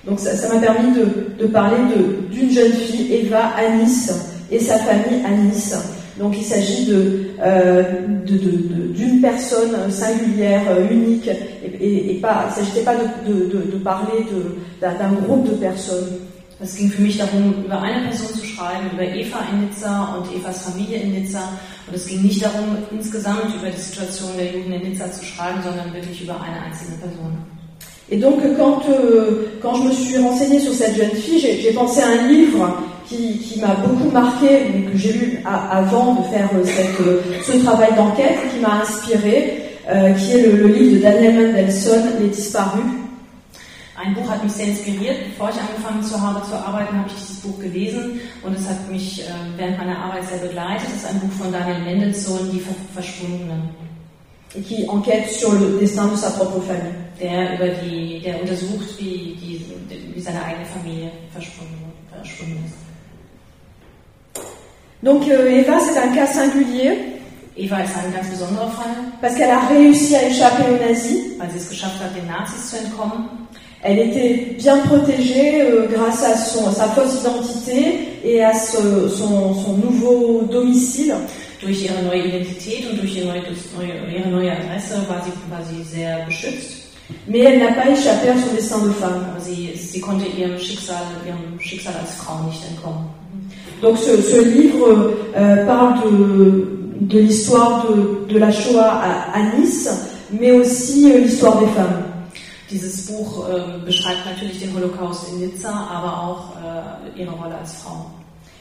Donc 0.04 0.18
ça, 0.18 0.32
m'a 0.48 0.60
permis 0.60 0.92
de, 0.92 1.36
de 1.38 1.46
parler 1.46 1.76
d'une 2.30 2.50
jeune 2.50 2.72
fille, 2.72 3.12
Eva, 3.12 3.52
à 3.56 3.68
Nice, 3.76 4.12
et 4.50 4.58
sa 4.58 4.78
famille 4.78 5.24
à 5.24 5.30
Nice. 5.30 5.95
Donc 6.18 6.34
il 6.36 6.44
s'agit 6.44 6.86
de, 6.86 7.26
euh, 7.44 7.82
de- 8.24 8.38
de- 8.38 8.86
d'une 8.94 9.20
personne 9.20 9.90
singulière, 9.90 10.62
euh, 10.70 10.88
unique, 10.90 11.28
et, 11.28 11.68
et- 11.84 12.16
et 12.16 12.20
pas, 12.20 12.46
il 12.46 12.50
ne 12.50 12.54
s'agissait 12.64 12.84
pas 12.84 12.94
de, 12.94 13.78
parler 13.78 14.24
de- 14.30 14.56
d'un, 14.80 14.94
d'un 14.94 15.12
groupe 15.12 15.46
de 15.48 15.54
personnes. 15.56 16.08
Es 16.58 16.74
ging 16.74 16.88
für 16.90 17.02
mich 17.02 17.18
darum, 17.18 17.52
über 17.66 17.82
eine 17.82 18.06
Person 18.08 18.28
zu 18.34 18.46
schreiben, 18.46 18.88
über 18.94 19.02
Eva 19.02 19.40
in 19.52 19.66
Nizza 19.66 20.16
und 20.16 20.34
Evas 20.34 20.62
Familie 20.62 21.02
in 21.02 21.12
Nizza. 21.12 21.40
Und 21.86 21.94
es 21.94 22.06
ging 22.06 22.22
nicht 22.22 22.42
darum, 22.42 22.78
insgesamt 22.90 23.54
über 23.60 23.68
die 23.68 23.78
Situation 23.78 24.30
der 24.38 24.46
Juden 24.52 24.72
in 24.72 24.88
Nizza 24.90 25.04
zu 25.12 25.22
schreiben, 25.22 25.60
sondern 25.62 25.92
wirklich 25.92 26.22
über 26.22 26.40
eine 26.40 26.58
einzelne 26.64 26.96
Person. 26.96 27.36
Et 28.08 28.16
donc, 28.18 28.40
quand, 28.56 28.80
euh, 28.88 29.48
quand 29.60 29.74
je 29.74 29.82
me 29.82 29.92
suis 29.92 30.16
renseignée 30.16 30.60
sur 30.60 30.72
cette 30.72 30.96
jeune 30.96 31.10
fille, 31.10 31.38
j'ai 31.40 31.60
j'ai 31.60 31.72
pensé 31.74 32.00
à 32.00 32.06
un 32.08 32.26
livre 32.28 32.78
qui, 33.08 33.38
qui 33.38 33.60
m'a 33.60 33.74
beaucoup 33.76 34.10
marqué, 34.10 34.66
mais 34.74 34.90
que 34.90 34.96
j'ai 34.98 35.12
lu 35.12 35.38
a- 35.44 35.78
avant 35.78 36.14
de 36.14 36.22
faire 36.24 36.48
euh, 36.54 36.64
cette, 36.64 37.00
euh, 37.06 37.20
ce 37.44 37.52
travail 37.64 37.94
d'enquête, 37.94 38.36
qui 38.52 38.60
m'a 38.60 38.80
inspiré, 38.82 39.62
euh, 39.88 40.12
qui 40.14 40.32
est 40.32 40.42
le, 40.46 40.56
le 40.56 40.66
livre 40.68 40.96
de 40.96 41.02
Daniel 41.02 41.34
Mendelssohn, 41.52 42.02
Les 42.20 42.28
Disparus. 42.28 42.82
Ein 43.98 44.12
Buch 44.14 44.28
hat 44.30 44.42
mich 44.44 44.52
sehr 44.52 44.66
inspiriert. 44.66 45.16
Bevor 45.30 45.48
ich 45.48 45.56
angefangen 45.56 46.02
zu 46.02 46.20
habe 46.20 46.44
zu 46.46 46.54
arbeiten, 46.54 46.98
habe 46.98 47.08
ich 47.08 47.14
dieses 47.14 47.36
Buch 47.40 47.58
gelesen 47.58 48.20
und 48.44 48.54
es 48.54 48.68
hat 48.68 48.90
mich 48.90 49.22
äh, 49.22 49.24
während 49.56 49.78
meiner 49.78 49.96
Arbeit 49.98 50.24
sehr 50.28 50.38
begleitet. 50.46 50.86
Es 50.94 51.02
ist 51.02 51.10
ein 51.10 51.18
Buch 51.20 51.32
von 51.40 51.50
Daniel 51.50 51.78
Mendelssohn, 51.82 52.50
Die 52.52 52.60
Ver 52.60 52.74
Verschwundenen, 52.92 53.70
qui 54.66 54.86
enquête 54.88 55.30
sur 55.30 55.52
le 55.54 55.78
destin 55.80 56.08
de 56.08 56.16
sa 56.16 56.30
propre 56.30 56.60
famille. 56.62 56.94
der 57.18 57.54
über 57.54 57.68
die, 57.82 58.20
der 58.22 58.38
untersucht, 58.42 58.98
wie, 58.98 59.34
die, 59.40 59.64
wie 60.14 60.20
seine 60.20 60.42
eigene 60.44 60.66
Familie 60.66 61.10
verschwunden, 61.32 61.78
verschwunden 62.14 62.62
ist. 62.66 62.85
Donc 65.02 65.28
euh, 65.28 65.48
Eva, 65.50 65.78
c'est 65.80 65.98
un 65.98 66.08
cas 66.14 66.26
singulier 66.26 66.92
Eva 67.58 67.82
ist 67.82 67.92
ein 67.96 68.12
ganz 68.12 68.28
besonderer 68.28 68.68
Fall, 68.70 68.92
parce 69.22 69.34
qu'elle 69.34 69.48
a 69.50 69.60
réussi 69.68 70.14
à 70.14 70.28
échapper 70.28 70.64
aux 70.70 70.86
nazis. 70.86 71.38
weil 71.38 71.50
sie 71.50 71.56
es 71.58 71.68
geschafft 71.70 71.98
hat, 72.02 72.14
den 72.14 72.26
Nazis 72.26 72.68
zu 72.70 72.76
entkommen. 72.76 73.28
Elle 73.82 73.98
était 73.98 74.54
bien 74.58 74.76
protégée 74.78 75.62
euh, 75.62 75.86
grâce 75.90 76.22
à, 76.22 76.36
son, 76.36 76.66
à 76.68 76.72
sa 76.72 76.88
fausse 76.88 77.20
identité 77.22 77.98
et 78.24 78.44
à 78.44 78.52
ce- 78.52 79.08
son, 79.08 79.54
son 79.54 79.72
nouveau 79.78 80.42
domicile. 80.50 81.14
Durch 81.62 81.82
ihre 81.82 82.02
neue 82.02 82.26
Identität 82.28 82.84
und 82.90 83.00
durch 83.00 83.16
ihre 83.16 83.28
neue, 83.28 84.14
ihre 84.14 84.28
neue 84.28 84.52
Adresse 84.52 84.92
war 85.08 85.22
sie, 85.24 85.32
war 85.50 85.62
sie 85.64 85.82
sehr 85.82 86.26
beschützt. 86.26 86.82
Mais 87.26 87.38
elle 87.38 87.60
n'a 87.60 87.72
pas 87.72 87.88
échappé 87.88 88.28
à 88.28 88.34
son 88.34 88.54
destin 88.54 88.78
de 88.80 88.90
femme. 88.92 89.24
Sie, 89.40 89.70
sie 89.74 90.00
konnte 90.00 90.26
ihrem 90.26 90.58
Schicksal, 90.58 91.02
ihrem 91.26 91.58
Schicksal 91.58 91.94
als 91.98 92.16
Frau 92.16 92.42
nicht 92.46 92.62
entkommen. 92.70 93.06
Donc 93.82 93.98
ce, 93.98 94.20
ce 94.22 94.42
livre 94.42 95.12
euh, 95.36 95.66
parle 95.66 95.94
de, 96.04 96.68
de 97.00 97.18
l'histoire 97.18 97.86
de, 97.88 98.32
de 98.32 98.38
la 98.38 98.50
Shoah 98.50 99.00
à, 99.02 99.38
à 99.38 99.56
Nice, 99.58 99.88
mais 100.32 100.50
aussi 100.52 101.12
euh, 101.12 101.18
l'histoire 101.18 101.58
des 101.58 101.66
femmes. 101.66 102.02
Dieses 102.70 103.06
Buch 103.06 103.44
äh, 103.48 103.84
beschreibt 103.84 104.26
natürlich 104.26 104.58
den 104.60 104.74
Holocaust 104.74 105.26
in 105.32 105.40
Nizza, 105.40 105.68
aber 105.68 106.12
auch 106.26 106.56
äh, 106.56 107.20
ihre 107.20 107.32
Rolle 107.32 107.54
als 107.60 107.74
Frau. 107.74 108.10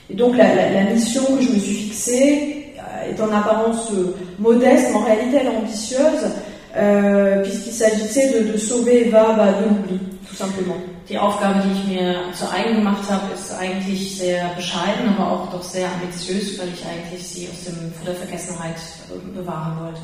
Et 0.09 0.15
donc 0.15 0.37
la, 0.37 0.53
la, 0.53 0.83
la 0.83 0.91
mission 0.91 1.23
que 1.35 1.41
je 1.41 1.49
me 1.49 1.57
suis 1.59 1.73
fixée 1.73 2.73
euh, 2.77 3.09
est 3.11 3.19
en 3.19 3.33
apparence 3.33 3.89
euh, 3.93 4.13
modeste, 4.37 4.89
mais 4.91 4.97
en 4.97 5.05
réalité 5.05 5.37
elle 5.39 5.47
est 5.47 5.57
ambitieuse, 5.57 6.29
euh, 6.77 7.41
puisqu'il 7.41 7.73
s'agissait 7.73 8.33
de, 8.39 8.51
de 8.51 8.57
sauver 8.57 9.07
Eva 9.07 9.33
bah, 9.35 9.47
de 9.59 9.69
l'oubli, 9.69 9.99
tout 10.27 10.35
simplement. 10.35 10.77
Die 11.09 11.17
Aufgabe, 11.17 11.61
die 11.65 11.79
ich 11.79 11.85
mir 11.87 12.15
zu 12.33 12.49
eigen 12.51 12.75
gemacht 12.75 13.09
habe, 13.09 13.33
ist 13.33 13.51
eigentlich 13.53 14.17
sehr 14.17 14.49
bescheiden, 14.55 15.15
aber 15.15 15.31
auch 15.31 15.51
doch 15.51 15.63
sehr 15.63 15.87
ambitiös, 15.87 16.57
weil 16.59 16.69
ich 16.73 16.85
eigentlich 16.85 17.27
sie 17.27 17.47
aus 17.49 17.63
dem, 17.65 17.93
von 17.93 18.05
der 18.05 18.15
Vergessenheit 18.15 18.77
äh, 19.09 19.37
bewahren 19.37 19.77
wollte. 19.79 20.01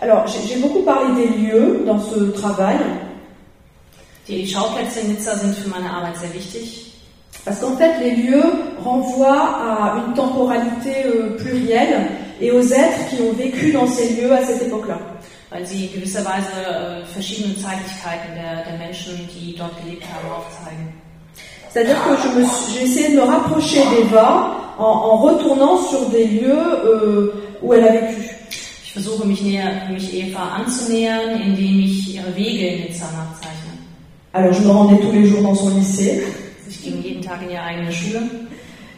Alors 0.00 0.26
j'ai 0.28 0.46
j'ai 0.46 0.60
beaucoup 0.60 0.84
parlé 0.84 1.12
des 1.20 1.28
lieux 1.38 1.82
dans 1.84 1.98
ce 1.98 2.30
travail, 2.40 2.78
Die 4.28 4.46
Schauplätze 4.46 5.00
in 5.00 5.14
Nizza 5.14 5.34
sind 5.36 5.56
für 5.56 5.70
meine 5.70 5.88
Arbeit 5.88 6.18
sehr 6.18 6.34
wichtig, 6.34 6.92
parce 7.46 7.60
qu'en 7.60 7.74
fait 7.78 7.98
les 7.98 8.10
lieux 8.10 8.44
renvoient 8.84 9.56
à 9.56 10.04
une 10.06 10.12
temporalité 10.12 11.06
euh, 11.06 11.34
plurielle 11.38 12.10
et 12.38 12.50
aux 12.50 12.60
êtres 12.60 13.08
qui 13.08 13.22
ont 13.22 13.32
vécu 13.32 13.72
dans 13.72 13.86
ces 13.86 14.20
lieux 14.20 14.30
à 14.30 14.44
cette 14.44 14.66
époque-là. 14.66 14.98
Weil 15.50 15.66
sie 15.66 15.88
gewisserweise 15.88 16.52
äh, 16.62 17.04
verschiedene 17.06 17.54
Zeitlichkeiten 17.56 18.34
der, 18.34 18.64
der 18.64 18.78
Menschen, 18.78 19.28
die 19.34 19.54
dort 19.56 19.82
gelebt 19.82 20.04
haben, 20.04 20.28
aufzeigen. 20.30 20.92
C'est-à-dire 21.70 21.96
que 22.04 22.16
je 22.22 22.28
me 22.40 22.46
j'ai 22.72 22.84
essayé 22.84 23.08
de 23.10 23.16
me 23.20 23.24
rapprocher 23.26 23.80
d'Eva 23.90 24.56
en, 24.78 24.84
en 24.84 25.16
retournant 25.18 25.76
sur 25.76 26.08
des 26.10 26.24
lieux 26.26 26.66
euh, 26.84 27.32
où 27.62 27.74
elle 27.74 27.84
a 27.88 27.92
vécu. 27.92 28.22
Ich 28.84 28.92
versuche 28.94 29.24
mich, 29.26 29.42
näher, 29.42 29.88
mich 29.90 30.12
Eva 30.14 30.56
anzunähern, 30.56 31.40
indem 31.40 31.80
ich 31.80 32.14
ihre 32.14 32.34
Wege 32.34 32.68
in 32.68 32.80
Nizza 32.88 33.04
nachzeichne. 33.06 33.72
Alors 34.32 34.52
je 34.52 34.62
me 34.62 34.70
rendais 34.70 34.98
tous 35.00 35.12
les 35.12 35.26
jours 35.26 35.42
dans 35.42 35.54
son 35.54 35.76
lycée. 35.76 36.22
Ich 36.70 36.82
ging 36.82 37.02
jeden 37.02 37.22
Tag 37.22 37.38
in 37.42 37.50
ihre 37.50 37.62
eigene 37.62 37.92
Schule. 37.92 38.22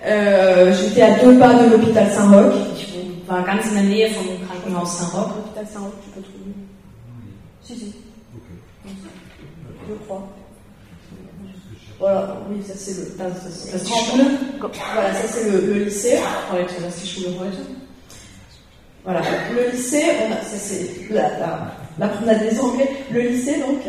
Euh, 0.06 0.72
J'étais 0.72 1.02
à 1.02 1.10
deux 1.18 1.38
pas 1.38 1.54
de 1.54 1.70
l'hôpital 1.70 2.08
Saint-Roch. 2.10 2.54
Ich 2.76 2.86
war 3.28 3.44
ganz 3.44 3.66
in 3.70 3.74
der 3.74 3.82
Nähe 3.84 4.10
vom 4.10 4.26
Krankenhaus 4.70 4.86
Saint-Roch. 4.86 5.30
L'hôpital 5.36 5.66
Saint-Roch, 5.72 5.92
tu 6.04 6.10
peux 6.10 6.22
trouver 6.22 6.54
Si, 7.62 7.76
si. 7.76 7.94
Je 9.88 9.94
crois. 10.06 10.28
Voilà, 11.98 12.36
oui, 12.50 12.62
ça 12.66 12.72
c'est 12.76 12.92
le. 12.92 13.04
Die 13.78 13.92
Schule 13.92 14.24
Voilà, 14.94 15.14
ça 15.14 15.28
c'est 15.28 15.50
le, 15.50 15.60
le 15.66 15.84
lycée. 15.84 16.18
Voilà, 19.04 19.20
le 19.54 19.70
lycée, 19.70 20.04
on 20.26 20.32
a, 20.32 20.36
ça 20.36 20.56
c'est 20.58 21.10
la, 21.10 21.22
la, 21.38 21.72
la 21.98 22.08
promenade 22.08 22.48
des 22.48 22.58
Anglais. 22.58 22.90
Le 23.10 23.20
lycée 23.20 23.56
donc. 23.58 23.80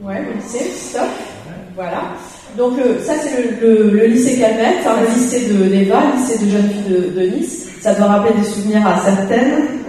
Ouais, 0.00 0.22
le 0.24 0.32
lycée, 0.32 0.70
stop. 0.70 1.02
Voilà. 1.74 2.04
Donc 2.56 2.78
euh, 2.78 2.98
ça 3.04 3.12
c'est 3.22 3.60
le, 3.60 3.60
le, 3.60 3.90
le 3.90 4.06
lycée 4.06 4.38
Calmette, 4.40 4.84
hein, 4.86 4.96
le 5.02 5.14
lycée 5.14 5.46
de 5.48 5.64
d'Eva, 5.68 6.02
le 6.12 6.20
lycée 6.20 6.44
de 6.44 6.50
jeunes 6.50 6.70
filles 6.70 6.90
de, 6.94 7.20
de 7.20 7.26
Nice. 7.36 7.68
Ça 7.80 7.94
doit 7.94 8.06
rappeler 8.06 8.34
des 8.40 8.46
souvenirs 8.46 8.86
à 8.86 8.98
certaines 9.04 9.79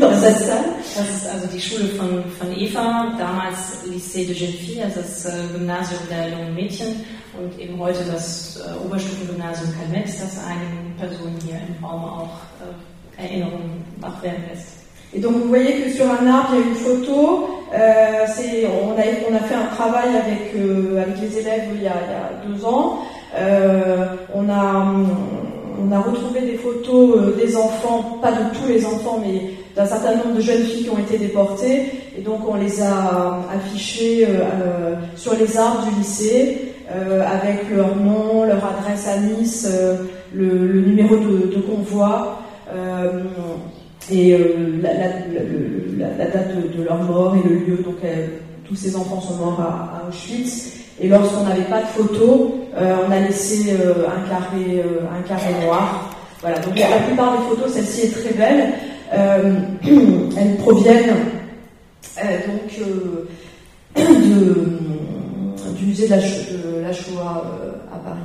dans 0.00 0.14
cette 0.14 0.38
salle. 0.38 0.64
Das 0.96 1.08
ist 1.08 1.26
also 1.28 1.46
die 1.52 1.60
Schule 1.60 1.88
von, 1.90 2.24
von 2.38 2.56
Eva, 2.56 3.12
damals 3.18 3.84
Lycée 3.86 4.24
de 4.26 4.34
Jeune 4.34 4.52
Fille, 4.52 4.84
also 4.84 5.00
das 5.00 5.26
äh, 5.26 5.30
Gymnasium 5.52 6.00
der 6.10 6.30
jungen 6.30 6.54
Mädchen 6.54 7.04
und 7.38 7.58
eben 7.60 7.78
heute 7.78 8.04
das 8.10 8.56
äh, 8.58 8.86
Oberstufengymnasium 8.86 9.72
Calmette, 9.78 10.12
das 10.20 10.38
einigen 10.44 10.94
Personen 10.98 11.38
hier 11.44 11.60
im 11.68 11.84
Raum 11.84 12.04
auch 12.04 12.36
äh, 12.60 13.22
Erinnerungen 13.22 13.84
wach 14.00 14.22
werden 14.22 14.44
lässt. 14.50 14.68
Et 15.12 15.20
donc 15.20 15.34
vous 15.34 15.48
voyez 15.48 15.82
que 15.82 15.90
sur 15.90 16.04
un 16.06 16.26
arbre 16.26 16.54
il 16.54 16.60
y 16.60 16.62
a 16.62 16.66
une 16.68 16.74
photo. 16.74 17.48
Euh, 17.74 18.26
on, 18.84 18.92
a, 18.92 19.04
on 19.28 19.34
a 19.34 19.40
fait 19.40 19.54
un 19.54 19.74
travail 19.74 20.08
avec, 20.16 20.54
euh, 20.54 21.02
avec 21.02 21.20
les 21.20 21.38
élèves 21.38 21.64
il 21.74 21.82
y 21.82 21.88
a, 21.88 21.94
il 22.02 22.10
y 22.10 22.14
a 22.14 22.56
deux 22.56 22.64
ans. 22.64 22.98
Euh, 23.36 24.06
on, 24.34 24.48
a, 24.48 24.86
on 25.80 25.92
a 25.92 25.98
retrouvé 25.98 26.40
des 26.42 26.58
photos 26.58 27.16
euh, 27.16 27.36
des 27.36 27.56
enfants, 27.56 28.18
pas 28.22 28.32
de 28.32 28.54
tous 28.54 28.68
les 28.68 28.84
enfants, 28.84 29.20
mais 29.20 29.52
d'un 29.76 29.86
certain 29.86 30.16
nombre 30.16 30.34
de 30.36 30.40
jeunes 30.40 30.62
filles 30.62 30.84
qui 30.84 30.90
ont 30.90 30.98
été 30.98 31.18
déportées. 31.18 31.92
Et 32.18 32.22
donc 32.22 32.40
on 32.48 32.54
les 32.54 32.82
a 32.82 33.40
affichées 33.54 34.24
euh, 34.24 34.40
euh, 34.64 34.94
sur 35.16 35.34
les 35.36 35.56
arbres 35.56 35.86
du 35.90 35.98
lycée 35.98 36.72
euh, 36.90 37.22
avec 37.26 37.70
leur 37.70 37.94
nom, 37.94 38.44
leur 38.44 38.64
adresse 38.64 39.06
à 39.06 39.18
Nice, 39.18 39.68
euh, 39.70 39.96
le, 40.32 40.80
numéro 40.80 41.16
de, 41.16 41.60
convoi. 41.60 42.40
euh, 42.74 43.22
et 44.10 44.34
euh, 44.34 44.80
la, 44.82 44.94
date 46.26 46.48
de, 46.76 46.82
leur 46.82 47.02
mort 47.02 47.34
et 47.36 47.48
le 47.48 47.56
lieu. 47.56 47.76
Donc 47.84 47.96
euh, 48.04 48.26
tous 48.66 48.76
ces 48.76 48.96
enfants 48.96 49.20
sont 49.20 49.34
morts 49.34 49.60
à, 49.60 50.08
Auschwitz. 50.08 50.74
Et 51.00 51.08
lorsqu'on 51.08 51.44
n'avait 51.44 51.62
pas 51.64 51.82
de 51.82 51.86
photos, 51.88 52.52
euh, 52.76 52.96
on 53.06 53.10
a 53.10 53.20
laissé 53.20 53.72
euh, 53.72 54.06
un 54.06 54.28
carré, 54.28 54.80
euh, 54.80 55.04
un 55.14 55.22
carré 55.28 55.52
noir. 55.64 56.10
Voilà. 56.40 56.58
Donc 56.60 56.78
la 56.78 56.98
plupart 57.06 57.36
des 57.36 57.44
photos, 57.48 57.72
celle-ci 57.72 58.06
est 58.06 58.22
très 58.22 58.32
belle. 58.34 58.72
Euh, 59.12 59.54
elles 60.36 60.56
proviennent 60.56 61.16
euh, 62.18 62.38
donc 62.46 62.70
euh, 62.80 63.28
de- 63.96 65.76
du 65.78 65.86
musée 65.86 66.06
de 66.06 66.10
la, 66.10 66.16
de 66.18 66.80
la 66.82 66.92
Shoah 66.92 67.44
à 67.92 67.98
Paris. 67.98 68.20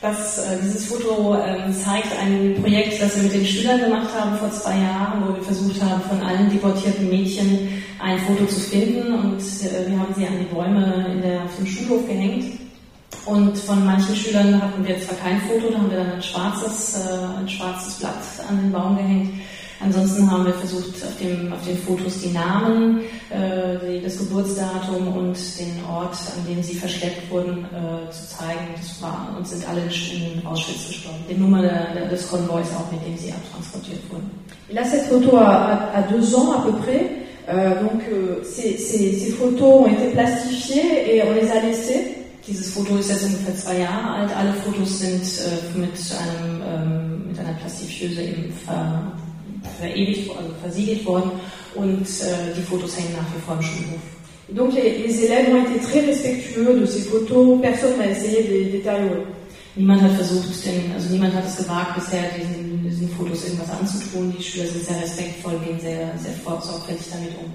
Das, 0.00 0.38
äh, 0.38 0.58
dieses 0.60 0.86
Foto 0.86 1.36
ähm, 1.36 1.72
zeigt 1.72 2.08
ein 2.20 2.56
Projekt, 2.60 3.00
das 3.00 3.14
wir 3.16 3.22
mit 3.22 3.34
den 3.34 3.46
Schülern 3.46 3.80
gemacht 3.80 4.08
haben 4.18 4.36
vor 4.38 4.50
zwei 4.50 4.76
Jahren, 4.78 5.22
wo 5.28 5.36
wir 5.36 5.42
versucht 5.44 5.80
haben, 5.80 6.00
von 6.08 6.20
allen 6.20 6.50
deportierten 6.50 7.08
Mädchen 7.08 7.68
ein 8.02 8.18
Foto 8.26 8.44
zu 8.46 8.58
finden. 8.58 9.14
Und 9.14 9.38
äh, 9.38 9.88
wir 9.88 9.98
haben 10.00 10.12
sie 10.16 10.26
an 10.26 10.40
die 10.40 10.52
Bäume 10.52 11.06
in 11.14 11.22
der, 11.22 11.44
auf 11.44 11.54
dem 11.56 11.66
Schulhof 11.66 12.04
gehängt. 12.08 12.58
Und 13.26 13.56
von 13.56 13.84
manchen 13.86 14.16
Schülern 14.16 14.60
hatten 14.60 14.84
wir 14.84 14.98
zwar 14.98 15.16
kein 15.18 15.40
Foto, 15.42 15.70
da 15.70 15.78
haben 15.78 15.90
wir 15.90 15.98
dann 15.98 16.12
ein 16.14 16.22
schwarzes, 16.22 16.96
äh, 16.96 17.38
ein 17.40 17.48
schwarzes 17.48 17.94
Blatt 18.00 18.14
an 18.48 18.56
den 18.60 18.72
Baum 18.72 18.96
gehängt. 18.96 19.30
Ansonsten 19.84 20.30
haben 20.30 20.46
wir 20.46 20.54
versucht, 20.54 20.94
auf, 21.02 21.16
dem, 21.20 21.52
auf 21.52 21.64
den 21.66 21.76
Fotos 21.78 22.20
die 22.22 22.30
Namen, 22.30 23.00
äh, 23.30 24.00
das 24.00 24.18
Geburtsdatum 24.18 25.08
und 25.08 25.36
den 25.58 25.84
Ort, 25.90 26.14
an 26.36 26.46
dem 26.48 26.62
sie 26.62 26.74
verschleppt 26.74 27.30
wurden, 27.30 27.64
äh, 27.64 28.10
zu 28.10 28.28
zeigen. 28.36 28.68
Das 28.76 29.02
war, 29.02 29.34
und 29.36 29.46
sind 29.46 29.68
alle 29.68 29.80
in 29.82 30.46
Auschwitz 30.46 30.88
gestorben. 30.88 31.18
Die 31.28 31.34
Nummer 31.34 31.62
des 32.10 32.28
Konvois 32.28 32.62
auch, 32.76 32.90
mit 32.92 33.04
dem 33.06 33.16
sie 33.16 33.32
abtransportiert 33.32 34.00
wurden. 34.10 34.30
Là, 34.70 34.82
cette 34.84 35.06
photo 35.08 35.36
a- 35.36 35.90
a 35.94 36.02
deux 36.02 36.34
ans 36.34 36.52
à 36.58 36.62
peu 36.62 36.72
près. 36.72 37.00
Euh, 37.48 37.80
donc, 37.82 38.00
euh, 38.10 38.42
ces, 38.44 38.78
ces- 38.78 39.18
ces 39.18 39.32
photos 39.32 39.80
ont 39.82 39.86
été 39.86 40.12
plastifiées 40.12 41.16
et 41.16 41.22
on 41.24 41.32
les 41.34 41.50
a 41.50 41.60
laissées. 41.60 42.14
Dieses 42.46 42.70
Foto 42.72 42.96
ist 42.98 43.10
jetzt 43.10 43.24
ungefähr 43.24 43.56
zwei 43.56 43.78
Jahre 43.80 44.10
alt. 44.14 44.30
Alle 44.36 44.52
Fotos 44.64 45.00
sind 45.00 45.22
äh, 45.22 45.78
mit, 45.78 45.90
einem, 46.22 46.62
ähm, 46.62 47.28
mit 47.28 47.38
einer 47.38 47.52
Plastifiöse 47.54 48.22
eben 48.22 48.52
ver, 48.64 49.12
verewigt, 49.82 50.30
also 50.38 50.50
versiegelt 50.64 51.02
worden 51.06 51.30
und 51.74 52.02
äh, 52.02 52.54
die 52.56 52.62
Fotos 52.70 52.96
hängen 52.98 53.14
nach 53.18 53.28
wie 53.34 53.40
vor 53.46 53.56
im 53.58 53.62
Schulhof. 53.62 54.04
Donc, 54.58 54.74
les, 54.74 54.98
les 55.06 55.14
élèves 55.24 55.48
ont 55.54 55.62
été 55.64 55.76
très 55.88 56.00
respectueux 56.10 56.78
de 56.80 56.84
ces 56.86 57.02
photos. 57.10 57.58
Personne 57.62 57.96
n'a 57.98 58.10
essayé 58.10 58.42
de 58.48 58.52
les 58.58 58.64
détériorer. 58.76 59.24
Niemand 59.76 60.02
hat 60.02 60.12
versucht, 60.20 60.66
den, 60.66 60.92
also 60.94 61.08
niemand 61.08 61.32
hat 61.34 61.46
es 61.46 61.56
gewagt, 61.56 61.94
bisher 61.96 62.24
diesen, 62.36 62.82
diesen 62.84 63.08
Fotos 63.16 63.44
irgendwas 63.46 63.70
anzutun. 63.70 64.34
Die 64.36 64.42
Schüler 64.42 64.66
sind 64.66 64.84
sehr 64.84 65.00
respektvoll, 65.00 65.54
gehen 65.64 65.80
sehr, 65.80 66.12
sehr 66.22 66.34
sorgfältig 66.44 67.06
damit 67.10 67.30
um. 67.42 67.50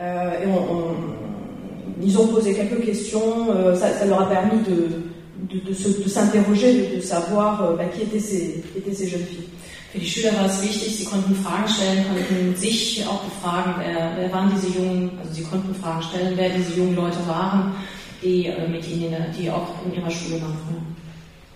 Euh, 0.00 0.42
et 0.42 0.46
on- 0.46 0.66
on- 0.74 2.04
ils 2.04 2.16
ont 2.18 2.26
posé 2.28 2.54
quelques 2.54 2.84
questions. 2.84 3.46
euh, 3.54 3.74
ça, 3.76 3.92
ça 3.98 4.04
leur 4.06 4.22
a 4.22 4.28
permis 4.28 4.60
de, 4.64 4.76
de, 5.54 5.58
de 6.04 6.08
s'interroger, 6.08 6.72
de, 6.74 6.96
de 6.96 7.00
savoir 7.00 7.62
euh, 7.62 7.76
bah, 7.76 7.84
qui, 7.94 8.02
étaient 8.02 8.18
ces, 8.20 8.62
qui 8.72 8.78
étaient 8.78 8.94
ces 8.94 9.08
jeunes 9.08 9.24
filles. 9.30 9.48
Für 9.92 9.98
die 9.98 10.06
Schüler 10.06 10.34
war 10.34 10.46
es 10.46 10.62
wichtig, 10.62 10.96
sie 10.98 11.04
konnten 11.06 11.34
Fragen 11.36 11.66
stellen, 11.68 12.04
konnten 12.08 12.54
sich 12.56 13.02
auch 13.08 13.22
befragen, 13.24 13.74
wer, 13.78 14.12
wer 14.18 14.32
waren 14.32 14.52
diese 14.54 14.76
jungen, 14.78 15.10
also 15.18 15.32
sie 15.32 15.42
konnten 15.44 15.74
Fragen 15.74 16.02
stellen, 16.02 16.32
wer 16.36 16.50
diese 16.50 16.74
jungen 16.74 16.94
Leute 16.94 17.16
waren, 17.26 17.72
die 18.22 18.46
äh, 18.46 18.68
mit 18.68 18.86
ihnen, 18.86 19.16
die 19.38 19.50
auch 19.50 19.68
in 19.86 19.94
ihrer 19.98 20.10
Schule 20.10 20.42
waren. 20.42 20.98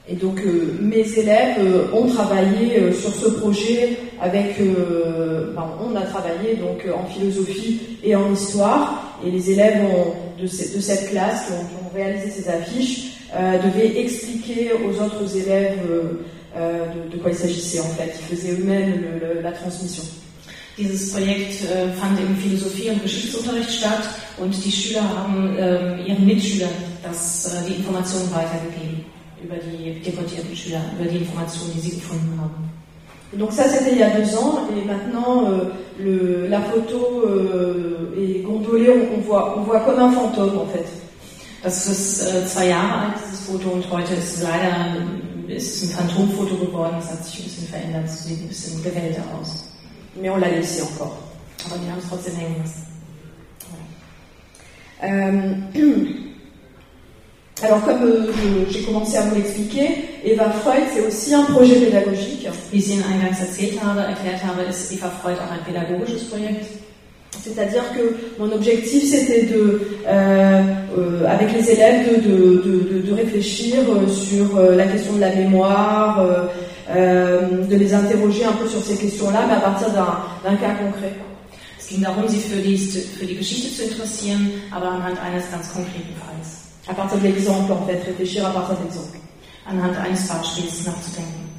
Et 0.09 0.17
donc 0.21 0.41
euh, 0.45 0.77
mes 0.81 1.05
élèves 1.17 1.59
euh, 1.61 1.93
ont 1.93 2.07
travaillé 2.09 2.77
euh, 2.81 2.93
sur 2.93 3.13
ce 3.15 3.29
projet 3.39 3.97
avec, 4.21 4.59
euh, 4.61 5.53
ben, 5.55 5.65
on 5.81 5.95
a 5.95 6.01
travaillé 6.03 6.57
donc 6.57 6.85
euh, 6.87 6.95
en 6.95 7.07
philosophie 7.07 7.81
et 8.03 8.17
en 8.17 8.33
histoire, 8.33 9.19
et 9.25 9.31
les 9.31 9.51
élèves 9.53 9.85
ont- 9.85 10.41
de, 10.43 10.47
ce- 10.49 10.75
de 10.75 10.81
cette 10.81 11.11
classe 11.11 11.47
qui 11.47 11.53
ont, 11.53 11.57
qui 11.67 11.75
ont 11.85 11.95
réalisé 11.95 12.31
ces 12.31 12.49
affiches 12.49 13.13
euh, 13.37 13.59
devaient 13.63 14.01
expliquer 14.01 14.71
aux 14.73 15.01
autres 15.05 15.37
élèves 15.37 15.79
de, 16.55 17.11
de 17.17 17.17
quoi 17.23 17.31
il 17.31 17.37
s'agissait 17.37 17.81
en 17.81 17.89
fait. 17.97 18.13
Ils 18.21 18.37
faisaient 18.37 18.53
eux-mêmes 18.53 19.03
le- 19.03 19.35
le- 19.35 19.41
la 19.43 19.53
transmission. 19.53 20.05
Dieses 20.79 21.13
Projekt 21.13 21.65
äh, 21.65 21.93
fand 22.01 22.19
im 22.19 22.35
Philosophie- 22.37 22.91
und 22.91 23.03
Geschichtsunterricht 23.03 23.73
statt 23.73 24.05
und 24.39 24.53
die 24.65 24.73
Schüler 24.73 25.03
haben 25.03 25.55
ähm, 25.59 26.07
ihren 26.07 26.25
Mitschülern 26.27 26.71
das, 27.03 27.47
äh, 27.55 27.69
die 27.69 27.75
Informationen 27.75 28.31
weitergegeben. 28.35 29.05
über 29.45 29.57
die 29.57 29.99
deportierten 30.01 30.55
Schüler, 30.57 30.81
über 30.99 31.11
die 31.11 31.17
Informationen, 31.19 31.73
die 31.75 31.81
sie 31.81 31.97
gefunden 31.97 32.39
haben. 32.41 32.71
Donc 33.37 33.51
ça 33.51 33.65
c'était 33.65 33.93
il 33.93 33.99
y 33.99 34.03
a 34.05 34.11
deux 34.11 34.37
ans 34.37 34.61
et 34.77 34.85
maintenant 34.87 35.51
euh, 35.51 35.65
le, 35.99 36.47
la 36.49 36.61
photo 36.61 37.25
euh, 37.27 38.15
est 38.17 38.43
gondolée, 38.43 38.89
on, 38.91 39.17
on, 39.19 39.21
voit, 39.23 39.59
on 39.59 39.63
voit 39.63 39.81
comme 39.81 39.99
un 39.99 40.13
fantôme 40.13 40.59
en 40.59 40.67
fait. 40.67 40.87
Das 41.65 41.87
ist 41.89 42.23
äh, 42.23 42.47
zwei 42.47 42.69
Jahre 42.69 42.93
alt, 43.07 43.15
dieses 43.25 43.41
Foto, 43.47 43.71
und 43.71 43.85
heute 43.91 44.15
ist 44.15 44.43
leider 44.43 44.77
ist 45.49 45.83
es 45.83 45.91
ein 45.91 45.97
Phantomfoto 45.97 46.57
geworden. 46.57 46.97
Es 46.99 47.11
hat 47.11 47.25
sich 47.25 47.41
ein 47.41 47.45
bisschen 47.45 47.69
verändert, 47.69 48.05
es 48.07 48.25
sieht 48.25 48.41
ein 48.41 48.49
bisschen 48.49 48.83
gewellter 48.83 49.23
aus. 49.41 49.65
Mais 50.21 50.31
on 50.31 50.41
l'a 50.41 50.49
laissé 50.49 50.83
encore. 50.83 51.19
Aber 51.65 51.81
wir 51.83 51.91
haben 51.91 51.99
es 51.99 52.09
trotzdem 52.09 52.37
hängen 52.37 52.57
lassen. 52.59 52.87
Euh, 55.03 55.55
Alors, 57.63 57.85
comme 57.85 58.03
euh, 58.03 58.33
j'ai 58.71 58.83
commencé 58.83 59.17
à 59.17 59.23
vous 59.23 59.37
l'expliquer, 59.37 60.09
Eva 60.25 60.51
Freud, 60.51 60.83
c'est 60.93 61.07
aussi 61.07 61.33
un 61.33 61.45
projet 61.45 61.77
pédagogique. 61.77 62.49
Wie 62.73 62.79
ich 62.79 62.89
Ihnen 62.89 63.05
eingangs 63.05 63.39
erzählt 63.39 63.81
habe, 63.81 64.01
erklärt 64.01 64.43
habe, 64.45 64.63
ist 64.63 64.93
Eva 64.93 65.11
Freud 65.11 65.37
auch 65.39 65.51
ein 65.51 65.63
pädagogisches 65.65 66.29
Projekt. 66.29 66.67
C'est-à-dire 67.45 67.83
que 67.95 68.15
mon 68.39 68.53
objectif, 68.53 69.03
c'était 69.05 69.43
de, 69.43 69.81
euh, 70.07 70.63
euh, 70.97 71.27
avec 71.27 71.53
les 71.53 71.71
élèves, 71.71 72.07
de, 72.09 72.21
de, 72.21 72.83
de, 72.93 73.07
de 73.07 73.13
réfléchir 73.13 73.79
euh, 73.89 74.07
sur 74.09 74.57
euh, 74.57 74.77
la 74.77 74.87
question 74.87 75.15
de 75.15 75.21
la 75.21 75.35
mémoire, 75.35 76.25
euh, 76.95 77.41
de 77.69 77.77
les 77.77 77.93
interroger 77.93 78.45
un 78.45 78.53
peu 78.53 78.69
sur 78.69 78.81
ces 78.81 78.97
questions-là, 78.97 79.47
mais 79.49 79.55
à 79.55 79.61
partir 79.61 79.89
d'un 79.91 80.57
cas 80.57 80.75
concret. 80.75 81.13
Es 81.79 81.89
ging 81.89 82.01
darum, 82.01 82.29
sie 82.29 82.39
für 82.39 82.63
die, 82.63 82.79
für 82.79 83.27
die 83.27 83.37
Geschichte 83.37 83.75
zu 83.75 83.83
interessieren, 83.83 84.53
aber 84.71 84.87
anhand 84.93 85.19
eines 85.21 85.51
ganz 85.51 85.73
konkreten 85.73 86.15
Falls. 86.15 86.63
À 86.87 86.95
partir 86.95 87.19
de 87.19 87.25
l'exemple, 87.25 87.73
en 87.73 87.85
fait, 87.87 88.01
réfléchir 88.07 88.47
à 88.47 88.51
partir 88.51 88.77
d'exemple. 88.77 89.19
Anhand 89.67 89.93
eines 89.99 90.17
Beispiels 90.17 90.87
nachzudenken. 90.87 91.52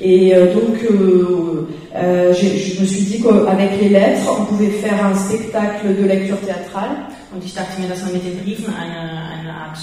Et 0.00 0.34
euh, 0.34 0.52
donc, 0.52 0.76
euh, 0.90 1.68
euh, 1.94 2.34
je 2.34 2.80
me 2.80 2.86
suis 2.86 3.04
dit 3.04 3.22
qu'avec 3.22 3.80
les 3.80 3.88
lettres, 3.88 4.28
on 4.38 4.44
pouvait 4.44 4.68
faire 4.68 5.06
un 5.06 5.14
spectacle 5.14 5.96
de 5.96 6.06
lecture 6.06 6.38
théâtrale. 6.40 6.96
Und 7.34 7.44
ich 7.44 7.54
dachte 7.54 7.80
mir, 7.80 7.88
dass 7.88 8.02
man 8.02 8.12
mit 8.12 8.24
den 8.24 8.38
Briefen 8.38 8.72
eine, 8.74 9.10
eine 9.40 9.52
Art 9.52 9.78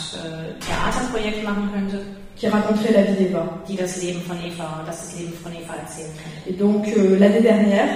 Theaterprojekt 0.60 1.44
machen 1.44 1.70
könnte. 1.74 2.00
Qui 2.36 2.48
raconterait 2.48 2.94
la 2.94 3.04
vie 3.04 3.26
d'Eva. 3.26 3.62
Die 3.68 3.76
das 3.76 4.02
Leben 4.02 4.22
von 4.22 4.38
Eva, 4.38 4.84
das 4.86 5.02
das 5.02 5.20
Leben 5.20 5.34
von 5.34 5.52
Eva 5.52 5.76
erzählen 5.80 6.10
könnte. 6.18 6.50
Et 6.50 6.58
donc, 6.58 6.86
l'année 7.20 7.42
dernière, 7.42 7.88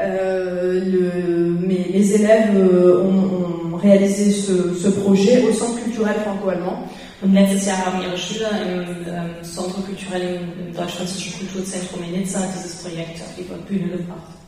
euh, 0.00 0.80
le, 0.80 1.66
mes, 1.66 2.12
élèves 2.14 2.56
euh, 2.56 3.02
ont, 3.02 3.74
ont 3.74 3.76
réalisé 3.76 4.30
ce, 4.30 4.74
ce, 4.74 4.88
projet 4.88 5.42
au 5.42 5.52
Centre 5.52 5.82
culturel 5.82 6.14
franco-allemand. 6.24 6.84
Und 7.22 7.34
letztes 7.34 7.66
Jahr 7.66 7.84
haben 7.84 8.02
ihre 8.02 8.16
Schüler 8.16 8.50
im 8.62 8.80
ähm, 9.06 9.42
Centre 9.42 9.82
culturel 9.82 10.40
im 10.58 10.74
Deutsch-Französischen 10.74 11.38
Kulturzentrum 11.38 12.02
in 12.04 12.20
Nizza 12.20 12.40
dieses 12.56 12.76
Projekt 12.82 13.20
auf 13.20 13.34
die 13.36 13.42
Bühne 13.42 13.88
gebracht. 13.88 14.40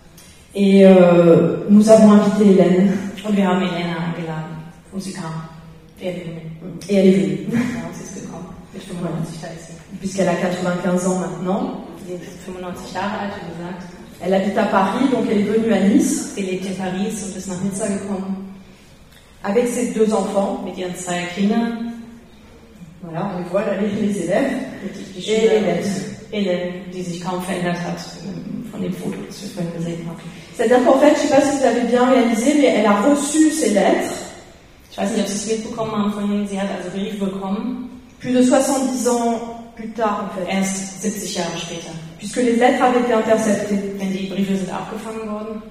Et 0.55 0.85
euh, 0.85 1.65
nous 1.69 1.89
avons 1.89 2.12
invité 2.12 2.44
Hélène. 2.44 2.93
Und 3.27 3.36
wir 3.36 3.47
haben 3.47 3.61
Helena 3.61 3.97
eingeladen. 4.09 4.57
Und 4.93 5.03
sie 5.03 5.12
kam. 5.12 5.32
Et 6.01 6.07
elle 6.07 6.16
est 6.16 6.24
venue. 6.24 6.40
Et 6.89 6.94
elle 6.94 7.09
est 7.09 7.12
venue. 7.12 7.53
Ja, 7.53 7.89
sie 7.93 8.05
ist 8.05 8.23
gekommen. 8.23 8.49
Mit 8.73 8.82
95 8.82 9.40
da 9.40 9.49
ist 9.49 9.66
sie. 9.69 9.97
Puisqu'elle 9.99 10.28
a 10.28 10.35
95 10.35 11.07
ans 11.07 11.20
maintenant. 11.20 11.85
Sie 12.07 12.15
ist 12.15 12.44
95 12.44 12.94
Jahre 12.94 13.19
alt, 13.20 13.32
wie 13.36 13.49
gesagt. 13.51 13.82
Elle 14.20 14.35
habite 14.35 14.59
à 14.59 14.65
Paris, 14.65 15.09
donc 15.11 15.27
elle 15.31 15.40
est 15.40 15.44
venue 15.44 15.73
à 15.73 15.81
Nice. 15.81 16.35
Sie 16.35 16.43
lebt 16.43 16.66
in 16.66 16.77
Paris 16.77 17.23
und 17.24 17.36
ist 17.36 17.49
nach 17.49 17.62
Nizza 17.62 17.86
gekommen. 17.86 18.55
Avec 19.43 19.69
ses 19.69 19.94
deux 19.94 20.12
enfants. 20.12 20.62
Mit 20.65 20.77
ihren 20.77 20.94
zwei 20.97 21.23
Kindern. 21.35 21.91
Voilà, 23.03 23.33
on 23.39 23.43
voit 23.51 23.65
les, 23.81 24.07
les 24.07 24.23
élèves. 24.23 24.53
Die 25.16 25.31
Hélène. 25.31 25.83
Hélène, 26.33 26.73
die 26.93 27.03
sich 27.03 27.23
kaum 27.23 27.43
verändert 27.43 27.77
hat 27.85 28.01
von 28.70 28.81
dem 28.81 28.93
Foto, 28.95 29.16
das 29.27 29.43
wir 29.43 29.51
vorhin 29.51 29.73
gesehen 29.77 30.09
haben. 30.09 30.16
C'est-à-dire 30.57 30.83
qu'en 30.85 30.99
fait, 30.99 31.09
je 31.09 31.23
ne 31.23 31.29
sais 31.29 31.35
pas 31.35 31.41
si 31.43 31.59
vous 31.59 31.65
avez 31.65 31.81
bien 31.83 32.09
réalisé, 32.09 32.55
mais 32.59 32.66
elle 32.79 32.87
a 32.87 33.03
reçu 33.03 33.51
ces 33.51 33.70
lettres. 33.70 34.15
Ich 34.91 34.99
weiß 34.99 35.11
nicht, 35.11 35.20
ob 35.20 35.29
Sie 35.29 35.37
es 35.37 35.47
mitbekommen 35.47 35.93
haben 35.93 36.12
von 36.12 36.24
Ihnen. 36.24 36.47
Sie 36.47 36.59
hat 36.59 36.69
also 36.77 36.91
Briefe 36.91 37.16
bekommen. 37.16 37.91
Plus 38.19 38.33
de 38.33 38.43
70 38.43 39.09
ans 39.09 39.41
plus 39.77 39.91
tard, 39.93 40.24
en 40.24 40.39
fait. 40.39 40.51
Erst 40.51 41.03
70 41.03 41.35
Jahre 41.35 41.59
später. 41.59 41.93
Puisque 42.19 42.37
les 42.37 42.57
lettres 42.57 42.83
avaient 42.83 43.01
été 43.01 43.12
interceptées. 43.12 43.79
Denn 43.99 44.11
die 44.11 44.29
Briefe 44.29 44.57
sind 44.57 44.70
abgefangen 44.70 45.31
worden. 45.31 45.62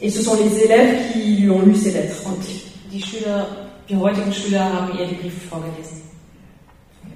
Et 0.00 0.10
ce 0.10 0.22
sont 0.22 0.36
les 0.36 0.64
élèves 0.64 1.12
qui 1.12 1.36
lui 1.36 1.50
ont 1.50 1.62
lu 1.62 1.74
ces 1.74 1.92
lettres. 1.92 2.26
Und 2.26 2.44
die 2.90 3.00
Schüler, 3.00 3.46
die 3.88 3.96
heutigen 3.96 4.32
Schüler 4.32 4.64
haben 4.64 4.98
ihr 4.98 5.06
die 5.06 5.14
Briefe 5.14 5.48
vorgelesen. 5.48 6.03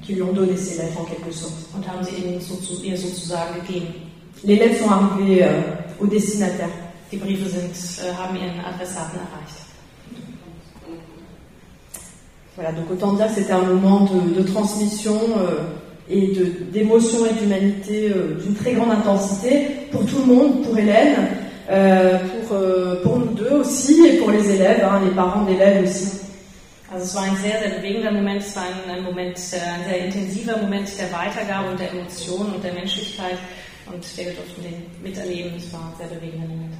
Qui 0.08 0.14
lui 0.14 0.22
ont 0.22 0.32
donné 0.32 0.56
ces 0.56 0.78
lettres 0.78 0.98
en 0.98 1.04
quelque 1.04 1.30
sorte. 1.30 1.52
Und 1.76 1.86
haben 1.86 2.02
sie 2.02 2.40
so, 2.40 2.82
ihr 2.82 2.96
sozusagen 2.96 3.60
gegeben. 3.60 3.88
Les 4.42 4.56
lettres 4.56 4.78
sont 4.82 4.90
arrivées 4.90 5.44
euh, 5.44 5.60
au 6.00 6.06
destinataire. 6.06 6.70
Die 7.12 7.18
Briefe 7.18 7.46
sind, 7.46 7.74
äh, 8.02 8.14
haben 8.14 8.34
ihren 8.34 8.58
Adressaten 8.64 9.18
erreicht. 9.18 9.66
Voilà, 12.56 12.72
donc 12.72 12.90
autant 12.90 13.12
dire 13.12 13.26
que 13.26 13.34
c'était 13.34 13.52
un 13.52 13.64
moment 13.64 14.06
de, 14.06 14.40
de 14.40 14.48
transmission 14.48 15.20
euh, 15.36 15.66
et 16.08 16.32
d'émotion 16.72 17.26
et 17.26 17.34
d'humanité 17.38 18.10
euh, 18.10 18.40
d'une 18.42 18.54
très 18.54 18.72
grande 18.72 18.92
intensité 18.92 19.68
pour 19.92 20.06
tout 20.06 20.20
le 20.20 20.34
monde, 20.34 20.62
pour 20.62 20.78
Hélène, 20.78 21.16
euh, 21.70 22.16
pour, 22.48 22.56
euh, 22.56 23.02
pour 23.02 23.18
nous 23.18 23.34
deux 23.34 23.56
aussi 23.56 24.06
et 24.06 24.16
pour 24.16 24.30
les 24.30 24.54
élèves, 24.54 24.88
hein, 24.90 25.02
les 25.04 25.14
parents 25.14 25.44
d'élèves 25.44 25.84
aussi. 25.84 26.27
Also 26.90 27.04
es 27.04 27.14
war 27.14 27.22
ein 27.24 27.36
sehr, 27.36 27.58
sehr 27.60 27.78
bewegender 27.78 28.10
Moment, 28.10 28.42
es 28.42 28.56
war 28.56 28.64
ein, 28.64 28.90
ein 28.90 29.04
Moment, 29.04 29.36
ein 29.36 29.40
sehr 29.84 30.04
intensiver 30.06 30.56
Moment 30.56 30.88
der 30.98 31.12
Weitergabe 31.12 31.70
und 31.70 31.80
der 31.80 31.90
Emotion 31.92 32.54
und 32.54 32.64
der 32.64 32.72
Menschlichkeit 32.72 33.38
und 33.86 34.16
wir 34.16 34.32
durften 34.32 34.62
den 34.62 34.86
miterleben, 35.02 35.54
es 35.56 35.70
war 35.72 35.80
ein 35.80 35.96
sehr 35.98 36.16
bewegender 36.16 36.48
Moment. 36.48 36.74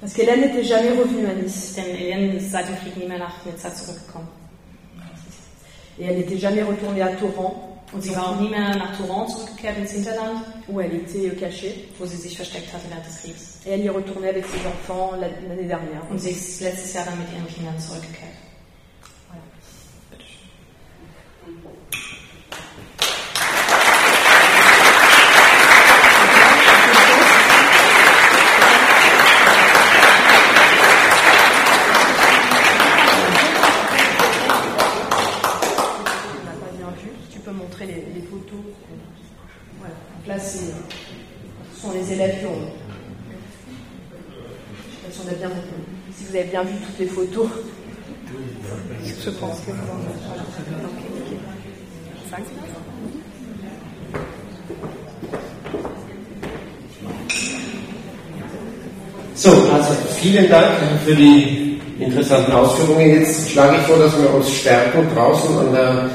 Parce 0.00 0.14
qu'Hélène 0.14 0.40
n'était 0.40 0.64
jamais 0.64 0.90
revenue 0.90 1.26
à 1.28 1.34
Nice. 1.34 1.74
Denn 1.76 1.94
Hélène 1.94 2.32
ist 2.36 2.50
seit 2.50 2.66
dem 2.66 2.76
Krieg 2.76 2.96
nie 2.96 3.06
mehr 3.06 3.18
nach 3.18 3.34
Nizza 3.44 3.72
zurückgekommen. 3.72 4.26
Et 5.96 6.06
elle 6.06 6.16
n'était 6.16 6.38
jamais 6.38 6.64
retournée 6.64 7.02
à 7.02 7.10
Toran. 7.14 7.54
Und 7.92 8.02
sie 8.02 8.16
war 8.16 8.30
auch 8.30 8.40
nie 8.40 8.48
mehr 8.48 8.74
nach 8.76 8.96
Toran 8.96 9.28
zurückgekehrt 9.28 9.78
ins 9.78 9.92
Hinterland, 9.92 10.42
où 10.66 10.80
elle 10.80 10.96
était 10.96 11.30
cachée. 11.36 11.84
wo 12.00 12.06
sie 12.06 12.16
sich 12.16 12.34
versteckt 12.34 12.72
hatte 12.72 12.86
während 12.90 13.06
des 13.06 13.20
Kriegs. 13.22 13.60
Et 13.64 13.74
elle 13.74 13.84
y 13.84 13.90
retournait 13.90 14.30
avec 14.30 14.44
ses 14.46 14.66
enfants 14.66 15.12
l'année 15.20 15.68
dernière. 15.68 16.02
Und 16.10 16.18
sie 16.18 16.30
ist 16.30 16.60
letztes 16.62 16.94
Jahr 16.94 17.04
dann 17.04 17.18
mit 17.18 17.28
ihren 17.32 17.46
Kindern 17.46 17.78
zurückgekehrt. 17.78 18.42
Là, 40.24 40.38
ce 40.38 40.58
sont 41.76 41.90
les 41.92 42.12
élèves 42.12 42.38
qui 42.38 42.46
ont. 42.46 42.52
Je 45.04 45.12
sais 45.12 45.12
pas 45.12 45.12
si, 45.12 45.20
on 45.20 45.28
a 45.28 45.34
bien, 45.34 45.50
si 46.16 46.21
vous 46.32 46.38
avez 46.38 46.48
bien 46.48 46.62
vu 46.62 46.72
toutes 46.86 46.98
les 46.98 47.06
photos. 47.06 47.46
Je 49.04 49.30
pense 49.30 49.60
que 49.60 49.70
vous 49.70 49.76
en 49.76 50.00
avez. 50.00 50.16
Voilà. 50.28 50.44
So, 59.34 59.50
also 59.72 59.94
vielen 60.20 60.48
Dank 60.48 60.68
für 61.04 61.14
die 61.14 61.78
interessanten 62.00 62.52
Ausführungen. 62.52 63.14
Jetzt 63.14 63.50
schlage 63.50 63.76
ich 63.76 63.82
vor, 63.82 63.98
dass 63.98 64.18
wir 64.18 64.32
uns 64.32 64.50
stärken 64.50 65.06
draußen 65.14 65.58
an 65.58 65.72
der, 65.72 66.10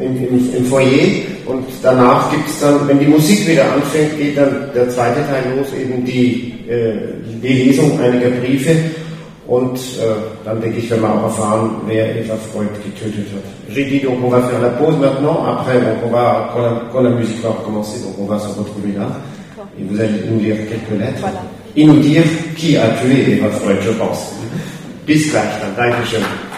im, 0.00 0.16
im, 0.16 0.54
im 0.56 0.64
Foyer 0.66 1.24
und 1.46 1.64
danach 1.82 2.30
gibt 2.30 2.48
es 2.48 2.60
dann, 2.60 2.86
wenn 2.86 2.98
die 2.98 3.06
Musik 3.06 3.46
wieder 3.46 3.72
anfängt, 3.72 4.18
geht 4.18 4.36
dann 4.36 4.70
der 4.74 4.90
zweite 4.90 5.20
Teil 5.26 5.56
los, 5.56 5.68
eben 5.72 6.04
die, 6.04 6.52
äh, 6.68 6.94
die 7.42 7.64
Lesung 7.64 7.98
einiger 8.00 8.30
Briefe 8.30 8.76
und 9.52 9.76
äh, 9.76 10.14
dann 10.46 10.60
denke 10.62 10.78
ich, 10.78 10.90
werden 10.90 11.02
wir 11.02 11.12
auch 11.14 11.24
erfahren, 11.24 11.70
wer 11.86 12.04
Eva 12.16 12.36
Freud 12.50 12.70
getötet 12.82 13.26
hat. 13.34 13.44
J'ai 13.68 13.84
dit 13.84 14.00
donc 14.02 14.18
on 14.24 14.30
va 14.30 14.40
faire 14.48 14.60
la 14.60 14.70
pause 14.70 14.96
maintenant, 14.96 15.44
après 15.44 15.74
donc, 15.74 15.98
on 16.06 16.10
va, 16.10 16.50
quand 16.54 16.62
la, 16.62 16.82
quand 16.90 17.02
la 17.02 17.10
musique 17.10 17.42
va 17.42 17.50
recommencer, 17.50 18.00
donc 18.02 18.14
on 18.18 18.24
va 18.32 18.38
se 18.38 18.48
retrouver 18.48 18.92
là 18.96 19.08
et 19.78 19.84
vous 19.84 20.00
allez 20.00 20.20
nous 20.30 20.40
lire 20.40 20.56
quelques 20.70 20.98
lettres 20.98 21.20
Voilà. 21.20 21.42
et 21.76 21.84
nous 21.84 21.98
dire 22.00 22.24
qui 22.56 22.76
a 22.78 22.88
tué 23.00 23.32
Eva 23.32 23.48
Freud, 23.50 23.78
je 23.82 23.90
pense. 23.90 24.32
Bis 25.06 25.30
gleich 25.30 25.52
dann, 25.60 25.74
Dankeschön. 25.76 26.51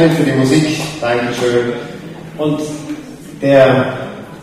Ihnen 0.00 0.16
für 0.16 0.24
die 0.24 0.32
Musik. 0.32 0.80
Dankeschön. 1.00 1.72
Und 2.38 2.60
der 3.42 3.92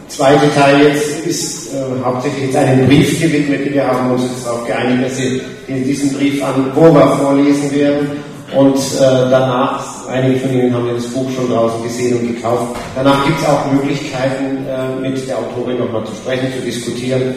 zweite 0.07 0.53
Teil 0.53 0.83
jetzt 0.83 1.25
ist 1.25 1.73
äh, 1.73 1.77
hauptsächlich 2.03 2.45
jetzt 2.45 2.55
einem 2.55 2.85
Brief 2.85 3.19
gewidmet. 3.19 3.73
Wir 3.73 3.87
haben 3.87 4.11
uns 4.11 4.23
jetzt 4.23 4.45
darauf 4.45 4.65
geeinigt, 4.65 5.05
dass 5.05 5.17
Sie 5.17 5.41
diesen 5.67 6.13
Brief 6.13 6.43
an 6.43 6.71
Bova 6.75 7.17
vorlesen 7.17 7.71
werden. 7.73 8.09
Und 8.55 8.77
äh, 8.77 8.99
danach, 8.99 10.07
einige 10.07 10.39
von 10.39 10.53
Ihnen 10.53 10.73
haben 10.73 10.87
ja 10.87 10.93
das 10.93 11.07
Buch 11.07 11.29
schon 11.35 11.49
draußen 11.49 11.83
gesehen 11.83 12.19
und 12.19 12.35
gekauft. 12.35 12.77
Danach 12.95 13.25
gibt 13.25 13.39
es 13.39 13.45
auch 13.45 13.71
Möglichkeiten, 13.71 14.65
äh, 14.67 15.01
mit 15.01 15.27
der 15.27 15.37
Autorin 15.39 15.79
nochmal 15.79 16.05
zu 16.05 16.13
sprechen, 16.13 16.53
zu 16.53 16.61
diskutieren. 16.61 17.33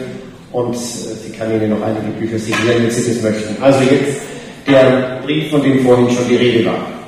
Und 0.51 0.75
äh, 0.75 0.77
sie 0.77 1.31
kann 1.37 1.51
Ihnen 1.51 1.71
noch 1.71 1.81
einige 1.81 2.07
Bücher 2.19 2.39
signieren, 2.39 2.83
wenn 2.83 2.91
Sie 2.91 3.13
das 3.13 3.23
möchten. 3.23 3.61
Also 3.61 3.79
jetzt 3.81 4.21
der 4.67 5.19
Brief, 5.23 5.49
von 5.49 5.63
dem 5.63 5.83
vorhin 5.83 6.09
schon 6.11 6.27
die 6.29 6.35
Rede 6.35 6.65
war. 6.67 7.00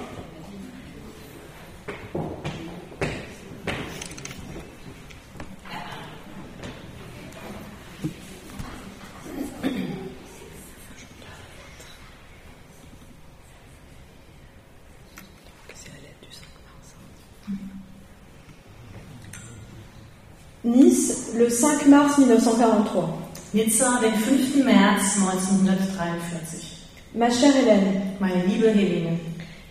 Nizza, 23.54 24.00
den 24.02 24.14
5. 24.14 24.66
März 24.66 25.18
1943. 25.18 26.88
Ma 27.14 27.30
chère 27.30 27.56
Hélène, 27.56 28.16
Meine 28.20 28.44
liebe 28.48 28.66
Helene, 28.66 29.20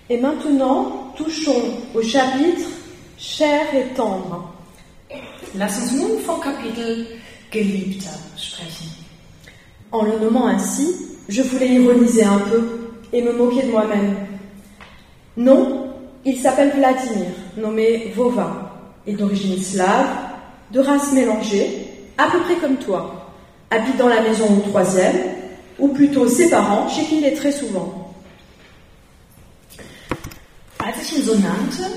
et 0.09 0.19
maintenant 0.21 1.13
touchons 1.17 1.81
au 1.93 2.01
chapitre 2.01 2.69
cher 3.19 3.63
et 3.75 3.93
tendre. 3.97 4.53
lass 5.57 5.79
uns 5.79 5.97
nun 5.97 6.21
vom 6.25 6.39
Kapitel 6.41 7.07
Geliebter 7.51 8.09
sprechen. 8.37 8.89
En 9.91 10.05
le 10.05 10.19
nommant 10.21 10.47
ainsi, 10.47 10.87
je 11.29 11.43
voulais 11.43 11.75
ironiser 11.75 12.23
un 12.23 12.39
peu 12.39 12.93
et 13.13 13.21
me 13.21 13.33
moquer 13.33 13.63
de 13.67 13.73
moi-même. 13.73 14.15
Non, 15.37 15.89
il 16.25 16.39
s'appelle 16.39 16.71
Vladimir, 16.71 17.33
nommé 17.57 18.13
Vova, 18.15 18.77
est 19.09 19.15
d'origine 19.15 19.61
slave, 19.61 20.07
de 20.71 20.79
race 20.79 21.13
mélangée, 21.13 21.89
à 22.17 22.31
peu 22.31 22.39
près 22.43 22.57
comme 22.57 22.77
toi, 22.77 23.22
habite 23.73 23.97
dans 23.97 24.09
la 24.09 24.21
maison 24.21 24.45
au 24.45 24.69
troisième, 24.69 25.17
ou 25.79 25.89
plutôt 25.89 26.29
ses 26.29 26.51
parents, 26.51 26.89
chez 26.89 27.05
qui 27.05 27.19
il 27.19 27.25
est 27.25 27.35
très 27.35 27.53
souvent. 27.53 28.15
Als 30.79 30.97
ich 31.03 31.19
ihn 31.19 31.25
so 31.25 31.35
nannte, 31.35 31.91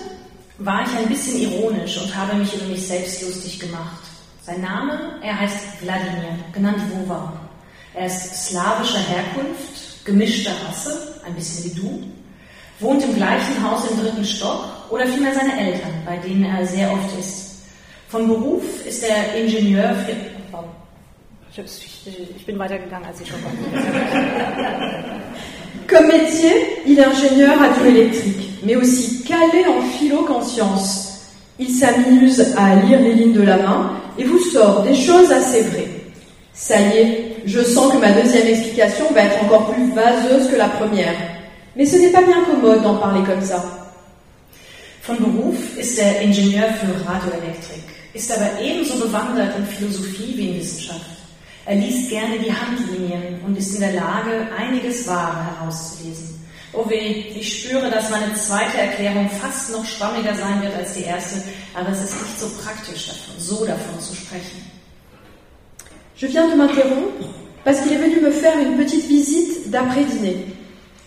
war 0.60 0.84
ich 0.84 0.98
ein 0.98 1.10
bisschen 1.10 1.42
ironisch 1.42 1.98
und 1.98 2.16
habe 2.16 2.38
mich 2.38 2.54
über 2.54 2.66
mich 2.66 2.88
selbst 2.88 3.22
lustig 3.24 3.60
gemacht. 3.60 4.04
Sein 4.42 4.62
Name, 4.62 5.20
er 5.22 5.40
heißt 5.40 5.82
Wladimir, 5.82 6.38
genannt 6.54 6.80
Vova. 6.92 7.34
Er 7.94 8.06
ist 8.06 8.48
slawischer 8.48 9.00
Herkunft, 9.00 10.06
gemischter 10.06 10.52
Rasse, 10.66 11.20
ein 11.26 11.34
bisschen 11.34 11.66
wie 11.66 11.76
du, 11.82 12.04
wohnt 12.80 13.04
im 13.04 13.16
gleichen 13.16 13.62
Haus 13.64 13.90
im 13.90 14.00
dritten 14.00 14.24
Stock 14.24 14.66
oder 14.90 15.08
vielmehr 15.08 15.34
seine 15.34 15.60
Eltern, 15.60 15.94
bei 16.06 16.18
denen 16.18 16.46
er 16.46 16.66
sehr 16.66 16.92
oft 16.92 17.20
ist. 17.20 17.56
Von 18.08 18.28
Beruf 18.28 18.64
ist 18.86 19.04
er 19.04 19.36
Ingenieur 19.36 19.94
für... 20.06 20.35
Ich, 21.57 22.02
ich 22.36 22.45
bin 22.45 22.60
weitergegangen, 22.60 23.07
als 23.07 23.22
ich 23.22 23.30
schon 23.30 23.41
war. 23.44 23.52
Comme 25.88 26.07
métier, 26.07 26.52
il 26.86 26.99
est 26.99 27.06
ingénieur 27.06 27.57
radioélectrique, 27.57 28.64
mais 28.64 28.76
aussi 28.76 29.23
calé 29.23 29.65
en 29.68 29.82
philo 29.98 30.23
qu'en 30.23 30.41
sciences. 30.41 31.32
Il 31.57 31.69
s'amuse 31.69 32.53
à 32.57 32.76
lire 32.76 32.99
les 32.99 33.14
lignes 33.14 33.34
de 33.34 33.44
la 33.44 33.57
main 33.57 33.91
et 34.18 34.26
vous 34.26 34.40
sort 34.40 34.82
des 34.84 34.95
choses 34.95 35.32
assez 35.32 35.61
vraies. 35.61 35.88
Ça 36.53 36.80
y 36.82 36.98
est, 36.98 37.36
je 37.45 37.61
sens 37.61 37.94
que 37.94 37.98
ma 37.99 38.11
deuxième 38.11 38.48
explication 38.48 39.06
va 39.14 39.22
être 39.22 39.44
encore 39.44 39.72
plus 39.72 39.91
vaseuse 39.91 40.49
que 40.49 40.57
la 40.57 40.68
première. 40.68 41.14
Mais 41.77 41.86
ce 41.86 41.98
n'est 41.98 42.11
pas 42.11 42.23
bien 42.23 42.44
commode 42.44 42.82
d'en 42.82 42.95
parler 42.95 43.23
comme 43.26 43.41
ça. 43.41 43.64
Von 45.03 45.15
Beruf 45.19 45.77
ist 45.77 45.99
er 45.99 46.22
Ingenieur 46.23 46.68
für 46.80 47.07
Radioelektrik, 47.07 47.84
ist 48.14 48.32
aber 48.32 48.60
ebenso 48.60 48.95
bewandert 48.95 49.56
in 49.56 49.65
Philosophie 49.65 50.34
wie 50.36 50.49
in 50.49 50.60
Wissenschaft. 50.60 51.25
Er 51.66 51.76
liest 51.76 52.10
gerne 52.10 52.38
die 52.38 52.54
Handlinien 52.54 53.42
und 53.46 53.58
ist 53.58 53.74
in 53.74 53.82
der 53.82 53.94
Lage, 53.94 54.48
einiges 54.56 55.08
Wahre 55.08 55.44
herauszulesen. 55.46 56.36
Oh 56.74 56.88
weh, 56.90 57.26
ich 57.36 57.64
spüre, 57.64 57.90
dass 57.90 58.12
meine 58.12 58.34
zweite 58.36 58.78
Erklärung 58.78 59.30
fast 59.30 59.72
noch 59.72 59.86
schwammiger 59.86 60.36
sein 60.36 60.62
wird 60.62 60.76
als 60.76 60.94
die 60.94 61.04
erste, 61.04 61.42
aber 61.74 61.90
es 61.90 62.04
ist 62.04 62.22
nicht 62.22 62.40
so 62.40 62.48
praktisch, 62.64 63.08
davon, 63.08 63.36
so 63.40 63.66
davon 63.66 64.00
zu 64.00 64.14
sprechen. 64.16 64.62
Je 66.18 66.28
viens 66.28 66.48
de 66.50 66.56
m'interrompre 66.56 67.26
parce 67.64 67.82
qu'il 67.82 67.94
est 67.94 67.98
venu 67.98 68.22
me 68.22 68.32
faire 68.32 68.58
une 68.60 68.78
petite 68.78 69.06
visite 69.08 69.72
d'après-dîner. 69.72 70.46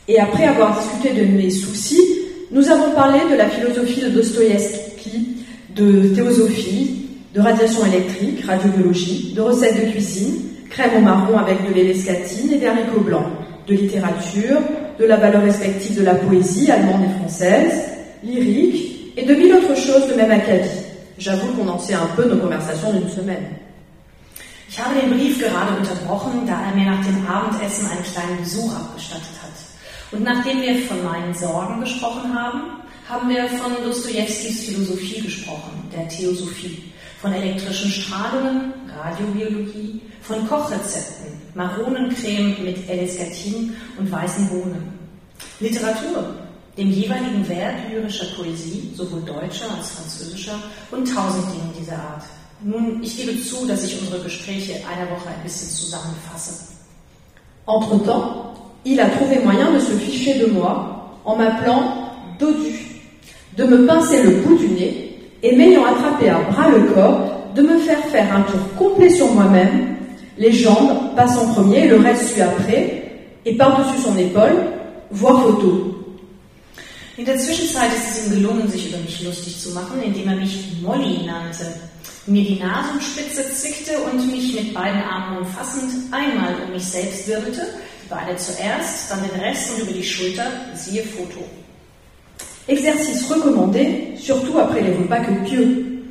Et 0.09 0.19
après 0.19 0.47
avoir 0.47 0.79
discuté 0.79 1.15
de 1.15 1.25
mes 1.27 1.51
soucis, 1.51 2.03
nous 2.51 2.69
avons 2.69 2.93
parlé 2.95 3.21
de 3.31 3.37
la 3.37 3.49
philosophie 3.49 4.01
de 4.01 4.09
Dostoïevski, 4.09 5.37
de 5.77 6.15
théosophie, 6.15 7.08
de 7.39 7.43
radiation 7.43 7.87
électrique, 7.87 8.45
radiobiologie, 8.45 9.33
de 9.33 9.41
recettes 9.41 9.87
de 9.87 9.93
cuisine, 9.93 10.43
crème 10.71 10.97
au 10.97 11.01
marron 11.01 11.39
avec 11.39 11.69
de 11.69 11.73
lait 11.73 11.85
l'escatine 11.85 12.53
et 12.53 12.59
des 12.59 12.67
haricots 12.67 13.01
blancs, 13.01 13.29
de 13.69 13.75
littérature, 13.75 14.59
de 14.99 15.05
la 15.05 15.17
valeur 15.17 15.43
respective 15.43 16.01
de 16.01 16.05
la 16.05 16.17
poésie 16.17 16.69
allemande 16.69 17.05
et 17.05 17.19
française, 17.21 17.81
lyrique 18.25 19.13
et 19.17 19.25
de 19.25 19.35
mille 19.35 19.55
autres 19.55 19.77
choses 19.77 20.09
de 20.09 20.15
même 20.15 20.33
acabit. 20.33 20.83
J'avoue 21.17 21.47
qu'on 21.53 21.69
en 21.69 21.79
sait 21.79 21.95
un 21.95 22.09
peu 22.17 22.29
nos 22.29 22.39
conversations 22.39 22.93
d'une 22.93 23.09
semaine. 23.09 23.47
Ich 24.69 24.79
habe 24.79 25.01
den 25.01 25.11
Brief 25.11 25.39
gerade 25.39 25.79
unterbrochen, 25.79 26.45
da 26.47 26.61
er 26.69 26.75
mir 26.77 26.91
nach 26.91 27.05
dem 27.05 27.27
Abendessen 27.27 27.87
einen 27.87 28.03
kleinen 28.03 28.39
Besuch 28.43 28.75
abgestattet 28.75 29.39
hat. 29.43 29.57
Und 30.13 30.25
nachdem 30.25 30.61
wir 30.61 30.77
von 30.83 31.03
meinen 31.05 31.35
Sorgen 31.35 31.81
gesprochen 31.81 32.35
haben, 32.35 32.61
haben 33.09 33.29
wir 33.29 33.49
von 33.49 33.73
Dostojewskis 33.83 34.65
Philosophie 34.65 35.23
gesprochen, 35.23 35.89
der 35.91 36.07
Theosophie, 36.09 36.83
von 37.21 37.33
elektrischen 37.33 37.91
Strahlungen, 37.91 38.73
Radiobiologie, 38.97 40.01
von 40.23 40.47
Kochrezepten, 40.49 41.33
Maronencreme 41.55 42.57
mit 42.63 42.89
L-Escatin 42.89 43.75
und 43.99 44.11
weißen 44.11 44.49
Bohnen. 44.49 44.99
Literatur, 45.61 46.35
dem 46.77 46.91
jeweiligen 46.91 47.49
Wert 47.49 47.91
lyrischer 47.91 48.27
Poesie, 48.37 48.93
sowohl 48.95 49.23
deutscher 49.23 49.67
als 49.77 49.91
französischer 49.91 50.59
und 50.91 51.13
tausend 51.13 51.45
Dingen 51.53 51.73
dieser 51.79 51.97
Art. 51.97 52.23
Nun, 52.61 53.03
ich 53.03 53.17
gebe 53.17 53.41
zu, 53.43 53.67
dass 53.67 53.85
ich 53.85 54.01
unsere 54.01 54.23
Gespräche 54.23 54.75
einer 54.87 55.11
Woche 55.11 55.29
ein 55.29 55.43
bisschen 55.43 55.71
zusammenfasse. 55.71 56.73
Entre-temps, 57.67 58.59
il 58.85 58.99
a 59.01 59.09
trouvé 59.09 59.41
moyen 59.45 59.73
de 59.73 59.81
se 59.81 59.93
ficher 59.93 60.39
de 60.39 60.47
moi 60.47 61.21
en 61.25 61.37
m'appelant 61.37 62.13
Dodu, 62.39 62.73
de 63.57 63.65
me 63.65 63.87
pincer 63.87 64.23
le 64.23 64.43
bout 64.43 64.57
du 64.57 64.69
nez 64.69 65.08
et 65.43 65.57
m'ayant 65.57 65.85
attrapé 65.85 66.29
à 66.31 66.39
bras 66.39 66.69
le 66.69 66.93
corps, 66.93 67.53
de 67.55 67.63
me 67.63 67.79
faire 67.79 68.05
faire 68.07 68.35
un 68.35 68.43
tour 68.43 68.61
complet 68.77 69.11
sur 69.11 69.33
moi-même, 69.33 69.97
les 70.37 70.53
jambes 70.53 71.15
passent 71.17 71.39
en 71.39 71.53
premier 71.55 71.89
le 71.89 71.97
reste 71.97 72.33
suit 72.33 72.43
après, 72.43 73.03
et 73.45 73.57
par-dessus 73.57 74.03
son 74.03 74.17
épaule, 74.17 74.57
voir 75.11 75.43
photo. 75.43 75.95
In 77.17 77.25
der 77.25 77.37
Zwischenzeit 77.37 77.91
ist 77.93 78.11
es 78.11 78.27
ihm 78.27 78.37
gelungen, 78.37 78.69
sich 78.69 78.89
über 78.91 78.99
mich 78.99 79.25
lustig 79.25 79.59
zu 79.59 79.71
machen, 79.71 80.01
indem 80.05 80.29
er 80.29 80.37
mich 80.37 80.77
Molly 80.81 81.27
nannte, 81.27 81.67
mir 82.29 82.45
die 82.45 82.61
Nasenspitze 82.61 83.43
zwickte 83.51 83.99
und 84.03 84.31
mich 84.31 84.55
mit 84.55 84.73
beiden 84.73 85.03
Armen 85.03 85.39
umfassend 85.39 86.13
einmal 86.13 86.55
um 86.65 86.73
mich 86.73 86.85
selbst 86.85 87.27
wirbelte, 87.27 87.63
die 88.05 88.09
Beine 88.09 88.37
zuerst, 88.37 89.11
dann 89.11 89.23
den 89.23 89.41
Rest 89.41 89.73
und 89.73 89.83
über 89.83 89.93
die 89.93 90.05
Schulter, 90.05 90.47
siehe 90.75 91.03
Foto. 91.03 91.41
Exercice 92.69 93.27
recommandé, 93.33 94.13
surtout 94.17 94.59
après 94.59 94.83
les 94.83 94.93
repas 94.93 95.21
que 95.21 95.49
pieux. 95.49 96.03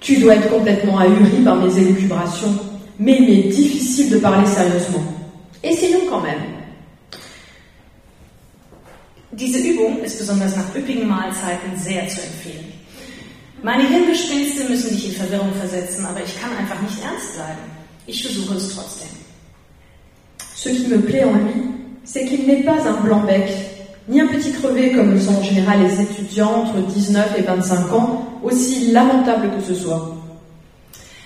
Tu 0.00 0.16
dois 0.16 0.36
être 0.36 0.50
complètement 0.50 0.98
ahuri 0.98 1.42
par 1.44 1.56
mes 1.56 1.78
élucubrations, 1.78 2.58
mais 2.98 3.18
il 3.18 3.26
m'est 3.26 3.48
difficile 3.48 4.10
de 4.10 4.18
parler 4.18 4.46
sérieusement. 4.46 5.04
Essayons 5.62 6.06
quand 6.08 6.20
même. 6.20 6.40
Diese 9.32 9.58
Übung 9.58 10.02
ist 10.04 10.18
besonders 10.18 10.56
nach 10.56 10.74
üppigen 10.76 11.08
Mahlzeiten 11.08 11.76
sehr 11.76 12.08
zu 12.08 12.20
empfehlen. 12.20 12.72
Meine 13.62 13.88
Hirngespinste 13.88 14.68
müssen 14.68 14.90
dich 14.90 15.06
in 15.08 15.12
Verwirrung 15.12 15.52
versetzen, 15.54 16.06
aber 16.06 16.22
ich 16.22 16.40
kann 16.40 16.56
einfach 16.56 16.80
nicht 16.82 17.02
ernst 17.02 17.34
bleiben. 17.34 17.64
Ich 18.06 18.22
versuche 18.22 18.56
es 18.56 18.74
trotzdem. 18.74 19.08
Ce 20.54 20.68
qui 20.68 20.86
me 20.86 20.98
plaît 20.98 21.24
en 21.24 21.32
lui, 21.32 21.62
c'est 22.04 22.26
qu'il 22.26 22.46
n'est 22.46 22.62
pas 22.62 22.86
un 22.86 23.00
blanc-bec, 23.02 23.50
ni 24.08 24.20
un 24.20 24.26
petit 24.26 24.52
crevé 24.52 24.92
comme 24.92 25.12
le 25.12 25.20
sont 25.20 25.36
en 25.36 25.42
général 25.42 25.80
les 25.82 26.00
étudiants 26.00 26.64
entre 26.64 26.80
19 26.80 27.38
et 27.38 27.42
25 27.42 27.92
ans, 27.92 28.40
aussi 28.42 28.92
lamentable 28.92 29.50
que 29.56 29.62
ce 29.62 29.74
soit. 29.74 30.16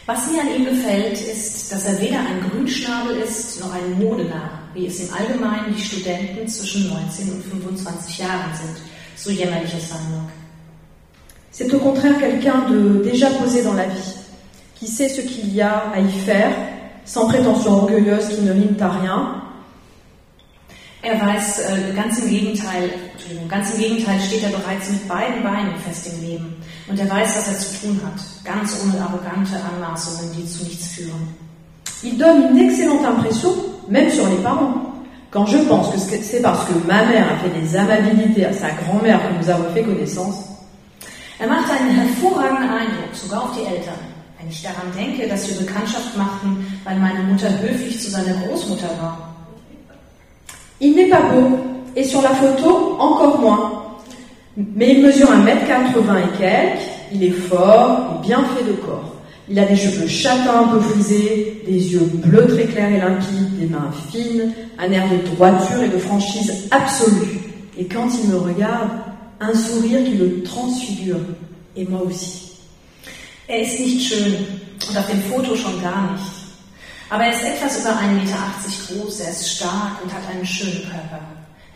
Was 0.07 0.27
mir 0.33 0.41
an 0.41 0.49
ihm 0.57 0.65
gefällt, 0.65 1.21
ist, 1.21 1.71
dass 1.71 1.85
er 1.85 2.01
weder 2.01 2.21
ein 2.21 2.41
Grünschnabel 2.49 3.19
ist 3.19 3.61
noch 3.61 3.75
ein 3.75 3.99
Modenarr, 3.99 4.63
wie 4.73 4.87
es 4.87 5.01
im 5.01 5.09
Allgemeinen 5.13 5.75
die 5.77 5.83
Studenten 5.83 6.49
zwischen 6.49 6.89
19 6.89 7.33
und 7.33 7.45
25 7.45 8.19
Jahren 8.19 8.55
sind, 8.55 8.77
so 9.17 9.31
jämmerlich 9.31 9.75
es 9.77 9.91
sein 9.91 9.99
mag. 10.11 10.33
C'est 11.51 11.75
au 11.75 11.79
contraire 11.79 12.19
quelqu'un 12.19 12.71
de 12.71 13.03
déjà 13.05 13.29
posé 13.31 13.63
dans 13.63 13.75
la 13.75 13.85
vie, 13.85 14.15
qui 14.77 14.87
sait 14.87 15.11
ce 15.11 15.21
qu'il 15.21 15.55
y 15.55 15.61
a 15.61 15.91
à 15.93 16.01
y 16.01 16.11
faire, 16.25 16.53
sans 17.05 17.27
prétention 17.27 17.73
orgueilleuse 17.73 18.29
qui 18.29 18.41
ne 18.43 18.53
rime 18.53 18.77
à 18.81 18.89
rien. 18.89 19.43
Er 21.09 21.19
weiß, 21.19 21.61
äh, 21.61 21.95
ganz 21.97 22.19
im 22.19 22.29
Gegenteil, 22.29 22.91
ganz 23.49 23.73
im 23.73 23.81
Gegenteil 23.81 24.21
steht 24.21 24.43
er 24.43 24.51
bereits 24.51 24.91
mit 24.91 25.09
beiden 25.09 25.43
Beinen 25.43 25.75
fest 25.79 26.07
im 26.13 26.29
Leben. 26.29 26.57
Und 26.87 27.01
er 27.01 27.09
weiß, 27.09 27.35
was 27.35 27.49
er 27.49 27.59
zu 27.59 27.81
tun 27.81 28.01
hat, 28.05 28.21
ganz 28.45 28.77
ohne 28.85 29.01
arrogante 29.01 29.57
Anmaßungen, 29.57 30.37
die 30.37 30.45
zu 30.45 30.65
nichts 30.65 30.89
führen. 30.89 31.35
Il 32.03 32.19
donne 32.19 32.51
une 32.51 32.59
excellente 32.59 33.07
impression, 33.07 33.55
même 33.89 34.11
sur 34.11 34.29
les 34.29 34.43
parents. 34.43 34.75
Quand 35.31 35.47
je 35.47 35.57
pense 35.67 35.95
que 35.95 35.99
c'est 35.99 36.43
parce 36.43 36.67
que 36.67 36.75
ma 36.87 37.03
mère 37.07 37.25
a 37.33 37.39
fait 37.39 37.59
des 37.59 37.75
amabilités 37.75 38.45
à 38.45 38.53
sa 38.53 38.69
grand-mère 38.73 39.19
que 39.19 39.43
nous 39.43 39.49
avons 39.49 39.73
fait 39.73 39.85
connaissance, 39.85 40.45
Er 41.41 41.47
macht 41.47 41.71
einen 41.71 41.91
hervorragenden 41.91 42.69
Eindruck, 42.69 43.15
sogar 43.15 43.45
auf 43.45 43.53
die 43.57 43.65
Eltern. 43.65 44.01
Wenn 44.39 44.51
ich 44.51 44.61
daran 44.61 44.93
denke, 44.95 45.27
dass 45.27 45.49
wir 45.49 45.57
Bekanntschaft 45.65 46.17
machten, 46.19 46.67
weil 46.85 46.99
meine 46.99 47.23
Mutter 47.23 47.49
höflich 47.63 47.99
zu 47.99 48.11
seiner 48.11 48.35
Großmutter 48.43 48.91
war. 49.01 49.28
Il 50.81 50.95
n'est 50.95 51.09
pas 51.09 51.23
beau, 51.23 51.59
et 51.97 52.05
sur 52.05 52.23
la 52.23 52.31
photo, 52.31 52.97
encore 52.99 53.41
moins. 53.41 53.83
Mais 54.57 54.95
il 54.95 55.03
mesure 55.05 55.29
1m80 55.29 56.19
et 56.19 56.39
quelques, 56.39 56.83
il 57.13 57.25
est 57.25 57.31
fort 57.31 58.19
et 58.19 58.27
bien 58.27 58.45
fait 58.57 58.65
de 58.65 58.73
corps. 58.73 59.15
Il 59.51 59.59
a 59.59 59.65
des 59.65 59.77
cheveux 59.77 60.07
châtains 60.07 60.61
un 60.61 60.69
peu 60.69 60.81
frisés, 60.81 61.63
des 61.67 61.93
yeux 61.93 62.11
bleus 62.13 62.47
très 62.49 62.65
clairs 62.65 62.93
et 62.93 62.99
limpides, 62.99 63.59
des 63.59 63.67
mains 63.67 63.91
fines, 64.11 64.53
un 64.79 64.93
air 64.93 65.05
de 65.09 65.35
droiture 65.35 65.83
et 65.83 65.89
de 65.89 65.99
franchise 65.99 66.69
absolue. 66.71 67.41
Et 67.79 67.87
quand 67.87 68.09
il 68.23 68.31
me 68.31 68.37
regarde, 68.37 68.91
un 69.41 69.55
sourire 69.55 70.05
qui 70.05 70.15
le 70.15 70.43
transfigure. 70.43 71.21
Et 71.77 71.85
moi 71.85 72.03
aussi. 72.03 72.49
Er 73.47 73.63
ist 73.63 73.81
nicht 73.81 74.07
schön 74.07 74.35
und 74.91 74.97
auf 74.99 75.07
dem 75.07 75.23
Foto 75.23 75.57
schon 75.57 75.81
gar 75.81 76.13
nicht. 76.13 76.38
Aber 77.11 77.25
er 77.25 77.33
ist 77.33 77.43
etwas 77.43 77.81
über 77.81 77.91
1,80 77.91 78.13
Meter 78.13 78.37
groß, 78.89 79.21
er 79.21 79.31
ist 79.31 79.57
stark 79.57 80.03
und 80.03 80.13
hat 80.13 80.29
einen 80.31 80.45
schönen 80.45 80.83
Körper. 80.83 81.21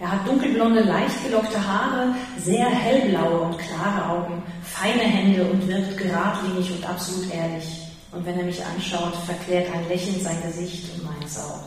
Er 0.01 0.13
hat 0.13 0.27
dunkelblonde, 0.27 0.83
leicht 0.83 1.25
gelockte 1.25 1.57
Haare, 1.57 2.15
sehr 2.39 2.69
hellblaue 2.69 3.41
und 3.43 3.57
klare 3.59 4.11
Augen, 4.11 4.43
feine 4.63 5.03
Hände 5.03 5.45
und 5.45 5.67
wirkt 5.69 5.97
geradlinig 5.97 6.73
und 6.73 6.89
absolut 6.89 7.33
ehrlich. 7.33 7.65
Und 8.11 8.27
wenn 8.27 8.39
er 8.39 8.45
mich 8.45 8.61
anschaut, 8.65 9.15
verklärt 9.25 9.69
ein 9.73 9.89
Lächeln 9.89 10.21
sein 10.21 10.37
Gesicht 10.45 10.85
und 10.95 11.05
meins 11.05 11.39
auch. 11.39 11.63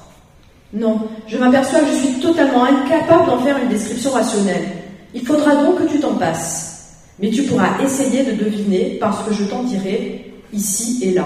Non, 0.71 1.07
je 1.27 1.37
m'aperçois 1.37 1.79
que 1.79 1.87
je 1.87 2.07
suis 2.07 2.19
totalement 2.19 2.65
incapable 2.65 3.29
d'en 3.29 3.39
faire 3.39 3.57
une 3.57 3.69
description 3.69 4.11
rationnelle. 4.11 4.67
Il 5.13 5.25
faudra 5.25 5.55
donc 5.55 5.77
que 5.77 5.87
tu 5.87 5.99
t'en 5.99 6.15
passes. 6.15 7.05
Mais 7.17 7.29
tu 7.29 7.43
pourras 7.43 7.79
essayer 7.81 8.25
de 8.25 8.33
deviner 8.33 8.97
parce 8.99 9.23
que 9.23 9.33
je 9.33 9.45
t'en 9.45 9.63
dirai 9.63 10.33
ici 10.51 10.99
et 11.01 11.13
là. 11.13 11.25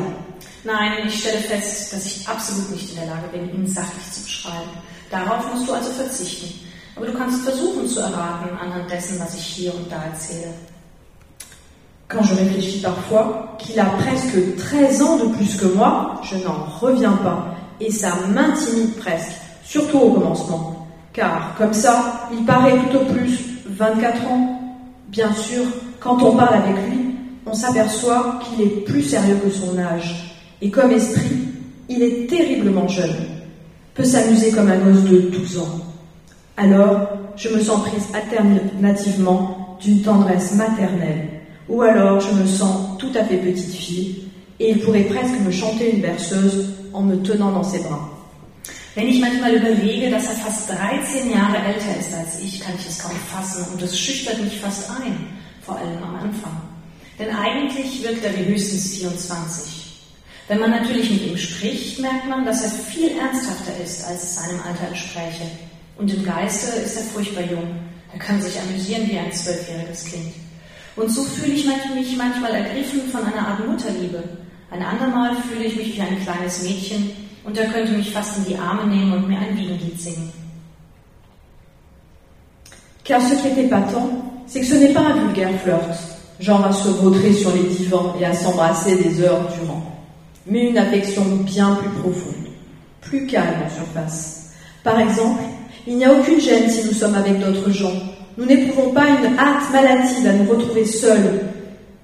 Nein, 0.63 1.07
ich 1.07 1.19
stelle 1.19 1.39
fest, 1.39 1.93
dass 1.93 2.05
ich 2.05 2.27
absolut 2.27 2.71
nicht 2.71 2.89
in 2.89 2.95
der 2.97 3.05
Lage 3.05 3.29
bin, 3.31 3.49
ihn 3.53 3.67
sachlich 3.67 4.11
zu 4.11 4.23
beschreiben. 4.23 4.69
Darauf 5.09 5.53
musst 5.53 5.67
du 5.67 5.73
also 5.73 5.91
verzichten. 5.91 6.67
Aber 6.95 7.05
du 7.05 7.13
kannst 7.13 7.43
versuchen 7.43 7.87
zu 7.87 8.01
erraten 8.01 8.57
anhand 8.61 8.91
dessen, 8.91 9.19
was 9.19 9.33
ich 9.35 9.45
hier 9.45 9.73
und 9.73 9.89
da 9.89 10.03
erzähle. 10.03 10.53
Quand 12.09 12.23
je 12.23 12.33
réfléchis 12.33 12.81
parfois 12.81 13.55
qu'il 13.59 13.79
a 13.79 13.85
presque 13.85 14.57
13 14.57 15.01
ans 15.03 15.17
de 15.17 15.27
plus 15.27 15.55
que 15.55 15.67
moi, 15.67 16.19
je 16.23 16.35
n'en 16.37 16.65
reviens 16.81 17.17
pas. 17.17 17.55
Et 17.79 17.91
ça 17.91 18.15
m'intimide 18.27 18.95
presque, 18.95 19.31
surtout 19.63 19.99
au 19.99 20.13
commencement. 20.13 20.87
Car 21.13 21.55
comme 21.57 21.73
ça, 21.73 22.27
il 22.33 22.43
paraît 22.45 22.77
tout 22.91 22.97
au 22.97 23.05
plus 23.05 23.39
24 23.67 24.27
ans. 24.27 24.59
Bien 25.07 25.31
sûr, 25.33 25.63
quand 25.99 26.21
on 26.21 26.35
parle 26.35 26.55
avec 26.55 26.75
lui, 26.87 27.15
on 27.45 27.53
s'aperçoit 27.53 28.39
qu'il 28.43 28.65
est 28.65 28.81
plus 28.85 29.03
sérieux 29.03 29.39
que 29.43 29.51
son 29.51 29.77
âge. 29.77 30.28
Et 30.61 30.69
comme 30.69 30.91
esprit, 30.91 31.47
il 31.87 32.01
est 32.01 32.29
terriblement 32.29 32.87
jeune. 32.87 33.15
Peut 33.93 34.03
s'amuser 34.03 34.51
comme 34.51 34.69
un 34.69 34.77
gosse 34.77 35.03
de 35.03 35.19
12 35.19 35.57
ans. 35.59 35.79
Alors, 36.57 37.09
je 37.35 37.49
me 37.49 37.61
sens 37.61 37.87
prise 37.87 38.07
alternativement 38.13 39.77
d'une 39.81 40.01
tendresse 40.01 40.53
maternelle, 40.55 41.29
ou 41.69 41.81
alors 41.81 42.19
je 42.19 42.33
me 42.33 42.45
sens 42.45 42.97
tout 42.97 43.11
à 43.15 43.23
fait 43.23 43.37
petite 43.37 43.73
fille, 43.73 44.25
et 44.59 44.71
il 44.71 44.79
pourrait 44.79 45.03
presque 45.03 45.39
me 45.45 45.51
chanter 45.51 45.95
une 45.95 46.01
berceuse 46.01 46.69
en 46.93 47.01
me 47.01 47.15
tenant 47.17 47.51
dans 47.51 47.63
ses 47.63 47.79
bras. 47.79 48.09
Wenn 48.95 49.07
ich 49.07 49.21
manchmal 49.21 49.55
überlege, 49.55 50.09
dass 50.09 50.25
er 50.25 50.35
fast 50.35 50.69
13 50.69 51.31
Jahre 51.31 51.57
älter 51.57 51.97
ist 51.97 52.13
als 52.13 52.41
ich, 52.43 52.59
kann 52.59 52.73
ich 52.77 52.87
es 52.89 52.99
kaum 52.99 53.15
fassen 53.31 53.71
und 53.71 53.81
es 53.81 53.97
schüchtert 53.97 54.41
mich 54.43 54.59
fast 54.59 54.89
ein, 54.89 55.15
vor 55.61 55.77
allem 55.77 56.03
am 56.03 56.15
Anfang. 56.15 56.59
Denn 57.17 57.29
eigentlich 57.29 58.03
wirkt 58.03 58.25
er 58.25 58.35
wie 58.35 58.51
höchstens 58.51 58.95
24. 58.95 59.78
Wenn 60.49 60.59
man 60.59 60.71
natürlich 60.71 61.11
mit 61.11 61.27
ihm 61.27 61.37
spricht, 61.37 61.99
merkt 61.99 62.27
man, 62.27 62.43
dass 62.43 62.63
er 62.63 62.71
viel 62.71 63.11
ernsthafter 63.17 63.71
ist, 63.83 64.03
als 64.07 64.23
es 64.23 64.35
seinem 64.35 64.59
Alter 64.67 64.87
entspräche. 64.87 65.43
Und 65.95 66.11
im 66.11 66.25
Geiste 66.25 66.75
ist 66.79 66.97
er 66.97 67.03
furchtbar 67.03 67.43
jung. 67.43 67.75
Er 68.11 68.17
kann 68.17 68.41
sich 68.41 68.59
amüsieren 68.59 69.07
wie 69.07 69.19
ein 69.19 69.31
zwölfjähriges 69.31 70.05
Kind. 70.05 70.33
Und 70.95 71.11
so 71.11 71.23
fühle 71.23 71.53
ich 71.53 71.67
mich 71.67 72.17
manchmal 72.17 72.55
ergriffen 72.55 73.01
von 73.11 73.21
einer 73.23 73.47
Art 73.47 73.67
Mutterliebe. 73.67 74.23
Ein 74.71 74.81
andermal 74.81 75.35
fühle 75.35 75.65
ich 75.65 75.75
mich 75.75 75.95
wie 75.95 76.01
ein 76.01 76.19
kleines 76.23 76.63
Mädchen 76.63 77.11
und 77.43 77.55
er 77.55 77.67
könnte 77.67 77.91
mich 77.91 78.09
fast 78.09 78.39
in 78.39 78.45
die 78.45 78.57
Arme 78.57 78.87
nehmen 78.87 79.13
und 79.13 79.27
mir 79.27 79.37
ein 79.37 79.55
Wiegenlied 79.55 80.01
singen. 80.01 80.33
Car 83.03 83.21
ce 83.21 83.35
qui 83.35 83.47
est 83.47 83.65
épatant, 83.65 84.09
c'est 84.47 84.61
que 84.61 84.65
ce 84.65 84.75
n'est 84.75 84.93
pas 84.93 85.01
un 85.01 85.15
vulgaire 85.15 85.59
flirt, 85.61 85.97
genre 86.39 86.65
à 86.65 86.73
se 86.73 86.89
vautrer 86.89 87.33
sur 87.33 87.53
les 87.55 87.63
divans 87.63 88.15
et 88.19 88.25
à 88.25 88.33
s'embrasser 88.33 88.97
des 88.97 89.21
heures 89.21 89.47
durant, 89.59 89.88
mais 90.49 90.69
une 90.69 90.77
affection 90.77 91.23
bien 91.45 91.75
plus 91.75 91.89
profonde, 92.01 92.47
plus 93.01 93.27
calme 93.27 93.61
en 93.65 93.69
surface. 93.69 94.51
Par 94.83 94.99
exemple, 94.99 95.43
il 95.87 95.97
n'y 95.97 96.05
a 96.05 96.13
aucune 96.13 96.39
gêne 96.39 96.69
si 96.69 96.85
nous 96.87 96.93
sommes 96.93 97.15
avec 97.15 97.39
d'autres 97.39 97.71
gens. 97.71 97.93
Nous 98.37 98.45
n'éprouvons 98.45 98.91
pas 98.91 99.07
une 99.07 99.37
hâte 99.37 99.71
maladive 99.71 100.27
à 100.27 100.33
nous 100.33 100.49
retrouver 100.49 100.85
seuls. 100.85 101.41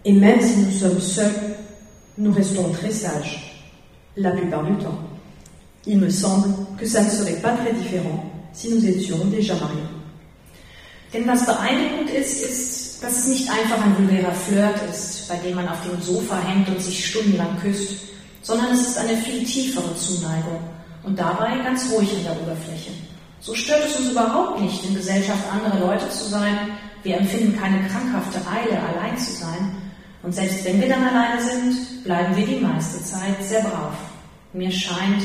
Et 0.04 0.12
même 0.12 0.42
si 0.42 0.58
nous 0.58 0.72
sommes 0.72 1.00
seuls, 1.00 1.32
nous 2.18 2.32
restons 2.32 2.70
très 2.70 2.92
sages, 2.92 3.64
la 4.18 4.32
plupart 4.32 4.64
du 4.64 4.76
temps. 4.76 5.00
Il 5.86 6.00
me 6.00 6.10
semble 6.10 6.50
que 6.78 6.86
ça 6.86 7.04
ne 7.04 7.10
serait 7.10 7.42
pas 7.42 7.52
très 7.52 7.74
différent 7.74 8.24
si 8.54 8.74
nous 8.74 8.86
étions 8.86 9.18
déjà 9.26 9.56
mariés. 9.56 9.80
Denn 11.14 11.26
was 11.28 11.46
beeindruckend 11.46 12.10
ist, 12.10 12.44
ist, 12.44 13.02
dass 13.02 13.20
es 13.20 13.28
nicht 13.28 13.50
einfach 13.50 13.82
ein 13.82 13.96
vulgärer 13.98 14.34
Flirt 14.34 14.82
ist, 14.90 15.30
bei 15.30 15.38
dem 15.38 15.56
man 15.56 15.68
auf 15.68 15.78
dem 15.84 16.02
Sofa 16.02 16.42
hängt 16.42 16.68
und 16.68 16.82
sich 16.82 17.06
stundenlang 17.06 17.58
küsst, 17.62 18.15
sondern 18.46 18.72
es 18.74 18.90
ist 18.90 18.98
eine 19.00 19.18
viel 19.18 19.44
tiefere 19.44 19.96
Zuneigung 19.96 20.60
und 21.02 21.18
dabei 21.18 21.58
ganz 21.64 21.92
ruhig 21.92 22.14
in 22.14 22.24
der 22.24 22.40
Oberfläche. 22.40 22.92
So 23.40 23.56
stört 23.56 23.86
es 23.86 23.98
uns 23.98 24.12
überhaupt 24.12 24.62
nicht, 24.62 24.86
in 24.86 24.94
Gesellschaft 24.94 25.44
anderer 25.52 25.80
Leute 25.80 26.08
zu 26.12 26.26
sein. 26.26 26.56
Wir 27.02 27.18
empfinden 27.18 27.60
keine 27.60 27.88
krankhafte 27.88 28.40
Eile, 28.48 28.80
allein 28.80 29.18
zu 29.18 29.32
sein. 29.32 29.76
Und 30.22 30.34
selbst 30.34 30.64
wenn 30.64 30.80
wir 30.80 30.90
dann 30.90 31.04
alleine 31.04 31.42
sind, 31.42 32.04
bleiben 32.04 32.36
wir 32.36 32.46
die 32.46 32.60
meiste 32.60 33.04
Zeit 33.04 33.44
sehr 33.44 33.62
brav. 33.62 33.96
Mir 34.54 34.72
scheint, 34.72 35.24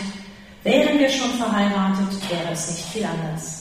wären 0.63 0.99
wir 0.99 1.11
schon 1.11 1.31
verheiratet, 1.33 2.09
wäre 2.31 2.53
es 2.53 2.69
nicht 2.71 2.85
viel 2.87 3.05
anders. 3.05 3.61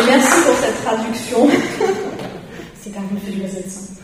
Et 0.00 0.06
merci 0.06 0.40
pour 0.46 0.56
cette 0.56 0.82
traduction. 0.82 1.50
Sie 2.80 2.90
Übersetzung. 3.60 3.96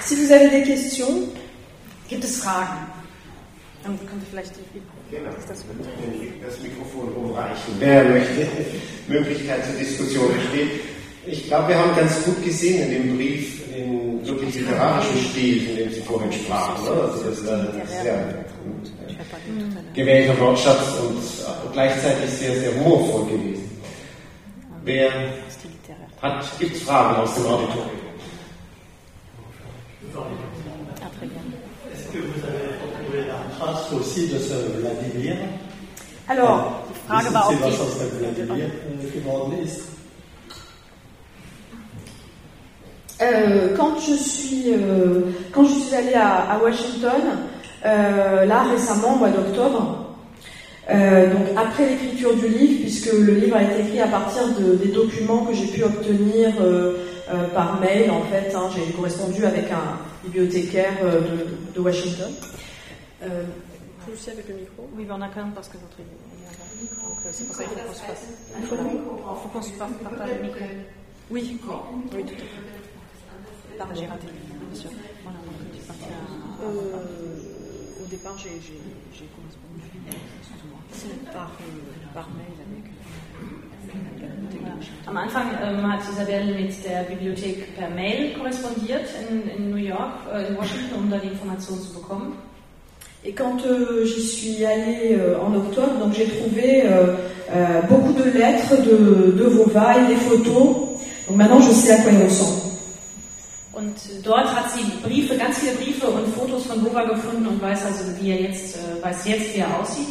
Si 0.00 0.16
vous 0.16 0.32
avez 0.32 0.48
des 0.50 0.64
questions, 0.64 1.28
Gibt 2.08 2.24
es 2.24 2.38
Fragen? 2.38 2.86
Dann 3.84 3.96
kommt 3.98 4.24
vielleicht 4.28 4.50
die. 4.56 4.80
Genau. 5.14 5.30
Das 5.30 6.60
Mikrofon 6.60 7.12
umreichen. 7.14 7.74
Wer 7.78 8.04
möchte 8.04 8.48
Möglichkeit 9.06 9.64
zur 9.64 9.74
Diskussion 9.76 10.34
besteht. 10.34 10.80
Ich 11.24 11.46
glaube, 11.46 11.68
wir 11.68 11.78
haben 11.78 11.94
ganz 11.94 12.24
gut 12.24 12.44
gesehen 12.44 12.82
in 12.82 12.90
dem 12.90 13.16
Brief 13.16 13.60
den 13.72 14.26
wirklich 14.26 14.56
literarischen 14.56 15.18
Stil, 15.30 15.70
in 15.70 15.76
dem 15.76 15.92
Sie 15.92 16.00
vorhin 16.00 16.32
sprachen. 16.32 16.84
Ne? 16.84 16.90
Also 16.90 17.30
das 17.30 17.46
war 17.46 17.58
ein 17.60 17.82
sehr 17.86 18.44
gut 18.64 18.90
äh, 19.06 19.94
gewählter 19.94 20.40
Wortschatz 20.40 20.94
und 20.98 21.72
gleichzeitig 21.72 22.30
sehr, 22.30 22.58
sehr 22.58 22.74
humorvoll 22.74 23.26
gewesen. 23.26 23.69
Wer 24.84 25.10
hat, 26.22 26.58
gibt 26.58 26.76
es 26.76 26.82
Fragen 26.82 27.16
aus 27.16 27.34
dem 27.34 27.46
Auditorium? 27.46 27.90
Est-ce 31.92 32.12
que 32.12 32.18
vous 32.18 32.42
avez 32.46 33.26
la 33.26 33.34
de 34.32 34.38
ce 34.38 34.54
Vladimir? 34.80 35.36
Alors, 36.28 36.84
die 36.88 37.08
Frage 37.08 37.34
war 37.34 37.46
auch 37.46 37.60
was 37.60 37.80
aus 37.80 37.98
geworden 39.12 39.52
quand 45.52 45.64
je 45.64 45.74
suis 45.74 45.94
allée 45.94 46.14
à, 46.14 46.58
Washington 46.62 47.20
euh, 47.84 48.46
là 48.46 48.62
récemment 48.62 49.14
au 49.14 49.18
mois 49.18 49.28
d'octobre, 49.28 50.09
euh, 50.92 51.32
donc 51.32 51.46
après 51.56 51.88
l'écriture 51.88 52.34
du 52.34 52.48
livre, 52.48 52.80
puisque 52.82 53.12
le 53.12 53.34
livre 53.34 53.56
a 53.56 53.62
été 53.62 53.80
écrit 53.80 54.00
à 54.00 54.08
partir 54.08 54.42
de, 54.58 54.74
des 54.76 54.88
documents 54.92 55.44
que 55.46 55.54
j'ai 55.54 55.66
pu 55.66 55.82
obtenir 55.84 56.54
euh, 56.60 56.96
euh, 57.30 57.46
par 57.48 57.80
mail, 57.80 58.10
en 58.10 58.22
fait, 58.22 58.52
hein, 58.54 58.68
j'ai 58.74 58.92
correspondu 58.92 59.44
avec 59.44 59.70
un 59.70 59.98
bibliothécaire 60.24 60.96
euh, 61.02 61.20
de, 61.20 61.74
de 61.74 61.80
Washington. 61.80 62.30
Euh, 63.22 63.44
plus 64.06 64.28
avec 64.28 64.48
le 64.48 64.54
micro. 64.54 64.88
Oui, 64.96 65.04
mais 65.06 65.14
on 65.14 65.22
a 65.22 65.28
quand 65.28 65.44
même 65.44 65.52
parce 65.52 65.68
que 65.68 65.76
votre 65.78 65.96
Donc 65.98 67.18
c'est 67.30 67.46
pour 67.46 67.54
ça 67.54 67.64
qu'il 67.64 67.72
faut 67.78 67.86
qu'on 67.86 67.94
se 67.94 68.00
fasse. 68.00 68.26
Il 68.58 68.66
faut, 68.66 68.76
faut 68.76 69.48
qu'on 69.48 69.62
se 69.62 69.72
fasse 69.72 69.90
partage 70.02 70.30
le 70.40 70.46
micro. 70.46 70.64
Oui, 71.30 71.60
oui, 72.14 72.24
tout 72.24 72.34
à 72.34 72.38
fait. 72.38 73.78
Pardon, 73.78 73.94
j'ai 73.94 74.06
raté, 74.06 74.26
bien 74.26 74.80
sûr. 74.80 74.90
Voilà, 75.22 75.38
donc 75.38 75.54
tu 75.72 75.80
parti 75.86 76.04
à... 76.04 76.64
Euh, 76.64 78.02
au 78.02 78.06
départ, 78.10 78.36
j'ai 78.36 78.50
correspondu 78.50 79.86
par, 81.32 81.50
par 82.14 82.28
mail 82.36 82.54
avec. 82.66 82.84
Ja. 84.62 85.10
Am 85.10 85.16
Anfang 85.16 85.46
ähm, 85.62 85.92
hat 85.92 86.00
Isabelle 86.10 86.54
mit 86.54 86.84
der 86.84 87.02
Bibliothek 87.02 87.76
per 87.76 87.90
Mail 87.90 88.32
korrespondiert 88.34 89.08
in, 89.28 89.48
in 89.50 89.70
New 89.70 89.76
York, 89.76 90.14
äh, 90.32 90.48
in 90.48 90.56
Washington, 90.56 91.04
um 91.04 91.10
da 91.10 91.18
die 91.18 91.28
Informationen 91.28 91.82
zu 91.82 91.94
bekommen. 91.94 92.32
Et 93.22 93.34
quand 93.34 93.64
euh, 93.66 94.04
j'y 94.06 94.22
suis 94.22 94.64
allée 94.64 95.14
euh, 95.18 95.38
en 95.40 95.54
octobre, 95.54 95.98
donc 95.98 96.14
j'ai 96.14 96.26
trouvé 96.26 96.84
euh, 96.84 97.16
euh, 97.52 97.82
beaucoup 97.82 98.12
de 98.12 98.24
lettres 98.30 98.76
de, 98.82 99.32
de 99.36 99.44
Vova 99.44 99.96
et 99.98 100.06
des 100.06 100.16
photos. 100.16 100.76
Donc 101.28 101.36
maintenant, 101.36 101.60
je 101.60 101.70
sais 101.72 101.92
à 101.92 101.98
quoi 101.98 102.12
il 102.12 102.22
ressemble. 102.24 102.60
Und 103.72 103.94
dort 104.24 104.46
hat 104.56 104.70
sie 104.74 104.84
Briefe, 105.02 105.36
ganz 105.36 105.58
viele 105.58 105.72
Briefe 105.72 106.06
und 106.06 106.34
Fotos 106.34 106.64
von 106.64 106.82
Bova 106.82 107.04
gefunden 107.04 107.46
und 107.46 107.62
weiß 107.62 107.86
also, 107.86 108.04
wie 108.20 108.30
er 108.30 108.40
jetzt, 108.42 108.76
äh, 108.76 109.02
weiß 109.02 109.26
jetzt, 109.26 109.54
wie 109.54 109.60
er 109.60 109.80
aussieht. 109.80 110.08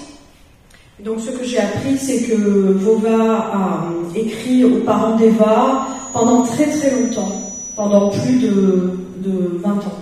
Donc 1.03 1.19
ce 1.21 1.31
que 1.31 1.45
j'ai 1.45 1.59
appris, 1.59 1.97
c'est 1.97 2.23
que 2.23 2.35
Vova 2.35 3.09
a 3.53 3.85
euh, 3.89 4.19
écrit 4.19 4.65
aux 4.65 4.81
parents 4.81 5.15
d'Eva 5.15 5.87
pendant 6.11 6.43
très 6.43 6.65
très 6.65 6.91
longtemps, 6.91 7.31
pendant 7.75 8.09
plus 8.09 8.39
de, 8.39 8.99
de 9.17 9.59
20 9.63 9.69
ans. 9.69 9.99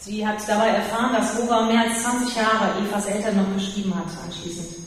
Sie 0.00 0.24
hat 0.24 0.38
dabei 0.46 0.68
erfahren, 0.68 1.12
dass 1.12 1.36
Bova 1.36 1.66
mehr 1.66 1.82
als 1.82 2.02
20 2.02 2.34
Jahre 2.34 2.78
Evas 2.80 3.06
Eltern 3.06 3.36
noch 3.36 3.54
geschrieben 3.54 3.92
hat 3.94 4.10
anschließend. 4.26 4.78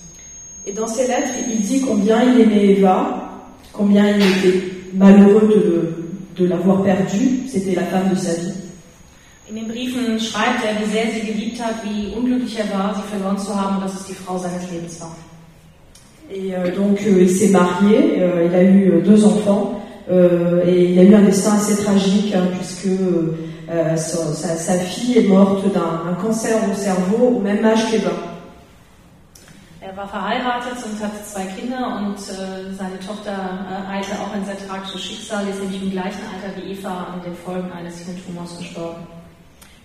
Et 0.65 0.73
dans 0.73 0.87
ses 0.87 1.07
lettres, 1.07 1.33
il 1.49 1.61
dit 1.61 1.81
combien 1.81 2.23
il 2.23 2.41
aimait 2.41 2.77
Eva, 2.77 3.29
combien 3.71 4.09
il 4.09 4.21
était 4.21 4.63
malheureux 4.93 5.47
de, 5.47 6.43
de 6.43 6.47
l'avoir 6.47 6.83
perdue, 6.83 7.47
c'était 7.47 7.75
la 7.75 7.83
femme 7.83 8.09
de 8.09 8.15
sa 8.15 8.33
vie. 8.33 8.60
In 9.51 9.57
den 9.57 9.67
Briefen 9.67 10.17
schreibt 10.17 10.63
er, 10.63 10.79
wie 10.79 10.89
sehr 10.89 11.07
sie 11.11 11.27
geliebt 11.27 11.61
hat, 11.61 11.75
wie 11.83 12.15
unglücklich 12.15 12.57
er 12.57 12.69
war, 12.77 12.95
sie 12.95 13.01
verloren 13.11 13.37
zu 13.37 13.53
haben 13.53 13.75
und 13.77 13.83
dass 13.83 13.99
es 13.99 14.05
die 14.07 14.13
Frau 14.13 14.37
seines 14.37 14.71
Lebens 14.71 15.01
war. 15.01 15.13
Et 16.33 16.53
euh, 16.53 16.71
donc 16.73 16.97
euh, 17.05 17.19
il 17.23 17.29
s'est 17.29 17.49
marié, 17.49 18.21
euh, 18.21 18.45
il 18.47 18.55
a 18.55 18.63
eu 18.63 18.91
euh, 18.93 19.01
deux 19.01 19.25
enfants, 19.25 19.81
euh, 20.09 20.63
et 20.65 20.93
il 20.93 20.99
a 20.99 21.03
eu 21.03 21.13
un 21.13 21.23
destin 21.23 21.55
assez 21.55 21.83
tragique, 21.83 22.33
hein, 22.33 22.47
puisque 22.57 22.85
euh, 22.87 23.97
sa, 23.97 24.33
sa- 24.33 24.55
sa 24.55 24.73
fille 24.79 25.17
est 25.17 25.27
morte 25.27 25.65
d'un 25.73 26.09
un 26.09 26.13
cancer 26.13 26.55
au 26.71 26.73
cerveau 26.73 27.35
au 27.35 27.39
même 27.41 27.65
âge 27.65 27.91
qu'Eva. 27.91 28.11
Er 29.81 29.97
war 29.97 30.07
verheiratet 30.07 30.77
und 30.85 31.03
hatte 31.03 31.21
zwei 31.29 31.43
Kinder 31.59 31.99
und 31.99 32.15
äh, 32.15 32.73
seine 32.79 32.97
Tochter 33.05 33.33
äh, 33.33 33.91
eilte 33.97 34.11
auch 34.21 34.33
ein 34.33 34.45
sehr 34.45 34.55
tragisches 34.65 35.01
Schicksal, 35.03 35.45
ist 35.49 35.59
nämlich 35.61 35.83
im 35.83 35.91
gleichen 35.91 36.21
Alter 36.31 36.55
wie 36.55 36.71
Eva 36.71 37.07
an 37.13 37.21
den 37.25 37.35
Folgen 37.35 37.69
eines 37.73 37.97
Hirntumors 37.99 38.57
gestorben. 38.57 39.01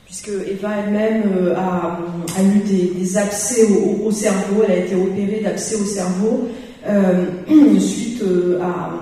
Puisque 0.07 0.29
Eva 0.29 0.71
elle-même 0.79 1.25
euh, 1.37 1.57
a, 1.57 1.99
a 2.39 2.43
eu 2.43 2.61
des, 2.61 2.95
des 2.95 3.19
au, 3.19 4.07
au 4.07 4.13
cerveau, 4.13 4.63
elle 4.65 4.73
a 4.73 4.77
été 4.77 4.95
opérée 4.95 5.41
d'abcès 5.43 5.75
au 5.75 5.85
cerveau 5.85 6.49
euh, 6.87 7.27
suite 7.81 8.23
euh, 8.23 8.61
à, 8.63 8.93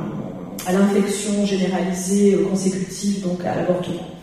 à 0.66 0.72
l'infection 0.72 1.44
généralisée 1.44 2.38
consécutive 2.48 3.22
donc 3.22 3.44
à 3.44 3.54
l'avortement. 3.54 4.14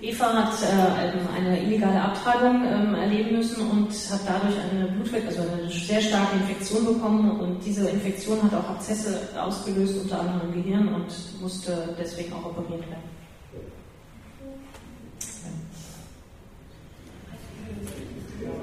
Eva 0.00 0.26
hat 0.32 0.54
äh, 0.62 1.36
eine 1.36 1.60
illegale 1.64 2.00
Abtreibung 2.00 2.62
ähm, 2.64 2.94
erleben 2.94 3.36
müssen 3.36 3.68
und 3.68 3.90
hat 3.90 4.20
dadurch 4.26 4.54
eine 4.70 4.86
Blutweg, 4.92 5.26
also 5.26 5.40
eine 5.42 5.68
sehr 5.68 6.00
starke 6.00 6.36
Infektion 6.36 6.86
bekommen 6.86 7.32
und 7.40 7.58
diese 7.66 7.90
Infektion 7.90 8.40
hat 8.42 8.54
auch 8.54 8.70
Abzesse 8.70 9.18
ausgelöst, 9.38 9.96
unter 10.00 10.20
anderem 10.20 10.52
im 10.54 10.62
Gehirn 10.62 10.94
und 10.94 11.42
musste 11.42 11.94
deswegen 11.98 12.32
auch 12.32 12.46
operiert 12.46 12.88
werden. 12.88 13.17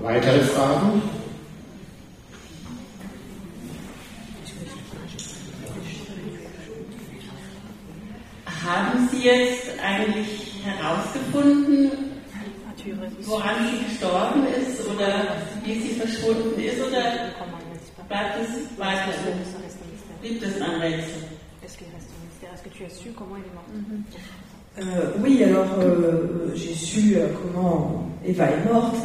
Weitere 0.02 0.42
Fragen? 0.44 1.02
Haben 8.66 9.10
Sie 9.12 9.24
jetzt 9.24 9.68
eigentlich 9.84 10.64
herausgefunden, 10.64 11.92
woran 13.22 13.56
sie 13.70 13.86
gestorben 13.86 14.48
ist 14.48 14.86
oder 14.88 15.38
wie 15.64 15.80
sie 15.80 15.94
verschwunden 15.96 16.60
ist 16.60 16.82
oder 16.82 17.32
bleibt 18.08 18.36
es 18.42 18.80
weiter 18.80 19.14
so? 19.24 19.32
Das 20.42 20.62
ein 20.62 20.82
Rätsel? 20.82 21.24
Est-ce 22.56 22.64
que 22.64 22.70
tu 22.70 22.86
as 22.86 22.94
su 22.94 23.12
comment 23.12 23.38
il 23.38 23.46
est 23.46 23.54
mort 23.54 23.68
Euh, 24.78 25.12
oui, 25.24 25.42
alors 25.44 25.68
euh, 25.80 26.52
j'ai 26.54 26.74
su 26.74 27.16
euh, 27.16 27.28
comment 27.42 28.10
Eva 28.26 28.46
est 28.52 28.66
morte. 28.72 28.96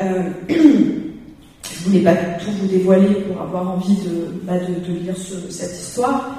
Euh, 0.00 0.22
je 0.48 1.84
voulais 1.84 2.00
pas 2.00 2.14
tout 2.44 2.50
vous 2.60 2.66
dévoiler 2.66 3.14
pour 3.22 3.40
avoir 3.40 3.70
envie 3.70 3.94
de, 3.96 4.26
bah, 4.42 4.58
de, 4.58 4.74
de 4.86 4.98
lire 4.98 5.16
ce- 5.16 5.50
cette 5.50 5.72
histoire. 5.72 6.36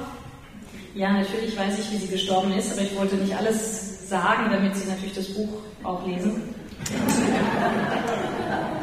Ja, 0.96 1.12
natürlich 1.14 1.58
weiß 1.58 1.78
ich, 1.80 1.92
wie 1.92 1.98
sie 1.98 2.08
gestorben 2.08 2.52
ist, 2.58 2.72
aber 2.72 2.82
ich 2.84 2.96
wollte 2.98 3.16
nicht 3.16 3.36
alles 3.36 4.08
sagen, 4.08 4.50
damit 4.52 4.76
Sie 4.76 4.88
natürlich 4.88 5.14
das 5.14 5.28
Buch 5.30 5.50
auch 5.84 6.06
lesen. 6.08 6.42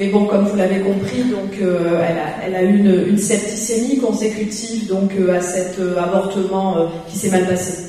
Mais 0.00 0.08
bon, 0.08 0.24
comme 0.24 0.46
vous 0.46 0.56
l'avez 0.56 0.80
compris, 0.80 1.24
donc 1.24 1.52
euh, 1.60 2.02
elle, 2.08 2.18
a, 2.18 2.46
elle 2.46 2.54
a 2.56 2.62
eu 2.62 2.78
une, 2.78 3.08
une 3.10 3.18
septicémie 3.18 3.98
consécutive 3.98 4.88
donc 4.88 5.10
euh, 5.18 5.36
à 5.36 5.40
cet 5.42 5.78
euh, 5.78 5.98
avortement 6.02 6.74
qui 7.06 7.18
s'est 7.18 7.30
mal 7.30 7.46
passé. 7.46 7.86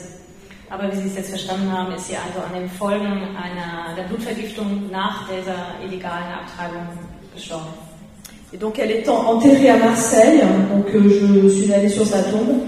Aber 0.69 0.83
wie 0.91 0.97
Sie 1.01 1.07
es 1.07 1.15
jetzt 1.17 1.29
verstanden 1.29 1.69
haben, 1.71 1.93
ist 1.95 2.07
sie 2.07 2.15
also 2.15 2.39
an 2.39 2.53
den 2.57 2.69
Folgen 2.69 3.05
einer, 3.05 3.93
der 3.97 4.03
Blutvergiftung 4.09 4.89
nach 4.91 5.27
dieser 5.29 5.75
illegalen 5.85 6.31
Abtreibung 6.39 6.83
gestorben. 7.33 7.71
Et 8.53 8.57
donc 8.57 8.77
elle 8.79 8.91
est 8.91 9.07
en- 9.09 9.25
enterrée 9.35 9.69
à 9.69 9.77
Marseille, 9.77 10.41
donc 10.73 10.85
je 10.93 11.47
suis 11.49 11.73
allée 11.73 11.89
sur 11.89 12.05
sa 12.05 12.23
tombe, 12.23 12.59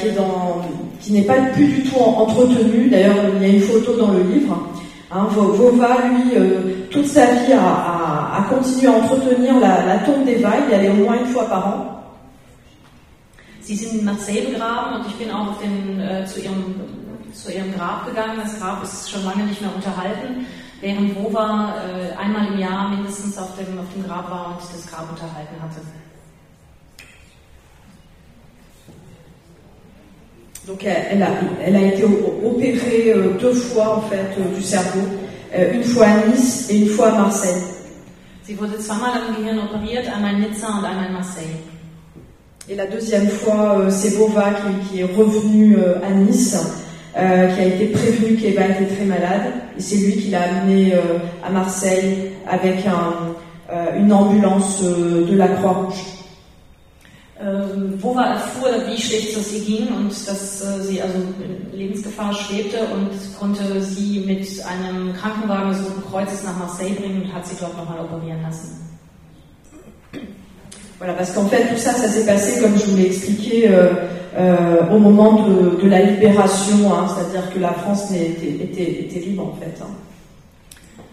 qui 0.00 0.08
est 0.08 0.12
dans, 0.12 0.62
qui 1.00 1.12
n'est 1.12 1.22
pas 1.22 1.40
plus 1.54 1.66
du 1.66 1.82
tout 1.84 1.98
en- 2.00 2.22
entretenue. 2.22 2.88
D'ailleurs, 2.90 3.16
il 3.36 3.42
y 3.42 3.44
a 3.44 3.54
une 3.54 3.60
photo 3.60 3.96
dans 3.96 4.10
le 4.12 4.22
livre. 4.24 4.68
Hein, 5.10 5.26
Vo- 5.30 5.52
Vova, 5.52 5.98
lui, 6.08 6.34
euh, 6.36 6.86
toute 6.90 7.06
sa 7.06 7.26
vie 7.26 7.52
a, 7.52 7.60
a- 7.60 8.38
a 8.38 8.42
continué 8.48 8.88
à 8.88 8.92
entretenir 8.92 9.60
la, 9.60 9.84
la 9.86 9.98
tombe 9.98 10.24
d'Eva. 10.24 10.50
Il 10.64 10.70
y 10.70 10.74
allait 10.74 10.90
au 10.90 10.94
moins 11.04 11.16
une 11.20 11.26
fois 11.26 11.44
par 11.48 11.66
an. 11.66 11.92
Sie 13.60 13.76
sind 13.76 14.00
in 14.00 14.04
Marseille 14.04 14.42
begraben 14.52 15.00
und 15.00 15.06
ich 15.08 15.14
bin 15.16 15.30
auch 15.30 15.58
den, 15.60 16.00
äh, 16.00 16.24
zu, 16.26 16.40
ihrem, 16.40 16.74
zu 17.32 17.52
ihrem 17.52 17.72
Grab 17.74 18.06
gegangen. 18.06 18.38
Das 18.42 18.58
Grab 18.60 18.82
ist 18.82 19.08
schon 19.10 19.24
lange 19.24 19.44
nicht 19.44 19.60
mehr 19.60 19.74
unterhalten, 19.74 20.46
während 20.80 21.16
Vova 21.16 21.74
äh, 21.86 22.16
einmal 22.16 22.46
im 22.52 22.58
Jahr 22.58 22.88
mindestens 22.90 23.36
auf 23.38 23.56
dem, 23.56 23.78
auf 23.78 23.86
dem 23.94 24.04
Grab 24.06 24.28
war 24.30 24.46
und 24.48 24.58
das 24.72 24.86
Grab 24.90 25.08
unterhalten 25.10 25.54
hatte. 25.62 25.80
Donc 30.66 30.84
elle, 30.84 31.22
a, 31.22 31.28
elle 31.64 31.76
a 31.76 31.82
été 31.82 32.02
opérée 32.04 33.12
euh, 33.14 33.38
deux 33.40 33.52
fois 33.52 33.98
en 33.98 34.00
fait 34.10 34.28
euh, 34.38 34.56
du 34.56 34.62
cerveau, 34.62 35.06
Euh, 35.54 35.74
une 35.74 35.84
fois 35.84 36.06
à 36.06 36.26
Nice 36.26 36.68
et 36.70 36.76
une 36.80 36.88
fois 36.88 37.08
à 37.12 37.18
Marseille. 37.22 37.62
Sie 38.42 38.56
wurde 38.58 38.76
zweimal 38.80 39.12
am 39.14 39.36
Gehirn 39.36 39.58
operiert, 39.60 40.04
einmal 40.08 40.34
in 40.34 40.40
Nizza 40.40 40.66
und 40.66 40.84
einmal 40.84 41.06
in 41.08 41.12
Marseille. 41.12 41.56
Et 42.68 42.74
la 42.74 42.86
deuxième 42.86 43.28
fois, 43.28 43.86
c'est 43.88 44.18
Bova 44.18 44.50
qui, 44.50 44.88
qui 44.88 45.00
est 45.02 45.04
revenu 45.04 45.76
à 46.02 46.10
Nice, 46.10 46.58
euh, 47.16 47.46
qui 47.54 47.60
a 47.60 47.64
été 47.64 47.86
prévenu 47.86 48.36
qu'Eva 48.36 48.66
était 48.66 48.92
très 48.92 49.04
malade, 49.04 49.52
et 49.78 49.80
c'est 49.80 49.96
lui 49.96 50.16
qui 50.16 50.30
l'a 50.30 50.42
amené 50.42 50.94
euh, 50.94 51.18
à 51.46 51.50
Marseille 51.50 52.32
avec 52.48 52.84
un, 52.84 53.72
euh, 53.72 54.00
une 54.00 54.12
ambulance 54.12 54.82
de 54.82 55.36
la 55.36 55.46
Croix-Rouge. 55.46 56.02
Ähm, 57.38 58.00
Vova 58.00 58.24
erfuhr, 58.24 58.70
wie 58.86 58.98
schlecht 58.98 59.36
es 59.36 59.52
ihr 59.52 59.60
ging 59.62 59.88
und 59.88 60.08
dass 60.08 60.62
äh, 60.62 60.82
sie 60.82 61.02
also 61.02 61.18
in 61.18 61.78
Lebensgefahr 61.78 62.32
schwebte 62.32 62.78
und 62.94 63.10
konnte 63.38 63.82
sie 63.82 64.20
mit 64.20 64.46
einem 64.64 65.12
Krankenwagen 65.12 65.68
des 65.68 65.80
Roten 65.80 66.02
Kreuzes 66.10 66.44
nach 66.44 66.56
Marseille 66.56 66.94
bringen 66.94 67.24
und 67.24 67.34
hat 67.34 67.46
sie 67.46 67.56
dort 67.60 67.76
nochmal 67.76 68.00
operieren 68.00 68.40
lassen. 68.42 68.80
Voilà, 70.98 71.12
parce 71.12 71.34
qu'en 71.34 71.44
fait, 71.44 71.68
tout 71.68 71.76
ça, 71.76 71.92
ça 71.92 72.08
s'est 72.08 72.24
passé, 72.24 72.62
comme 72.62 72.74
je 72.78 72.86
vous 72.86 72.96
l'ai 72.96 73.08
expliqué, 73.08 73.68
euh, 73.68 73.92
euh, 74.34 74.88
au 74.90 74.98
moment 74.98 75.46
de, 75.46 75.78
de 75.82 75.88
la 75.90 76.00
libération, 76.00 76.90
hein, 76.90 77.06
c'est-à-dire 77.06 77.52
que 77.52 77.58
la 77.58 77.74
France 77.74 78.10
était, 78.12 78.64
était, 78.64 79.00
était 79.02 79.20
libre, 79.20 79.52
en 79.52 79.56
fait. 79.60 79.74
Hein. 79.82 79.92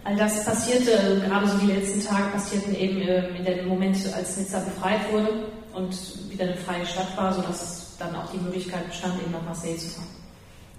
All 0.06 0.16
das 0.16 0.46
passierte, 0.46 0.92
äh, 0.92 1.28
gerade 1.28 1.48
so 1.48 1.58
die 1.58 1.74
letzten 1.74 2.02
Tage 2.02 2.30
passierten 2.32 2.74
eben 2.76 3.02
äh, 3.02 3.28
in 3.38 3.44
dem 3.44 3.68
Moment, 3.68 3.98
als 4.16 4.38
Nizza 4.38 4.60
befreit 4.60 5.02
wurde 5.12 5.28
und 5.76 5.94
wieder 6.30 6.46
eine 6.46 6.56
freie 6.58 6.86
Stadt 6.86 7.16
war, 7.18 7.34
sodass 7.34 7.96
dann 8.00 8.16
auch 8.16 8.30
die 8.32 8.38
Möglichkeit 8.38 8.88
bestand, 8.88 9.14
eben 9.22 9.32
nach 9.32 9.44
Marseille 9.44 9.78
zu 9.78 9.90
fahren. 9.90 10.08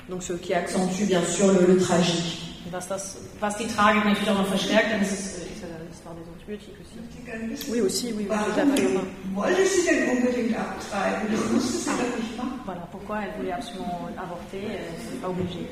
Donc, 0.08 0.22
ce 0.22 0.34
qui 0.34 0.54
accentue 0.54 1.06
bien 1.06 1.22
sûr 1.24 1.52
le, 1.52 1.60
le 1.66 1.78
tragique. 1.78 2.38
Was, 2.70 2.88
das, 2.88 3.16
was 3.40 3.56
die 3.56 3.66
Tragik 3.66 4.04
natürlich 4.04 4.28
auch 4.30 4.38
noch 4.38 4.48
verstärkt, 4.48 4.92
denn 4.92 5.00
es 5.02 5.12
ist, 5.12 5.38
äh, 5.38 5.64
l'histoire 5.88 6.14
des 6.16 6.26
antibiotiques 6.28 6.74
aussi. 6.80 7.70
Oui, 7.70 7.80
aussi, 7.82 8.12
oui, 8.16 8.26
Warum 8.28 8.44
tout 8.52 8.60
à 8.60 8.64
fait. 8.76 8.88
wollte 9.34 9.66
sie 9.66 9.86
denn 9.86 10.16
unbedingt 10.16 10.56
abtreiben? 10.56 11.28
Das 11.30 11.52
musste 11.52 11.78
sie 11.78 11.90
doch 11.90 12.18
nicht 12.18 12.36
machen. 12.36 12.60
Voilà, 12.66 12.86
pourquoi 12.90 13.20
elle 13.22 13.32
voulait 13.38 13.52
absolument 13.52 14.08
avorter, 14.16 14.62
c'est 15.10 15.20
pas 15.22 15.28
obligé. 15.28 15.66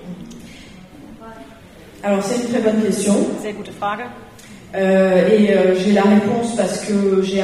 Alors, 2.02 2.22
c'est 2.22 2.36
une 2.42 2.48
très 2.50 2.60
bonne 2.60 2.82
question. 2.82 3.14
Sehr 3.42 3.52
gute 3.52 3.70
Frage. 3.78 4.00
Euh, 4.74 5.28
et 5.28 5.54
euh, 5.56 5.74
j'ai 5.76 5.92
la 5.92 6.02
réponse 6.02 6.56
parce 6.56 6.80
que 6.86 7.22
j'ai 7.22 7.42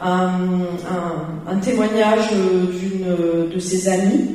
un, 0.00 0.66
un, 0.88 1.52
un- 1.52 1.58
témoignage 1.60 2.28
euh, 2.32 2.66
d'une 2.72 3.50
de 3.54 3.58
ses 3.58 3.88
amies 3.88 4.30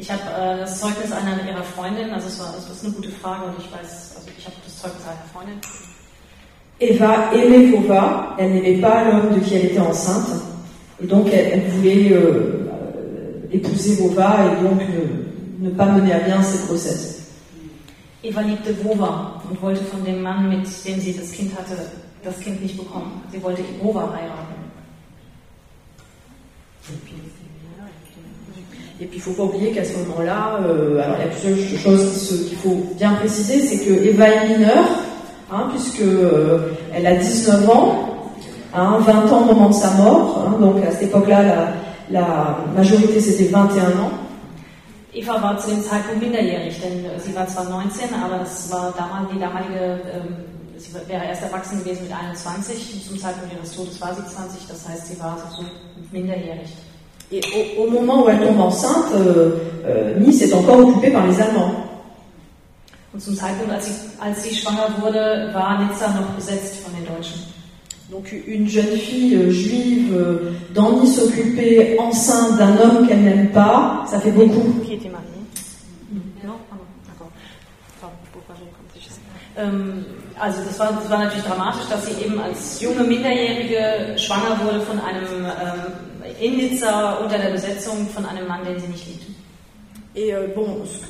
Ich 0.00 0.10
habe 0.12 0.22
äh, 0.38 0.58
das 0.60 0.78
Zeugnis 0.80 1.10
einer 1.10 1.36
ihrer 1.48 1.62
Freundinnen, 1.64 2.12
also 2.12 2.28
es 2.28 2.38
war, 2.38 2.52
das 2.54 2.70
ist 2.76 2.84
eine 2.84 2.92
gute 2.94 3.08
Frage 3.10 3.46
und 3.46 3.54
ich 3.58 3.64
weiß, 3.72 4.14
also 4.16 4.28
ich 4.38 4.44
habe 4.46 4.54
das 4.64 4.78
Zeugnis 4.80 5.02
einer 5.04 5.26
Freundin. 5.32 5.58
Eva 6.80 7.30
aimait 7.32 7.72
Vova, 7.72 8.36
elle 8.38 8.52
n'aimait 8.52 8.80
pas 8.80 9.02
l'homme 9.04 9.34
de 9.34 9.40
qui 9.40 9.56
elle 9.56 9.64
était 9.66 9.80
enceinte, 9.80 10.28
et 11.02 11.06
donc 11.06 11.26
elle, 11.32 11.46
elle 11.52 11.68
voulait 11.72 12.12
euh, 12.12 12.68
euh, 12.70 13.50
épouser 13.52 13.96
Vova 13.96 14.36
et 14.46 14.62
donc 14.62 14.80
ne, 15.60 15.66
ne 15.68 15.70
pas 15.74 15.86
mener 15.86 16.12
à 16.12 16.20
bien 16.20 16.40
cette 16.42 16.66
grossesse. 16.68 17.16
Eva 18.22 18.42
liebte 18.42 18.72
Wova 18.84 19.42
und 19.50 19.60
wollte 19.60 19.82
von 19.84 20.04
dem 20.04 20.22
Mann, 20.22 20.48
mit 20.48 20.66
dem 20.86 21.00
sie 21.00 21.12
das 21.16 21.32
Kind 21.32 21.52
hatte, 21.58 21.74
das 22.30 22.40
Kind 22.40 22.62
nicht 22.62 22.76
bekommen. 22.76 23.22
Sie 23.32 23.42
wollte 23.42 23.62
Wova 23.82 24.12
heiraten. 24.14 24.56
Et 29.00 29.06
puis 29.06 29.16
il 29.18 29.22
faut 29.22 29.32
pas 29.32 29.44
oublier 29.44 29.70
qu'à 29.70 29.84
ce 29.84 29.96
moment-là, 29.98 30.58
euh, 30.64 31.00
alors 31.00 31.16
il 31.20 31.26
y 31.26 31.28
a 31.28 31.32
plusieurs 31.32 31.80
choses 31.80 32.12
qui 32.12 32.18
se- 32.18 32.48
qu'il 32.48 32.58
faut 32.58 32.78
bien 32.96 33.12
préciser, 33.14 33.60
c'est 33.60 33.84
que 33.84 33.92
Eva 33.92 34.26
est 34.28 34.48
mineure, 34.48 34.88
hein, 35.52 35.68
puisque 35.70 36.00
euh, 36.00 36.72
elle 36.92 37.06
a 37.06 37.14
19 37.14 37.68
ans, 37.70 38.24
hein, 38.74 38.98
20 39.00 39.32
ans 39.32 39.42
au 39.42 39.44
moment 39.54 39.68
de 39.68 39.74
sa 39.74 39.92
mort, 39.92 40.44
hein, 40.48 40.56
donc 40.60 40.82
à 40.84 40.90
cette 40.90 41.04
époque-là, 41.04 41.42
la, 41.44 41.74
la 42.10 42.58
majorité 42.74 43.20
c'était 43.20 43.44
21 43.50 43.84
ans. 44.00 44.10
Eva 45.14 45.40
war 45.40 45.56
zu 45.60 45.70
dem 45.70 45.80
Zeitpunkt 45.82 46.20
minderjährig, 46.20 46.80
denn 46.80 47.04
äh, 47.04 47.18
sie 47.20 47.34
war 47.36 47.46
zwar 47.46 47.64
19, 47.66 48.08
aber 48.14 48.38
das 48.40 48.68
war 48.70 48.92
damals 48.96 49.30
die 49.32 49.38
damalige, 49.38 50.00
ähm, 50.12 50.34
sie 50.78 50.94
wäre 51.08 51.24
erst 51.24 51.42
erwachsen 51.42 51.78
gewesen 51.80 52.04
mit 52.04 52.12
21, 52.12 53.06
zum 53.06 53.18
Zeitpunkt 53.18 53.54
ihres 53.54 53.72
Todes 53.72 54.00
war 54.00 54.14
sie 54.14 54.24
20, 54.24 54.66
das 54.68 54.88
heißt, 54.88 55.06
sie 55.08 55.20
war 55.20 55.38
so 55.56 55.64
minderjährig. 56.12 56.72
Et 57.30 57.44
au, 57.52 57.82
au 57.82 57.90
moment 57.90 58.24
où 58.24 58.28
elle 58.28 58.40
tombe 58.40 58.60
enceinte, 58.60 59.12
euh, 59.14 59.50
euh, 59.84 60.18
Nice 60.18 60.42
est 60.42 60.52
encore 60.54 60.78
occupée 60.78 61.10
par 61.10 61.26
les 61.26 61.38
Allemands. 61.40 61.74
Und 63.12 63.22
zum 63.22 63.36
Zeitpunkt, 63.36 63.72
als 63.72 63.86
sie, 63.86 63.92
als 64.20 64.42
sie 64.42 64.54
schwanger 64.54 64.94
wurde, 65.00 65.50
war 65.52 65.84
Nizza 65.84 66.08
noch 66.08 66.30
besetzt 66.30 66.80
von 66.80 66.92
den 66.94 67.04
Deutschen. 67.06 67.42
Donc 68.10 68.32
une 68.46 68.66
jeune 68.66 68.96
fille 68.96 69.36
euh, 69.36 69.50
juive 69.50 70.14
euh, 70.14 70.52
dans 70.72 71.00
Nice 71.00 71.20
occupée, 71.22 71.98
enceinte 71.98 72.56
d'un 72.56 72.78
homme 72.78 73.06
qu'elle 73.06 73.20
n'aime 73.20 73.50
pas, 73.50 74.04
ça 74.10 74.18
fait 74.18 74.32
beaucoup. 74.32 74.80
Qui 74.82 74.94
était 74.94 75.10
mariée 75.10 75.26
Non, 76.42 76.54
non, 76.70 76.78
d'accord. 77.06 77.30
Pardon, 78.00 78.16
pourquoi 78.32 78.54
j'ai 78.58 78.64
compris, 78.64 79.00
je 79.00 79.12
sais 79.12 79.20
pas. 79.20 79.62
Ähm, 79.62 80.04
also 80.40 80.62
das 80.64 80.78
war, 80.78 80.92
das 81.00 81.10
war 81.10 81.18
natürlich 81.18 81.44
dramatisch, 81.44 81.86
dass 81.90 82.06
sie 82.06 82.24
eben 82.24 82.38
als 82.40 82.80
junge 82.80 83.02
Minderjährige 83.04 84.16
schwanger 84.18 84.58
wurde 84.64 84.80
von 84.82 84.98
einem 85.00 85.44
ähm, 85.46 85.92
in 86.40 86.56
Nizza 86.56 87.14
unter 87.22 87.38
der 87.38 87.50
Besetzung 87.50 88.06
von 88.14 88.24
einem 88.26 88.46
Mann, 88.46 88.64
den 88.64 88.78
sie 88.78 88.86
nicht 88.88 89.06
liebt. 89.06 89.26
Et 90.14 90.32
euh, 90.34 90.48
bon, 90.54 90.66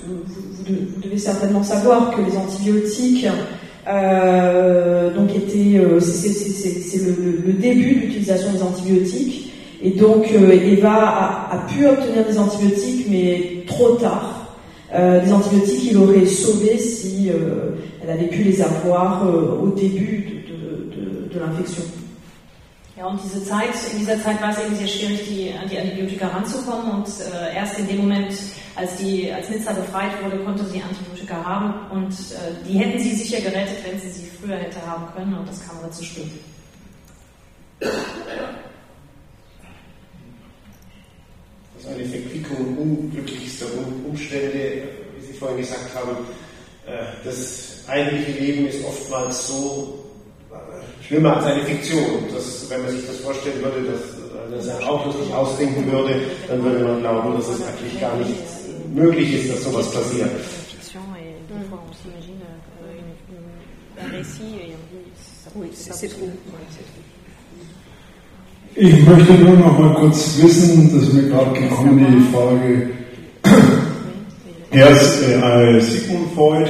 vous, 0.07 0.21
vous 0.57 0.65
de- 0.65 0.87
vous 0.95 1.01
devez 1.01 1.19
certainement 1.19 1.63
savoir 1.63 2.11
que 2.11 2.21
les 2.23 2.37
antibiotiques, 2.37 3.27
euh, 3.87 5.11
donc 5.15 5.35
étaient, 5.35 5.79
euh, 5.79 6.01
c'est 6.01 6.99
le- 7.07 7.43
le 7.47 7.53
début 7.55 7.95
de 7.95 8.01
l'utilisation 8.01 8.53
des 8.53 8.63
antibiotiques. 8.63 9.53
Et 9.83 9.91
donc 9.91 10.27
euh, 10.33 10.51
Eva 10.53 10.93
a, 10.93 11.55
a 11.55 11.67
pu 11.69 11.87
obtenir 11.87 12.25
des 12.27 12.39
antibiotiques, 12.39 13.07
mais 13.09 13.65
trop 13.67 13.95
tard. 13.97 14.38
Euh, 14.91 15.21
des 15.23 15.31
antibiotiques 15.33 15.81
qu'il 15.81 15.99
aurait 15.99 16.25
sauvés 16.25 16.79
si 16.79 17.29
euh, 17.29 17.73
elle 18.03 18.09
avait 18.11 18.29
pu 18.29 18.43
les 18.43 18.63
avoir 18.63 19.27
euh, 19.27 19.59
au 19.61 19.69
début 19.73 20.43
de, 20.49 20.95
de- 20.97 21.29
de- 21.35 21.39
l'infection. 21.39 21.83
Ja, 22.97 23.07
und 23.07 23.21
diese 23.23 23.45
Zeit, 23.45 23.75
in 23.93 23.99
dieser 24.01 24.19
Zeit 24.23 24.41
war 24.41 24.51
es 24.51 24.59
eben 24.65 24.75
sehr 24.75 24.89
schwierig, 24.89 25.21
die, 25.29 25.51
an 25.53 25.69
die 25.71 25.79
Antibiotika 25.79 26.29
ranzukommen. 26.29 26.91
Und 26.91 27.07
äh, 27.07 27.55
erst 27.55 27.79
in 27.79 27.87
dem 27.87 27.99
Moment, 27.99 28.33
als, 28.77 28.97
die, 28.97 29.31
als 29.31 29.51
Nizza 29.51 29.73
befreit 29.75 30.13
wurde, 30.25 30.39
konnte 30.43 30.65
sie 30.65 30.81
Antibiotika 30.83 31.37
haben. 31.45 31.75
Und 31.95 32.11
äh, 32.13 32.67
die 32.67 32.79
hätten 32.79 32.99
sie 32.99 33.15
sicher 33.15 33.41
gerettet, 33.43 33.77
wenn 33.89 34.01
sie 34.01 34.09
sie 34.09 34.27
früher 34.41 34.57
hätte 34.57 34.81
haben 34.87 35.05
können. 35.15 35.35
Und 35.35 35.47
das 35.49 35.61
kam 35.69 35.77
aber 35.79 35.91
zu 35.93 36.03
spät. 36.03 36.27
Also 41.79 41.89
eine 41.95 42.05
Verquickung 42.09 42.77
unglücklichster 42.77 43.67
Um- 43.77 44.07
Umstände, 44.11 44.83
wie 45.17 45.25
Sie 45.27 45.33
vorhin 45.33 45.59
gesagt 45.59 45.95
haben. 45.95 46.17
äh, 46.87 47.25
Das 47.25 47.85
eigentliche 47.87 48.33
Leben 48.41 48.67
ist 48.67 48.85
oftmals 48.85 49.47
so 49.47 50.05
äh, 50.51 51.05
schlimmer 51.07 51.37
als 51.37 51.47
eine 51.47 51.63
Fiktion. 51.63 52.25
Das, 52.35 52.69
wenn 52.69 52.83
man 52.83 52.91
sich 52.91 53.07
das 53.07 53.17
vorstellen 53.19 53.63
würde, 53.63 53.83
dass, 53.93 54.67
dass 54.67 54.77
ein 54.77 54.85
Auto 54.89 55.11
sich 55.23 55.33
ausdenken 55.33 55.91
würde, 55.91 56.21
dann 56.49 56.63
würde 56.65 56.85
man 56.85 57.01
glauben, 57.01 57.35
dass 57.37 57.49
es 57.49 57.63
eigentlich 57.63 58.01
gar 58.01 58.17
nicht 58.17 58.35
möglich 58.93 59.35
ist, 59.35 59.51
dass 59.55 59.63
sowas 59.65 59.91
passiert. 59.93 60.31
Euh, 60.31 60.35
Oui, 65.55 65.69
c'est 65.99 66.09
trop. 66.09 66.29
Ich 68.75 69.07
möchte 69.07 69.33
nur 69.35 69.57
noch 69.57 69.79
mal 69.79 69.95
kurz 69.95 70.39
wissen, 70.41 70.91
das 70.95 71.09
ist 71.09 71.15
mir 71.15 71.29
gerade 71.29 71.59
gekommen, 71.59 71.99
die 71.99 72.35
Frage. 72.35 72.91
Erst 74.71 75.23
äh, 75.23 75.81
Sigmund 75.81 76.33
Freud 76.35 76.69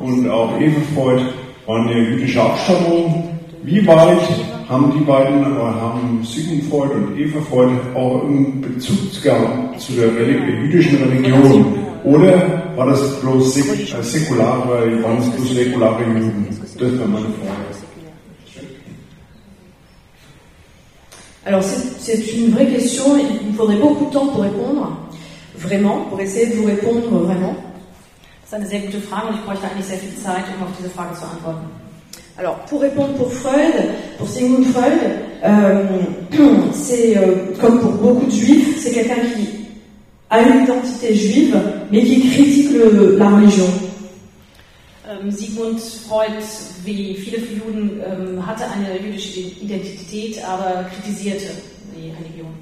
und 0.00 0.28
auch 0.28 0.60
Eva 0.60 0.80
Freud 0.94 1.22
waren 1.66 1.88
ja 1.88 1.96
jüdische 1.96 2.42
Abstammung. 2.42 3.30
Wie 3.62 3.84
weit 3.86 4.20
haben 4.68 4.92
die 4.96 5.04
beiden, 5.04 5.42
äh, 5.42 5.58
haben 5.58 6.22
Sigmund 6.24 6.64
Freud 6.70 6.92
und 6.92 7.18
Eva 7.18 7.40
Freud 7.50 7.72
auch 7.94 8.22
einen 8.24 8.60
Bezug 8.60 9.22
gehabt 9.22 9.80
zu 9.80 9.92
der 9.92 10.08
jüdischen 10.08 11.02
Religion? 11.02 11.74
Oder 12.04 12.62
war 12.76 12.86
das 12.86 13.20
bloß 13.20 13.56
äh, 13.56 14.02
säkulare, 14.02 15.02
waren 15.02 15.18
es 15.18 15.30
bloß 15.30 15.54
säkulare 15.54 16.02
Juden? 16.04 16.46
Das 16.78 16.78
wäre 16.80 17.08
meine 17.08 17.26
Frage. 17.26 17.89
Alors 21.46 21.62
c'est 21.62 22.18
une 22.36 22.50
vraie 22.50 22.66
question, 22.66 23.04
il 23.18 23.48
me 23.48 23.52
faudrait 23.54 23.76
beaucoup 23.76 24.06
de 24.06 24.10
temps 24.12 24.26
pour 24.26 24.42
répondre, 24.42 24.96
vraiment, 25.56 26.02
pour 26.10 26.20
essayer 26.20 26.46
de 26.48 26.54
vous 26.56 26.66
répondre 26.66 27.08
vraiment. 27.24 27.54
Das 28.42 28.58
ist 28.58 28.64
eine 28.64 28.66
sehr 28.66 28.80
gute 28.80 29.00
Frage 29.00 29.28
und 29.28 29.34
ich 29.36 29.42
bräuchte 29.44 29.64
eigentlich 29.64 29.86
sehr 29.86 29.96
viel 29.98 30.16
Zeit, 30.20 30.44
um 30.58 30.64
auf 30.64 30.70
diese 30.76 30.90
Frage 30.90 31.14
zu 31.14 31.22
antworten. 31.24 31.66
Alors 32.36 32.56
pour 32.68 32.80
répondre 32.82 33.14
pour 33.14 33.32
Freud, 33.32 33.72
pour 34.18 34.28
Sigmund 34.28 34.66
Freud, 34.66 34.98
euh, 35.44 35.84
c'est 36.72 37.16
euh, 37.16 37.54
comme 37.60 37.78
pour 37.80 37.92
beaucoup 37.92 38.26
de 38.26 38.30
juifs, 38.32 38.80
c'est 38.82 38.90
quelqu'un 38.92 39.20
qui 39.36 39.48
a 40.30 40.40
une 40.42 40.64
identité 40.64 41.14
juive, 41.14 41.56
mais 41.92 42.02
qui 42.02 42.28
critique 42.28 42.72
le- 42.72 43.16
la 43.16 43.28
religion. 43.30 43.66
Ähm, 45.10 45.30
Sigmund 45.30 45.80
Freud, 45.80 46.38
wie 46.84 47.14
viele 47.16 47.38
Juden, 47.38 48.00
ähm, 48.00 48.46
hatte 48.46 48.64
eine 48.70 48.96
jüdische 49.00 49.40
Identität, 49.40 50.38
aber 50.44 50.84
kritisierte 50.84 51.46
die 51.96 52.10
Religion. 52.10 52.52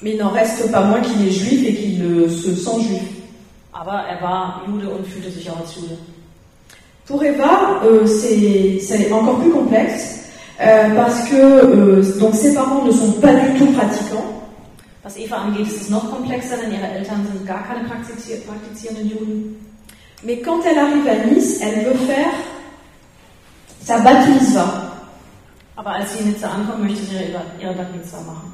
Mais 0.00 0.12
il 0.12 0.18
n'en 0.18 0.32
reste 0.32 0.70
pas 0.70 0.84
moins 0.84 1.00
qu'il 1.00 1.26
est 1.26 1.32
juif 1.32 1.66
et 1.66 1.74
qu'il 1.74 2.02
euh, 2.02 2.28
se 2.28 2.54
sent 2.54 2.80
juif. 2.82 3.02
Aber 3.72 4.04
er 4.04 4.22
war 4.22 4.62
Jude 4.66 4.88
und 4.88 5.04
fühlte 5.06 5.30
sich 5.32 5.50
auch 5.50 5.58
als 5.58 5.74
Jude. 5.74 5.98
Pour 7.06 7.22
Eva, 7.24 7.82
euh, 7.84 8.06
c'est 8.06 9.10
encore 9.12 9.40
plus 9.40 9.50
complexe 9.50 10.20
euh, 10.60 10.94
parce 10.94 11.28
que 11.28 11.36
euh, 11.36 12.18
donc 12.20 12.34
ses 12.34 12.54
parents 12.54 12.84
ne 12.84 12.92
sont 12.92 13.12
pas 13.20 13.34
du 13.34 13.58
tout 13.58 13.72
pratiquants. 13.72 14.42
Was 15.02 15.16
Eva 15.18 15.36
angeht, 15.38 15.66
ist 15.66 15.82
es 15.82 15.90
noch 15.90 16.08
komplexer, 16.10 16.56
denn 16.56 16.72
ihre 16.72 16.88
Eltern 16.88 17.26
sind 17.26 17.46
gar 17.46 17.66
keine 17.66 17.86
praktizier 17.88 18.36
praktizierenden 18.46 19.10
Juden. 19.10 19.73
Mais 20.24 20.38
quand 20.38 20.60
elle 20.64 20.78
arrive 20.78 21.06
à 21.06 21.26
Nice, 21.26 21.60
elle 21.62 21.84
veut 21.84 22.06
faire 22.06 22.32
sa 23.80 23.98
bat 23.98 24.26
mitzvah. 24.26 24.84
Aber 25.76 25.90
als 25.90 26.12
sie 26.12 26.22
in 26.22 26.30
Nizza 26.30 26.48
ankommen, 26.48 26.86
möchte 26.86 27.04
sie 27.04 27.16
ihre, 27.16 27.42
ihre 27.60 27.74
Bat 27.74 27.92
Mitzvah 27.92 28.20
machen. 28.20 28.52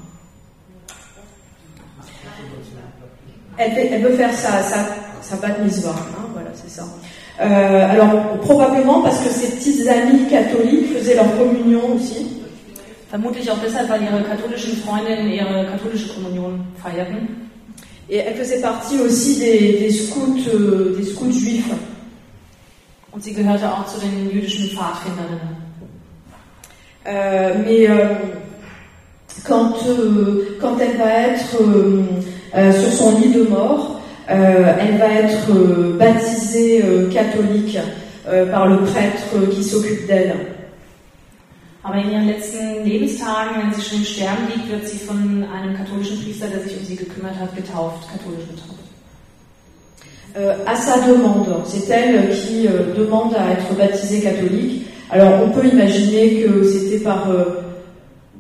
Elle, 3.57 3.77
elle 3.77 4.03
veut 4.03 4.17
faire 4.17 4.33
sa, 4.33 4.63
sa, 4.63 4.87
sa 5.21 5.37
bat 5.37 5.59
mitzvah, 5.63 5.91
hein, 5.91 6.29
voilà, 6.33 6.49
c'est 6.55 6.71
ça. 6.71 6.85
Euh, 7.41 7.91
alors, 7.91 8.39
probablement 8.41 9.03
parce 9.03 9.19
que 9.21 9.29
ses 9.29 9.57
petites 9.57 9.87
amies 9.87 10.27
catholiques 10.29 10.95
faisaient 10.95 11.15
leur 11.15 11.37
communion 11.37 11.95
aussi. 11.95 12.27
Vermutlich 13.11 13.51
auch 13.51 13.59
deshalb, 13.59 13.91
weil 13.91 14.03
ihre 14.03 14.23
katholischen 14.23 14.77
Freundinnen 14.79 15.29
ihre 15.31 15.67
katholische 15.67 16.09
Kommunion 16.15 16.65
feierten. 16.83 17.50
Et 18.13 18.17
elle 18.17 18.35
faisait 18.35 18.61
partie 18.61 18.99
aussi 18.99 19.39
des, 19.39 19.79
des 19.79 19.91
scouts, 19.91 20.37
euh, 20.53 20.97
des 20.99 21.05
scouts 21.05 21.31
juifs. 21.31 21.71
Und 23.13 23.23
sie 23.23 23.33
gehörte 23.33 23.65
auch 23.71 23.87
zu 23.87 24.01
den 24.01 24.31
jüdischen 24.31 24.69
Pfadfinderinnen. 24.71 25.57
Euh, 27.07 27.55
mais 27.65 27.89
euh, 27.89 28.15
quand, 29.45 29.75
quand 30.61 30.77
elle 30.81 30.97
va 30.97 31.29
être 31.29 31.57
sur 32.81 32.93
son 32.93 33.19
lit 33.21 33.31
de 33.31 33.45
mort, 33.45 34.01
elle 34.27 34.99
va 34.99 35.13
être 35.13 35.97
baptisée 35.99 36.85
catholique 37.13 37.79
par 38.51 38.69
le 38.69 38.79
prêtre 38.79 39.51
qui 39.51 39.65
s'occupe 39.65 40.07
d'elle. 40.07 40.35
Aber 41.83 41.97
in 41.97 42.11
ihren 42.11 42.27
letzten 42.27 42.85
Lebenstagen, 42.85 43.57
wenn 43.63 43.73
sie 43.73 43.83
schon 43.83 43.99
im 43.99 44.05
Sterben 44.05 44.47
liegt, 44.55 44.71
wird 44.71 44.87
sie 44.87 44.99
von 44.99 45.45
einem 45.51 45.75
katholischen 45.77 46.23
Priester, 46.23 46.49
der 46.49 46.61
sich 46.61 46.77
um 46.79 46.85
sie 46.85 46.97
gekümmert 46.97 47.39
hat, 47.41 47.57
getauft, 47.57 48.07
katholisch 48.13 48.47
getauft. 48.49 48.81
Euh, 50.37 50.55
à 50.65 50.77
sa 50.77 51.01
demande, 51.09 51.65
c'est 51.67 51.91
elle 51.91 52.31
qui 52.31 52.69
euh, 52.69 52.95
demande 52.97 53.35
à 53.35 53.51
être 53.53 53.75
baptisée 53.77 54.21
catholique. 54.21 54.87
Alors 55.11 55.43
on 55.43 55.51
peut 55.51 55.67
imaginer 55.67 56.43
que 56.43 56.63
c'était 56.63 57.03
par, 57.03 57.29
euh, 57.31 57.45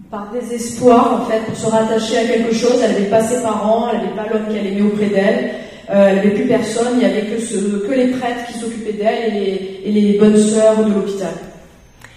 par 0.09 0.31
désespoir 0.31 1.23
en 1.23 1.29
fait, 1.29 1.41
pour 1.47 1.57
se 1.57 1.67
rattacher 1.67 2.19
à 2.19 2.25
quelque 2.27 2.55
chose. 2.55 2.81
Elle 2.85 2.93
n'avait 2.93 3.11
pas 3.11 3.23
ses 3.23 3.43
parents, 3.43 3.89
elle 3.91 4.03
n'avait 4.03 4.15
pas 4.15 4.33
l'homme 4.33 4.55
qu'elle 4.55 4.69
aimait 4.69 4.83
auprès 4.83 5.07
d'elle, 5.07 5.51
euh, 5.91 6.11
elle 6.11 6.17
n'avait 6.17 6.31
plus 6.31 6.47
personne, 6.47 6.93
il 6.93 6.99
n'y 6.99 7.05
avait 7.07 7.23
que, 7.23 7.93
les 7.93 8.09
prêtres 8.09 8.47
qui 8.47 8.59
s'occupaient 8.61 8.93
d'elle 8.93 9.37
et 9.37 9.81
et 9.85 9.91
les 9.91 10.19
bonnes 10.19 10.37
sœurs 10.37 10.85
de 10.85 10.93
l'hôpital. 10.93 11.33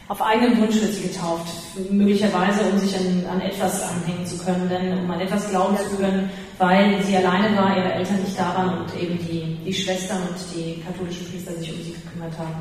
Auf 0.10 0.22
eigenen 0.22 0.60
Wunsch 0.60 0.82
wird 0.82 0.94
sie 0.94 1.08
getauft, 1.08 1.48
möglicherweise 1.90 2.62
um 2.72 2.78
sich 2.78 2.94
an, 2.96 3.24
an 3.32 3.42
etwas 3.42 3.84
anhängen 3.84 4.26
zu 4.26 4.38
können, 4.38 4.68
denn 4.70 4.98
um 5.00 5.10
an 5.10 5.22
etwas 5.22 5.50
glauben 5.50 5.78
zu 5.78 5.96
können, 5.96 6.30
weil 6.58 7.02
sie 7.04 7.16
alleine 7.16 7.56
war, 7.56 7.78
ihre 7.78 7.94
Eltern 7.94 8.18
nicht 8.22 8.38
da 8.38 8.54
waren 8.56 8.80
und 8.80 9.02
eben 9.02 9.18
die, 9.18 9.58
die 9.66 9.74
Schwestern 9.74 10.18
und 10.24 10.36
die 10.54 10.82
katholischen 10.82 11.26
Priester 11.32 11.54
sich 11.54 11.72
um 11.72 11.82
sie 11.82 11.94
gekümmert 11.94 12.38
haben. 12.38 12.54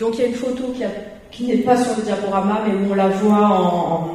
Donc 0.00 0.14
il 0.14 0.20
y 0.20 0.24
a 0.24 0.26
une 0.26 0.34
photo 0.34 0.74
qui, 1.30 1.44
n'est 1.44 1.58
pas 1.58 1.76
sur 1.76 1.96
le 1.96 2.02
diaporama, 2.02 2.62
mais 2.66 2.74
on 2.90 2.94
la 2.94 3.08
voit 3.08 4.08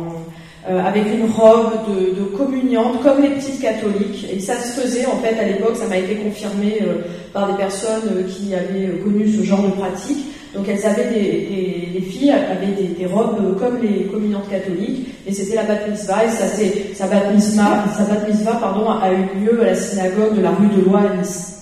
euh, 0.68 0.84
avec 0.84 1.06
une 1.06 1.32
robe 1.32 1.72
de, 1.88 2.20
de 2.20 2.26
communiante, 2.36 3.02
comme 3.02 3.22
les 3.22 3.30
petites 3.30 3.62
catholiques. 3.62 4.28
Et 4.30 4.40
ça 4.42 4.56
se 4.56 4.82
faisait 4.82 5.06
en 5.06 5.18
fait 5.20 5.40
à 5.40 5.46
l'époque, 5.46 5.78
ça 5.78 5.88
m'a 5.88 5.98
été 5.98 6.16
confirmé 6.16 6.80
euh, 6.82 7.04
par 7.32 7.48
des 7.48 7.58
personnes 7.58 8.10
euh, 8.12 8.24
qui 8.24 8.54
avaient 8.54 9.00
connu 9.02 9.32
ce 9.32 9.44
genre 9.44 9.64
de 9.64 9.72
pratique. 9.72 10.26
Donc 10.56 10.68
elles 10.68 10.84
avaient 10.86 11.10
des, 11.10 11.20
des- 11.22 11.90
les 11.94 12.02
filles 12.02 12.32
avaient 12.32 12.74
des, 12.98 13.06
robes 13.06 13.58
comme 13.60 13.80
les 13.82 14.06
communiantes 14.06 14.50
catholiques, 14.50 15.08
et 15.28 15.34
c'était 15.34 15.56
la 15.56 15.64
bat. 15.64 15.76
Et 15.88 15.96
ça, 15.96 16.16
c'est 16.48 16.96
sa 16.96 17.08
bat 17.08 17.22
sa 17.40 18.04
bat 18.04 18.58
pardon, 18.60 18.90
a 18.90 19.12
eu 19.12 19.44
lieu 19.46 19.62
à 19.62 19.66
la 19.68 19.76
synagogue 19.76 20.36
de 20.36 20.42
la 20.42 20.52
rue 20.52 20.68
de 20.68 20.82
Loi 20.86 21.02
à 21.02 21.16
Nice. 21.16 21.59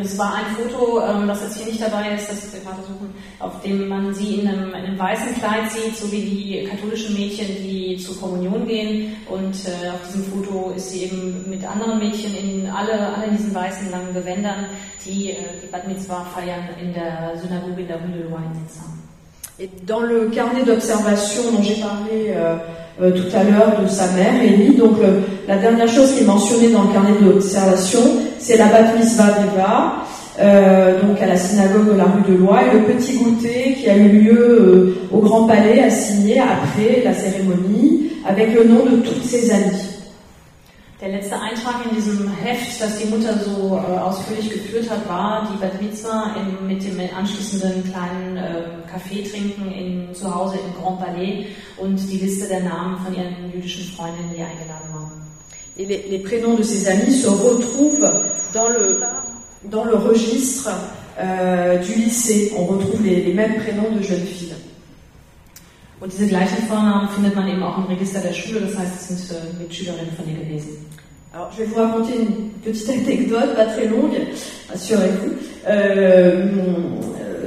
Es 0.00 0.18
war 0.18 0.34
ein 0.36 0.56
Foto, 0.56 1.00
ähm, 1.00 1.28
das 1.28 1.42
jetzt 1.42 1.58
hier 1.58 1.66
nicht 1.66 1.82
dabei 1.82 2.14
ist, 2.14 2.30
das 2.30 2.52
wir 2.52 2.60
gerade 2.60 2.82
suchen, 2.82 3.14
auf 3.38 3.60
dem 3.62 3.88
man 3.88 4.14
sie 4.14 4.36
in 4.36 4.48
einem, 4.48 4.68
in 4.70 4.74
einem 4.74 4.98
weißen 4.98 5.34
Kleid 5.34 5.70
sieht, 5.70 5.96
so 5.96 6.10
wie 6.10 6.22
die 6.22 6.68
katholischen 6.70 7.14
Mädchen, 7.14 7.46
die 7.46 7.96
zur 7.98 8.18
Kommunion 8.20 8.66
gehen. 8.66 9.16
Und 9.28 9.54
äh, 9.66 9.90
auf 9.90 10.00
diesem 10.06 10.24
Foto 10.24 10.72
ist 10.74 10.90
sie 10.90 11.04
eben 11.04 11.48
mit 11.48 11.64
anderen 11.64 11.98
Mädchen 11.98 12.34
in 12.34 12.70
alle, 12.70 13.14
alle 13.14 13.30
diesen 13.32 13.54
weißen 13.54 13.90
langen 13.90 14.14
Gewändern, 14.14 14.66
die 15.04 15.32
äh, 15.32 15.36
die 15.62 15.66
Bat 15.66 15.88
Mitzvah 15.88 16.24
feiern 16.24 16.68
in 16.80 16.94
der 16.94 17.36
Synagoge 17.36 17.82
in 17.82 17.88
der 17.88 18.00
Rue 18.00 18.12
de 18.12 18.22
Loire 18.22 18.42
in 18.44 19.72
dans 19.86 20.00
le 20.00 20.30
carnet 20.30 20.64
d'observation 20.64 21.52
dont 21.52 21.62
j'ai 21.62 21.80
parlé 21.80 22.28
euh, 22.28 22.56
euh, 23.00 23.10
tout 23.10 23.34
à 23.34 23.42
l'heure 23.42 23.80
de 23.82 23.88
sa 23.88 24.08
mère, 24.12 24.42
Ellie, 24.42 24.74
donc 24.74 24.98
euh, 25.02 25.20
la 25.48 25.56
dernière 25.56 25.88
chose 25.88 26.12
qui 26.12 26.24
est 26.24 26.26
mentionnée 26.26 26.68
dans 26.68 26.82
le 26.82 26.92
carnet 26.92 27.12
d'observation, 27.20 28.00
c'est 28.38 28.56
la 28.56 28.66
bat 28.66 28.94
mitzvah 28.98 30.04
euh, 30.40 31.00
donc 31.02 31.20
à 31.20 31.26
la 31.26 31.36
synagogue 31.36 31.92
de 31.92 31.96
la 31.96 32.04
rue 32.04 32.32
de 32.32 32.38
Loire, 32.38 32.62
et 32.70 32.78
le 32.78 32.84
petit 32.94 33.14
goûter 33.14 33.76
qui 33.78 33.88
a 33.88 33.96
eu 33.96 34.08
lieu 34.08 34.96
au 35.10 35.18
Grand 35.18 35.44
Palais 35.44 35.88
signer 35.90 36.40
après 36.40 37.02
la 37.04 37.14
cérémonie, 37.14 38.10
avec 38.28 38.54
le 38.54 38.64
nom 38.64 38.84
de 38.84 38.96
toutes 38.96 39.24
ses 39.24 39.50
amies. 39.50 39.91
Der 41.02 41.10
letzte 41.10 41.34
Eintrag 41.34 41.84
in 41.84 41.96
diesem 41.96 42.32
Heft, 42.32 42.80
das 42.80 42.96
die 42.96 43.06
Mutter 43.06 43.36
so 43.36 43.76
äh, 43.76 43.98
ausführlich 43.98 44.50
geführt 44.50 44.88
hat, 44.88 45.08
war 45.08 45.48
die 45.52 45.58
Bat 45.58 45.82
Mitzvah 45.82 46.36
im, 46.36 46.68
mit 46.68 46.80
dem 46.84 46.96
anschließenden 47.12 47.90
kleinen 47.90 48.36
äh, 48.36 48.62
Kaffee 48.88 49.24
trinken 49.24 49.72
in, 49.72 50.14
zu 50.14 50.32
Hause 50.32 50.58
im 50.64 50.80
Grand 50.80 51.00
Palais 51.00 51.46
und 51.76 51.96
die 52.08 52.18
Liste 52.18 52.46
der 52.46 52.60
Namen 52.60 53.04
von 53.04 53.12
ihren 53.16 53.52
jüdischen 53.52 53.92
Freundinnen, 53.96 54.30
die 54.30 54.42
eingeladen 54.42 54.94
waren. 54.94 55.22
Et 55.76 55.86
les, 55.86 56.04
les 56.08 56.20
prénoms 56.20 56.56
de 56.56 56.62
ses 56.62 56.86
amis 56.86 57.20
se 57.20 57.28
retrouvent 57.28 58.08
dans 58.54 58.68
le, 58.68 59.02
dans 59.72 59.84
le 59.84 59.96
registre 59.96 60.70
euh, 61.18 61.78
du 61.78 61.94
lycée. 61.94 62.52
On 62.56 62.66
retrouve 62.66 63.02
les, 63.02 63.24
les 63.24 63.34
mêmes 63.34 63.56
prénoms 63.56 63.90
de 63.90 64.02
jeunes 64.02 64.24
filles. 64.24 64.54
Und 65.98 66.12
diese 66.12 66.26
gleichen 66.26 66.66
Vornamen 66.68 67.08
findet 67.10 67.36
man 67.36 67.48
eben 67.48 67.62
auch 67.62 67.78
im 67.78 67.84
Register 67.84 68.20
der 68.20 68.32
Schule, 68.32 68.60
das 68.60 68.76
heißt, 68.76 68.92
es 69.00 69.08
sind 69.08 69.36
äh, 69.36 69.62
Mitschülerinnen 69.62 70.12
von 70.16 70.28
ihr 70.28 70.44
gewesen. 70.44 70.91
Alors, 71.34 71.50
je 71.50 71.62
vais 71.62 71.68
vous 71.70 71.76
raconter 71.76 72.12
une 72.18 72.50
petite 72.62 72.90
anecdote, 72.90 73.56
pas 73.56 73.64
très 73.64 73.86
longue, 73.86 74.18
rassurez-vous. 74.70 75.30
Euh, 75.66 76.44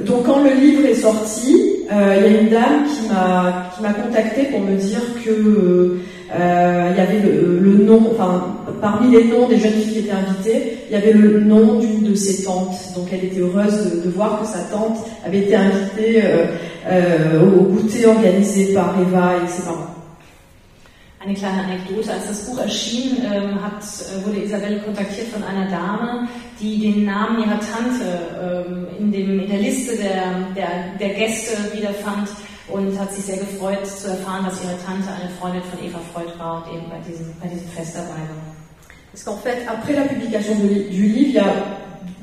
donc, 0.04 0.24
quand 0.26 0.42
le 0.42 0.50
livre 0.54 0.84
est 0.86 0.94
sorti, 0.96 1.84
euh, 1.92 2.16
il 2.16 2.32
y 2.32 2.34
a 2.34 2.40
une 2.40 2.48
dame 2.48 2.84
qui 2.84 3.08
m'a 3.08 3.70
qui 3.76 3.82
m'a 3.82 3.92
contacté 3.92 4.46
pour 4.46 4.58
me 4.58 4.74
dire 4.74 4.98
que 5.24 5.98
euh, 6.36 6.90
il 6.90 6.96
y 6.96 7.00
avait 7.00 7.20
le, 7.20 7.84
nom, 7.84 8.10
enfin, 8.10 8.56
parmi 8.80 9.12
les 9.12 9.22
noms 9.22 9.46
des 9.46 9.56
jeunes 9.56 9.70
filles 9.70 9.92
qui 9.92 9.98
étaient 10.00 10.10
invitées, 10.10 10.78
il 10.90 10.92
y 10.92 10.96
avait 10.96 11.12
le 11.12 11.38
nom 11.38 11.78
d'une 11.78 12.10
de 12.10 12.14
ses 12.16 12.42
tantes. 12.42 12.76
Donc, 12.96 13.06
elle 13.12 13.26
était 13.26 13.38
heureuse 13.38 14.02
de, 14.04 14.10
voir 14.10 14.40
que 14.40 14.48
sa 14.48 14.64
tante 14.64 14.98
avait 15.24 15.38
été 15.38 15.54
invitée 15.54 16.22
au 17.40 17.62
goûter 17.62 18.06
organisé 18.06 18.74
par 18.74 18.96
Eva 19.00 19.34
et 19.44 19.48
ses 19.48 19.62
parents. 19.62 19.95
Eine 21.26 21.34
kleine 21.34 21.64
Anekdote, 21.64 22.12
als 22.12 22.28
das 22.28 22.46
Buch 22.46 22.60
erschien, 22.60 23.16
ähm, 23.24 23.60
hat, 23.60 23.82
äh, 23.82 24.24
wurde 24.24 24.44
Isabelle 24.44 24.78
kontaktiert 24.78 25.26
von 25.26 25.42
einer 25.42 25.68
Dame, 25.68 26.28
die 26.60 26.78
den 26.78 27.04
Namen 27.04 27.40
ihrer 27.40 27.58
Tante 27.58 28.64
ähm, 28.64 28.86
in, 28.96 29.10
dem, 29.10 29.40
in 29.40 29.50
der 29.50 29.58
Liste 29.58 29.96
der, 29.96 30.34
der, 30.54 30.68
der 31.00 31.08
Gäste 31.14 31.56
wiederfand 31.74 32.28
und 32.68 32.96
hat 32.96 33.12
sich 33.12 33.24
sehr 33.24 33.38
gefreut 33.38 33.84
zu 33.84 34.10
erfahren, 34.10 34.44
dass 34.44 34.62
ihre 34.62 34.76
Tante 34.86 35.08
eine 35.20 35.28
Freundin 35.40 35.62
von 35.62 35.84
Eva 35.84 35.98
Freud 36.14 36.30
war 36.38 36.62
und 36.62 36.76
eben 36.76 36.88
bei 36.88 37.00
diesem, 37.10 37.26
bei 37.42 37.48
diesem 37.48 37.68
Fest 37.70 37.96
dabei 37.96 38.22
war. 38.30 38.54
Parce 39.10 39.24
qu'en 39.24 39.38
fait, 39.38 39.66
après 39.66 39.94
la 39.94 40.02
publication 40.02 40.54
de 40.62 40.68
du 40.92 41.02
livre, 41.08 41.28
il 41.28 41.34
y 41.34 41.38
a 41.40 41.54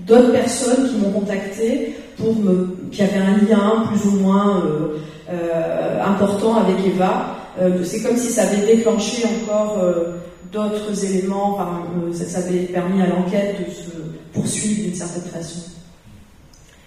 d'autres 0.07 0.32
personnes 0.32 0.88
qui 0.88 0.95
m'ont 0.95 1.11
contacté 1.11 1.93
pour 2.15 2.33
me, 2.35 2.88
qui 2.90 3.01
avaient 3.01 3.17
un 3.17 3.45
lien 3.45 3.83
plus 3.90 4.06
ou 4.14 4.22
moins 4.22 4.64
euh, 4.64 4.99
euh, 5.30 6.01
important 6.06 6.56
avec 6.56 6.77
Eva. 6.85 7.43
Euh, 7.59 7.83
c'est 7.83 8.01
comme 8.01 8.17
si 8.17 8.32
ça 8.32 8.43
avait 8.43 8.65
déclenché 8.65 9.23
encore 9.25 9.77
euh, 9.77 10.15
d'autres 10.51 11.06
éléments, 11.06 11.53
enfin, 11.53 11.83
euh, 12.03 12.14
ça, 12.14 12.40
avait 12.40 12.64
permis 12.64 13.01
à 13.01 13.07
l'enquête 13.07 13.57
de 13.59 13.72
se 13.72 13.91
poursuivre 14.33 14.83
d'une 14.83 14.95
certaine 14.95 15.30
façon. 15.32 15.69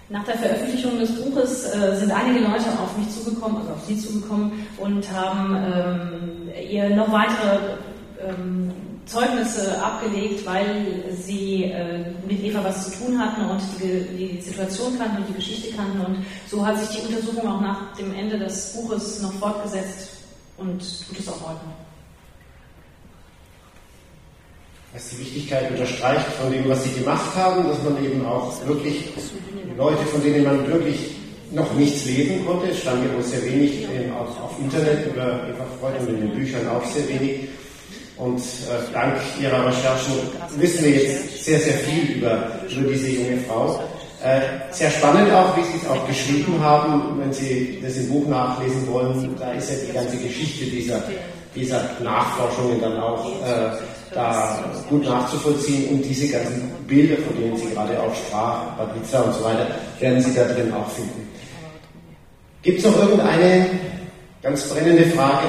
Nach 0.08 0.24
der 0.24 0.38
Veröffentlichung 0.38 0.98
des 0.98 1.10
Buches 1.10 1.64
äh, 1.64 1.96
sind 1.96 2.12
einige 2.12 2.40
Leute 2.44 2.66
auf 2.80 2.96
mich 2.96 3.10
zugekommen, 3.10 3.58
also 3.58 3.72
auf 3.72 3.84
sie 3.86 3.98
zugekommen 3.98 4.52
und 4.78 5.12
haben 5.12 5.56
ähm, 5.56 6.50
ihr 6.70 6.90
noch 6.90 7.10
weitere 7.10 7.76
ähm, 8.24 8.70
Zeugnisse 9.04 9.82
abgelegt, 9.82 10.46
weil 10.46 11.04
sie 11.10 11.64
äh, 11.64 12.04
mit 12.28 12.42
Eva 12.44 12.62
was 12.62 12.90
zu 12.90 12.98
tun 12.98 13.18
hatten 13.18 13.50
und 13.50 13.60
die, 13.80 14.36
die 14.36 14.40
Situation 14.40 14.96
kannten 14.96 15.18
und 15.18 15.28
die 15.28 15.34
Geschichte 15.34 15.76
kannten. 15.76 16.00
Und 16.00 16.24
so 16.48 16.64
hat 16.64 16.78
sich 16.78 17.00
die 17.00 17.06
Untersuchung 17.06 17.48
auch 17.48 17.60
nach 17.60 17.96
dem 17.96 18.14
Ende 18.14 18.38
des 18.38 18.74
Buches 18.74 19.22
noch 19.22 19.32
fortgesetzt 19.34 20.15
und 20.59 20.81
tut 21.09 21.18
es 21.18 21.28
auch 21.28 21.41
heute 21.41 21.65
noch. 21.67 21.86
was 24.97 25.10
die 25.10 25.18
Wichtigkeit 25.18 25.70
unterstreicht 25.70 26.26
von 26.41 26.51
dem, 26.51 26.67
was 26.68 26.85
sie 26.85 26.93
gemacht 26.99 27.36
haben, 27.36 27.68
dass 27.68 27.83
man 27.83 28.02
eben 28.02 28.25
auch 28.25 28.51
wirklich 28.67 29.05
Leute, 29.76 30.02
von 30.07 30.23
denen 30.23 30.43
man 30.44 30.67
wirklich 30.67 31.17
noch 31.51 31.70
nichts 31.75 32.07
lesen 32.07 32.44
konnte, 32.47 32.68
es 32.68 32.81
stand 32.81 33.05
ja 33.05 33.15
wohl 33.15 33.23
sehr 33.23 33.44
wenig 33.44 33.83
äh, 33.83 34.10
auf, 34.10 34.28
auf 34.43 34.59
Internet 34.59 35.07
Eva 35.09 35.67
Freud 35.78 35.99
und 36.01 36.09
in 36.09 36.20
den 36.23 36.31
Büchern 36.31 36.67
auch 36.68 36.85
sehr 36.86 37.07
wenig. 37.09 37.49
Und 38.17 38.39
äh, 38.41 38.93
dank 38.94 39.18
ihrer 39.39 39.67
Recherchen 39.67 40.15
wissen 40.57 40.85
wir 40.86 40.93
jetzt 40.93 41.44
sehr, 41.44 41.60
sehr 41.60 41.75
viel 41.75 42.17
über, 42.17 42.49
über 42.75 42.91
diese 42.91 43.10
junge 43.10 43.39
Frau. 43.47 43.85
Äh, 44.26 44.40
sehr 44.72 44.90
spannend 44.90 45.32
auch, 45.32 45.56
wie 45.56 45.62
Sie 45.62 45.78
es 45.80 45.88
auch 45.88 46.05
geschrieben 46.08 46.58
haben, 46.60 47.16
wenn 47.20 47.32
Sie 47.32 47.78
das 47.80 47.96
im 47.96 48.08
Buch 48.08 48.26
nachlesen 48.26 48.84
wollen. 48.88 49.36
Da 49.38 49.52
ist 49.52 49.70
ja 49.70 49.76
die 49.86 49.92
ganze 49.92 50.16
Geschichte 50.16 50.64
dieser, 50.64 51.00
dieser 51.55 51.90
Nachforschungen 52.02 52.80
dann 52.80 52.98
auch 52.98 53.24
äh, 53.44 53.70
da 54.12 54.64
gut 54.90 55.05
nachzuvollziehen 55.05 55.90
und 55.90 56.02
diese 56.02 56.26
ganzen 56.26 56.68
Bilder, 56.88 57.22
von 57.22 57.40
denen 57.40 57.56
Sie 57.56 57.72
gerade 57.72 58.02
auch 58.02 58.12
sprachen, 58.16 58.76
Patrizia 58.76 59.20
und 59.20 59.32
so 59.32 59.44
weiter, 59.44 59.68
werden 60.00 60.20
Sie 60.20 60.34
da 60.34 60.42
drin 60.42 60.72
auch 60.72 60.90
finden. 60.90 61.28
Gibt 62.62 62.80
es 62.80 62.84
noch 62.84 62.98
irgendeine 62.98 63.70
ganz 64.42 64.68
brennende 64.70 65.05
Frage? 65.10 65.46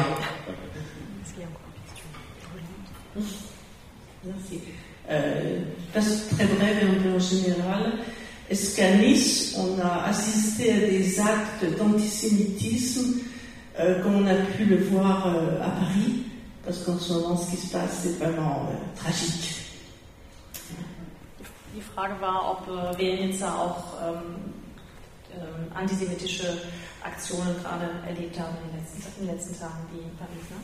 Parce 5.93 6.27
que 6.29 6.35
très 6.35 6.45
peu 6.45 7.15
en 7.15 7.19
général, 7.19 7.93
est-ce 8.49 8.77
qu'à 8.77 8.95
Nice, 8.95 9.55
on 9.57 9.79
a 9.81 10.05
assisté 10.05 10.71
à 10.71 10.79
des 10.79 11.19
actes 11.19 11.77
d'antisémitisme 11.77 13.21
euh, 13.79 14.01
comme 14.01 14.15
on 14.15 14.27
a 14.27 14.35
pu 14.35 14.65
le 14.65 14.77
voir 14.85 15.27
euh, 15.27 15.61
à 15.61 15.69
Paris? 15.69 16.23
Parce 16.63 16.79
qu'en 16.83 16.97
ce 16.97 17.13
moment, 17.13 17.37
ce 17.37 17.51
qui 17.51 17.57
se 17.57 17.71
passe, 17.71 18.01
c'est 18.03 18.17
vraiment 18.17 18.69
euh, 18.69 18.75
tragique. 18.95 19.55
Die 21.75 21.81
Frage 21.81 22.19
war, 22.19 22.57
ob 22.57 22.67
äh, 22.67 22.97
wir 22.97 23.19
in 23.19 23.27
Nizza 23.27 23.53
auch 23.53 23.83
ähm, 24.01 24.35
ähm, 25.35 25.67
antisemitische 25.75 26.57
Aktionen 27.03 27.55
gerade 27.61 27.91
erlebt 28.07 28.39
haben 28.39 28.55
in 28.63 28.71
den 28.71 28.79
letzten, 28.79 29.21
in 29.21 29.27
den 29.27 29.35
letzten 29.35 29.59
Tagen 29.59 29.85
wie 29.91 29.99
in 29.99 30.17
Paris. 30.17 30.47
Ne? 30.49 30.57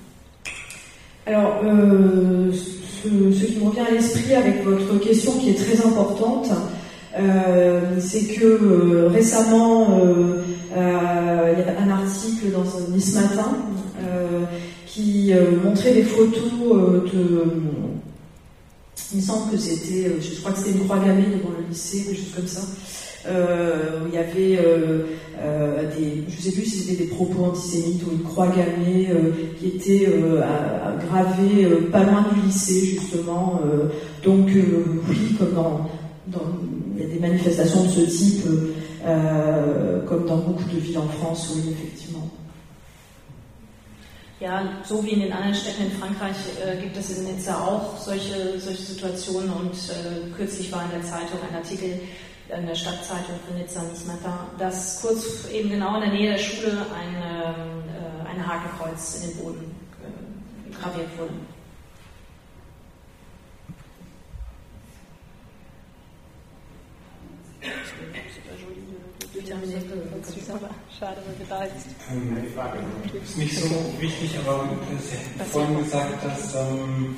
Alors, 1.25 1.63
euh, 1.63 2.51
ce, 2.51 3.31
ce, 3.31 3.45
qui 3.45 3.57
me 3.57 3.69
revient 3.69 3.81
à 3.81 3.91
l'esprit 3.91 4.33
avec 4.35 4.63
votre 4.63 4.99
question 4.99 5.37
qui 5.39 5.51
est 5.51 5.53
très 5.53 5.85
importante, 5.85 6.47
euh, 6.51 6.55
c'est 7.99 8.25
que 8.25 8.45
euh, 8.45 9.07
récemment, 9.09 9.99
euh, 9.99 10.43
euh, 10.75 11.53
il 11.57 11.59
y 11.59 11.69
a 11.69 11.81
un 11.81 11.89
article 11.89 12.51
dans 12.51 12.63
Nice 12.93 13.15
Matin 13.15 13.55
euh, 14.03 14.43
qui 14.85 15.33
montrait 15.63 15.93
des 15.93 16.03
photos 16.03 17.03
de. 17.13 17.43
Il 19.13 19.17
me 19.17 19.21
semble 19.21 19.51
que 19.51 19.57
c'était, 19.57 20.11
je 20.19 20.39
crois 20.39 20.53
que 20.53 20.57
c'était 20.59 20.71
une 20.71 20.85
croix 20.85 20.97
gammée 20.97 21.25
devant 21.25 21.53
le 21.55 21.67
lycée, 21.69 22.09
des 22.09 22.15
choses 22.15 22.33
comme 22.35 22.47
ça. 22.47 22.61
Euh, 23.25 24.07
il 24.07 24.15
y 24.15 24.17
avait 24.17 24.59
euh, 24.65 25.03
euh, 25.39 25.83
des, 25.97 26.23
je 26.27 26.41
sais 26.41 26.51
plus 26.51 26.65
si 26.65 26.79
c'était 26.79 27.03
des 27.03 27.09
propos 27.09 27.45
antisémites 27.45 28.01
ou 28.05 28.11
une 28.11 28.23
croix 28.23 28.47
gammée 28.47 29.07
qui 29.59 29.67
était 29.67 30.09
gravée 31.07 31.67
pas 31.91 32.03
loin 32.03 32.25
du 32.33 32.41
lycée 32.47 32.85
justement. 32.85 33.61
donc 34.23 34.49
oui, 35.09 35.35
comme 35.37 35.57
il 36.27 37.01
y 37.01 37.05
a 37.05 37.07
des 37.07 37.19
manifestations 37.19 37.83
de 37.83 37.89
ce 37.89 38.01
type, 38.01 38.45
comme 40.07 40.25
dans 40.25 40.37
beaucoup 40.37 40.63
de 40.63 40.79
villes 40.79 40.97
en 40.97 41.07
France, 41.07 41.51
oui 41.55 41.71
effectivement. 41.71 42.29
Ja, 44.43 44.61
so 44.83 45.01
wie 45.05 45.11
in 45.11 45.21
den 45.21 45.31
anderen 45.31 45.55
Städten 45.55 45.83
in 45.83 45.91
Frankreich 45.91 46.35
äh, 46.61 46.75
gibt 46.81 46.97
es 46.97 47.17
in 47.17 47.23
Nizza 47.23 47.65
auch 47.65 47.97
solche, 47.97 48.59
solche 48.59 48.81
Situationen 48.81 49.49
und 49.53 49.71
äh, 49.71 50.29
kürzlich 50.35 50.69
war 50.69 50.83
in 50.83 50.91
der 50.91 51.01
Zeitung 51.01 51.39
ein 51.49 51.55
Artikel, 51.55 52.01
in 52.49 52.67
der 52.67 52.75
Stadtzeitung 52.75 53.35
für 53.47 53.53
Nizza 53.53 53.81
Nismata, 53.83 54.47
dass 54.59 55.01
kurz 55.01 55.47
eben 55.49 55.69
genau 55.69 55.95
in 55.95 56.01
der 56.01 56.11
Nähe 56.11 56.31
der 56.31 56.37
Schule 56.37 56.71
ein, 56.71 57.15
äh, 57.15 58.29
ein 58.29 58.45
Hakenkreuz 58.45 59.21
in 59.21 59.29
den 59.29 59.37
Boden 59.37 59.75
äh, 60.01 60.75
graviert 60.75 61.17
wurde. 61.17 61.31
Ist 73.23 73.37
nicht 73.37 73.57
so 73.57 73.69
wichtig, 73.99 74.37
aber 74.45 74.69
Sie 75.01 75.17
haben 75.17 75.49
vorhin 75.49 75.79
gesagt, 75.79 76.25
dass, 76.25 76.55
ähm, 76.55 77.15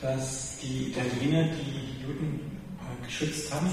dass 0.00 0.58
die 0.62 0.90
Italiener 0.90 1.44
die 1.44 2.02
Juden 2.02 2.40
geschützt 3.04 3.52
haben. 3.52 3.70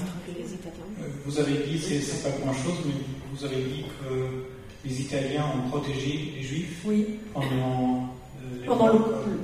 Vous 1.24 1.38
avez 1.38 1.54
dit, 1.66 1.78
c'est 1.78 2.22
pas 2.22 2.30
grand 2.42 2.54
chose, 2.54 2.78
mais 2.84 2.94
vous 3.32 3.44
avez 3.44 3.62
dit 3.62 3.84
que 4.00 4.46
les 4.84 5.00
Italiens 5.00 5.46
ont 5.56 5.68
protégé 5.70 6.32
les 6.36 6.42
Juifs 6.42 6.82
oui. 6.84 7.18
pendant, 7.32 8.10
euh, 8.42 8.66
pendant 8.66 8.90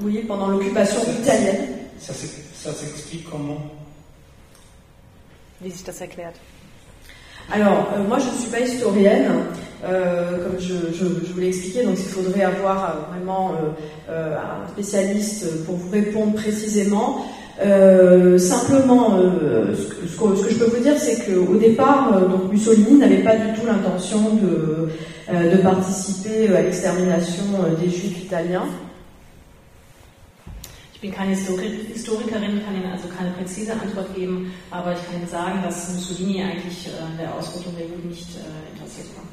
oui, 0.02 0.24
pendant 0.26 0.48
l'occupation 0.48 1.00
italienne. 1.20 1.68
Ça, 1.98 2.12
ça 2.12 2.72
s'explique 2.72 3.28
comment? 3.30 3.79
Alors, 7.52 7.88
euh, 7.94 8.06
moi, 8.06 8.18
je 8.18 8.26
ne 8.26 8.40
suis 8.40 8.50
pas 8.50 8.60
historienne, 8.60 9.26
euh, 9.84 10.44
comme 10.44 10.60
je, 10.60 11.04
vous 11.04 11.40
l'ai 11.40 11.48
expliqué, 11.48 11.82
donc 11.82 11.96
il 11.98 12.04
faudrait 12.04 12.44
avoir 12.44 12.84
euh, 12.84 13.12
vraiment 13.12 13.54
un 14.08 14.68
spécialiste 14.68 15.64
pour 15.64 15.76
vous 15.76 15.90
répondre 15.90 16.34
précisément. 16.34 17.26
Simplement, 18.38 19.18
ce 19.18 20.16
que, 20.16 20.50
je 20.50 20.56
peux 20.56 20.76
vous 20.76 20.82
dire, 20.82 20.96
c'est 20.96 21.26
qu'au 21.26 21.56
départ, 21.56 22.20
Mussolini 22.50 22.98
n'avait 22.98 23.22
pas 23.22 23.36
du 23.36 23.52
tout 23.52 23.66
l'intention 23.66 24.36
de, 24.36 25.58
participer 25.62 26.48
à 26.56 26.62
l'extermination 26.62 27.44
des 27.80 27.90
Juifs 27.90 28.24
italiens. 28.24 28.64
Ich 31.02 31.08
bin 31.08 31.16
keine 31.16 31.34
Historikerin, 31.34 32.62
kann 32.62 32.74
Ihnen 32.74 32.92
also 32.92 33.08
keine 33.08 33.30
präzise 33.30 33.72
Antwort 33.72 34.14
geben, 34.14 34.52
aber 34.70 34.92
ich 34.92 34.98
kann 35.06 35.16
Ihnen 35.16 35.26
sagen, 35.26 35.62
dass 35.62 35.94
Mussolini 35.94 36.42
eigentlich 36.42 36.90
an 37.00 37.16
der 37.18 37.34
Ausrottung 37.34 37.74
der 37.74 37.86
Juden 37.86 38.10
nicht 38.10 38.28
interessiert 38.74 39.06
war. 39.16 39.24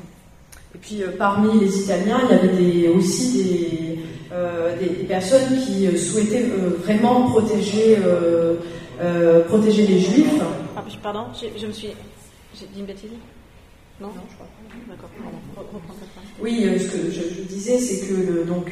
Et 0.73 0.79
puis 0.79 1.03
euh, 1.03 1.11
parmi 1.17 1.59
les 1.59 1.83
Italiens, 1.83 2.21
il 2.23 2.29
y 2.29 2.39
avait 2.39 2.55
des, 2.55 2.89
aussi 2.89 3.43
des, 3.43 3.99
euh, 4.31 4.77
des, 4.79 5.03
personnes 5.03 5.59
qui 5.65 5.87
euh, 5.87 5.97
souhaitaient 5.97 6.45
euh, 6.45 6.77
vraiment 6.83 7.31
protéger, 7.31 7.97
euh, 7.97 8.55
euh, 9.01 9.43
protéger 9.43 9.87
les 9.87 9.99
Juifs. 9.99 10.41
Ah, 10.73 10.83
pardon, 11.03 11.25
je, 11.33 11.59
je, 11.59 11.67
me 11.67 11.73
suis. 11.73 11.89
J'ai 12.57 12.67
dit 12.67 12.79
une 12.79 12.85
bêtise 12.85 13.11
non, 13.99 14.07
non, 14.07 14.21
je 14.29 14.35
crois 14.35 14.47
D'accord, 14.87 15.09
Oui, 16.39 16.65
ce 16.79 16.87
que 16.87 17.09
je, 17.09 17.21
je 17.35 17.41
disais, 17.41 17.79
c'est 17.79 18.07
que 18.07 18.13
le, 18.13 18.43
donc, 18.43 18.71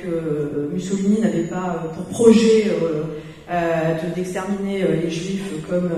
Mussolini 0.71 1.19
n'avait 1.19 1.47
pas 1.47 1.83
pour 1.95 2.05
projet 2.05 2.71
d'exterminer 4.15 4.83
les 5.01 5.09
Juifs 5.09 5.51
comme, 5.67 5.89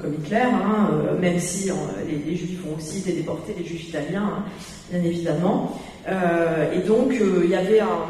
comme 0.00 0.14
Hitler, 0.14 0.36
hein, 0.42 0.90
même 1.20 1.38
si 1.38 1.70
les, 2.06 2.30
les, 2.30 2.36
Juifs 2.36 2.60
ont 2.70 2.76
aussi 2.76 2.98
été 2.98 3.12
déportés, 3.12 3.54
les 3.58 3.64
Juifs 3.64 3.88
italiens. 3.88 4.32
Hein 4.38 4.44
bien 4.90 5.02
évidemment. 5.02 5.78
Euh, 6.08 6.72
et 6.72 6.86
donc, 6.86 7.12
euh, 7.12 7.42
il 7.44 7.50
y 7.50 7.54
avait 7.54 7.80
un. 7.80 8.06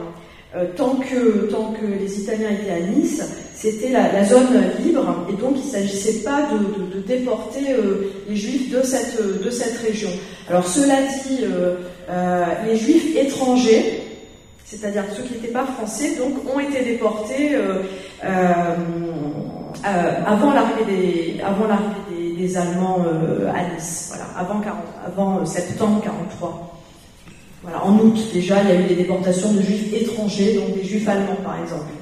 Euh, 0.57 0.65
tant, 0.77 0.95
que, 0.95 1.85
les 2.01 2.21
Italiens 2.23 2.49
étaient 2.51 2.71
à 2.71 2.81
Nice, 2.81 3.23
c'était 3.55 3.91
la, 3.91 4.25
zone 4.25 4.47
libre, 4.83 5.27
et 5.29 5.35
donc 5.35 5.57
il 5.57 5.67
ne 5.67 5.71
s'agissait 5.71 6.23
pas 6.23 6.49
de, 6.51 7.01
déporter 7.01 7.73
euh, 7.73 8.11
les 8.27 8.35
Juifs 8.37 8.71
de 8.71 8.81
cette, 8.83 9.79
région. 9.87 10.09
Alors, 10.49 10.67
cela 10.67 10.95
dit, 11.03 11.41
euh, 11.43 11.77
les 12.67 12.77
Juifs 12.77 13.15
étrangers, 13.15 14.03
c'est-à-dire 14.65 15.05
ceux 15.15 15.23
qui 15.25 15.35
n'étaient 15.35 15.53
pas 15.53 15.67
français, 15.67 16.15
donc 16.17 16.33
ont 16.51 16.61
été 16.61 16.83
déportés 16.83 17.51
avant 19.85 20.53
l'arrivée 20.55 21.37
des, 22.39 22.57
Allemands 22.57 23.05
à 23.55 23.75
Nice, 23.75 24.15
avant, 24.35 24.61
40, 24.61 24.77
avant 25.07 25.45
septembre 25.45 26.01
43. 26.03 26.68
Voilà, 27.63 27.85
en 27.85 27.99
août 27.99 28.17
déjà, 28.33 28.63
il 28.63 28.69
y 28.69 28.73
a 28.73 28.81
eu 28.81 28.87
des 28.87 28.97
déportations 28.97 29.53
de 29.53 29.61
juifs 29.63 29.93
étrangers, 29.93 30.55
donc 30.55 30.75
des 30.75 30.85
juifs 30.85 31.09
allemands 31.09 31.43
par 31.45 31.61
exemple. 31.61 31.93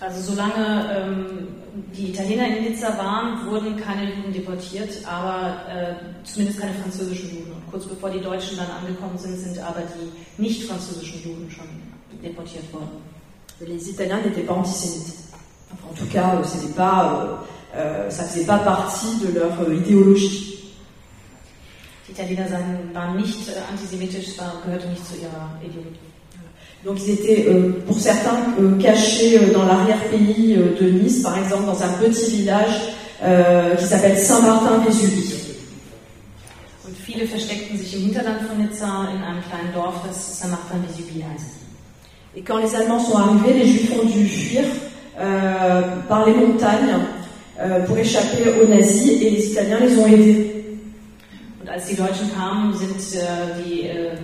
Also 0.00 0.20
solange 0.20 0.52
ähm, 0.56 1.48
die 1.96 2.10
Italiener 2.10 2.46
in 2.56 2.64
Nizza 2.64 2.98
waren, 2.98 3.46
wurden 3.46 3.76
keine 3.76 4.04
Juden 4.14 4.32
deportiert, 4.32 4.90
aber 5.06 5.62
äh, 5.68 5.94
zumindest 6.24 6.60
keine 6.60 6.74
französischen 6.74 7.30
Juden. 7.30 7.52
Und 7.52 7.70
kurz 7.70 7.86
bevor 7.86 8.10
die 8.10 8.20
Deutschen 8.20 8.58
dann 8.58 8.66
angekommen 8.70 9.16
sind, 9.16 9.38
sind 9.38 9.58
aber 9.58 9.80
die 9.80 10.42
nicht 10.42 10.64
französischen 10.64 11.22
Juden 11.22 11.50
schon 11.50 11.66
deportiert 12.22 12.70
worden. 12.72 13.00
Les 13.60 13.88
Italiens 13.88 14.20
n'étaient 14.22 14.42
pas 14.42 14.54
antisémites. 14.54 15.14
Enfin, 15.72 15.88
en 15.90 15.94
tout 15.94 16.12
cas, 16.12 16.42
c'était 16.44 16.72
pas, 16.74 17.44
euh, 17.74 17.78
euh, 17.78 18.10
ça 18.10 18.24
faisait 18.24 18.44
pas 18.44 18.58
partie 18.58 19.16
de 19.24 19.38
leur 19.38 19.60
euh, 19.60 19.74
idéologie. 19.74 20.63
Die 22.06 22.12
Italiener 22.12 22.46
waren 22.92 23.16
nicht 23.16 23.48
äh, 23.48 23.52
antisémitisch, 23.70 24.36
das 24.36 24.62
gehörte 24.64 24.88
nicht 24.88 25.06
zu 25.06 25.14
ihrer 25.16 25.58
Ideologie. 25.62 26.14
Donc 26.84 26.98
ils 27.02 27.14
étaient 27.14 27.46
euh, 27.48 27.82
pour 27.86 27.98
certains 27.98 28.36
euh, 28.60 28.78
cachés 28.80 29.38
euh, 29.38 29.54
dans 29.54 29.64
l'arrière-pays 29.64 30.56
de 30.56 30.90
Nice, 30.90 31.22
par 31.22 31.38
exemple 31.38 31.64
dans 31.64 31.82
un 31.82 31.88
petit 32.00 32.30
village 32.38 32.92
qui 33.78 33.84
s'appelle 33.86 34.18
Saint-Martin-Vésubie. 34.18 35.32
Und 36.86 36.94
viele 37.06 37.26
versteckten 37.26 37.78
sich 37.78 37.94
im 37.94 38.02
Hinterland 38.02 38.40
von 38.42 38.58
Nizza 38.58 39.08
in 39.14 39.22
einem 39.22 39.42
kleinen 39.48 39.72
Dorf, 39.72 39.94
das 40.06 40.40
Saint-Martin-Vésubie 40.40 41.24
heißt. 41.24 41.46
Et 42.36 42.42
quand 42.42 42.58
les 42.58 42.74
Allemands 42.74 43.00
sont 43.00 43.16
arrivés, 43.16 43.54
les 43.54 43.66
Juifs 43.66 43.92
ont 43.98 44.04
dû 44.04 44.26
fuir 44.26 44.64
par 46.06 46.26
les 46.26 46.34
montagnes 46.34 46.98
pour 47.86 47.96
échapper 47.96 48.60
aux 48.60 48.66
nazis 48.66 49.22
et 49.22 49.30
les 49.30 49.52
Italiens 49.52 49.78
les 49.80 49.96
ont 49.96 50.06
aidés. 50.06 50.53
Als 51.74 51.86
die 51.86 51.96
Deutschen 51.96 52.32
kamen, 52.32 52.72
sind, 52.72 53.20
äh, 53.20 53.26
die, 53.64 53.88
äh, 53.88 54.16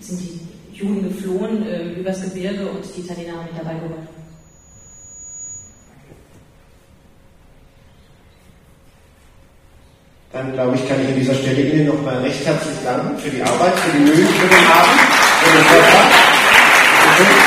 sind 0.00 0.20
die 0.20 0.40
Juden 0.72 1.04
geflohen 1.04 1.64
äh, 1.64 1.92
übers 1.92 2.20
Gebirge 2.22 2.66
und 2.66 2.84
die 2.96 3.02
Italiener 3.02 3.34
haben 3.34 3.44
mit 3.44 3.56
dabei 3.56 3.74
geholfen. 3.74 4.08
Dann 10.32 10.52
glaube 10.52 10.74
ich, 10.74 10.88
kann 10.88 11.00
ich 11.00 11.08
an 11.08 11.14
dieser 11.14 11.34
Stelle 11.34 11.62
Ihnen 11.62 11.86
nochmal 11.86 12.18
recht 12.18 12.44
herzlich 12.44 12.76
danken 12.84 13.16
für 13.16 13.30
die 13.30 13.42
Arbeit, 13.42 13.78
für 13.78 13.96
die 13.96 14.04
Mühe, 14.04 14.26
für 14.26 14.48
den 14.48 14.66
Abend, 14.66 15.00
für 15.40 17.24
den. 17.24 17.45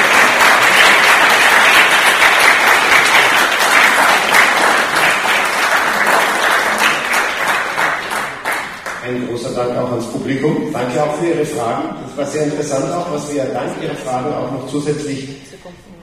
Ein 9.09 9.27
großer 9.27 9.51
Dank 9.51 9.75
auch 9.77 9.91
ans 9.91 10.05
Publikum. 10.05 10.71
Danke 10.71 11.03
auch 11.03 11.15
für 11.15 11.27
Ihre 11.27 11.45
Fragen. 11.45 11.95
Das 12.05 12.17
war 12.17 12.25
sehr 12.25 12.43
interessant 12.43 12.93
auch, 12.93 13.11
was 13.11 13.33
wir 13.33 13.43
dank 13.45 13.71
Ihrer 13.81 13.95
Fragen 13.95 14.33
auch 14.33 14.51
noch 14.51 14.67
zusätzlich 14.67 15.29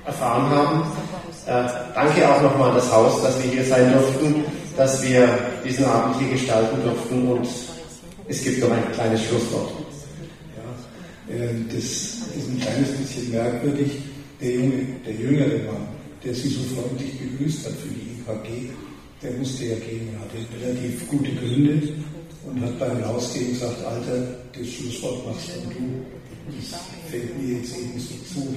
erfahren 0.04 0.50
haben. 0.50 0.82
Äh, 1.46 1.68
danke 1.94 2.28
auch 2.28 2.42
nochmal 2.42 2.70
an 2.70 2.76
das 2.76 2.92
Haus, 2.92 3.22
dass 3.22 3.42
wir 3.42 3.50
hier 3.50 3.64
sein 3.64 3.92
durften 3.92 4.44
dass 4.76 5.02
wir 5.02 5.38
diesen 5.64 5.84
Abend 5.86 6.16
hier 6.20 6.30
gestalten 6.30 6.82
durften 6.82 7.28
und 7.28 7.48
es 8.28 8.44
gibt 8.44 8.60
noch 8.60 8.70
ein 8.70 8.92
kleines 8.92 9.24
Schlusswort. 9.24 9.72
Ja, 10.56 11.34
äh, 11.34 11.48
das 11.68 11.82
ist 11.84 12.48
ein 12.48 12.60
kleines 12.60 12.90
bisschen 12.92 13.32
merkwürdig. 13.32 14.02
Der, 14.40 14.50
junge, 14.54 14.86
der 15.06 15.14
jüngere 15.14 15.72
Mann, 15.72 15.88
der 16.22 16.34
Sie 16.34 16.48
so 16.48 16.60
freundlich 16.74 17.18
begrüßt 17.18 17.66
hat 17.66 17.72
für 17.72 17.88
die 17.88 18.20
IKG, 18.20 18.68
der 19.22 19.32
musste 19.32 19.64
ja 19.64 19.76
gehen, 19.76 20.08
er 20.12 20.20
hatte 20.20 20.36
relativ 20.62 21.08
gute 21.08 21.30
Gründe 21.32 21.88
und 22.46 22.60
hat 22.62 22.78
beim 22.78 23.02
Rausgehen 23.02 23.50
gesagt, 23.50 23.84
Alter, 23.84 24.26
das 24.56 24.66
Schlusswort 24.66 25.26
machst 25.26 25.50
dann 25.50 25.70
du. 25.70 26.04
Das 26.60 26.80
fällt 27.10 27.42
mir 27.42 27.58
jetzt 27.58 27.76
eben 27.76 27.98
so 27.98 28.14
zu. 28.32 28.54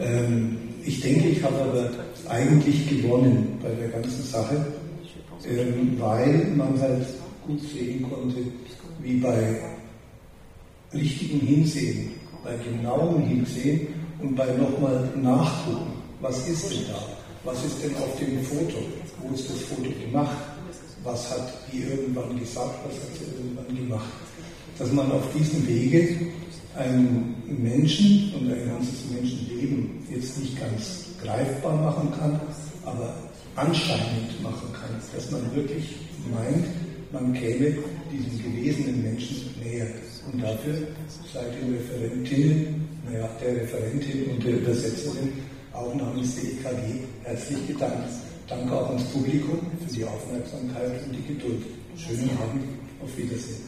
Ähm, 0.00 0.58
ich 0.84 1.00
denke, 1.00 1.28
ich 1.28 1.42
habe 1.42 1.56
aber 1.56 1.90
eigentlich 2.28 2.88
gewonnen 2.88 3.58
bei 3.62 3.70
der 3.70 3.88
ganzen 3.88 4.22
Sache 4.22 4.64
ähm, 5.48 5.96
weil 5.98 6.52
man 6.56 6.80
halt 6.80 7.06
gut 7.46 7.60
sehen 7.60 8.04
konnte, 8.08 8.38
wie 9.00 9.16
bei 9.18 9.60
richtigem 10.92 11.40
Hinsehen, 11.40 12.12
bei 12.42 12.56
genauem 12.56 13.22
Hinsehen 13.22 13.88
und 14.20 14.34
bei 14.34 14.46
nochmal 14.46 15.08
nachgucken, 15.16 15.92
was 16.20 16.48
ist 16.48 16.70
denn 16.70 16.86
da? 16.88 17.00
Was 17.44 17.64
ist 17.64 17.82
denn 17.82 17.94
auf 17.96 18.18
dem 18.18 18.42
Foto? 18.42 18.78
Wo 19.20 19.34
ist 19.34 19.48
das 19.48 19.60
Foto 19.60 19.90
gemacht? 20.04 20.36
Was 21.06 21.30
hat 21.30 21.52
die 21.72 21.82
irgendwann 21.82 22.36
gesagt? 22.36 22.74
Was 22.84 22.96
hat 22.96 23.14
sie 23.16 23.24
irgendwann 23.38 23.76
gemacht? 23.76 24.12
Dass 24.76 24.90
man 24.90 25.10
auf 25.12 25.22
diesem 25.32 25.64
Wege 25.68 26.18
einen 26.74 27.36
Menschen 27.46 28.34
und 28.34 28.52
ein 28.52 28.68
ganzes 28.68 29.08
Menschenleben 29.12 30.04
jetzt 30.10 30.36
nicht 30.38 30.58
ganz 30.58 31.04
greifbar 31.22 31.76
machen 31.76 32.10
kann, 32.18 32.40
aber 32.84 33.14
anscheinend 33.54 34.42
machen 34.42 34.68
kann, 34.72 35.00
dass 35.14 35.30
man 35.30 35.54
wirklich 35.54 35.94
meint, 36.28 36.66
man 37.12 37.32
käme 37.34 37.76
diesen 38.12 38.42
gewesenen 38.42 39.00
Menschen 39.00 39.54
näher. 39.62 39.86
Und 40.30 40.42
dafür 40.42 40.88
sei 41.32 41.44
den 41.60 41.72
Referentinnen, 41.72 42.88
naja, 43.06 43.28
der 43.40 43.62
Referentin 43.62 44.24
und 44.32 44.44
der 44.44 44.58
Übersetzerin 44.58 45.32
auch 45.72 45.94
namens 45.94 46.34
der 46.34 46.44
EKG 46.50 47.04
herzlich 47.22 47.66
gedankt. 47.68 48.25
Danke 48.48 48.72
auch 48.72 48.90
ans 48.90 49.02
Publikum 49.04 49.58
für 49.84 49.92
die 49.92 50.04
Aufmerksamkeit 50.04 51.02
und 51.04 51.12
die 51.12 51.34
Geduld. 51.34 51.62
Schönen 51.96 52.30
Abend, 52.40 52.62
auf 53.02 53.16
Wiedersehen. 53.16 53.64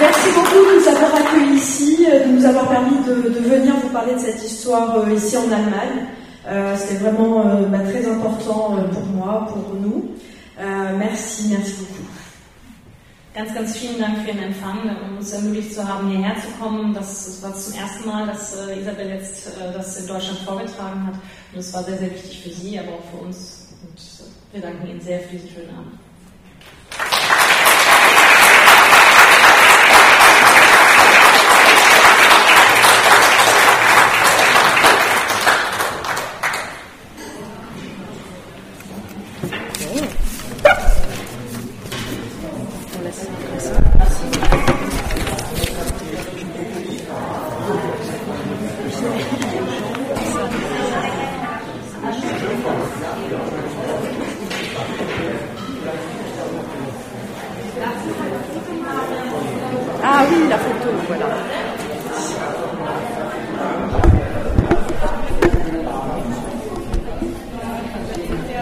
Merci 0.00 0.30
beaucoup 0.34 0.64
de 0.64 0.80
nous 0.80 0.88
avoir 0.88 1.14
accueillis 1.14 1.56
ici, 1.56 2.06
euh, 2.10 2.24
de 2.26 2.32
nous 2.32 2.44
avoir 2.46 2.68
permis 2.70 2.96
de, 3.06 3.38
venir 3.38 3.74
vous 3.82 3.90
parler 3.90 4.14
de 4.14 4.20
cette 4.20 4.42
histoire 4.42 4.96
euh, 4.96 5.14
ici 5.14 5.36
en 5.36 5.52
Allemagne. 5.52 6.06
Euh, 6.48 6.74
C'était 6.78 7.04
vraiment 7.04 7.44
bah, 7.70 7.80
très 7.80 8.08
important 8.08 8.76
pour 8.92 9.04
moi, 9.14 9.46
pour 9.52 9.74
nous. 9.78 10.12
Merci, 10.98 11.48
merci 11.50 11.74
beaucoup. 11.80 11.99
Ganz, 13.32 13.54
ganz 13.54 13.76
vielen 13.76 14.00
Dank 14.00 14.18
für 14.18 14.32
den 14.32 14.42
Empfang, 14.42 14.90
uns 15.16 15.32
ermöglicht 15.32 15.72
zu 15.72 15.86
haben, 15.86 16.10
hierher 16.10 16.34
zu 16.40 16.48
kommen. 16.60 16.92
Das, 16.92 17.26
das 17.26 17.42
war 17.42 17.54
zum 17.54 17.74
ersten 17.74 18.08
Mal, 18.08 18.26
dass 18.26 18.56
äh, 18.56 18.80
Isabel 18.80 19.08
jetzt 19.08 19.46
äh, 19.46 19.72
das 19.72 20.00
in 20.00 20.06
Deutschland 20.08 20.40
vorgetragen 20.40 21.06
hat. 21.06 21.14
Und 21.52 21.60
es 21.60 21.72
war 21.72 21.84
sehr, 21.84 21.98
sehr 21.98 22.10
wichtig 22.10 22.42
für 22.42 22.50
sie, 22.50 22.78
aber 22.80 22.94
auch 22.94 23.04
für 23.12 23.24
uns. 23.24 23.68
Und 23.82 24.52
wir 24.52 24.60
danken 24.60 24.86
Ihnen 24.88 25.00
sehr 25.00 25.20
für 25.20 25.36
diesen 25.36 25.48
schönen 25.48 25.70
Abend. 25.70 26.09